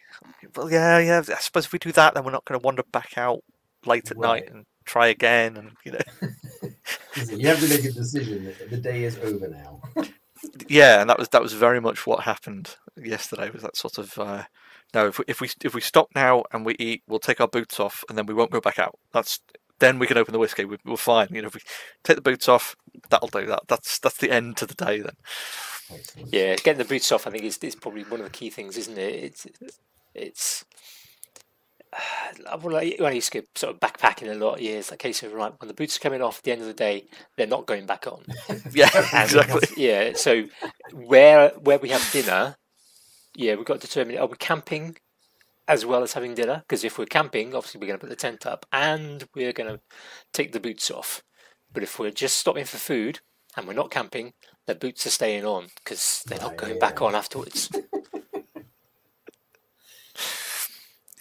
Well, 0.56 0.72
yeah, 0.72 1.00
yeah. 1.00 1.22
I 1.28 1.40
suppose 1.40 1.66
if 1.66 1.74
we 1.74 1.80
do 1.80 1.92
that, 1.94 2.14
then 2.14 2.24
we're 2.24 2.32
not 2.32 2.46
going 2.46 2.60
to 2.60 2.66
wander 2.66 2.84
back 2.92 3.18
out 3.18 3.42
late 3.86 4.12
at 4.12 4.18
night 4.18 4.50
and 4.50 4.66
try 4.86 5.08
again, 5.08 5.58
and 5.58 5.72
you 5.86 5.94
know, 5.94 6.00
you 7.38 7.48
have 7.48 7.60
to 7.60 7.70
make 7.70 7.86
a 7.86 7.92
decision. 7.92 8.54
The 8.70 8.78
day 8.78 9.04
is 9.04 9.18
over 9.20 9.48
now. 9.48 9.82
yeah. 10.68 11.02
And 11.02 11.10
that 11.10 11.20
was 11.20 11.30
that 11.30 11.42
was 11.42 11.54
very 11.54 11.80
much 11.80 12.06
what 12.06 12.24
happened 12.24 12.76
yesterday. 12.98 13.50
Was 13.50 13.64
that 13.64 13.78
sort 13.78 13.98
of. 13.98 14.18
Uh, 14.18 14.44
no, 14.94 15.08
if 15.08 15.20
we, 15.20 15.26
if 15.28 15.40
we 15.40 15.50
if 15.64 15.76
we 15.76 15.82
stop 15.82 16.10
now 16.16 16.44
and 16.52 16.66
we 16.66 16.76
eat, 16.80 17.04
we'll 17.08 17.20
take 17.20 17.40
our 17.40 17.48
boots 17.48 17.80
off 17.80 18.04
and 18.10 18.18
then 18.18 18.26
we 18.26 18.34
won't 18.34 18.52
go 18.52 18.60
back 18.60 18.80
out. 18.80 18.98
That's 19.14 19.40
then 19.80 20.00
we 20.00 20.08
can 20.08 20.18
open 20.18 20.32
the 20.34 20.40
whiskey. 20.40 20.66
We, 20.66 20.78
we're 20.86 20.98
fine. 20.98 21.28
You 21.32 21.42
know, 21.42 21.48
if 21.48 21.56
we 21.56 21.62
take 22.04 22.16
the 22.16 22.22
boots 22.22 22.48
off, 22.50 22.76
that'll 23.10 23.28
do 23.30 23.46
that. 23.48 23.64
That's 23.68 24.00
that's 24.00 24.18
the 24.18 24.32
end 24.32 24.58
to 24.58 24.66
the 24.66 24.74
day 24.76 25.00
then. 25.02 25.16
Yeah, 26.28 26.56
getting 26.56 26.78
the 26.78 26.86
boots 26.86 27.12
off, 27.12 27.26
I 27.26 27.32
think, 27.32 27.44
is, 27.44 27.58
is 27.60 27.76
probably 27.76 28.04
one 28.04 28.20
of 28.20 28.26
the 28.26 28.32
key 28.32 28.50
things, 28.52 28.78
isn't 28.78 28.98
it? 28.98 29.14
It's 29.24 29.48
it's. 30.14 30.66
Well, 32.62 32.78
I, 32.78 32.96
when 33.00 33.12
I 33.12 33.16
used 33.16 33.32
to 33.32 33.42
go 33.42 33.48
sort 33.56 33.74
of 33.74 33.80
backpacking 33.80 34.30
a 34.32 34.36
lot 34.36 34.56
of 34.56 34.62
years, 34.62 34.92
like, 34.92 35.00
case 35.00 35.24
of 35.24 35.34
right, 35.34 35.52
when 35.60 35.68
the 35.68 35.74
boots 35.74 35.98
are 35.98 36.00
coming 36.00 36.22
off 36.22 36.38
at 36.38 36.44
the 36.44 36.52
end 36.52 36.62
of 36.62 36.68
the 36.68 36.74
day, 36.74 37.06
they're 37.36 37.48
not 37.48 37.66
going 37.66 37.86
back 37.86 38.06
on. 38.08 38.24
Yeah, 38.72 38.90
And- 39.14 39.24
exactly. 39.24 39.62
Yeah, 39.84 40.14
so 40.14 40.44
where 40.94 41.50
where 41.50 41.80
we 41.80 41.90
have 41.90 42.08
dinner, 42.12 42.56
yeah, 43.36 43.56
we've 43.56 43.66
got 43.66 43.82
to 43.82 43.88
determine 43.88 44.18
are 44.18 44.28
we 44.28 44.38
camping 44.38 44.98
as 45.70 45.86
well 45.86 46.04
as 46.04 46.14
having 46.14 46.34
dinner? 46.36 46.64
Because 46.68 46.84
if 46.84 46.98
we're 46.98 47.06
camping, 47.06 47.56
obviously 47.56 47.80
we're 47.80 47.88
going 47.88 48.00
to 48.00 48.06
put 48.06 48.10
the 48.10 48.16
tent 48.18 48.46
up 48.46 48.66
and 48.74 49.24
we're 49.36 49.54
going 49.54 49.70
to 49.74 49.80
take 50.34 50.52
the 50.52 50.60
boots 50.60 50.92
off. 50.92 51.24
But 51.72 51.84
if 51.84 52.00
we're 52.00 52.12
just 52.12 52.36
stopping 52.38 52.66
for 52.66 52.78
food 52.78 53.20
and 53.56 53.68
we're 53.68 53.74
not 53.74 53.92
camping, 53.92 54.34
the 54.66 54.76
boots 54.76 55.06
are 55.06 55.12
staying 55.12 55.46
on 55.46 55.68
because 55.76 56.24
they're 56.28 56.40
not 56.40 56.50
Right, 56.50 56.58
going 56.58 56.74
yeah. 56.74 56.80
back 56.80 57.02
on 57.02 57.16
afterwards. 57.16 57.70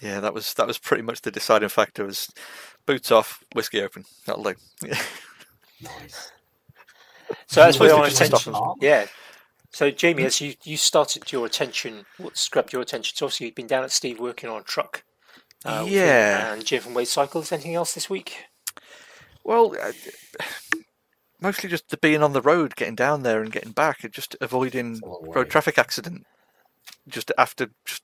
Yeah, 0.01 0.21
that 0.21 0.33
was 0.33 0.53
that 0.53 0.65
was 0.65 0.77
pretty 0.77 1.03
much 1.03 1.21
the 1.23 1.31
deciding 1.31 1.67
factor. 1.67 2.05
Was 2.05 2.31
boots 2.85 3.11
off, 3.11 3.43
whiskey 3.53 3.81
open. 3.81 4.05
That'll 4.25 4.43
do. 4.43 4.55
Yeah. 4.83 5.01
Nice. 5.81 6.31
So 7.47 7.61
that's 7.61 7.77
Supposed 7.77 7.79
where 7.79 7.89
to 7.89 7.95
our 7.97 8.09
just 8.09 8.21
attention. 8.21 8.53
Yeah. 8.81 9.07
So 9.71 9.91
Jamie, 9.91 10.23
as 10.25 10.41
you, 10.41 10.55
you 10.63 10.77
started 10.77 11.31
your 11.31 11.45
attention, 11.45 12.05
what's 12.17 12.49
grabbed 12.49 12.73
your 12.73 12.81
attention? 12.81 13.15
So 13.15 13.25
obviously 13.27 13.45
you've 13.47 13.55
been 13.55 13.67
down 13.67 13.83
at 13.83 13.91
Steve 13.91 14.19
working 14.19 14.49
on 14.49 14.61
a 14.61 14.63
truck. 14.63 15.03
uh, 15.65 15.85
Yeah. 15.87 16.53
And 16.53 16.65
Jim 16.65 16.81
from 16.81 16.93
Wade 16.95 17.07
Cycles. 17.07 17.51
Anything 17.51 17.75
else 17.75 17.93
this 17.93 18.09
week? 18.09 18.45
Well, 19.43 19.75
uh, 19.81 19.91
mostly 21.39 21.69
just 21.69 21.89
the 21.89 21.97
being 21.97 22.23
on 22.23 22.33
the 22.33 22.41
road, 22.41 22.75
getting 22.75 22.95
down 22.95 23.23
there 23.23 23.41
and 23.41 23.51
getting 23.51 23.71
back, 23.71 24.03
and 24.03 24.11
just 24.13 24.35
avoiding 24.41 24.93
It's 24.93 25.01
a 25.01 25.05
long 25.05 25.21
way. 25.27 25.35
road 25.35 25.49
traffic 25.49 25.77
accident. 25.77 26.25
Just 27.07 27.31
after 27.37 27.69
just 27.85 28.03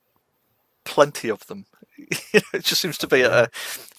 plenty 0.83 1.29
of 1.29 1.45
them. 1.47 1.65
It 2.53 2.63
just 2.63 2.81
seems 2.81 2.97
to 2.99 3.07
be 3.07 3.21
a, 3.21 3.49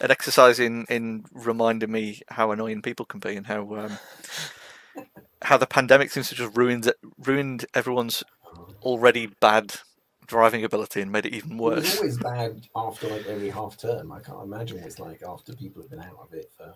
an 0.00 0.10
exercise 0.10 0.60
in, 0.60 0.84
in 0.90 1.24
reminding 1.32 1.90
me 1.90 2.20
how 2.28 2.50
annoying 2.52 2.82
people 2.82 3.06
can 3.06 3.18
be 3.20 3.34
and 3.36 3.46
how 3.46 3.62
um, 3.76 3.98
how 5.42 5.56
the 5.56 5.66
pandemic 5.66 6.10
seems 6.10 6.28
to 6.28 6.34
just 6.34 6.56
ruined 6.56 6.92
ruined 7.18 7.66
everyone's 7.74 8.22
already 8.82 9.26
bad 9.40 9.74
driving 10.26 10.64
ability 10.64 11.00
and 11.00 11.12
made 11.12 11.26
it 11.26 11.34
even 11.34 11.52
It 11.52 11.60
was 11.60 11.76
worse. 11.76 11.96
always 11.98 12.18
bad 12.22 12.66
after 12.74 13.08
like 13.08 13.26
every 13.26 13.50
half 13.50 13.76
term. 13.76 14.12
I 14.12 14.20
can't 14.20 14.42
imagine 14.42 14.78
what 14.78 14.86
it's 14.86 14.98
like 14.98 15.22
after 15.26 15.54
people 15.54 15.82
have 15.82 15.90
been 15.90 16.00
out 16.00 16.18
of 16.20 16.32
it 16.32 16.50
for. 16.56 16.74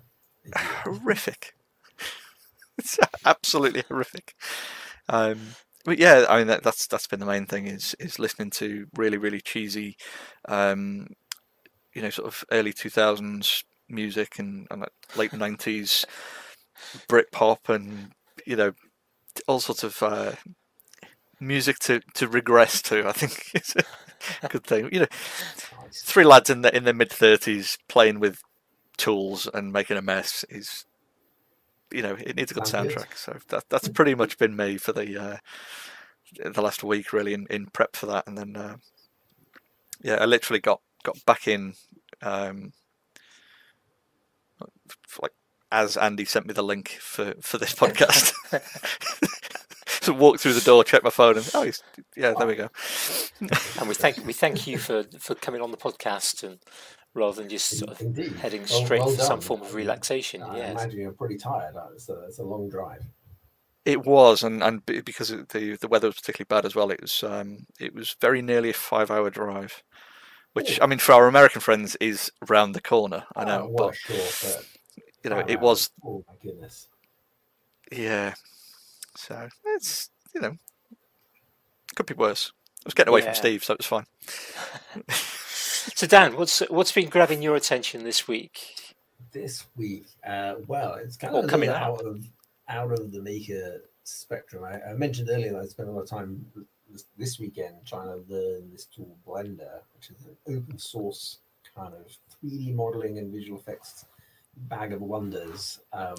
Horrific. 0.57 1.55
it's 2.78 2.99
absolutely 3.24 3.82
horrific. 3.89 4.35
Um, 5.09 5.41
but 5.85 5.99
yeah, 5.99 6.27
I 6.28 6.39
mean 6.39 6.47
that, 6.49 6.62
that's 6.62 6.87
that's 6.87 7.07
been 7.07 7.20
the 7.20 7.27
main 7.27 7.47
thing 7.47 7.66
is 7.66 7.95
is 7.99 8.19
listening 8.19 8.51
to 8.51 8.87
really 8.97 9.19
really 9.19 9.41
cheesy, 9.41 9.97
um, 10.49 11.09
you 11.95 12.03
know, 12.03 12.11
sort 12.11 12.28
of 12.28 12.45
early 12.53 12.73
two 12.73 12.91
thousands 12.91 13.65
music 13.89 14.39
and, 14.39 14.66
and 14.70 14.87
late 15.16 15.32
nineties 15.32 16.05
Britpop 17.09 17.69
and 17.69 18.12
you 18.46 18.56
know 18.56 18.72
all 19.46 19.60
sorts 19.60 19.84
of 19.84 20.02
uh, 20.02 20.32
music 21.40 21.78
to, 21.80 22.00
to 22.14 22.28
regress 22.28 22.82
to. 22.82 23.06
I 23.08 23.12
think 23.12 23.54
is 23.54 23.74
a 24.42 24.48
good 24.48 24.64
thing. 24.64 24.88
You 24.92 25.00
know, 25.00 25.06
three 25.92 26.24
lads 26.24 26.50
in 26.50 26.62
the 26.62 26.74
in 26.76 26.84
their 26.84 26.94
mid 26.94 27.10
thirties 27.10 27.78
playing 27.88 28.20
with 28.20 28.40
tools 28.96 29.48
and 29.52 29.72
making 29.72 29.96
a 29.96 30.02
mess 30.02 30.44
is, 30.50 30.84
you 31.90 32.02
know, 32.02 32.14
it 32.14 32.36
needs 32.36 32.50
a 32.50 32.54
good 32.54 32.64
soundtrack. 32.64 33.10
Good. 33.10 33.16
So 33.16 33.38
that 33.48 33.64
that's 33.68 33.88
pretty 33.88 34.14
much 34.14 34.38
been 34.38 34.56
me 34.56 34.76
for 34.76 34.92
the 34.92 35.20
uh, 35.20 35.36
the 36.52 36.62
last 36.62 36.84
week, 36.84 37.12
really, 37.12 37.34
in, 37.34 37.46
in 37.50 37.66
prep 37.66 37.96
for 37.96 38.06
that. 38.06 38.26
And 38.26 38.36
then, 38.36 38.56
uh, 38.56 38.76
yeah, 40.02 40.16
I 40.20 40.26
literally 40.26 40.60
got 40.60 40.80
got 41.02 41.24
back 41.24 41.48
in. 41.48 41.74
Um, 42.22 42.72
like 45.22 45.32
as 45.72 45.97
Andy 45.97 46.24
sent 46.24 46.47
me 46.47 46.55
the 46.55 46.62
link 46.62 46.98
for, 47.01 47.34
for 47.40 47.59
this 47.59 47.74
podcast. 47.76 48.32
so 50.02 50.12
walk 50.12 50.40
through 50.40 50.55
the 50.55 50.60
door, 50.60 50.84
check 50.84 51.05
my 51.05 51.10
phone, 51.10 51.36
and 51.36 51.51
oh, 51.55 51.70
yeah, 52.16 52.34
there 52.36 52.47
we 52.47 52.55
go. 52.55 52.68
and 53.78 53.88
we 53.88 53.94
thank 53.94 54.24
we 54.26 54.32
thank 54.32 54.66
you 54.66 54.78
for, 54.78 55.05
for 55.18 55.34
coming 55.34 55.60
on 55.60 55.70
the 55.70 55.76
podcast 55.76 56.42
and 56.42 56.59
rather 57.14 57.40
than 57.40 57.48
just 57.48 57.78
sort 57.78 57.90
of 57.90 58.01
Indeed. 58.01 58.32
heading 58.34 58.66
straight 58.66 59.01
well, 59.01 59.09
well 59.09 59.16
for 59.16 59.22
some 59.22 59.40
form 59.40 59.62
of 59.62 59.74
relaxation. 59.74 60.42
I 60.42 60.56
yes. 60.56 60.70
imagine 60.72 61.01
you're 61.01 61.12
pretty 61.12 61.36
tired. 61.36 61.74
It's 61.94 62.09
a, 62.09 62.24
it's 62.26 62.38
a 62.38 62.44
long 62.44 62.68
drive. 62.68 63.05
It 63.84 64.05
was, 64.05 64.42
and, 64.42 64.62
and 64.62 64.84
because 64.84 65.30
the 65.30 65.78
the 65.80 65.88
weather 65.88 66.09
was 66.09 66.16
particularly 66.16 66.47
bad 66.48 66.66
as 66.66 66.74
well, 66.74 66.90
it 66.90 67.01
was 67.01 67.22
um, 67.22 67.66
it 67.80 67.94
was 67.94 68.14
very 68.20 68.42
nearly 68.42 68.70
a 68.70 68.74
five 68.74 69.10
hour 69.10 69.30
drive, 69.30 69.82
which 70.52 70.78
Ooh. 70.78 70.82
I 70.82 70.86
mean 70.86 70.98
for 70.98 71.12
our 71.12 71.26
American 71.26 71.62
friends 71.62 71.97
is 71.97 72.30
round 72.47 72.74
the 72.74 72.82
corner. 72.82 73.24
I 73.34 73.44
know, 73.44 73.64
uh, 73.64 73.68
well, 73.68 73.88
but, 73.88 73.97
sure, 73.97 74.16
but 74.42 74.66
you 75.22 75.30
know, 75.30 75.44
it 75.47 75.60
was. 75.60 75.90
Oh 76.05 76.24
my 76.26 76.34
goodness. 76.42 76.88
Yeah. 77.92 78.34
So 79.16 79.48
it's 79.64 80.10
you 80.34 80.40
know, 80.40 80.56
could 81.94 82.06
be 82.06 82.14
worse. 82.14 82.52
I 82.80 82.82
was 82.86 82.94
getting 82.94 83.10
away 83.10 83.20
yeah. 83.20 83.26
from 83.26 83.34
Steve, 83.34 83.64
so 83.64 83.74
it 83.74 83.80
was 83.80 83.86
fine. 83.86 84.06
so 85.09 86.06
Dan, 86.06 86.36
what's 86.36 86.60
what's 86.70 86.92
been 86.92 87.09
grabbing 87.09 87.42
your 87.42 87.56
attention 87.56 88.05
this 88.05 88.26
week? 88.26 88.76
This 89.32 89.66
week, 89.76 90.06
uh, 90.26 90.55
well, 90.66 90.94
it's 90.94 91.16
kind 91.16 91.36
of 91.36 91.48
coming 91.48 91.68
out. 91.68 91.82
out 91.82 92.01
of 92.01 92.24
out 92.68 92.92
of 92.92 93.12
the 93.12 93.20
maker 93.20 93.82
spectrum. 94.05 94.64
I, 94.64 94.80
I, 94.90 94.94
mentioned 94.94 95.28
earlier 95.30 95.52
that 95.52 95.60
I 95.60 95.66
spent 95.66 95.88
a 95.88 95.92
lot 95.92 96.02
of 96.02 96.09
time 96.09 96.44
this, 96.90 97.05
this 97.18 97.38
weekend 97.38 97.74
trying 97.84 98.06
to 98.06 98.24
learn 98.28 98.70
this 98.72 98.86
tool 98.86 99.16
Blender, 99.26 99.80
which 99.94 100.10
is 100.10 100.26
an 100.26 100.56
open 100.56 100.78
source 100.78 101.38
kind 101.76 101.94
of 101.94 102.06
3D 102.42 102.74
modeling 102.74 103.18
and 103.18 103.32
visual 103.32 103.59
effects 103.59 104.06
bag 104.56 104.93
of 104.93 105.01
wonders. 105.01 105.81
Um, 105.93 106.16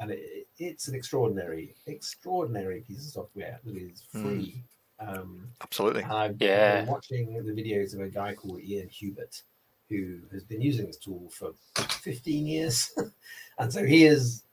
and 0.00 0.10
it, 0.10 0.46
it's 0.58 0.88
an 0.88 0.94
extraordinary, 0.94 1.74
extraordinary 1.86 2.80
piece 2.80 3.06
of 3.06 3.12
software 3.12 3.60
that 3.64 3.76
is 3.76 4.04
hmm. 4.12 4.22
free. 4.22 4.64
Mm. 5.00 5.18
Um, 5.18 5.48
Absolutely. 5.60 6.04
I've 6.04 6.40
yeah. 6.40 6.82
been 6.82 6.90
watching 6.90 7.44
the 7.44 7.52
videos 7.52 7.94
of 7.94 8.00
a 8.00 8.08
guy 8.08 8.34
called 8.34 8.60
Ian 8.62 8.88
Hubert, 8.88 9.42
who 9.88 10.18
has 10.32 10.44
been 10.44 10.60
using 10.60 10.86
this 10.86 10.96
tool 10.96 11.28
for 11.30 11.52
15 11.74 12.46
years. 12.46 12.92
and 13.58 13.72
so 13.72 13.84
he 13.84 14.04
is 14.04 14.44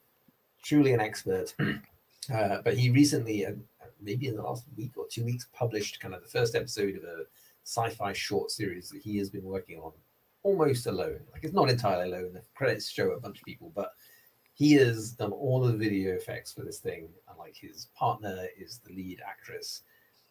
truly 0.63 0.93
an 0.93 0.99
expert. 0.99 1.55
Uh, 2.31 2.61
but 2.63 2.77
he 2.77 2.91
recently, 2.91 3.43
uh, 3.43 3.51
maybe 3.99 4.27
in 4.27 4.35
the 4.35 4.41
last 4.43 4.63
week 4.77 4.91
or 4.97 5.05
two 5.09 5.25
weeks, 5.25 5.47
published 5.51 5.99
kind 5.99 6.13
of 6.13 6.21
the 6.21 6.27
first 6.27 6.53
episode 6.53 6.95
of 6.95 7.03
a 7.03 7.23
sci 7.63 7.89
fi 7.89 8.13
short 8.13 8.51
series 8.51 8.89
that 8.89 9.01
he 9.01 9.17
has 9.17 9.31
been 9.31 9.43
working 9.43 9.79
on 9.79 9.91
almost 10.43 10.87
alone. 10.87 11.19
Like 11.31 11.43
it's 11.43 11.53
not 11.53 11.69
entirely 11.69 12.11
alone. 12.11 12.33
The 12.33 12.43
credits 12.55 12.89
show 12.89 13.11
a 13.11 13.19
bunch 13.19 13.39
of 13.39 13.45
people, 13.45 13.71
but 13.75 13.91
he 14.53 14.73
has 14.73 15.11
done 15.11 15.31
all 15.31 15.61
the 15.61 15.75
video 15.75 16.13
effects 16.13 16.51
for 16.51 16.63
this 16.63 16.79
thing, 16.79 17.07
and 17.29 17.37
like 17.37 17.55
his 17.55 17.87
partner 17.95 18.45
is 18.57 18.79
the 18.85 18.93
lead 18.93 19.21
actress, 19.25 19.83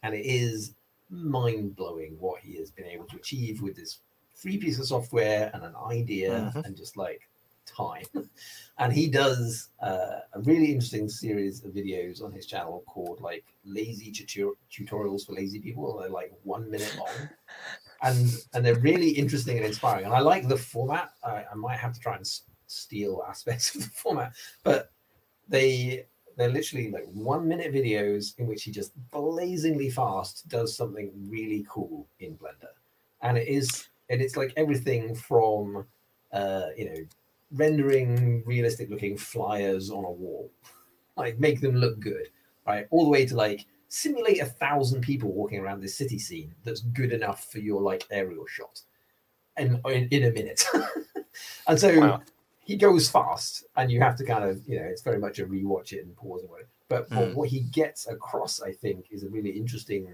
and 0.03 0.15
it 0.15 0.27
is 0.27 0.75
mind 1.11 1.75
blowing 1.77 2.17
what 2.19 2.41
he 2.41 2.57
has 2.59 2.71
been 2.71 2.85
able 2.85 3.07
to 3.07 3.17
achieve 3.17 3.63
with 3.63 3.77
this 3.77 4.01
free 4.35 4.59
piece 4.59 4.79
of 4.79 4.87
software 4.87 5.51
and 5.55 5.65
an 5.65 5.75
idea 5.87 6.31
mm-hmm. 6.31 6.61
and 6.61 6.77
just 6.77 6.97
like 6.97 7.23
time. 7.69 8.07
and 8.79 8.93
he 8.93 9.09
does 9.09 9.69
uh, 9.83 10.21
a 10.33 10.41
really 10.41 10.67
interesting 10.67 11.09
series 11.09 11.65
of 11.65 11.73
videos 11.73 12.23
on 12.23 12.33
his 12.33 12.47
channel 12.47 12.83
called 12.87 13.21
like 13.21 13.45
lazy 13.65 14.11
tutor- 14.11 14.57
tutorials 14.71 15.27
for 15.27 15.33
lazy 15.33 15.61
people. 15.61 15.99
They're 15.99 16.11
like 16.11 16.33
one 16.43 16.71
minute 16.71 16.95
long 16.97 17.29
and 18.03 18.31
and 18.55 18.65
they're 18.65 18.79
really 18.79 19.11
interesting 19.11 19.57
and 19.57 19.67
inspiring. 19.67 20.05
And 20.05 20.15
I 20.15 20.21
like 20.21 20.49
the 20.49 20.57
format. 20.57 21.11
I, 21.25 21.45
I 21.51 21.55
might 21.55 21.79
have 21.79 21.93
to 21.95 22.01
try 22.01 22.15
and 22.15 22.23
s- 22.23 22.43
steal 22.67 23.25
aspects 23.29 23.75
of 23.75 23.83
the 23.83 23.91
format, 23.91 24.33
but 24.63 24.91
they 25.49 26.07
they're 26.37 26.51
literally 26.51 26.91
like 26.91 27.07
one 27.13 27.49
minute 27.49 27.73
videos 27.73 28.39
in 28.39 28.47
which 28.47 28.63
he 28.63 28.71
just 28.71 28.93
blazingly 29.11 29.91
fast 29.91 30.49
does 30.49 30.77
something 30.77 31.11
really 31.29 31.67
cool 31.69 32.07
in 32.21 32.37
Blender, 32.37 32.73
and 33.23 33.37
it 33.37 33.49
is 33.49 33.89
and 34.11 34.23
it's 34.23 34.37
like 34.37 34.53
everything 34.57 35.15
from 35.15 35.87
uh, 36.33 36.67
you 36.77 36.85
know 36.87 37.01
rendering 37.53 38.43
realistic 38.45 38.91
looking 38.91 39.17
flyers 39.17 39.91
on 39.91 40.05
a 40.05 40.11
wall, 40.11 40.51
like 41.17 41.39
make 41.39 41.61
them 41.61 41.77
look 41.77 41.99
good, 42.01 42.29
right, 42.67 42.87
all 42.91 43.05
the 43.05 43.11
way 43.11 43.27
to 43.27 43.37
like 43.37 43.67
simulate 43.89 44.41
a 44.41 44.47
thousand 44.47 45.01
people 45.01 45.33
walking 45.33 45.59
around 45.59 45.81
this 45.81 45.97
city 45.97 46.19
scene 46.19 46.55
that's 46.63 46.81
good 46.81 47.13
enough 47.13 47.51
for 47.51 47.59
your 47.59 47.81
like 47.81 48.07
aerial 48.11 48.47
shot 48.47 48.83
And 49.57 49.81
in, 49.87 50.09
in 50.11 50.25
a 50.25 50.31
minute 50.31 50.65
and 51.67 51.79
so 51.79 51.99
wow. 51.99 52.23
he 52.61 52.77
goes 52.77 53.09
fast 53.09 53.65
and 53.77 53.91
you 53.91 54.01
have 54.01 54.17
to 54.17 54.25
kind 54.25 54.45
of 54.45 54.67
you 54.69 54.79
know 54.79 54.85
it's 54.85 55.03
very 55.03 55.19
much 55.19 55.39
a 55.39 55.47
rewatch 55.47 55.93
it 55.93 56.05
and 56.05 56.15
pause 56.17 56.43
and 56.43 56.51
whatever 56.51 56.69
but 56.89 57.11
mm. 57.11 57.35
what 57.35 57.49
he 57.49 57.61
gets 57.61 58.07
across 58.09 58.61
i 58.61 58.73
think 58.73 59.07
is 59.11 59.25
a 59.25 59.29
really 59.29 59.51
interesting 59.51 60.07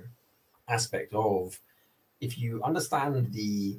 aspect 0.69 1.12
of 1.12 1.59
if 2.20 2.39
you 2.39 2.62
understand 2.62 3.32
the 3.32 3.77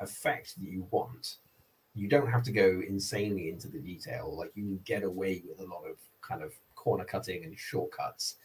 effect 0.00 0.58
that 0.58 0.66
you 0.66 0.86
want 0.90 1.36
you 1.94 2.08
don't 2.08 2.30
have 2.30 2.42
to 2.42 2.52
go 2.52 2.82
insanely 2.88 3.48
into 3.48 3.68
the 3.68 3.78
detail 3.78 4.34
like 4.36 4.52
you 4.54 4.62
can 4.62 4.80
get 4.84 5.02
away 5.02 5.42
with 5.48 5.60
a 5.60 5.70
lot 5.70 5.82
of 5.88 5.96
kind 6.22 6.42
of 6.42 6.52
corner 6.74 7.04
cutting 7.04 7.44
and 7.44 7.58
shortcuts 7.58 8.36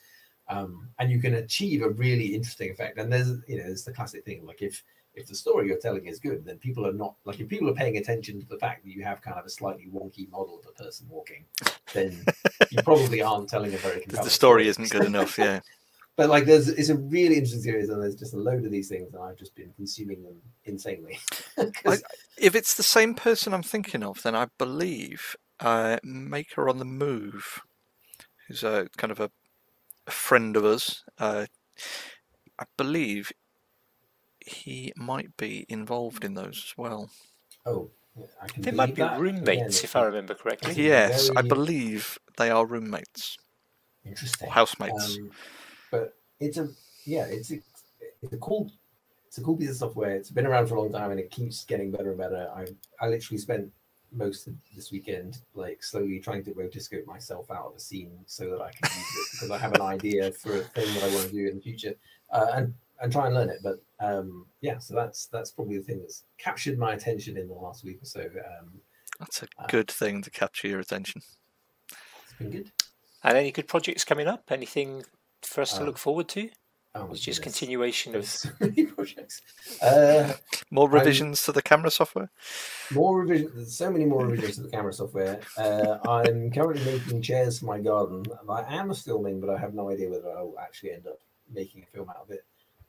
um, 0.47 0.89
and 0.99 1.11
you 1.11 1.19
can 1.19 1.35
achieve 1.35 1.81
a 1.81 1.89
really 1.89 2.27
interesting 2.27 2.71
effect. 2.71 2.97
And 2.97 3.11
there's 3.11 3.29
you 3.47 3.57
know 3.57 3.63
there's 3.63 3.83
the 3.83 3.93
classic 3.93 4.25
thing 4.25 4.45
like 4.45 4.61
if 4.61 4.83
if 5.15 5.27
the 5.27 5.35
story 5.35 5.67
you're 5.67 5.79
telling 5.79 6.07
is 6.07 6.19
good, 6.19 6.45
then 6.45 6.57
people 6.57 6.85
are 6.85 6.93
not 6.93 7.15
like 7.25 7.39
if 7.39 7.47
people 7.47 7.69
are 7.69 7.73
paying 7.73 7.97
attention 7.97 8.39
to 8.39 8.47
the 8.47 8.57
fact 8.57 8.83
that 8.83 8.91
you 8.91 9.03
have 9.03 9.21
kind 9.21 9.37
of 9.37 9.45
a 9.45 9.49
slightly 9.49 9.87
wonky 9.91 10.29
model 10.29 10.59
of 10.59 10.65
a 10.67 10.83
person 10.83 11.07
walking, 11.09 11.45
then 11.93 12.23
you 12.69 12.81
probably 12.83 13.21
aren't 13.21 13.49
telling 13.49 13.73
a 13.73 13.77
very 13.77 14.01
compelling. 14.01 14.25
The 14.25 14.29
story, 14.29 14.63
story. 14.63 14.67
isn't 14.67 14.89
good 14.89 15.05
enough, 15.05 15.37
yeah. 15.37 15.61
But 16.15 16.29
like 16.29 16.45
there's 16.45 16.69
it's 16.69 16.89
a 16.89 16.95
really 16.95 17.35
interesting 17.35 17.61
series 17.61 17.89
and 17.89 18.01
there's 18.01 18.15
just 18.15 18.33
a 18.33 18.37
load 18.37 18.65
of 18.65 18.71
these 18.71 18.89
things 18.89 19.13
and 19.13 19.23
I've 19.23 19.37
just 19.37 19.55
been 19.55 19.71
consuming 19.75 20.23
them 20.23 20.35
insanely. 20.63 21.19
I, 21.57 21.97
if 22.37 22.55
it's 22.55 22.75
the 22.75 22.83
same 22.83 23.13
person 23.13 23.53
I'm 23.53 23.63
thinking 23.63 24.03
of, 24.03 24.21
then 24.23 24.35
I 24.35 24.47
believe 24.57 25.35
uh, 25.59 25.97
Maker 26.03 26.69
on 26.69 26.79
the 26.79 26.85
Move, 26.85 27.61
who's 28.47 28.63
a 28.63 28.87
kind 28.97 29.11
of 29.11 29.19
a 29.19 29.29
a 30.07 30.11
friend 30.11 30.55
of 30.55 30.65
us. 30.65 31.03
Uh, 31.19 31.45
I 32.59 32.65
believe 32.77 33.31
he 34.39 34.93
might 34.95 35.35
be 35.37 35.65
involved 35.69 36.23
in 36.23 36.35
those 36.35 36.65
as 36.69 36.73
well. 36.77 37.09
Oh, 37.65 37.89
I. 38.41 38.47
They 38.57 38.71
might 38.71 38.95
be 38.95 39.01
that. 39.01 39.19
roommates, 39.19 39.83
if 39.83 39.95
I 39.95 40.03
remember 40.03 40.35
correctly. 40.35 40.73
Yes, 40.75 41.27
very... 41.27 41.37
I 41.37 41.41
believe 41.41 42.17
they 42.37 42.49
are 42.49 42.65
roommates. 42.65 43.37
Interesting. 44.05 44.47
Or 44.47 44.51
housemates. 44.51 45.17
Um, 45.17 45.31
but 45.95 46.17
it's 46.39 46.57
a 46.57 46.67
yeah, 47.05 47.25
it's 47.25 47.51
a, 47.51 47.59
it's 48.21 48.33
a 48.33 48.37
cool 48.37 48.71
it's 49.27 49.37
a 49.37 49.41
cool 49.41 49.57
piece 49.57 49.69
of 49.69 49.77
software. 49.77 50.15
It's 50.15 50.29
been 50.29 50.45
around 50.45 50.67
for 50.67 50.75
a 50.75 50.81
long 50.81 50.91
time 50.91 51.11
and 51.11 51.19
it 51.19 51.31
keeps 51.31 51.65
getting 51.65 51.91
better 51.91 52.09
and 52.09 52.17
better. 52.17 52.49
I 52.55 52.65
I 53.03 53.09
literally 53.09 53.37
spent 53.37 53.71
most 54.11 54.47
of 54.47 54.53
this 54.75 54.91
weekend, 54.91 55.39
like 55.53 55.83
slowly 55.83 56.19
trying 56.19 56.43
to 56.45 56.51
rotoscope 56.51 57.05
myself 57.05 57.51
out 57.51 57.67
of 57.67 57.75
a 57.75 57.79
scene 57.79 58.17
so 58.25 58.49
that 58.49 58.61
I 58.61 58.71
can 58.71 58.97
use 58.97 59.17
it 59.17 59.27
because 59.31 59.51
I 59.51 59.57
have 59.57 59.73
an 59.73 59.81
idea 59.81 60.31
for 60.31 60.57
a 60.57 60.63
thing 60.63 60.93
that 60.93 61.03
I 61.03 61.13
want 61.15 61.27
to 61.27 61.33
do 61.33 61.47
in 61.47 61.55
the 61.57 61.61
future, 61.61 61.95
uh, 62.31 62.47
and 62.53 62.73
and 63.01 63.11
try 63.11 63.25
and 63.25 63.35
learn 63.35 63.49
it. 63.49 63.59
But 63.63 63.81
um, 63.99 64.45
yeah, 64.61 64.77
so 64.79 64.95
that's 64.95 65.27
that's 65.27 65.51
probably 65.51 65.77
the 65.77 65.83
thing 65.83 65.99
that's 65.99 66.23
captured 66.37 66.77
my 66.77 66.93
attention 66.93 67.37
in 67.37 67.47
the 67.47 67.53
last 67.53 67.83
week 67.83 68.01
or 68.01 68.05
so. 68.05 68.21
Um, 68.21 68.81
that's 69.19 69.43
a 69.43 69.47
uh, 69.57 69.67
good 69.67 69.89
thing 69.89 70.21
to 70.21 70.29
capture 70.29 70.67
your 70.67 70.79
attention. 70.79 71.21
It's 71.89 72.33
been 72.39 72.51
good. 72.51 72.71
And 73.23 73.37
any 73.37 73.51
good 73.51 73.67
projects 73.67 74.05
coming 74.05 74.27
up? 74.27 74.43
Anything 74.51 75.03
for 75.47 75.61
us 75.61 75.73
to 75.77 75.83
look 75.83 75.97
forward 75.97 76.27
to? 76.29 76.49
Oh, 76.97 77.07
my 77.07 77.11
It's 77.11 77.19
just 77.19 77.41
goodness. 77.41 77.59
continuation 77.59 78.13
There's 78.13 78.45
of. 78.45 78.51
so 78.51 78.51
many 78.61 78.85
projects. 78.85 79.41
Uh, 79.81 80.33
More 80.71 80.87
I'm- 80.87 80.93
revisions 80.99 81.43
to 81.43 81.51
the 81.51 81.61
camera 81.61 81.91
software. 81.91 82.29
more 82.91 83.19
revisions. 83.19 83.53
There's 83.53 83.75
so 83.75 83.91
many 83.91 84.05
more 84.05 84.25
revisions 84.25 84.55
to 84.57 84.61
the 84.63 84.69
camera 84.69 84.93
software. 84.93 85.41
Uh, 85.57 85.97
I'm 86.07 86.51
currently 86.51 86.85
making 86.85 87.21
chairs 87.21 87.59
for 87.59 87.65
my 87.65 87.79
garden. 87.79 88.23
I 88.49 88.63
am 88.77 88.93
filming, 88.93 89.41
but 89.41 89.49
I 89.49 89.57
have 89.57 89.73
no 89.73 89.89
idea 89.89 90.09
whether 90.09 90.29
I'll 90.29 90.55
actually 90.61 90.91
end 90.93 91.05
up 91.07 91.19
making 91.53 91.83
a 91.83 91.85
film 91.85 92.09
out 92.09 92.21
of 92.21 92.31
it. 92.31 92.45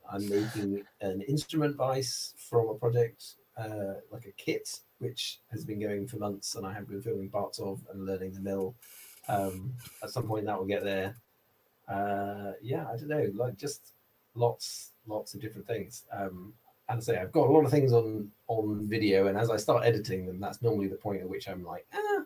I'm 0.09 0.29
making 0.29 0.85
an 1.01 1.21
instrument 1.23 1.75
vise 1.77 2.33
from 2.49 2.69
a 2.69 2.75
project, 2.75 3.25
uh, 3.59 3.95
like 4.13 4.27
a 4.27 4.33
kit, 4.33 4.69
which 4.99 5.41
has 5.51 5.65
been 5.65 5.81
going 5.81 6.07
for 6.07 6.19
months, 6.19 6.55
and 6.55 6.65
I 6.65 6.73
have 6.75 6.87
been 6.89 7.03
filming 7.03 7.29
parts 7.29 7.59
of 7.59 7.81
and 7.93 8.07
learning 8.07 8.35
the 8.35 8.41
mill. 8.41 8.77
Um, 9.27 9.75
at 10.01 10.11
some 10.11 10.29
point, 10.29 10.47
that 10.47 10.57
will 10.57 10.65
get 10.67 10.85
there. 10.85 11.17
Uh, 11.89 12.53
yeah, 12.63 12.87
I 12.93 12.97
don't 12.97 13.09
know, 13.09 13.31
like 13.35 13.57
just 13.57 13.93
lots, 14.35 14.93
lots 15.07 15.35
of 15.35 15.41
different 15.41 15.67
things. 15.67 16.05
Um, 16.13 16.53
and 16.89 16.99
I 16.99 17.01
say 17.01 17.19
I've 17.19 17.33
got 17.33 17.49
a 17.49 17.53
lot 17.53 17.65
of 17.65 17.71
things 17.71 17.93
on 17.93 18.31
on 18.49 18.87
video, 18.87 19.27
and 19.27 19.37
as 19.37 19.51
I 19.51 19.57
start 19.57 19.85
editing 19.85 20.27
them, 20.27 20.41
that's 20.41 20.63
normally 20.63 20.89
the 20.89 20.97
point 20.97 21.21
at 21.21 21.29
which 21.29 21.49
I'm 21.49 21.65
like, 21.65 21.87
ah, 21.93 22.23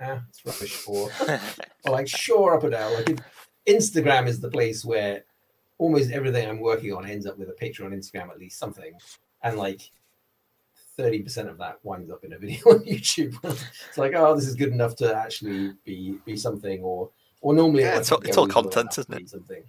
ah, 0.00 0.22
it's 0.28 0.44
rubbish, 0.44 0.84
or 0.86 1.10
or 1.84 1.92
like 1.92 2.08
sure 2.08 2.54
up 2.54 2.64
or 2.64 2.70
down. 2.70 2.92
Like 2.94 3.20
Instagram 3.68 4.26
is 4.26 4.40
the 4.40 4.50
place 4.50 4.84
where 4.84 5.24
almost 5.78 6.10
everything 6.10 6.48
I'm 6.48 6.60
working 6.60 6.92
on 6.92 7.06
ends 7.06 7.26
up 7.26 7.38
with 7.38 7.50
a 7.50 7.52
picture 7.52 7.84
on 7.84 7.92
Instagram, 7.92 8.30
at 8.30 8.38
least 8.38 8.58
something, 8.58 8.94
and 9.42 9.56
like 9.56 9.90
thirty 10.96 11.22
percent 11.22 11.48
of 11.48 11.58
that 11.58 11.78
winds 11.84 12.10
up 12.10 12.24
in 12.24 12.32
a 12.32 12.38
video 12.40 12.58
on 12.70 12.80
YouTube. 12.80 13.36
it's 13.44 13.98
like, 13.98 14.12
oh, 14.14 14.34
this 14.34 14.46
is 14.46 14.56
good 14.56 14.72
enough 14.72 14.96
to 14.96 15.14
actually 15.14 15.74
be 15.84 16.18
be 16.24 16.36
something, 16.36 16.82
or 16.82 17.10
or 17.40 17.54
normally 17.54 17.82
Yeah, 17.82 17.98
it's 17.98 18.12
all- 18.12 18.20
it's 18.22 18.36
all 18.36 18.46
content, 18.48 18.96
enough 18.96 18.98
isn't 18.98 19.14
it? 19.22 19.28
Something. 19.30 19.62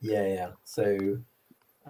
Yeah, 0.00 0.26
yeah. 0.26 0.50
So 0.64 1.18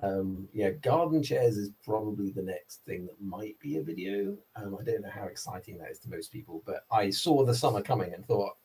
um 0.02 0.48
yeah 0.54 0.70
garden 0.70 1.22
chairs 1.22 1.58
is 1.58 1.70
probably 1.84 2.30
the 2.30 2.40
next 2.42 2.76
thing 2.86 3.04
that 3.04 3.20
might 3.20 3.58
be 3.60 3.76
a 3.76 3.82
video 3.82 4.34
um 4.56 4.74
i 4.80 4.82
don't 4.82 5.02
know 5.02 5.10
how 5.10 5.24
exciting 5.26 5.76
that 5.76 5.90
is 5.90 5.98
to 5.98 6.08
most 6.08 6.32
people 6.32 6.62
but 6.64 6.86
i 6.90 7.10
saw 7.10 7.44
the 7.44 7.54
summer 7.54 7.82
coming 7.82 8.10
and 8.14 8.24
thought 8.26 8.56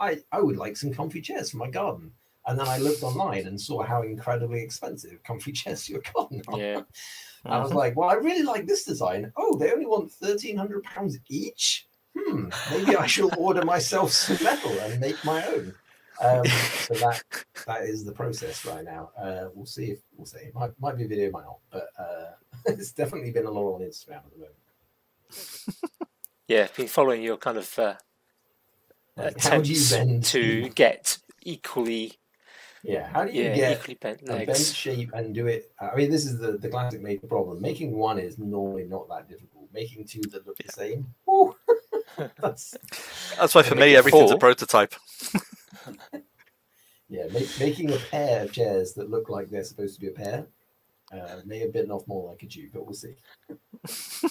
i 0.00 0.18
i 0.32 0.40
would 0.40 0.56
like 0.56 0.76
some 0.76 0.92
comfy 0.92 1.20
chairs 1.20 1.50
for 1.52 1.58
my 1.58 1.70
garden 1.70 2.10
and 2.46 2.58
then 2.58 2.66
i 2.66 2.78
looked 2.78 3.04
online 3.04 3.46
and 3.46 3.60
saw 3.60 3.80
how 3.80 4.02
incredibly 4.02 4.60
expensive 4.60 5.22
comfy 5.22 5.52
chairs 5.60 5.86
for 5.86 5.92
your 5.92 6.02
garden 6.12 6.42
are. 6.48 6.58
Yeah. 6.58 6.80
I 7.44 7.60
was 7.60 7.72
like, 7.72 7.96
well, 7.96 8.08
I 8.08 8.14
really 8.14 8.42
like 8.44 8.66
this 8.66 8.84
design. 8.84 9.32
Oh, 9.36 9.56
they 9.56 9.72
only 9.72 9.86
want 9.86 10.10
thirteen 10.12 10.56
hundred 10.56 10.82
pounds 10.84 11.18
each. 11.28 11.86
Hmm, 12.16 12.50
maybe 12.72 12.94
I 12.96 13.06
shall 13.06 13.30
order 13.38 13.64
myself 13.64 14.10
some 14.12 14.38
metal 14.44 14.70
and 14.80 15.00
make 15.00 15.24
my 15.24 15.44
own. 15.46 15.74
Um, 16.22 16.46
so 16.46 16.94
that 16.94 17.22
that 17.66 17.82
is 17.82 18.04
the 18.04 18.12
process 18.12 18.64
right 18.64 18.84
now. 18.84 19.10
Uh, 19.18 19.48
we'll 19.54 19.66
see 19.66 19.86
if 19.86 20.00
we'll 20.16 20.26
see. 20.26 20.38
It 20.38 20.54
might 20.54 20.70
might 20.80 20.96
be 20.96 21.04
a 21.04 21.08
video, 21.08 21.30
might 21.30 21.44
not, 21.44 21.58
but 21.70 21.88
uh, 21.98 22.30
it's 22.66 22.92
definitely 22.92 23.32
been 23.32 23.46
a 23.46 23.50
lot 23.50 23.74
on 23.74 23.80
Instagram 23.82 24.18
at 24.18 24.32
the 24.32 24.38
moment. 24.38 24.56
Yeah, 26.48 26.64
I've 26.64 26.76
been 26.76 26.88
following 26.88 27.22
your 27.22 27.38
kind 27.38 27.56
of 27.56 27.78
uh, 27.78 27.94
Like, 29.16 29.40
how 29.40 29.56
you 29.56 29.60
attempts 29.60 29.92
bend 29.92 30.24
to 30.24 30.68
get 30.70 31.18
equally, 31.42 32.14
Yeah, 32.82 33.08
how 33.08 33.24
do 33.24 33.32
you 33.32 33.44
yeah, 33.44 33.54
get 33.54 33.72
equally 33.78 33.94
bent 33.94 34.22
a 34.28 34.44
bent 34.44 34.58
shape 34.58 35.10
and 35.14 35.34
do 35.34 35.46
it? 35.46 35.72
I 35.80 35.94
mean, 35.94 36.10
this 36.10 36.26
is 36.26 36.38
the 36.38 36.58
the 36.58 36.68
classic 36.68 37.00
maker 37.00 37.26
problem. 37.26 37.60
Making 37.62 37.96
one 37.96 38.18
is 38.18 38.38
normally 38.38 38.84
not 38.84 39.08
that 39.08 39.28
difficult. 39.28 39.68
Making 39.72 40.04
two 40.04 40.20
that 40.32 40.46
look 40.46 40.58
the 40.58 40.72
same, 40.72 41.06
whew, 41.24 41.56
that's 42.40 42.76
That's 43.38 43.54
why 43.54 43.62
for 43.62 43.74
me 43.76 43.94
it 43.94 43.96
everything's 43.96 44.30
a 44.30 44.36
prototype. 44.36 44.94
Yeah, 47.08 47.24
make, 47.32 47.48
making 47.60 47.92
a 47.92 47.96
pair 48.10 48.42
of 48.44 48.52
chairs 48.52 48.94
that 48.94 49.10
look 49.10 49.28
like 49.28 49.50
they're 49.50 49.64
supposed 49.64 49.94
to 49.96 50.00
be 50.00 50.08
a 50.08 50.12
pair 50.12 50.46
uh, 51.12 51.40
may 51.44 51.58
have 51.58 51.72
bitten 51.72 51.90
off 51.90 52.06
more 52.08 52.30
like 52.30 52.42
a 52.42 52.46
Jew, 52.46 52.70
but 52.72 52.84
we'll 52.86 52.94
see. 52.94 53.14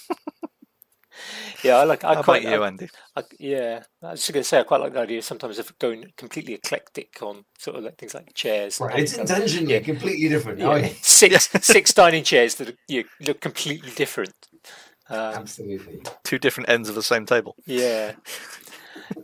Yeah, 1.64 1.76
I 1.76 1.84
like. 1.84 2.03
I 2.03 2.15
How 2.15 2.23
quite. 2.23 2.41
about 2.44 2.52
you, 2.56 2.64
I- 2.64 2.68
Andy? 2.68 2.90
I, 3.15 3.23
yeah, 3.38 3.84
I 4.02 4.11
was 4.11 4.22
just 4.22 4.34
going 4.34 4.41
to 4.41 4.48
say 4.48 4.60
I 4.60 4.64
quite 4.64 4.80
like 4.82 4.94
the 4.94 5.02
idea 5.02 5.22
sometimes 5.22 5.60
of 5.60 5.78
going 5.78 6.06
completely 6.18 6.53
eclectic 6.56 7.22
on 7.22 7.44
sort 7.60 7.78
of 7.78 7.84
like 7.84 7.98
things 7.98 8.15
like 8.15 8.34
chairs. 8.34 8.80
Right, 8.80 8.98
it's 9.02 9.11
having 9.11 9.28
kind 9.28 9.41
intentionally 9.41 9.73
yeah. 9.73 9.80
completely 9.82 10.30
different. 10.30 10.60
yeah, 10.60 10.68
Oh, 10.69 10.76
yeah. 10.78 10.90
six 11.02 11.49
six 11.61 11.94
dining 11.94 12.23
chairs 12.23 12.56
that 12.56 12.69
are, 12.69 12.73
you 12.88 13.03
look 13.19 13.41
completely 13.41 13.91
different. 13.91 14.34
Um, 15.10 15.18
Absolutely. 15.36 16.02
Two 16.23 16.40
different 16.40 16.69
ends 16.69 16.88
of 16.90 16.95
the 16.95 17.03
same 17.03 17.26
table. 17.28 17.56
yeah, 17.68 18.14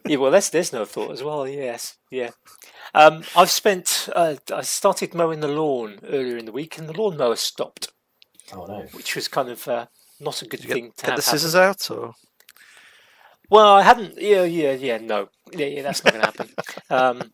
yeah. 0.08 0.18
Well, 0.18 0.32
that's 0.32 0.50
there's 0.50 0.74
no 0.74 0.86
thought 0.86 1.12
as 1.12 1.24
well. 1.24 1.48
Yes, 1.48 1.98
yeah. 2.12 2.32
Um, 2.94 3.24
I've 3.36 3.50
spent. 3.52 4.10
Uh, 4.16 4.36
I 4.54 4.62
started 4.62 5.14
mowing 5.14 5.40
the 5.42 5.48
lawn 5.48 6.00
earlier 6.08 6.38
in 6.38 6.46
the 6.46 6.52
week, 6.52 6.78
and 6.78 6.88
the 6.88 6.94
lawnmower 7.00 7.36
stopped, 7.36 7.90
Oh 8.54 8.66
no. 8.66 8.82
which 8.94 9.16
was 9.16 9.28
kind 9.28 9.50
of 9.50 9.68
uh, 9.68 9.88
not 10.20 10.42
a 10.42 10.46
good 10.48 10.62
Did 10.62 10.70
thing 10.72 10.86
get, 10.86 10.98
to 10.98 11.06
get 11.06 11.10
have. 11.12 11.18
the 11.18 11.24
happen. 11.24 11.40
scissors 11.40 11.56
out, 11.56 11.92
or 11.92 12.14
Well, 13.50 13.68
I 13.76 13.82
hadn't. 13.84 14.20
Yeah, 14.22 14.44
yeah, 14.44 14.74
yeah. 14.74 14.98
No, 14.98 15.30
yeah, 15.52 15.68
yeah. 15.68 15.82
That's 15.84 16.04
not 16.04 16.14
going 16.14 16.22
to 16.22 16.28
happen. 16.28 16.50
Um, 16.90 17.34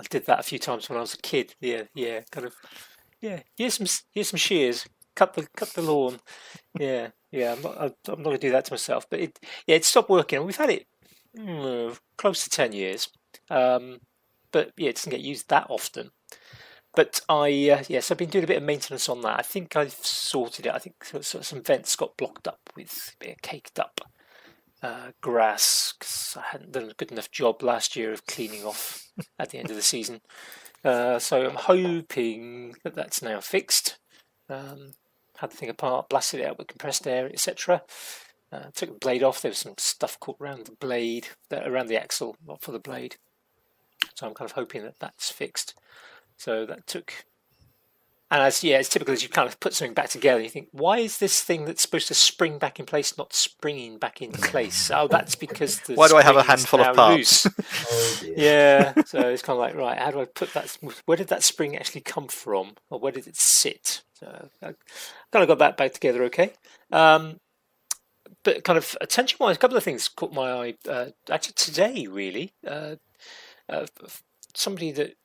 I 0.00 0.04
did 0.10 0.26
that 0.26 0.40
a 0.40 0.42
few 0.42 0.58
times 0.58 0.88
when 0.88 0.98
I 0.98 1.02
was 1.02 1.14
a 1.14 1.18
kid. 1.18 1.54
Yeah, 1.60 1.82
yeah. 1.94 2.20
Kind 2.32 2.46
of. 2.46 2.54
Yeah. 3.20 3.42
Here's 3.56 3.74
some. 3.74 3.86
Here's 4.12 4.30
some 4.30 4.38
shears. 4.38 4.84
Cut 5.14 5.34
the 5.34 5.46
cut 5.56 5.68
the 5.74 5.82
lawn. 5.82 6.18
Yeah, 6.78 7.08
yeah. 7.30 7.52
I'm 7.52 7.62
not. 7.62 7.76
I'm 7.80 7.92
not 8.08 8.24
going 8.24 8.36
to 8.36 8.46
do 8.46 8.50
that 8.52 8.64
to 8.64 8.72
myself. 8.72 9.06
But 9.10 9.20
it. 9.20 9.38
Yeah, 9.66 9.76
it 9.76 9.84
stopped 9.84 10.08
working. 10.10 10.44
We've 10.44 10.56
had 10.56 10.70
it 10.70 10.86
mm, 11.36 11.98
close 12.16 12.44
to 12.44 12.50
ten 12.50 12.72
years. 12.72 13.08
Um, 13.48 14.00
but 14.52 14.72
yeah, 14.76 14.90
it 14.90 14.96
doesn't 14.96 15.10
get 15.10 15.20
used 15.20 15.48
that 15.48 15.66
often. 15.68 16.10
But 16.94 17.20
I, 17.28 17.70
uh, 17.70 17.84
yes, 17.88 18.10
I've 18.10 18.18
been 18.18 18.30
doing 18.30 18.44
a 18.44 18.48
bit 18.48 18.56
of 18.56 18.64
maintenance 18.64 19.08
on 19.08 19.20
that. 19.22 19.38
I 19.38 19.42
think 19.42 19.76
I've 19.76 19.92
sorted 19.92 20.66
it. 20.66 20.72
I 20.74 20.78
think 20.78 21.04
so- 21.04 21.20
so- 21.20 21.40
some 21.40 21.62
vents 21.62 21.94
got 21.94 22.16
blocked 22.16 22.48
up 22.48 22.58
with 22.74 23.14
caked 23.42 23.78
up 23.78 24.00
uh, 24.82 25.12
grass 25.20 25.94
because 25.98 26.36
I 26.36 26.42
hadn't 26.52 26.72
done 26.72 26.90
a 26.90 26.94
good 26.94 27.12
enough 27.12 27.30
job 27.30 27.62
last 27.62 27.94
year 27.94 28.12
of 28.12 28.26
cleaning 28.26 28.64
off 28.64 29.08
at 29.38 29.50
the 29.50 29.58
end 29.58 29.70
of 29.70 29.76
the 29.76 29.82
season. 29.82 30.20
Uh, 30.84 31.18
so 31.18 31.46
I'm 31.46 31.56
hoping 31.56 32.74
that 32.82 32.94
that's 32.94 33.22
now 33.22 33.40
fixed. 33.40 33.98
Um, 34.48 34.92
had 35.36 35.52
the 35.52 35.56
thing 35.56 35.68
apart, 35.68 36.08
blasted 36.08 36.40
it 36.40 36.46
out 36.46 36.58
with 36.58 36.68
compressed 36.68 37.06
air, 37.06 37.26
etc. 37.26 37.82
Uh, 38.52 38.64
took 38.74 38.90
the 38.90 38.98
blade 38.98 39.22
off. 39.22 39.42
There 39.42 39.50
was 39.50 39.58
some 39.58 39.74
stuff 39.78 40.18
caught 40.18 40.36
around 40.40 40.66
the 40.66 40.72
blade, 40.72 41.28
around 41.52 41.86
the 41.86 42.00
axle, 42.00 42.36
not 42.46 42.62
for 42.62 42.72
the 42.72 42.80
blade. 42.80 43.16
So 44.14 44.26
I'm 44.26 44.34
kind 44.34 44.50
of 44.50 44.56
hoping 44.56 44.82
that 44.82 44.98
that's 44.98 45.30
fixed. 45.30 45.74
So 46.36 46.66
that 46.66 46.86
took. 46.86 47.12
And 48.32 48.42
as 48.42 48.62
yeah, 48.62 48.78
it's 48.78 48.88
typical 48.88 49.12
as 49.12 49.22
you 49.22 49.28
kind 49.28 49.48
of 49.48 49.58
put 49.60 49.74
something 49.74 49.94
back 49.94 50.08
together. 50.08 50.40
You 50.40 50.48
think, 50.48 50.68
why 50.72 50.98
is 50.98 51.18
this 51.18 51.42
thing 51.42 51.64
that's 51.64 51.82
supposed 51.82 52.08
to 52.08 52.14
spring 52.14 52.58
back 52.58 52.80
in 52.80 52.86
place 52.86 53.16
not 53.18 53.32
springing 53.32 53.98
back 53.98 54.22
into 54.22 54.40
place? 54.40 54.90
Oh, 54.92 55.08
that's 55.08 55.34
because 55.34 55.80
the 55.80 55.94
Why 55.94 56.08
do 56.08 56.16
I 56.16 56.22
have 56.22 56.36
a 56.36 56.42
handful 56.42 56.80
of 56.80 56.96
parts? 56.96 57.46
Oh 57.92 58.20
yeah, 58.36 58.92
so 59.06 59.20
it's 59.28 59.42
kind 59.42 59.56
of 59.56 59.60
like 59.60 59.74
right. 59.74 59.98
How 59.98 60.10
do 60.10 60.20
I 60.20 60.24
put 60.24 60.52
that? 60.54 60.76
Where 61.06 61.16
did 61.16 61.28
that 61.28 61.42
spring 61.42 61.76
actually 61.76 62.02
come 62.02 62.28
from, 62.28 62.74
or 62.88 62.98
where 62.98 63.12
did 63.12 63.26
it 63.26 63.36
sit? 63.36 64.02
So 64.14 64.48
I 64.62 64.74
kind 65.32 65.42
of 65.42 65.48
got 65.48 65.58
that 65.58 65.76
back 65.76 65.92
together, 65.92 66.24
okay. 66.24 66.52
Um, 66.92 67.40
but 68.42 68.64
kind 68.64 68.76
of 68.76 68.96
attention-wise, 69.00 69.56
a 69.56 69.58
couple 69.58 69.76
of 69.76 69.84
things 69.84 70.08
caught 70.08 70.32
my 70.32 70.52
eye. 70.52 70.74
Uh, 70.88 71.06
actually, 71.30 71.54
today, 71.54 72.06
really, 72.06 72.52
uh, 72.66 72.96
uh, 73.68 73.86
somebody 74.54 74.92
that 74.92 75.16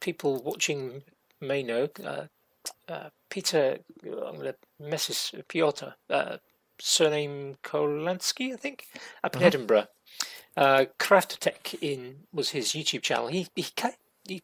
people 0.00 0.42
watching 0.42 1.02
may 1.40 1.62
know, 1.62 1.88
uh, 2.04 2.24
uh, 2.88 3.10
Peter. 3.30 3.78
I'm 4.04 4.34
going 4.36 4.52
to 4.52 4.56
mess 4.80 5.06
his 5.06 5.32
Piotr. 5.48 5.94
Uh, 6.10 6.38
surname 6.80 7.56
Kolansky, 7.64 8.52
I 8.52 8.56
think, 8.56 8.86
up 9.24 9.34
in 9.34 9.42
Mhm. 9.42 9.46
Edinburgh. 9.46 9.88
Uh, 10.56 10.84
Craft 10.98 11.40
Tech 11.40 11.74
in 11.82 12.26
was 12.32 12.50
his 12.50 12.72
YouTube 12.72 13.02
channel. 13.02 13.28
He 13.28 13.48
he 13.54 13.64
cut 13.76 13.96
he, 14.26 14.42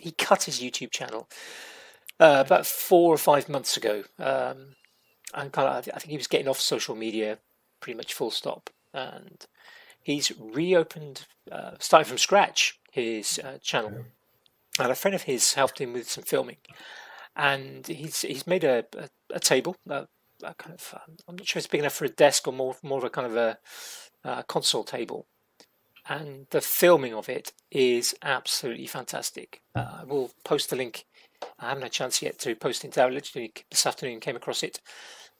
he 0.00 0.12
cut 0.12 0.44
his 0.44 0.60
YouTube 0.60 0.90
channel 0.90 1.28
uh, 2.20 2.42
about 2.44 2.66
four 2.66 3.12
or 3.12 3.18
five 3.18 3.48
months 3.48 3.76
ago. 3.76 4.04
Um, 4.18 4.76
and 5.36 5.52
kind 5.52 5.68
of, 5.68 5.88
I 5.94 5.98
think 5.98 6.10
he 6.10 6.16
was 6.16 6.26
getting 6.26 6.48
off 6.48 6.58
social 6.58 6.96
media 6.96 7.38
pretty 7.78 7.96
much 7.96 8.14
full 8.14 8.32
stop. 8.32 8.70
And 8.92 9.46
he's 10.02 10.32
reopened, 10.40 11.26
uh, 11.52 11.72
starting 11.78 12.08
from 12.08 12.18
scratch, 12.18 12.80
his 12.90 13.38
uh, 13.38 13.58
channel. 13.62 14.06
And 14.78 14.90
a 14.90 14.94
friend 14.94 15.14
of 15.14 15.22
his 15.22 15.54
helped 15.54 15.80
him 15.80 15.92
with 15.92 16.10
some 16.10 16.24
filming. 16.24 16.56
And 17.36 17.86
he's 17.86 18.22
he's 18.22 18.46
made 18.46 18.64
a, 18.64 18.86
a, 18.96 19.08
a 19.34 19.40
table, 19.40 19.76
a, 19.88 20.08
a 20.42 20.54
kind 20.54 20.74
of, 20.74 20.94
um, 20.94 21.16
I'm 21.28 21.36
not 21.36 21.46
sure 21.46 21.58
it's 21.58 21.66
big 21.66 21.80
enough 21.80 21.92
for 21.92 22.06
a 22.06 22.08
desk 22.08 22.48
or 22.48 22.52
more, 22.52 22.76
more 22.82 22.98
of 22.98 23.04
a 23.04 23.10
kind 23.10 23.26
of 23.26 23.36
a, 23.36 23.58
uh 24.24 24.42
console 24.42 24.84
table. 24.84 25.26
And 26.08 26.46
the 26.50 26.60
filming 26.60 27.14
of 27.14 27.28
it 27.28 27.52
is 27.70 28.14
absolutely 28.22 28.86
fantastic. 28.86 29.60
Uh, 29.74 29.98
I 30.00 30.04
will 30.04 30.30
post 30.44 30.70
the 30.70 30.76
link. 30.76 31.04
I 31.58 31.68
haven't 31.68 31.82
had 31.82 31.90
a 31.90 31.94
chance 31.94 32.22
yet 32.22 32.38
to 32.40 32.54
post 32.54 32.84
it. 32.84 32.96
I 32.96 33.08
literally 33.08 33.52
this 33.70 33.86
afternoon 33.86 34.20
came 34.20 34.36
across 34.36 34.62
it, 34.62 34.80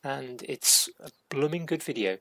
and 0.07 0.43
it's 0.49 0.89
a 1.01 1.11
blooming 1.31 1.67
good 1.67 1.83
video. 1.83 2.19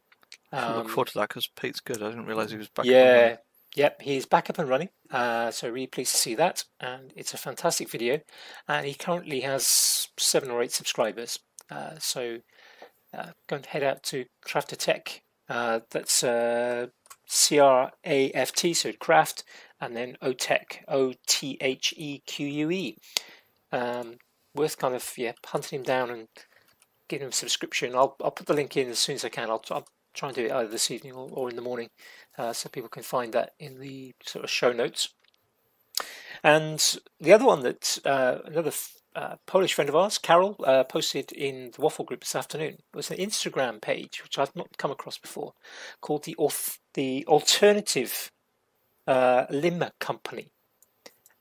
I 0.51 0.75
look 0.75 0.85
Um, 0.85 0.91
forward 0.91 1.07
to 1.09 1.19
that 1.19 1.29
because 1.29 1.47
Pete's 1.47 1.79
good. 1.79 2.01
I 2.01 2.09
didn't 2.09 2.25
realise 2.25 2.51
he 2.51 2.57
was 2.57 2.69
back. 2.69 2.85
yeah, 2.85 3.37
Yep, 3.75 4.01
he's 4.01 4.25
back 4.25 4.49
up 4.49 4.57
and 4.57 4.69
running. 4.69 4.89
Uh, 5.11 5.51
so 5.51 5.69
really 5.69 5.87
pleased 5.87 6.11
to 6.13 6.17
see 6.17 6.33
that, 6.35 6.63
and 6.79 7.11
it's 7.15 7.33
a 7.33 7.37
fantastic 7.37 7.89
video. 7.89 8.21
And 8.69 8.85
he 8.85 8.93
currently 8.93 9.41
has 9.41 10.07
seven 10.17 10.49
or 10.49 10.61
eight 10.63 10.71
subscribers. 10.71 11.39
Uh, 11.69 11.95
so 11.99 12.37
uh, 13.13 13.31
go 13.49 13.57
and 13.57 13.65
head 13.65 13.83
out 13.83 14.01
to 14.03 14.25
Craftotheque. 14.45 15.21
Uh, 15.49 15.81
that's 15.91 16.23
uh, 16.23 16.87
C 17.27 17.59
R 17.59 17.91
A 18.05 18.31
F 18.31 18.53
T, 18.53 18.73
so 18.73 18.93
craft, 18.93 19.43
and 19.81 19.95
then 19.95 20.17
OTech, 20.23 20.77
O 20.87 21.13
T 21.27 21.57
H 21.59 21.93
E 21.97 22.21
Q 22.25 22.47
U 22.47 22.71
E. 22.71 22.97
Um, 23.73 24.17
worth 24.53 24.77
kind 24.77 24.95
of 24.95 25.11
yeah 25.17 25.33
hunting 25.45 25.79
him 25.79 25.83
down 25.83 26.09
and 26.09 26.27
getting 27.07 27.25
them 27.25 27.29
a 27.29 27.33
subscription. 27.33 27.95
I'll 27.95 28.15
I'll 28.23 28.31
put 28.31 28.47
the 28.47 28.53
link 28.53 28.75
in 28.77 28.89
as 28.89 28.99
soon 28.99 29.15
as 29.15 29.25
I 29.25 29.29
can. 29.29 29.49
I'll, 29.49 29.63
I'll 29.71 29.87
try 30.13 30.29
and 30.29 30.35
do 30.35 30.45
it 30.45 30.51
either 30.51 30.69
this 30.69 30.91
evening 30.91 31.13
or, 31.13 31.29
or 31.31 31.49
in 31.49 31.55
the 31.55 31.61
morning, 31.61 31.89
uh, 32.37 32.53
so 32.53 32.69
people 32.69 32.89
can 32.89 33.03
find 33.03 33.33
that 33.33 33.51
in 33.59 33.79
the 33.79 34.13
sort 34.23 34.43
of 34.43 34.49
show 34.49 34.71
notes. 34.71 35.09
And 36.43 36.99
the 37.19 37.33
other 37.33 37.45
one 37.45 37.61
that 37.63 37.99
uh, 38.05 38.39
another 38.45 38.71
uh, 39.15 39.35
Polish 39.45 39.73
friend 39.73 39.89
of 39.89 39.95
ours, 39.95 40.17
Carol, 40.17 40.57
uh, 40.65 40.83
posted 40.83 41.31
in 41.31 41.71
the 41.73 41.81
Waffle 41.81 42.05
group 42.05 42.19
this 42.19 42.35
afternoon 42.35 42.77
was 42.93 43.09
an 43.09 43.17
Instagram 43.17 43.81
page 43.81 44.21
which 44.23 44.37
I've 44.37 44.55
not 44.55 44.77
come 44.77 44.91
across 44.91 45.17
before, 45.17 45.53
called 46.01 46.25
the 46.25 46.35
the 46.93 47.25
Alternative 47.27 48.29
uh, 49.07 49.45
Limb 49.49 49.85
Company, 49.99 50.51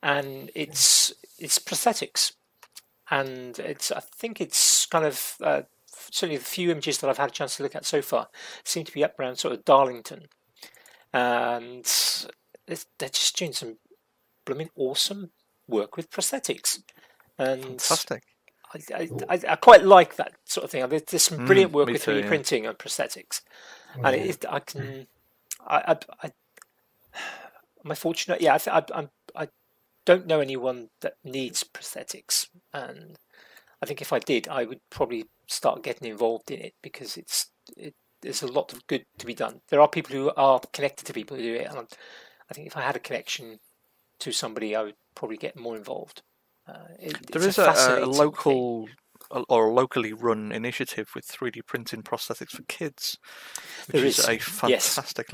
and 0.02 0.50
it's 0.54 1.12
it's 1.38 1.58
prosthetics, 1.58 2.32
and 3.10 3.58
it's 3.58 3.90
I 3.92 4.00
think 4.00 4.40
it's 4.40 4.86
kind 4.86 5.04
of 5.04 5.34
uh, 5.42 5.62
certainly 5.86 6.36
the 6.38 6.44
few 6.44 6.70
images 6.70 6.98
that 6.98 7.10
I've 7.10 7.18
had 7.18 7.30
a 7.30 7.32
chance 7.32 7.56
to 7.56 7.62
look 7.62 7.74
at 7.76 7.84
so 7.84 8.02
far 8.02 8.28
seem 8.64 8.84
to 8.84 8.92
be 8.92 9.04
up 9.04 9.18
around 9.18 9.36
sort 9.36 9.54
of 9.54 9.64
Darlington, 9.64 10.28
and 11.12 11.84
they're 12.66 13.08
just 13.08 13.36
doing 13.36 13.52
some 13.52 13.78
blooming 14.44 14.70
awesome 14.76 15.30
work 15.68 15.96
with 15.96 16.10
prosthetics, 16.10 16.80
and 17.38 17.62
Fantastic. 17.62 18.22
I, 18.72 18.80
I, 18.94 19.08
I, 19.28 19.40
I 19.50 19.56
quite 19.56 19.84
like 19.84 20.16
that 20.16 20.32
sort 20.44 20.64
of 20.64 20.70
thing. 20.70 20.86
There's, 20.88 21.22
some 21.22 21.38
brilliant 21.38 21.72
Mm, 21.72 21.74
work 21.74 21.88
with 21.88 22.02
too, 22.02 22.12
3D 22.12 22.22
yeah. 22.22 22.28
printing 22.28 22.66
and 22.66 22.76
prosthetics, 22.78 23.40
Oh, 23.96 24.02
and 24.04 24.16
it, 24.16 24.44
I 24.48 24.58
can. 24.60 25.06
I, 25.66 25.76
I, 25.76 25.96
I, 26.22 26.32
am 27.84 27.90
I 27.92 27.94
fortunate? 27.94 28.40
Yeah, 28.40 28.54
I, 28.54 28.58
th- 28.58 28.74
I, 28.74 28.98
I'm, 28.98 29.08
I 29.23 29.23
don't 30.04 30.26
know 30.26 30.40
anyone 30.40 30.88
that 31.00 31.14
needs 31.24 31.64
prosthetics, 31.64 32.46
and 32.72 33.16
I 33.82 33.86
think 33.86 34.00
if 34.02 34.12
I 34.12 34.18
did, 34.18 34.48
I 34.48 34.64
would 34.64 34.80
probably 34.90 35.24
start 35.48 35.82
getting 35.82 36.08
involved 36.08 36.50
in 36.50 36.60
it 36.60 36.74
because 36.82 37.16
it's 37.16 37.50
it, 37.76 37.94
there's 38.22 38.42
a 38.42 38.46
lot 38.52 38.72
of 38.72 38.86
good 38.86 39.04
to 39.18 39.26
be 39.26 39.34
done. 39.34 39.60
There 39.68 39.80
are 39.80 39.88
people 39.88 40.16
who 40.16 40.30
are 40.36 40.60
connected 40.72 41.04
to 41.06 41.12
people 41.12 41.36
who 41.36 41.42
do 41.42 41.54
it, 41.54 41.66
and 41.68 41.76
I'm- 41.76 41.88
think 42.54 42.66
if 42.68 42.76
I 42.76 42.82
had 42.82 42.96
a 42.96 43.00
connection 43.00 43.58
to 44.20 44.32
somebody, 44.32 44.76
I 44.76 44.82
would 44.82 44.94
probably 45.16 45.36
get 45.36 45.56
more 45.56 45.76
involved. 45.76 46.22
Uh, 46.68 46.86
it, 47.00 47.26
There 47.32 47.42
it's 47.42 47.58
is 47.58 47.58
a, 47.58 47.70
a 47.70 47.74
thing. 47.74 48.12
local 48.12 48.88
a- 49.32 49.44
or 49.48 49.66
a 49.68 49.72
locally 49.74 50.12
run 50.12 50.52
initiative 50.52 51.08
with 51.14 51.26
3D 51.26 51.66
printing 51.66 52.02
prosthetics 52.02 52.50
for 52.52 52.62
kids, 52.62 53.18
which 53.86 53.96
There 53.96 54.04
is, 54.04 54.18
is, 54.20 54.28
a 54.28 54.32
yes. 54.34 54.94
fantastic 54.94 55.32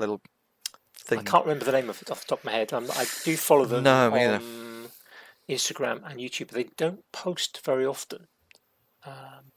little 1.08 1.20
I 1.26 1.30
can't 1.30 1.44
remember 1.44 1.64
the 1.64 1.72
name 1.72 1.88
of 1.90 2.00
it 2.02 2.10
off 2.10 2.20
the 2.20 2.26
top 2.26 2.40
of 2.40 2.44
my 2.44 2.52
head. 2.52 2.72
Um, 2.72 2.90
I 2.92 3.06
do 3.24 3.36
follow 3.36 3.64
them 3.64 3.84
No, 3.84 4.10
me 4.10 4.24
either. 4.24 4.34
on 4.36 4.88
Instagram 5.48 6.02
and 6.08 6.20
YouTube, 6.20 6.48
but 6.48 6.54
they 6.56 6.68
don't 6.76 7.00
post 7.12 7.60
very 7.64 7.86
often. 7.86 8.26
Um, 9.04 9.52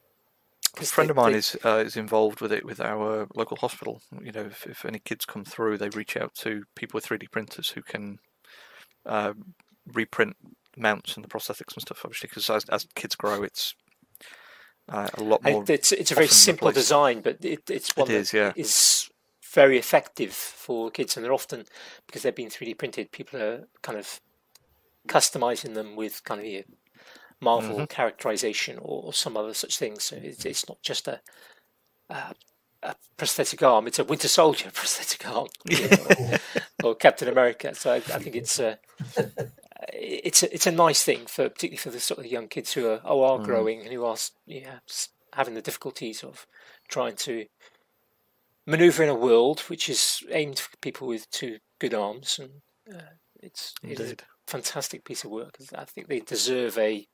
A 0.78 0.84
friend 0.84 1.08
they- 1.08 1.12
of 1.12 1.16
mine 1.16 1.32
they- 1.32 1.38
is 1.38 1.56
uh, 1.64 1.82
is 1.84 1.96
involved 1.96 2.40
with 2.40 2.52
it 2.52 2.64
with 2.64 2.80
our 2.80 3.26
local 3.34 3.56
hospital. 3.56 4.00
You 4.22 4.32
know, 4.32 4.42
if, 4.46 4.66
if 4.66 4.84
any 4.84 4.98
kids 4.98 5.24
come 5.24 5.44
through, 5.44 5.78
they 5.78 5.88
reach 5.90 6.16
out 6.16 6.34
to 6.36 6.64
people 6.74 6.96
with 6.98 7.06
3D 7.06 7.30
printers 7.30 7.70
who 7.70 7.82
can 7.82 8.18
uh, 9.06 9.34
reprint 9.92 10.36
mounts 10.76 11.14
and 11.14 11.24
the 11.24 11.28
prosthetics 11.28 11.74
and 11.74 11.82
stuff. 11.82 12.00
Obviously, 12.04 12.28
because 12.28 12.48
as, 12.50 12.64
as 12.70 12.86
kids 12.94 13.14
grow, 13.14 13.42
it's 13.42 13.74
uh, 14.88 15.08
a 15.14 15.22
lot 15.22 15.42
more. 15.44 15.64
it's 15.68 15.92
it's 15.92 16.10
a 16.10 16.14
very 16.14 16.28
simple 16.28 16.72
design, 16.72 17.20
but 17.20 17.44
it, 17.44 17.70
it's 17.70 17.96
one 17.96 18.10
is, 18.10 18.30
that 18.32 18.36
yeah. 18.36 18.52
is 18.56 19.08
very 19.54 19.78
effective 19.78 20.32
for 20.32 20.90
kids, 20.90 21.16
and 21.16 21.24
they're 21.24 21.32
often 21.32 21.64
because 22.06 22.22
they've 22.22 22.34
been 22.34 22.48
3D 22.50 22.78
printed. 22.78 23.12
People 23.12 23.40
are 23.42 23.68
kind 23.82 23.98
of 23.98 24.20
customizing 25.08 25.74
them 25.74 25.96
with 25.96 26.24
kind 26.24 26.40
of 26.40 26.46
your 26.46 26.62
Marvel 27.40 27.76
Mm-hmm. 27.76 27.84
characterization 27.84 28.78
or, 28.78 29.04
or 29.04 29.12
some 29.12 29.36
other 29.36 29.54
such 29.54 29.78
thing. 29.78 29.98
So 29.98 30.16
it's, 30.16 30.44
it's 30.44 30.68
not 30.68 30.82
just 30.82 31.08
a, 31.08 31.20
a 32.10 32.34
a 32.82 32.94
prosthetic 33.16 33.62
arm; 33.62 33.86
it's 33.86 33.98
a 33.98 34.04
Winter 34.04 34.28
Soldier 34.28 34.70
prosthetic 34.74 35.26
arm, 35.28 35.48
you 35.68 35.88
know, 35.88 36.04
or, 36.04 36.40
or 36.82 36.94
Captain 36.94 37.28
America. 37.28 37.74
So 37.74 37.92
I, 37.92 37.96
I 37.96 38.18
think 38.18 38.36
it's 38.36 38.58
a 38.58 38.78
it's 39.92 40.42
a 40.42 40.54
it's 40.54 40.66
a 40.66 40.72
nice 40.72 41.02
thing 41.02 41.26
for 41.26 41.48
particularly 41.48 41.76
for 41.78 41.90
the 41.90 42.00
sort 42.00 42.20
of 42.20 42.26
young 42.26 42.48
kids 42.48 42.72
who 42.72 42.86
are 42.88 43.00
oh, 43.04 43.22
are 43.24 43.38
Mm. 43.38 43.44
growing 43.44 43.80
and 43.82 43.92
who 43.92 44.04
are 44.04 44.16
yeah 44.46 44.78
having 45.34 45.54
the 45.54 45.62
difficulties 45.62 46.22
of 46.24 46.46
trying 46.88 47.16
to 47.16 47.46
maneuver 48.66 49.02
in 49.02 49.08
a 49.08 49.14
world 49.14 49.60
which 49.60 49.88
is 49.88 50.22
aimed 50.30 50.58
for 50.58 50.76
people 50.78 51.06
with 51.06 51.30
two 51.30 51.58
good 51.78 51.94
arms 51.94 52.38
and 52.40 52.50
uh, 52.94 53.10
it's 53.42 53.74
it 53.82 54.00
is 54.00 54.12
a 54.12 54.16
fantastic 54.46 55.04
piece 55.04 55.24
of 55.24 55.30
work. 55.30 55.56
I 55.74 55.84
think 55.84 56.08
they 56.08 56.20
deserve 56.20 56.78
a 56.78 57.06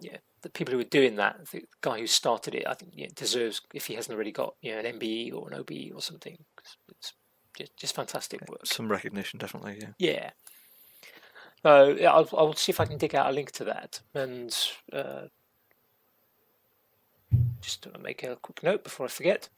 yeah 0.00 0.16
the 0.42 0.50
people 0.50 0.74
who 0.74 0.80
are 0.80 0.84
doing 0.84 1.16
that 1.16 1.48
the 1.50 1.62
guy 1.80 1.98
who 2.00 2.06
started 2.06 2.54
it 2.54 2.66
I 2.66 2.74
think 2.74 2.92
yeah, 2.94 3.08
deserves 3.14 3.60
if 3.74 3.86
he 3.86 3.94
hasn't 3.94 4.14
already 4.14 4.32
got 4.32 4.54
you 4.60 4.72
know 4.72 4.78
an 4.78 4.98
MBE 4.98 5.34
or 5.34 5.48
an 5.48 5.58
OBE 5.58 5.92
or 5.94 6.00
something. 6.00 6.36
it's 6.88 7.14
just, 7.56 7.76
just 7.76 7.94
fantastic 7.94 8.40
work. 8.48 8.64
Some 8.64 8.90
recognition, 8.90 9.38
definitely. 9.38 9.78
Yeah. 9.80 9.90
Yeah. 9.98 10.30
Yeah, 11.64 12.12
I'll, 12.12 12.28
I'll 12.36 12.54
see 12.54 12.72
if 12.72 12.80
I 12.80 12.86
can 12.86 12.98
dig 12.98 13.14
out 13.14 13.30
a 13.30 13.32
link 13.32 13.52
to 13.52 13.64
that 13.64 14.00
and 14.14 14.56
uh, 14.92 15.26
just 17.60 17.82
to 17.82 17.92
make 18.00 18.24
a 18.24 18.36
quick 18.36 18.62
note 18.62 18.84
before 18.84 19.06
I 19.06 19.08
forget. 19.08 19.48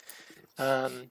Um, 0.58 1.10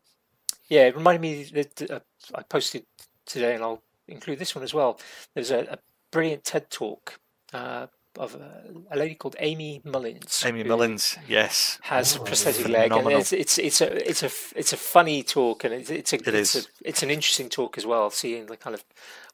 yeah, 0.69 0.87
it 0.87 0.95
reminded 0.95 1.21
me 1.21 1.43
that 1.53 1.91
uh, 1.91 1.99
I 2.35 2.43
posted 2.43 2.85
today, 3.25 3.55
and 3.55 3.63
I'll 3.63 3.81
include 4.07 4.39
this 4.39 4.55
one 4.55 4.63
as 4.63 4.73
well. 4.73 4.99
There's 5.33 5.51
a, 5.51 5.59
a 5.71 5.77
brilliant 6.11 6.43
TED 6.45 6.69
talk 6.69 7.19
uh, 7.53 7.87
of 8.17 8.35
a, 8.35 8.63
a 8.91 8.97
lady 8.97 9.15
called 9.15 9.35
Aimee 9.39 9.81
Mullins. 9.83 10.43
Aimee 10.45 10.63
Mullins, 10.63 11.17
yes. 11.27 11.79
has 11.81 12.15
a 12.15 12.19
Oh, 12.19 12.23
prosthetic 12.23 12.67
leg, 12.69 12.91
and 12.91 13.07
it's 13.11 13.33
it's 13.33 13.57
it's 13.57 13.81
a 13.81 14.09
it's 14.09 14.23
a 14.23 14.27
f- 14.27 14.53
it's 14.55 14.73
a 14.73 14.77
funny 14.77 15.23
talk, 15.23 15.63
and 15.63 15.73
it's 15.73 15.89
it's 15.89 16.13
a 16.13 16.15
It 16.17 16.27
it's 16.27 16.55
is. 16.55 16.65
a 16.65 16.87
it's 16.89 17.03
an 17.03 17.09
interesting 17.09 17.49
talk 17.49 17.77
as 17.77 17.85
well, 17.85 18.09
seeing 18.09 18.45
the 18.45 18.57
kind 18.57 18.73
of 18.73 18.83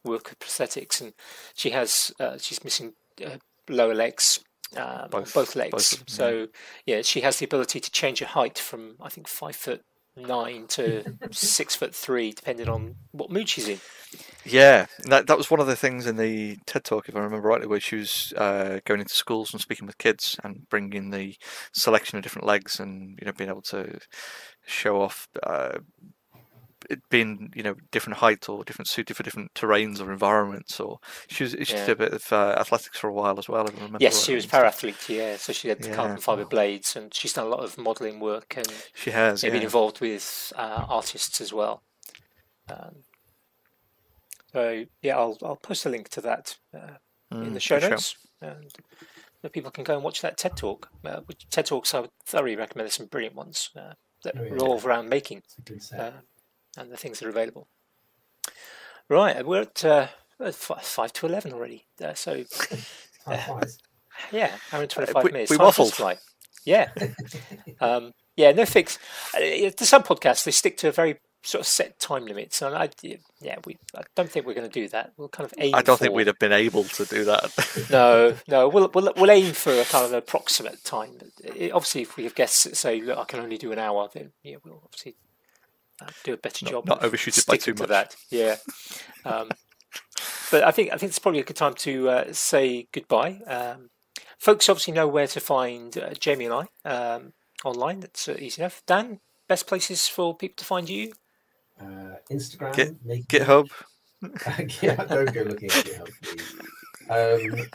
work 0.03 0.31
of 0.31 0.39
prosthetics, 0.39 1.01
and 1.01 1.13
she 1.53 1.69
has 1.71 2.11
uh, 2.19 2.37
she's 2.37 2.63
missing 2.63 2.93
uh, 3.25 3.37
lower 3.69 3.93
legs, 3.93 4.39
um, 4.77 5.09
both, 5.11 5.11
Both- 5.11 5.33
both 5.33 5.55
legs. 5.55 5.71
both 5.71 5.91
of 5.93 5.99
them, 5.99 6.07
so 6.07 6.47
yeah, 6.85 7.01
she 7.01 7.21
has 7.21 7.37
the 7.37 7.45
ability 7.45 7.79
to 7.79 7.91
change 7.91 8.19
her 8.19 8.25
height 8.25 8.57
from 8.57 8.95
I 9.01 9.09
think 9.09 9.27
five 9.27 9.55
foot 9.55 9.83
nine 10.15 10.67
to 10.67 11.03
six 11.31 11.75
foot 11.75 11.93
three, 11.95 12.31
depending 12.31 12.69
on 12.69 12.95
what 13.11 13.31
mood 13.31 13.49
she's 13.49 13.67
in. 13.67 13.79
Yeah, 14.45 14.87
that 15.05 15.27
that 15.27 15.37
was 15.37 15.51
one 15.51 15.59
of 15.59 15.67
the 15.67 15.75
things 15.75 16.07
in 16.07 16.15
the 16.15 16.57
TED 16.65 16.83
talk, 16.83 17.09
if 17.09 17.15
I 17.15 17.19
remember 17.19 17.47
rightly, 17.47 17.67
where 17.67 17.79
she 17.79 17.97
was 17.97 18.33
uh, 18.37 18.79
going 18.85 19.01
into 19.01 19.13
schools 19.13 19.53
and 19.53 19.61
speaking 19.61 19.85
with 19.85 19.97
kids 19.97 20.37
and 20.43 20.67
bringing 20.69 21.11
the 21.11 21.35
selection 21.73 22.17
of 22.17 22.23
different 22.23 22.47
legs 22.47 22.79
and 22.79 23.17
you 23.21 23.25
know 23.25 23.33
being 23.33 23.49
able 23.49 23.61
to 23.63 23.99
show 24.65 25.01
off 25.01 25.27
uh, 25.43 25.77
it 26.89 26.99
being 27.09 27.51
you 27.55 27.63
know 27.63 27.75
different 27.91 28.17
height 28.19 28.47
or 28.49 28.63
different 28.63 28.87
suited 28.87 29.15
for 29.15 29.23
different 29.23 29.53
terrains 29.53 29.99
or 30.01 30.11
environments. 30.11 30.79
Or 30.79 30.99
she 31.27 31.43
was 31.43 31.51
she 31.51 31.73
Yeah. 31.73 31.85
did 31.85 31.89
a 31.89 31.95
bit 31.95 32.13
of 32.13 32.31
uh, 32.33 32.55
athletics 32.57 32.99
for 32.99 33.09
a 33.09 33.13
while 33.13 33.37
as 33.39 33.49
well. 33.49 33.67
I 33.67 33.71
remember. 33.73 33.97
Yes, 33.99 34.23
she 34.23 34.35
was 34.35 34.45
and 34.45 34.51
stuff. 34.51 34.81
parathlete, 34.81 35.09
yeah. 35.09 35.37
So 35.37 35.53
she 35.53 35.69
had 35.69 35.81
the 35.81 35.89
Yeah. 35.89 35.95
carbon 35.95 36.17
fiber 36.17 36.45
blades, 36.45 36.95
and 36.95 37.13
she's 37.13 37.33
done 37.33 37.47
a 37.47 37.49
lot 37.49 37.63
of 37.63 37.77
modelling 37.77 38.19
work 38.19 38.55
and 38.57 38.71
She 38.95 39.11
has. 39.11 39.41
They've 39.41 39.51
Yeah. 39.51 39.57
been 39.57 39.63
involved 39.63 39.99
with 40.01 40.53
uh, 40.55 40.85
artists 40.87 41.41
as 41.41 41.51
well. 41.53 41.83
Um, 42.69 43.03
so 44.51 44.85
yeah, 45.01 45.17
I'll 45.17 45.37
I'll 45.43 45.55
post 45.57 45.85
a 45.85 45.89
link 45.89 46.09
to 46.09 46.21
that 46.21 46.57
uh, 46.73 46.97
in 47.31 47.51
Mm, 47.51 47.53
the 47.53 47.59
show 47.59 47.75
good 47.75 47.81
shout. 47.83 47.91
notes, 47.91 48.15
and 48.41 48.73
the 49.43 49.49
people 49.49 49.71
can 49.71 49.83
go 49.83 49.93
and 49.95 50.03
watch 50.03 50.21
that 50.21 50.37
TED 50.37 50.55
talk. 50.57 50.89
Uh, 51.05 51.21
which 51.25 51.47
TED 51.49 51.67
talks 51.67 51.93
I 51.93 51.99
would 52.01 52.09
thoroughly 52.25 52.55
recommend. 52.55 52.85
There's 52.87 52.95
some 52.95 53.05
brilliant 53.05 53.35
ones 53.35 53.69
uh, 53.75 53.93
that 54.23 54.35
Oh, 54.37 54.43
yeah. 54.43 54.51
revolve 54.51 54.85
around 54.85 55.09
making 55.09 55.43
It's 56.77 56.77
a 56.77 56.81
good 56.81 56.81
set. 56.81 56.81
uh, 56.81 56.81
and 56.83 56.91
the 56.91 56.97
things 56.97 57.19
that 57.19 57.25
are 57.25 57.29
available. 57.29 57.67
Right, 59.09 59.45
we're 59.45 59.61
at 59.61 59.83
uh, 59.83 60.07
uh, 60.39 60.51
fi- 60.51 60.79
five 60.81 61.13
to 61.13 61.25
eleven 61.25 61.53
already. 61.53 61.85
Uh, 62.03 62.13
so 62.13 62.43
Time 63.25 63.39
flies. 63.39 63.77
yeah, 64.31 64.51
hour 64.71 64.81
and 64.81 64.89
twenty-five 64.89 65.23
we- 65.23 65.31
minutes. 65.31 65.51
we 65.51 65.57
Time 65.57 65.67
does 65.67 65.75
waffled. 65.77 65.93
fly. 65.93 66.17
Yeah, 66.65 66.89
um, 67.81 68.11
yeah. 68.35 68.51
No 68.51 68.65
fix. 68.65 68.99
Uh, 69.33 69.39
the 69.39 69.85
some 69.85 70.03
podcasts 70.03 70.43
they 70.43 70.51
stick 70.51 70.77
to 70.77 70.89
a 70.89 70.91
very 70.91 71.17
sort 71.41 71.61
of 71.61 71.67
set 71.67 71.97
time 71.99 72.25
limits, 72.25 72.61
and 72.61 72.75
I 72.75 72.89
yeah 73.41 73.55
we 73.65 73.77
I 73.95 74.01
don't 74.15 74.29
think 74.29 74.45
we're 74.45 74.53
going 74.53 74.69
to 74.69 74.73
do 74.81 74.87
that. 74.89 75.13
We'll 75.17 75.29
kind 75.29 75.45
of 75.45 75.53
aim. 75.57 75.73
I 75.73 75.81
don't 75.81 75.97
think 75.97 76.11
for- 76.11 76.15
we'd 76.17 76.27
have 76.27 76.37
been 76.37 76.51
able 76.51 76.83
to 76.83 77.05
do 77.05 77.25
that. 77.25 77.49
No, 77.89 78.35
no. 78.47 78.67
We'll 78.69 78.91
we'll 78.93 79.11
we'll 79.17 79.31
aim 79.31 79.53
for 79.53 79.71
a 79.71 79.85
kind 79.85 80.05
of 80.05 80.13
approximate 80.13 80.83
time. 80.83 81.17
It, 81.43 81.71
obviously, 81.71 82.01
if 82.03 82.15
we 82.17 82.25
have 82.25 82.35
guests 82.35 82.65
that 82.65 82.77
say, 82.77 83.01
"Look, 83.01 83.17
I 83.17 83.23
can 83.23 83.39
only 83.39 83.57
do 83.57 83.71
an 83.71 83.79
hour," 83.79 84.07
then 84.13 84.33
yeah, 84.43 84.57
we'll 84.63 84.81
obviously 84.83 85.15
uh, 86.01 86.07
do 86.23 86.33
a 86.33 86.37
better 86.37 86.65
Not- 86.65 86.71
job. 86.71 86.85
not 86.87 86.99
of 86.99 87.05
overshoot 87.05 87.37
it 87.37 87.45
by 87.45 87.55
sticking 87.57 87.75
too 87.75 87.83
to 87.85 87.89
much. 87.89 87.89
That. 87.89 88.15
Yeah. 88.31 88.55
Um, 89.25 89.49
but 90.51 90.63
I 90.63 90.71
think 90.71 90.91
I 90.93 90.97
think 90.97 91.09
it's 91.09 91.19
probably 91.19 91.39
a 91.41 91.43
good 91.45 91.55
time 91.55 91.73
to 91.75 92.09
uh, 92.09 92.33
say 92.33 92.87
goodbye. 92.91 93.39
Um, 93.47 93.89
folks 94.37 94.69
obviously 94.69 94.93
know 94.93 95.07
where 95.07 95.27
to 95.27 95.39
find 95.39 95.97
uh, 95.97 96.13
Jamie 96.19 96.45
and 96.45 96.67
I 96.85 96.89
um, 96.89 97.33
online. 97.63 97.99
That's 98.01 98.27
uh, 98.27 98.35
easy 98.39 98.61
enough. 98.61 98.81
Dan, 98.85 99.19
best 99.47 99.67
places 99.67 100.07
for 100.07 100.35
people 100.35 100.55
to 100.57 100.65
find 100.65 100.89
you? 100.89 101.13
Uh, 101.79 102.15
Instagram, 102.31 102.75
Git- 102.75 103.27
GitHub. 103.27 103.69
yeah, 104.81 104.95
don't 105.05 105.33
go 105.33 105.41
looking 105.43 105.69
at 105.69 105.85
GitHub, 105.85 106.09
please. 106.21 106.55
Um, 107.09 107.65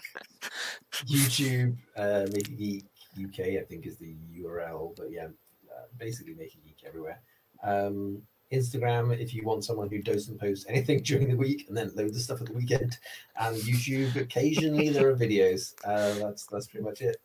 YouTube, 1.07 1.77
uh, 1.97 2.27
Make 2.33 2.57
Geek 2.57 2.85
UK, 3.19 3.41
I 3.61 3.65
think 3.69 3.87
is 3.87 3.97
the 3.97 4.15
URL, 4.39 4.95
but 4.97 5.11
yeah, 5.11 5.27
uh, 5.27 5.87
basically 5.99 6.35
Make 6.35 6.55
a 6.55 6.59
Geek 6.59 6.85
everywhere. 6.87 7.21
Um, 7.65 8.23
Instagram, 8.53 9.19
if 9.19 9.35
you 9.35 9.43
want 9.43 9.65
someone 9.65 9.89
who 9.89 10.01
doesn't 10.03 10.39
post 10.39 10.67
anything 10.69 11.03
during 11.03 11.29
the 11.29 11.35
week 11.37 11.65
and 11.67 11.77
then 11.77 11.91
loads 11.97 12.17
of 12.17 12.23
stuff 12.23 12.41
at 12.41 12.47
the 12.47 12.53
weekend, 12.53 12.99
and 13.41 13.57
YouTube, 13.57 14.15
occasionally 14.17 14.91
there 14.91 15.09
are 15.09 15.17
videos. 15.17 15.75
Uh, 15.85 16.15
that's 16.27 16.47
that's 16.47 16.67
pretty 16.69 16.85
much 16.85 17.01
it. 17.01 17.17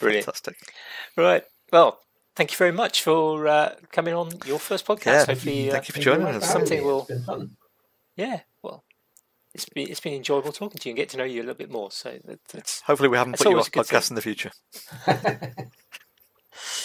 Brilliant. 0.00 0.24
Fantastic. 0.24 0.56
Right. 1.16 1.44
Well, 1.72 2.00
thank 2.36 2.50
you 2.52 2.56
very 2.56 2.72
much 2.72 3.02
for 3.02 3.46
uh, 3.46 3.74
coming 3.92 4.14
on 4.14 4.30
your 4.46 4.58
first 4.58 4.86
podcast. 4.86 5.04
Yeah, 5.06 5.24
Hopefully, 5.26 5.68
uh, 5.68 5.72
thank 5.72 5.88
you 5.88 5.92
for 5.92 6.00
joining 6.00 6.26
us. 6.28 6.44
for 6.46 6.52
Something 6.52 6.80
me. 6.80 6.84
will- 6.84 7.00
It's 7.00 7.08
been 7.08 7.22
fun. 7.24 7.56
yeah. 8.16 8.40
Well, 8.62 8.84
it's 9.54 9.66
been 9.68 9.88
it's 9.88 10.00
been 10.00 10.14
enjoyable 10.14 10.52
talking 10.52 10.78
to 10.78 10.88
you 10.88 10.92
and 10.92 10.96
get 10.96 11.08
to 11.10 11.16
know 11.16 11.24
you 11.24 11.40
a 11.40 11.44
little 11.44 11.54
bit 11.54 11.70
more. 11.70 11.90
So 11.90 12.18
that, 12.24 12.40
that's 12.52 12.80
Hopefully, 12.82 13.08
we 13.08 13.16
haven't 13.18 13.38
put 13.38 13.48
you 13.50 13.58
off 13.58 13.68
a 13.68 13.70
good 13.70 13.86
thing. 13.86 13.98
podcasts 13.98 14.10
in 14.10 14.14
the 14.16 14.22
future. 14.22 14.50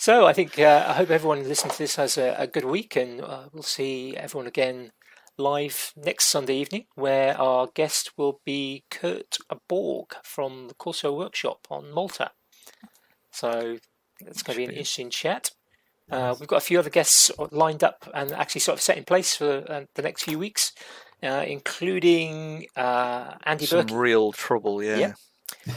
So 0.00 0.24
I 0.24 0.32
think 0.32 0.58
uh, 0.58 0.86
I 0.88 0.94
hope 0.94 1.10
everyone 1.10 1.46
listening 1.46 1.72
to 1.72 1.78
this 1.78 1.96
has 1.96 2.16
a, 2.16 2.34
a 2.38 2.46
good 2.46 2.64
week, 2.64 2.96
and 2.96 3.20
uh, 3.20 3.50
we'll 3.52 3.62
see 3.62 4.16
everyone 4.16 4.46
again 4.46 4.92
live 5.36 5.92
next 5.94 6.30
Sunday 6.30 6.56
evening, 6.56 6.86
where 6.94 7.38
our 7.38 7.66
guest 7.66 8.12
will 8.16 8.40
be 8.42 8.84
Kurt 8.90 9.36
Borg 9.68 10.14
from 10.24 10.68
the 10.68 10.74
Corso 10.74 11.14
Workshop 11.14 11.66
on 11.68 11.92
Malta. 11.92 12.30
So 13.30 13.76
it's 14.20 14.42
going 14.42 14.54
to 14.54 14.56
be 14.56 14.64
an 14.64 14.70
interesting 14.70 15.10
chat. 15.10 15.50
Uh, 16.10 16.34
we've 16.40 16.48
got 16.48 16.56
a 16.56 16.60
few 16.64 16.78
other 16.78 16.88
guests 16.88 17.30
lined 17.50 17.84
up 17.84 18.08
and 18.14 18.32
actually 18.32 18.62
sort 18.62 18.78
of 18.78 18.82
set 18.82 18.96
in 18.96 19.04
place 19.04 19.36
for 19.36 19.70
uh, 19.70 19.84
the 19.96 20.02
next 20.02 20.22
few 20.22 20.38
weeks, 20.38 20.72
uh, 21.22 21.44
including 21.46 22.64
uh, 22.74 23.34
Andy 23.44 23.66
Some 23.66 23.84
Burke 23.84 24.00
real 24.00 24.32
trouble, 24.32 24.82
yeah. 24.82 24.96
Yep. 24.96 25.16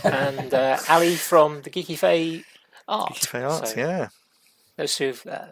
and 0.05 0.53
uh, 0.53 0.77
Ali 0.87 1.15
from 1.15 1.63
the 1.63 1.69
Geeky 1.69 1.97
Fay 1.97 2.45
Art. 2.87 3.13
Geeky 3.13 3.27
Fay 3.27 3.43
Arts, 3.43 3.73
So- 3.73 3.79
yeah. 3.79 4.07
those 4.77 4.97
who've 4.97 5.25
uh, 5.27 5.47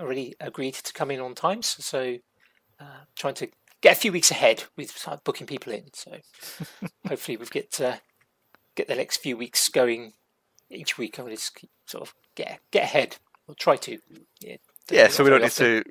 already 0.00 0.34
agreed 0.40 0.74
to 0.74 0.92
come 0.92 1.10
in 1.10 1.20
on 1.20 1.34
times. 1.34 1.76
So, 1.84 2.18
uh, 2.80 2.84
trying 3.16 3.34
to 3.34 3.48
get 3.80 3.96
a 3.96 4.00
few 4.00 4.12
weeks 4.12 4.30
ahead 4.30 4.64
with 4.76 4.92
uh, 5.06 5.16
booking 5.24 5.46
people 5.46 5.72
in. 5.72 5.84
So, 5.94 6.12
hopefully, 7.08 7.36
we 7.36 7.46
get 7.46 7.80
uh, 7.80 7.96
get 8.74 8.88
the 8.88 8.94
next 8.96 9.18
few 9.18 9.36
weeks 9.36 9.68
going 9.68 10.12
each 10.70 10.98
week. 10.98 11.18
I'll 11.18 11.28
just 11.28 11.54
keep, 11.54 11.70
sort 11.86 12.02
of 12.08 12.14
get 12.34 12.60
get 12.70 12.84
ahead. 12.84 13.16
We'll 13.46 13.54
try 13.54 13.76
to. 13.76 13.98
Yeah, 14.40 14.56
Yeah, 14.90 15.08
so 15.08 15.22
we 15.24 15.30
don't 15.30 15.40
need 15.40 15.46
often. 15.46 15.84
to, 15.84 15.90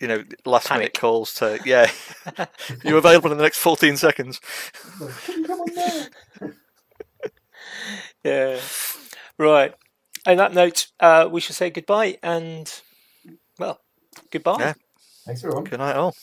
you 0.00 0.08
know, 0.08 0.24
last 0.44 0.66
Panic. 0.68 0.80
minute 0.80 0.94
calls 1.00 1.32
to, 1.34 1.58
yeah. 1.64 1.90
you're 2.84 2.98
available 2.98 3.30
in 3.32 3.38
the 3.38 3.42
next 3.44 3.58
14 3.58 3.96
seconds? 3.96 4.40
Come 4.98 5.50
on 5.50 5.74
now. 5.74 6.50
Yeah. 8.24 8.58
Right. 9.38 9.74
On 10.26 10.36
that 10.38 10.52
note, 10.52 10.88
uh, 10.98 11.28
we 11.30 11.40
shall 11.40 11.54
say 11.54 11.70
goodbye 11.70 12.18
and, 12.22 12.72
well, 13.58 13.80
goodbye. 14.32 14.56
Yeah. 14.58 14.74
Thanks 15.24 15.44
everyone. 15.44 15.64
Good 15.64 15.78
night, 15.78 15.96
all. 15.96 16.14